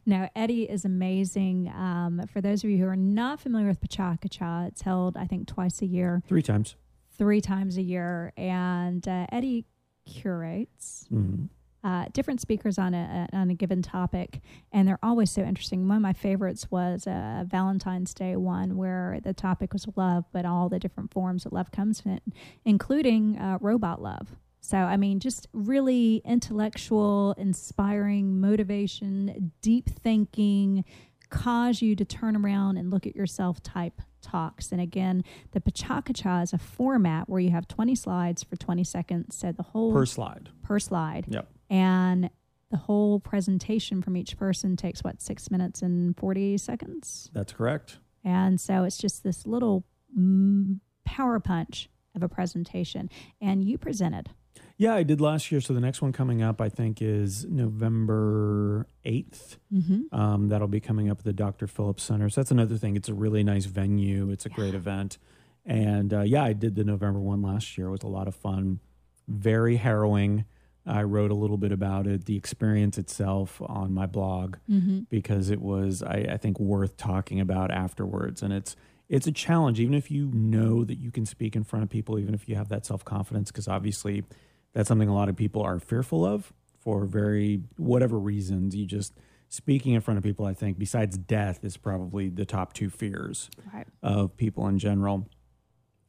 No, 0.06 0.28
Eddie 0.34 0.64
is 0.64 0.86
amazing. 0.86 1.68
Um, 1.68 2.22
for 2.32 2.40
those 2.40 2.64
of 2.64 2.70
you 2.70 2.78
who 2.78 2.86
are 2.86 2.96
not 2.96 3.40
familiar 3.40 3.68
with 3.68 3.82
PechaKucha, 3.82 4.68
it's 4.68 4.82
held, 4.82 5.18
I 5.18 5.26
think, 5.26 5.46
twice 5.46 5.82
a 5.82 5.86
year. 5.86 6.22
Three 6.26 6.42
times. 6.42 6.76
Three 7.18 7.42
times 7.42 7.76
a 7.76 7.82
year. 7.82 8.32
And 8.38 9.06
uh, 9.06 9.26
Eddie 9.30 9.66
curates. 10.06 11.06
Mm-hmm 11.12 11.44
uh, 11.84 12.06
different 12.12 12.40
speakers 12.40 12.78
on 12.78 12.94
a, 12.94 13.28
on 13.34 13.50
a 13.50 13.54
given 13.54 13.82
topic, 13.82 14.40
and 14.72 14.88
they're 14.88 14.98
always 15.02 15.30
so 15.30 15.42
interesting. 15.42 15.86
One 15.86 15.98
of 15.98 16.02
my 16.02 16.14
favorites 16.14 16.70
was 16.70 17.06
a 17.06 17.46
Valentine's 17.46 18.14
Day 18.14 18.36
one 18.36 18.76
where 18.76 19.20
the 19.22 19.34
topic 19.34 19.74
was 19.74 19.86
love, 19.94 20.24
but 20.32 20.46
all 20.46 20.70
the 20.70 20.78
different 20.78 21.12
forms 21.12 21.44
that 21.44 21.52
love 21.52 21.70
comes 21.70 22.02
in, 22.06 22.20
including 22.64 23.38
uh, 23.38 23.58
robot 23.60 24.00
love. 24.00 24.34
So, 24.60 24.78
I 24.78 24.96
mean, 24.96 25.20
just 25.20 25.46
really 25.52 26.22
intellectual, 26.24 27.34
inspiring, 27.36 28.40
motivation, 28.40 29.52
deep 29.60 29.90
thinking, 29.90 30.86
cause 31.28 31.82
you 31.82 31.94
to 31.96 32.04
turn 32.06 32.34
around 32.34 32.78
and 32.78 32.90
look 32.90 33.06
at 33.06 33.14
yourself 33.14 33.62
type 33.62 34.00
talks. 34.22 34.72
And 34.72 34.80
again, 34.80 35.22
the 35.50 35.60
PechaKucha 35.60 36.44
is 36.44 36.54
a 36.54 36.58
format 36.58 37.28
where 37.28 37.40
you 37.40 37.50
have 37.50 37.68
20 37.68 37.94
slides 37.94 38.42
for 38.42 38.56
20 38.56 38.84
seconds. 38.84 39.36
So 39.36 39.52
the 39.52 39.64
whole 39.64 39.92
per 39.92 40.06
slide. 40.06 40.48
Per 40.62 40.78
slide. 40.78 41.26
Yep 41.28 41.46
and 41.70 42.30
the 42.70 42.76
whole 42.76 43.20
presentation 43.20 44.02
from 44.02 44.16
each 44.16 44.36
person 44.36 44.76
takes 44.76 45.04
what 45.04 45.22
six 45.22 45.50
minutes 45.50 45.82
and 45.82 46.16
40 46.16 46.58
seconds? 46.58 47.30
That's 47.32 47.52
correct. 47.52 47.98
And 48.24 48.60
so 48.60 48.84
it's 48.84 48.98
just 48.98 49.22
this 49.22 49.46
little 49.46 49.84
mm, 50.18 50.80
power 51.04 51.38
punch 51.38 51.88
of 52.14 52.22
a 52.22 52.28
presentation. 52.28 53.10
And 53.40 53.62
you 53.64 53.78
presented. 53.78 54.30
Yeah 54.76 54.94
i 54.94 55.02
did 55.02 55.20
last 55.20 55.52
year. 55.52 55.60
So 55.60 55.72
the 55.72 55.80
next 55.80 56.02
one 56.02 56.12
coming 56.12 56.42
up 56.42 56.60
i 56.60 56.68
think 56.68 57.00
is 57.00 57.44
november 57.44 58.86
8th 59.04 59.56
mm-hmm. 59.72 60.14
um, 60.18 60.48
that'll 60.48 60.68
be 60.68 60.80
coming 60.80 61.10
up 61.10 61.20
at 61.20 61.24
the 61.24 61.32
dr 61.32 61.66
phillips 61.66 62.02
center. 62.02 62.28
So 62.28 62.40
that's 62.40 62.50
another 62.50 62.76
thing. 62.76 62.96
It's 62.96 63.08
a 63.08 63.14
really 63.14 63.44
nice 63.44 63.66
venue. 63.66 64.30
It's 64.30 64.46
a 64.46 64.48
yeah. 64.48 64.56
great 64.56 64.74
event. 64.74 65.18
And 65.64 66.12
uh, 66.12 66.22
yeah 66.22 66.44
i 66.44 66.52
did 66.52 66.74
the 66.74 66.84
november 66.84 67.20
one 67.20 67.42
last 67.42 67.78
year. 67.78 67.88
It 67.88 67.92
was 67.92 68.02
a 68.02 68.08
lot 68.08 68.26
of 68.26 68.34
fun. 68.34 68.80
Very 69.28 69.76
harrowing 69.76 70.44
I 70.86 71.02
wrote 71.02 71.30
a 71.30 71.34
little 71.34 71.56
bit 71.56 71.72
about 71.72 72.06
it, 72.06 72.26
the 72.26 72.36
experience 72.36 72.98
itself 72.98 73.60
on 73.64 73.94
my 73.94 74.06
blog, 74.06 74.56
mm-hmm. 74.70 75.00
because 75.08 75.50
it 75.50 75.60
was, 75.60 76.02
I, 76.02 76.26
I, 76.32 76.36
think, 76.36 76.60
worth 76.60 76.96
talking 76.96 77.40
about 77.40 77.70
afterwards. 77.70 78.42
And 78.42 78.52
it's 78.52 78.76
it's 79.08 79.26
a 79.26 79.32
challenge, 79.32 79.80
even 79.80 79.94
if 79.94 80.10
you 80.10 80.30
know 80.32 80.84
that 80.84 80.98
you 80.98 81.10
can 81.10 81.26
speak 81.26 81.56
in 81.56 81.64
front 81.64 81.82
of 81.82 81.90
people, 81.90 82.18
even 82.18 82.34
if 82.34 82.48
you 82.48 82.54
have 82.56 82.68
that 82.68 82.86
self 82.86 83.04
confidence, 83.04 83.50
because 83.50 83.68
obviously 83.68 84.24
that's 84.72 84.88
something 84.88 85.08
a 85.08 85.14
lot 85.14 85.28
of 85.28 85.36
people 85.36 85.62
are 85.62 85.78
fearful 85.78 86.24
of 86.24 86.52
for 86.80 87.04
very 87.06 87.62
whatever 87.76 88.18
reasons. 88.18 88.74
You 88.74 88.86
just 88.86 89.14
speaking 89.48 89.94
in 89.94 90.00
front 90.00 90.18
of 90.18 90.24
people, 90.24 90.46
I 90.46 90.54
think, 90.54 90.78
besides 90.78 91.16
death, 91.16 91.64
is 91.64 91.76
probably 91.76 92.28
the 92.28 92.44
top 92.44 92.72
two 92.72 92.90
fears 92.90 93.50
right. 93.72 93.86
of 94.02 94.36
people 94.36 94.66
in 94.68 94.78
general. 94.78 95.28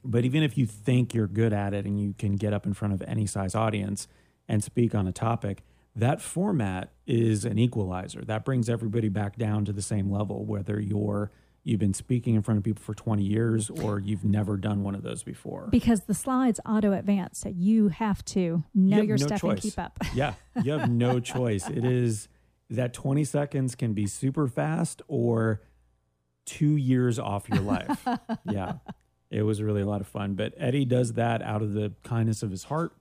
But 0.03 0.25
even 0.25 0.43
if 0.43 0.57
you 0.57 0.65
think 0.65 1.13
you're 1.13 1.27
good 1.27 1.53
at 1.53 1.73
it 1.73 1.85
and 1.85 1.99
you 1.99 2.13
can 2.17 2.35
get 2.35 2.53
up 2.53 2.65
in 2.65 2.73
front 2.73 2.93
of 2.93 3.01
any 3.07 3.25
size 3.25 3.55
audience 3.55 4.07
and 4.47 4.63
speak 4.63 4.93
on 4.95 5.07
a 5.07 5.11
topic, 5.11 5.63
that 5.95 6.21
format 6.21 6.91
is 7.07 7.45
an 7.45 7.57
equalizer. 7.57 8.23
That 8.23 8.43
brings 8.43 8.69
everybody 8.69 9.09
back 9.09 9.37
down 9.37 9.65
to 9.65 9.73
the 9.73 9.81
same 9.81 10.11
level, 10.11 10.45
whether 10.45 10.79
you're 10.79 11.31
you've 11.63 11.79
been 11.79 11.93
speaking 11.95 12.35
in 12.35 12.43
front 12.43 12.59
of 12.59 12.63
people 12.63 12.83
for 12.83 12.93
20 12.93 13.23
years 13.23 13.71
or 13.71 13.97
you've 13.99 14.23
never 14.23 14.55
done 14.55 14.83
one 14.83 14.93
of 14.93 15.01
those 15.01 15.23
before. 15.23 15.67
Because 15.71 16.01
the 16.01 16.13
slides 16.13 16.59
auto 16.63 16.93
advance, 16.93 17.39
so 17.39 17.49
you 17.49 17.87
have 17.87 18.23
to 18.25 18.63
know 18.75 18.97
you 18.97 19.03
your 19.03 19.17
no 19.17 19.25
stuff 19.25 19.41
choice. 19.41 19.51
and 19.51 19.61
keep 19.61 19.79
up. 19.79 19.97
yeah, 20.13 20.35
you 20.63 20.71
have 20.73 20.89
no 20.91 21.19
choice. 21.21 21.67
It 21.67 21.83
is 21.83 22.27
that 22.69 22.93
20 22.93 23.23
seconds 23.23 23.75
can 23.75 23.93
be 23.93 24.05
super 24.05 24.47
fast 24.47 25.01
or 25.07 25.61
two 26.45 26.75
years 26.75 27.17
off 27.17 27.49
your 27.49 27.61
life. 27.61 28.07
yeah. 28.45 28.73
It 29.31 29.41
was 29.41 29.61
really 29.61 29.81
a 29.81 29.85
lot 29.85 30.01
of 30.01 30.07
fun. 30.07 30.35
But 30.35 30.53
Eddie 30.57 30.85
does 30.85 31.13
that 31.13 31.41
out 31.41 31.61
of 31.61 31.73
the 31.73 31.93
kindness 32.03 32.43
of 32.43 32.51
his 32.51 32.65
heart. 32.65 32.93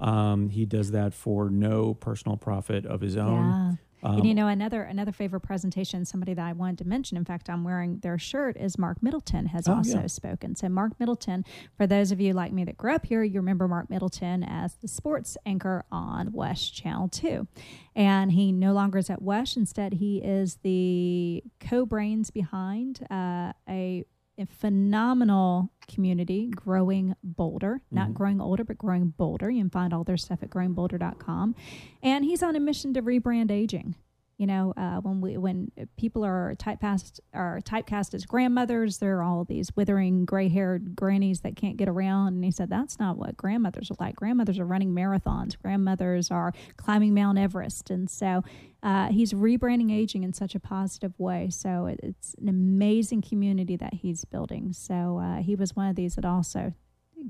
Um, 0.00 0.48
he 0.48 0.66
does 0.66 0.90
that 0.92 1.14
for 1.14 1.50
no 1.50 1.94
personal 1.94 2.36
profit 2.36 2.86
of 2.86 3.00
his 3.00 3.16
own. 3.16 3.44
Yeah. 3.44 3.72
Um, 4.04 4.18
and 4.18 4.26
you 4.26 4.34
know 4.34 4.48
another 4.48 4.82
another 4.82 5.12
favorite 5.12 5.40
presentation, 5.40 6.04
somebody 6.04 6.34
that 6.34 6.44
I 6.44 6.52
wanted 6.52 6.78
to 6.78 6.84
mention. 6.84 7.16
In 7.16 7.24
fact, 7.24 7.48
I'm 7.48 7.64
wearing 7.64 8.00
their 8.00 8.18
shirt. 8.18 8.58
Is 8.58 8.76
Mark 8.76 9.02
Middleton 9.02 9.46
has 9.46 9.66
oh, 9.66 9.76
also 9.76 10.00
yeah. 10.00 10.06
spoken. 10.08 10.54
So 10.54 10.68
Mark 10.68 10.92
Middleton, 11.00 11.44
for 11.78 11.86
those 11.86 12.12
of 12.12 12.20
you 12.20 12.34
like 12.34 12.52
me 12.52 12.64
that 12.64 12.76
grew 12.76 12.94
up 12.94 13.06
here, 13.06 13.22
you 13.22 13.40
remember 13.40 13.66
Mark 13.66 13.88
Middleton 13.88 14.44
as 14.44 14.74
the 14.74 14.88
sports 14.88 15.38
anchor 15.46 15.84
on 15.90 16.32
WESH 16.32 16.72
Channel 16.72 17.08
Two, 17.08 17.48
and 17.96 18.32
he 18.32 18.52
no 18.52 18.74
longer 18.74 18.98
is 18.98 19.08
at 19.08 19.22
WESH. 19.22 19.56
Instead, 19.56 19.94
he 19.94 20.18
is 20.18 20.58
the 20.62 21.42
co-brains 21.60 22.30
behind 22.30 23.06
uh, 23.10 23.54
a 23.66 24.04
a 24.38 24.46
phenomenal 24.46 25.70
community 25.88 26.50
growing 26.54 27.14
Bolder, 27.22 27.80
not 27.90 28.06
mm-hmm. 28.06 28.12
growing 28.14 28.40
older, 28.40 28.64
but 28.64 28.78
growing 28.78 29.08
bolder. 29.16 29.50
You 29.50 29.62
can 29.62 29.70
find 29.70 29.92
all 29.92 30.04
their 30.04 30.16
stuff 30.16 30.42
at 30.42 30.50
growingbolder.com. 30.50 31.54
And 32.02 32.24
he's 32.24 32.42
on 32.42 32.56
a 32.56 32.60
mission 32.60 32.94
to 32.94 33.02
rebrand 33.02 33.50
aging. 33.50 33.94
You 34.36 34.48
know, 34.48 34.74
uh, 34.76 34.96
when 34.96 35.20
we 35.20 35.36
when 35.36 35.70
people 35.96 36.24
are 36.24 36.56
typecast 36.58 37.20
are 37.32 37.60
typecast 37.60 38.14
as 38.14 38.26
grandmothers, 38.26 38.98
there 38.98 39.18
are 39.18 39.22
all 39.22 39.44
these 39.44 39.70
withering, 39.76 40.24
gray-haired 40.24 40.96
grannies 40.96 41.42
that 41.42 41.54
can't 41.54 41.76
get 41.76 41.88
around. 41.88 42.34
And 42.34 42.44
he 42.44 42.50
said 42.50 42.68
that's 42.68 42.98
not 42.98 43.16
what 43.16 43.36
grandmothers 43.36 43.92
are 43.92 43.96
like. 44.00 44.16
Grandmothers 44.16 44.58
are 44.58 44.66
running 44.66 44.92
marathons. 44.92 45.56
Grandmothers 45.62 46.32
are 46.32 46.52
climbing 46.76 47.14
Mount 47.14 47.38
Everest. 47.38 47.90
And 47.90 48.10
so 48.10 48.42
uh, 48.84 49.08
he's 49.08 49.32
rebranding 49.32 49.90
aging 49.90 50.22
in 50.22 50.34
such 50.34 50.54
a 50.54 50.60
positive 50.60 51.18
way. 51.18 51.48
So 51.50 51.86
it, 51.86 51.98
it's 52.02 52.34
an 52.34 52.50
amazing 52.50 53.22
community 53.22 53.76
that 53.76 53.94
he's 53.94 54.26
building. 54.26 54.74
So 54.74 55.18
uh, 55.18 55.42
he 55.42 55.56
was 55.56 55.74
one 55.74 55.88
of 55.88 55.96
these 55.96 56.16
that 56.16 56.26
also 56.26 56.74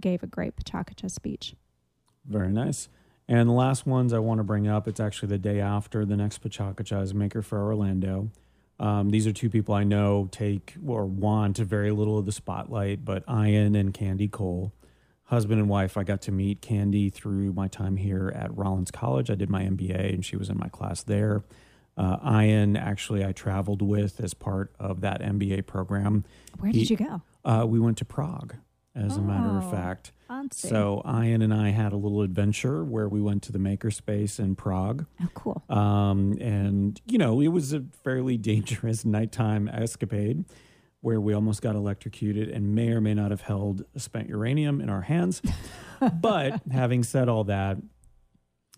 gave 0.00 0.24
a 0.24 0.26
great 0.26 0.56
PechaKucha 0.56 1.08
speech. 1.08 1.54
Very 2.26 2.50
nice. 2.50 2.88
And 3.28 3.48
the 3.48 3.54
last 3.54 3.86
ones 3.86 4.12
I 4.12 4.18
want 4.18 4.38
to 4.38 4.44
bring 4.44 4.66
up, 4.66 4.88
it's 4.88 4.98
actually 4.98 5.28
the 5.28 5.38
day 5.38 5.60
after 5.60 6.04
the 6.04 6.16
next 6.16 6.42
PechaKucha 6.42 7.02
is 7.02 7.14
Maker 7.14 7.40
for 7.40 7.62
Orlando. 7.62 8.30
Um, 8.80 9.10
these 9.10 9.24
are 9.28 9.32
two 9.32 9.48
people 9.48 9.74
I 9.76 9.84
know 9.84 10.28
take 10.32 10.74
or 10.84 11.06
want 11.06 11.58
very 11.58 11.92
little 11.92 12.18
of 12.18 12.26
the 12.26 12.32
spotlight, 12.32 13.04
but 13.04 13.22
Ian 13.30 13.76
and 13.76 13.94
Candy 13.94 14.26
Cole, 14.26 14.72
husband 15.24 15.60
and 15.60 15.68
wife. 15.68 15.96
I 15.96 16.04
got 16.04 16.22
to 16.22 16.32
meet 16.32 16.60
Candy 16.60 17.10
through 17.10 17.52
my 17.52 17.68
time 17.68 17.96
here 17.96 18.32
at 18.34 18.56
Rollins 18.56 18.90
College. 18.90 19.30
I 19.30 19.34
did 19.34 19.50
my 19.50 19.62
MBA 19.62 20.14
and 20.14 20.24
she 20.24 20.36
was 20.36 20.48
in 20.48 20.58
my 20.58 20.68
class 20.68 21.02
there. 21.02 21.44
Uh, 21.96 22.18
Ian, 22.42 22.76
actually, 22.76 23.24
I 23.24 23.32
traveled 23.32 23.80
with 23.80 24.20
as 24.20 24.34
part 24.34 24.74
of 24.78 25.00
that 25.02 25.22
MBA 25.22 25.66
program. 25.66 26.24
Where 26.58 26.72
did 26.72 26.78
he, 26.78 26.86
you 26.86 26.96
go? 26.96 27.22
Uh, 27.44 27.64
we 27.66 27.78
went 27.78 27.98
to 27.98 28.04
Prague, 28.04 28.56
as 28.96 29.16
oh. 29.16 29.20
a 29.20 29.22
matter 29.22 29.56
of 29.58 29.64
oh. 29.64 29.70
fact. 29.70 30.12
Fancy. 30.26 30.68
So 30.68 31.02
Ian 31.06 31.42
and 31.42 31.54
I 31.54 31.68
had 31.68 31.92
a 31.92 31.96
little 31.96 32.22
adventure 32.22 32.82
where 32.84 33.08
we 33.08 33.20
went 33.20 33.42
to 33.44 33.52
the 33.52 33.58
makerspace 33.58 34.40
in 34.40 34.56
Prague. 34.56 35.06
Oh, 35.22 35.28
cool. 35.34 35.62
Um, 35.68 36.36
and, 36.40 37.00
you 37.06 37.18
know, 37.18 37.40
it 37.40 37.48
was 37.48 37.72
a 37.72 37.84
fairly 38.02 38.36
dangerous 38.38 39.04
nighttime 39.04 39.68
escapade 39.68 40.44
where 41.04 41.20
we 41.20 41.34
almost 41.34 41.60
got 41.60 41.76
electrocuted 41.76 42.48
and 42.48 42.74
may 42.74 42.88
or 42.88 42.98
may 42.98 43.12
not 43.12 43.30
have 43.30 43.42
held 43.42 43.84
spent 43.94 44.26
uranium 44.26 44.80
in 44.80 44.88
our 44.88 45.02
hands. 45.02 45.42
but 46.20 46.62
having 46.72 47.02
said 47.02 47.28
all 47.28 47.44
that, 47.44 47.76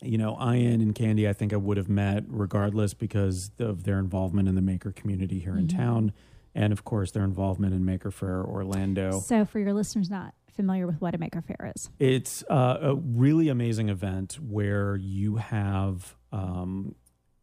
you 0.02 0.18
know, 0.18 0.36
Ian 0.42 0.80
and 0.80 0.92
Candy, 0.92 1.28
I 1.28 1.32
think 1.32 1.52
I 1.52 1.56
would 1.56 1.76
have 1.76 1.88
met 1.88 2.24
regardless 2.26 2.94
because 2.94 3.52
of 3.60 3.84
their 3.84 4.00
involvement 4.00 4.48
in 4.48 4.56
the 4.56 4.60
maker 4.60 4.90
community 4.90 5.38
here 5.38 5.52
mm-hmm. 5.52 5.60
in 5.60 5.68
town. 5.68 6.12
And 6.52 6.72
of 6.72 6.84
course, 6.84 7.12
their 7.12 7.22
involvement 7.22 7.74
in 7.74 7.84
Maker 7.84 8.10
Faire 8.10 8.42
Orlando. 8.42 9.20
So, 9.20 9.44
for 9.44 9.60
your 9.60 9.72
listeners 9.72 10.10
not 10.10 10.34
familiar 10.56 10.86
with 10.86 11.00
what 11.00 11.14
a 11.14 11.18
Maker 11.18 11.42
Faire 11.42 11.72
is. 11.76 11.90
It's 12.00 12.42
uh, 12.50 12.78
a 12.80 12.94
really 12.96 13.48
amazing 13.48 13.88
event 13.88 14.38
where 14.40 14.96
you 14.96 15.36
have 15.36 16.16
um, 16.32 16.96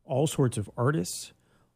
all 0.04 0.28
sorts 0.28 0.58
of 0.58 0.70
artists, 0.76 1.32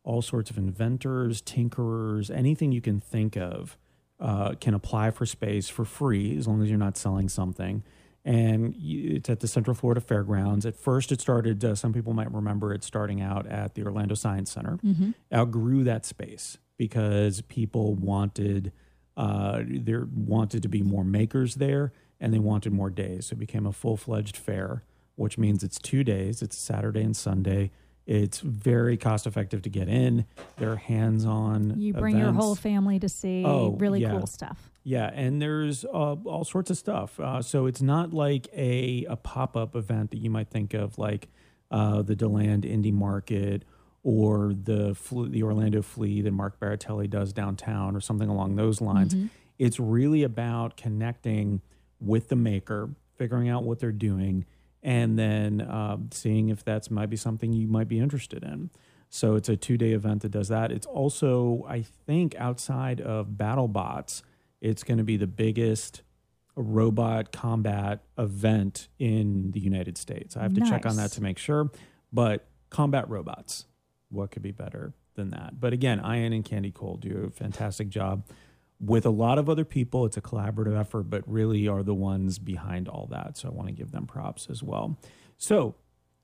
all 0.08 0.22
sorts 0.22 0.50
of 0.50 0.58
inventors, 0.58 1.42
tinkerers, 1.42 2.34
anything 2.34 2.72
you 2.72 2.80
can 2.80 2.98
think 2.98 3.36
of 3.36 3.78
uh, 4.22 4.54
can 4.62 4.74
apply 4.74 5.12
for 5.12 5.26
space 5.26 5.68
for 5.68 5.84
free 5.84 6.38
as 6.38 6.48
long 6.48 6.64
as 6.64 6.70
you're 6.70 6.80
not 6.80 6.96
selling 6.96 7.28
something. 7.28 7.84
And 8.24 8.74
it's 8.80 9.30
at 9.30 9.42
the 9.42 9.50
Central 9.50 9.76
Florida 9.76 10.00
Fairgrounds. 10.00 10.66
At 10.66 10.78
first, 10.78 11.12
it 11.12 11.20
started, 11.20 11.64
uh, 11.64 11.76
some 11.76 11.92
people 11.92 12.14
might 12.14 12.32
remember 12.32 12.74
it 12.74 12.86
starting 12.86 13.22
out 13.22 13.48
at 13.48 13.76
the 13.76 13.84
Orlando 13.84 14.16
Science 14.16 14.50
Center, 14.50 14.80
mm-hmm. 14.84 15.12
outgrew 15.34 15.84
that 15.84 16.06
space 16.06 16.58
because 16.78 17.42
people 17.42 17.94
wanted 17.94 18.72
uh, 19.18 19.64
there 19.68 20.08
wanted 20.14 20.62
to 20.62 20.70
be 20.70 20.84
more 20.84 21.04
makers 21.04 21.56
there, 21.56 21.92
and 22.20 22.32
they 22.34 22.40
wanted 22.40 22.72
more 22.72 22.92
days. 22.92 23.26
So 23.26 23.34
it 23.34 23.40
became 23.40 23.66
a 23.66 23.74
full 23.74 23.98
fledged 23.98 24.38
fair, 24.38 24.84
which 25.16 25.40
means 25.40 25.64
it's 25.64 25.80
two 25.80 26.04
days. 26.04 26.44
It's 26.44 26.56
Saturday 26.56 27.02
and 27.02 27.18
Sunday. 27.18 27.72
It's 28.08 28.40
very 28.40 28.96
cost 28.96 29.28
effective 29.28 29.62
to 29.64 29.70
get 29.70 29.90
in. 29.90 30.26
They're 30.58 30.78
hands 30.78 31.26
on. 31.26 31.80
You 31.80 31.94
bring 31.94 32.16
events. 32.16 32.34
your 32.34 32.42
whole 32.42 32.56
family 32.56 33.00
to 33.00 33.10
see 33.10 33.44
oh, 33.46 33.72
really 33.72 34.02
yeah. 34.02 34.12
cool 34.12 34.26
stuff. 34.26 34.72
Yeah, 34.84 35.12
and 35.14 35.42
there's 35.42 35.84
uh, 35.84 36.16
all 36.24 36.46
sorts 36.46 36.72
of 36.72 36.78
stuff. 36.78 37.20
Uh, 37.20 37.42
so 37.42 37.66
it's 37.66 37.82
not 37.82 38.14
like 38.14 38.48
a, 38.54 39.06
a 39.10 39.18
pop 39.18 39.58
up 39.58 39.76
event 39.76 40.12
that 40.12 40.20
you 40.20 40.30
might 40.30 40.50
think 40.50 40.74
of, 40.74 40.98
like 40.98 41.28
uh, 41.70 42.02
the 42.02 42.16
Deland 42.16 42.64
Indie 42.64 42.94
Market 42.94 43.64
or 44.04 44.54
the 44.54 44.96
the 45.30 45.44
Orlando 45.44 45.82
Flea 45.82 46.22
that 46.22 46.32
Mark 46.32 46.62
Baratelli 46.62 47.10
does 47.10 47.34
downtown 47.34 47.94
or 47.94 48.00
something 48.00 48.30
along 48.30 48.56
those 48.56 48.80
lines. 48.80 49.14
Mm-hmm. 49.14 49.28
It's 49.60 49.82
really 49.82 50.24
about 50.24 50.78
connecting 50.78 51.62
with 52.00 52.30
the 52.30 52.38
maker, 52.38 52.90
figuring 53.18 53.50
out 53.50 53.64
what 53.64 53.80
they're 53.80 53.92
doing, 53.92 54.46
and 54.84 55.18
then 55.18 55.62
uh, 55.62 55.98
seeing 56.12 56.50
if 56.50 56.64
that's 56.64 56.90
might 56.90 57.10
be 57.10 57.18
something 57.18 57.54
you 57.54 57.68
might 57.68 57.88
be 57.88 58.00
interested 58.00 58.44
in. 58.44 58.70
So 59.10 59.36
it's 59.36 59.50
a 59.50 59.56
two 59.56 59.78
day 59.78 59.92
event 59.92 60.22
that 60.24 60.30
does 60.30 60.50
that. 60.50 60.72
It's 60.72 60.86
also, 60.86 61.66
I 61.68 61.82
think, 61.82 62.36
outside 62.38 63.00
of 63.02 63.30
BattleBots, 63.30 64.22
it's 64.62 64.84
going 64.84 64.98
to 64.98 65.04
be 65.04 65.18
the 65.18 65.28
biggest 65.28 66.02
robot 66.56 67.32
combat 67.32 68.04
event 68.18 68.90
in 69.00 69.52
the 69.52 69.60
United 69.60 69.98
States. 69.98 70.36
I 70.36 70.42
have 70.42 70.54
to 70.56 70.60
nice. 70.60 70.70
check 70.70 70.86
on 70.86 70.96
that 70.98 71.12
to 71.12 71.22
make 71.22 71.38
sure, 71.38 71.72
but 72.12 72.48
combat 72.70 73.08
robots 73.10 73.66
what 74.10 74.32
could 74.32 74.42
be 74.42 74.52
better 74.52 74.94
than 75.16 75.30
that? 75.30 75.60
But 75.60 75.74
again, 75.74 76.00
Ian 76.00 76.34
and 76.34 76.46
Candy 76.46 76.72
Cole 76.72 76.98
do 76.98 77.26
a 77.28 77.32
fantastic 77.32 77.90
job 77.90 78.26
with 78.80 79.06
a 79.06 79.10
lot 79.10 79.38
of 79.38 79.50
other 79.50 79.66
people. 79.66 80.06
It's 80.06 80.18
a 80.18 80.22
collaborative 80.22 80.80
effort, 80.80 81.04
but 81.04 81.24
really 81.28 81.68
are 81.68 81.84
the 81.84 81.96
ones 81.96 82.40
behind 82.40 82.88
all 82.88 83.08
that. 83.12 83.38
So 83.38 83.50
I 83.50 83.52
want 83.52 83.68
to 83.68 83.74
give 83.74 83.92
them 83.92 84.06
props 84.06 84.48
as 84.50 84.62
well. 84.62 84.98
So 85.38 85.76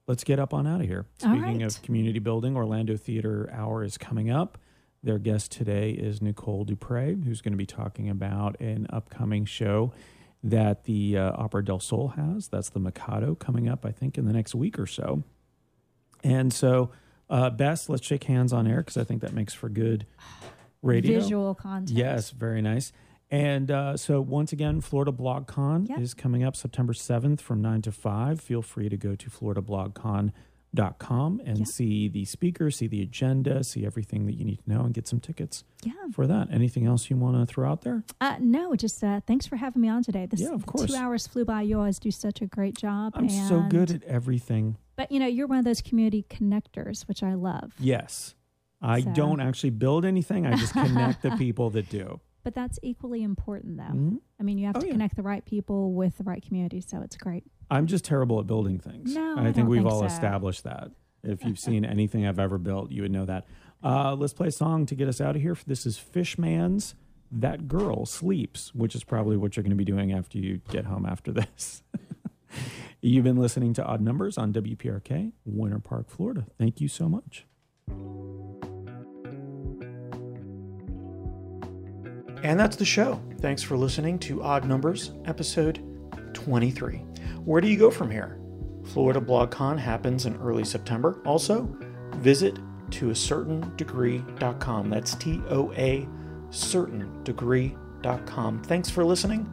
let's 0.07 0.23
get 0.23 0.39
up 0.39 0.53
on 0.53 0.67
out 0.67 0.81
of 0.81 0.88
here. 0.88 1.05
Speaking 1.17 1.41
right. 1.41 1.61
of 1.61 1.81
community 1.81 2.19
building, 2.19 2.55
Orlando 2.55 2.95
Theater 2.97 3.49
Hour 3.51 3.84
is 3.84 3.97
coming 3.97 4.30
up. 4.30 4.57
Their 5.01 5.19
guest 5.19 5.51
today 5.51 5.91
is 5.91 6.21
Nicole 6.21 6.63
Dupre, 6.63 7.15
who's 7.25 7.41
going 7.41 7.51
to 7.51 7.57
be 7.57 7.65
talking 7.65 8.09
about 8.09 8.59
an 8.61 8.88
upcoming 8.89 9.45
show 9.45 9.93
that 10.43 10.85
the 10.85 11.17
uh, 11.17 11.31
Opera 11.35 11.63
del 11.63 11.80
Sol 11.80 12.09
has. 12.09 12.47
That's 12.47 12.69
the 12.69 12.80
Mikado 12.80 13.35
coming 13.35 13.67
up, 13.67 13.85
I 13.85 13.91
think, 13.91 14.17
in 14.17 14.25
the 14.25 14.34
next 14.34 14.55
week 14.55 14.77
or 14.80 14.88
so. 14.88 15.23
And 16.23 16.53
so 16.53 16.91
uh, 17.30 17.49
Bess, 17.49 17.89
let's 17.89 18.05
shake 18.05 18.25
hands 18.25 18.53
on 18.53 18.67
air 18.67 18.77
because 18.77 18.97
I 18.97 19.03
think 19.03 19.21
that 19.21 19.34
makes 19.34 19.53
for 19.53 19.69
good 19.69 20.05
radio. 20.84 21.19
Visual 21.19 21.55
content. 21.55 21.97
Yes, 21.97 22.30
very 22.30 22.61
nice. 22.61 22.91
And 23.31 23.72
uh, 23.72 23.97
so, 23.97 24.22
once 24.22 24.53
again, 24.53 24.80
Florida 24.80 25.11
BlogCon 25.11 25.89
yep. 25.89 25.99
is 25.99 26.14
coming 26.14 26.43
up 26.43 26.55
September 26.55 26.93
7th 26.93 27.41
from 27.41 27.64
9 27.64 27.81
to 27.84 27.91
5. 27.91 28.39
Feel 28.39 28.61
free 28.61 28.89
to 28.89 28.97
go 28.97 29.15
to 29.15 29.27
floridablogcon.com 29.27 31.41
and 31.43 31.57
yep. 31.57 31.68
see 31.68 32.07
the 32.07 32.26
speakers, 32.26 32.76
see 32.76 32.85
the 32.85 33.01
agenda, 33.01 33.64
see 33.64 33.88
everything 33.88 34.27
that 34.27 34.34
you 34.34 34.45
need 34.45 34.64
to 34.64 34.69
know, 34.69 34.81
and 34.81 34.93
get 34.93 35.07
some 35.07 35.19
tickets 35.19 35.64
yeah. 35.81 35.93
for 36.11 36.27
that. 36.27 36.49
Anything 36.51 36.85
else 36.85 37.10
you 37.10 37.18
want 37.18 37.35
to 37.38 37.45
throw 37.51 37.68
out 37.68 37.81
there? 37.81 38.03
Uh, 38.22 38.35
no, 38.39 38.76
just 38.76 39.03
uh, 39.03 39.19
thanks 39.26 39.47
for 39.47 39.55
having 39.55 39.81
me 39.81 39.89
on 39.89 40.03
today. 40.03 40.27
This 40.27 40.41
yeah, 40.41 40.53
of 40.53 40.68
course. 40.68 40.91
two 40.91 40.95
hours 40.95 41.26
flew 41.26 41.43
by. 41.43 41.64
You 41.64 41.80
always 41.80 41.97
do 41.97 42.11
such 42.11 42.39
a 42.41 42.45
great 42.45 42.77
job. 42.77 43.14
I'm 43.15 43.30
so 43.30 43.61
good 43.61 43.89
at 43.89 44.03
everything. 44.03 44.77
But 44.95 45.11
you 45.11 45.19
know, 45.19 45.26
you're 45.26 45.47
one 45.47 45.57
of 45.57 45.65
those 45.65 45.81
community 45.81 46.23
connectors, 46.30 47.07
which 47.07 47.23
I 47.23 47.34
love. 47.34 47.73
Yes. 47.80 48.35
I 48.84 49.01
so. 49.01 49.10
don't 49.11 49.39
actually 49.39 49.69
build 49.72 50.05
anything. 50.05 50.45
I 50.45 50.55
just 50.57 50.73
connect 50.73 51.22
the 51.22 51.31
people 51.38 51.69
that 51.72 51.89
do. 51.89 52.19
But 52.43 52.53
that's 52.53 52.77
equally 52.84 53.23
important, 53.23 53.77
though. 53.77 53.84
Mm-hmm. 53.84 54.18
I 54.39 54.43
mean, 54.43 54.57
you 54.57 54.68
have 54.68 54.76
oh, 54.76 54.81
to 54.81 54.85
yeah. 54.85 54.91
connect 54.91 55.15
the 55.15 55.23
right 55.23 55.45
people 55.45 55.93
with 55.93 56.18
the 56.18 56.26
right 56.26 56.45
community, 56.45 56.81
so 56.81 57.01
it's 57.01 57.15
great. 57.15 57.45
I'm 57.72 57.88
just 57.88 58.03
terrible 58.03 58.39
at 58.39 58.47
building 58.47 58.80
things. 58.80 59.15
No, 59.15 59.38
I, 59.38 59.47
I 59.47 59.51
think 59.53 59.69
we've 59.69 59.80
think 59.80 59.91
all 59.91 60.01
so. 60.01 60.05
established 60.05 60.65
that. 60.65 60.91
If 61.23 61.45
you've 61.45 61.57
seen 61.57 61.85
anything 61.85 62.27
I've 62.27 62.39
ever 62.39 62.57
built, 62.57 62.91
you 62.91 63.03
would 63.03 63.11
know 63.11 63.26
that. 63.26 63.45
Uh, 63.81 64.14
let's 64.14 64.34
play 64.34 64.49
a 64.49 64.51
song 64.51 64.85
to 64.88 64.95
get 64.95 65.07
us 65.07 65.22
out 65.22 65.38
of 65.38 65.41
here. 65.41 65.57
This 65.65 65.85
is 65.85 65.97
Fishmans 65.97 66.95
That 67.31 67.69
Girl 67.69 68.05
Sleeps, 68.05 68.76
which 68.76 68.93
is 68.93 69.05
probably 69.05 69.38
what 69.38 69.55
you're 69.55 69.64
going 69.64 69.72
to 69.72 69.77
be 69.77 69.85
doing 69.85 70.11
after 70.11 70.38
you 70.38 70.60
get 70.69 70.85
home 70.85 71.05
after 71.05 71.31
this. 71.31 71.84
You've 73.01 73.23
been 73.23 73.38
listening 73.38 73.73
to 73.76 73.85
Odd 73.85 74.01
Numbers 74.01 74.38
on 74.38 74.51
WPRK, 74.53 75.31
Winter 75.45 75.80
Park, 75.80 76.10
Florida. 76.10 76.45
Thank 76.57 76.81
you 76.81 76.89
so 76.89 77.07
much. 77.07 77.45
And 82.43 82.60
that's 82.60 82.76
the 82.76 82.85
show. 82.85 83.22
Thanks 83.39 83.64
for 83.64 83.77
listening 83.77 84.19
to 84.19 84.43
Odd 84.43 84.65
Numbers, 84.65 85.14
episode 85.26 85.81
23. 86.34 86.97
Where 87.45 87.61
do 87.61 87.68
you 87.69 87.77
go 87.77 87.89
from 87.89 88.11
here? 88.11 88.39
Florida 88.85 89.22
BlogCon 89.22 89.80
happens 89.80 90.26
in 90.26 90.35
early 90.38 90.65
September. 90.65 91.22
Also, 91.26 91.73
visit 92.15 92.60
to 92.91 93.11
a 93.11 93.15
certain 93.15 93.76
degree.com. 93.77 94.89
That's 94.89 95.15
T 95.15 95.41
O 95.49 95.72
A 95.73 96.07
certain 96.49 97.23
degree.com. 97.23 98.61
Thanks 98.64 98.89
for 98.89 99.03
listening. 99.03 99.49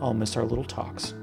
I'll 0.00 0.12
miss 0.12 0.36
our 0.36 0.44
little 0.44 0.64
talks. 0.64 1.14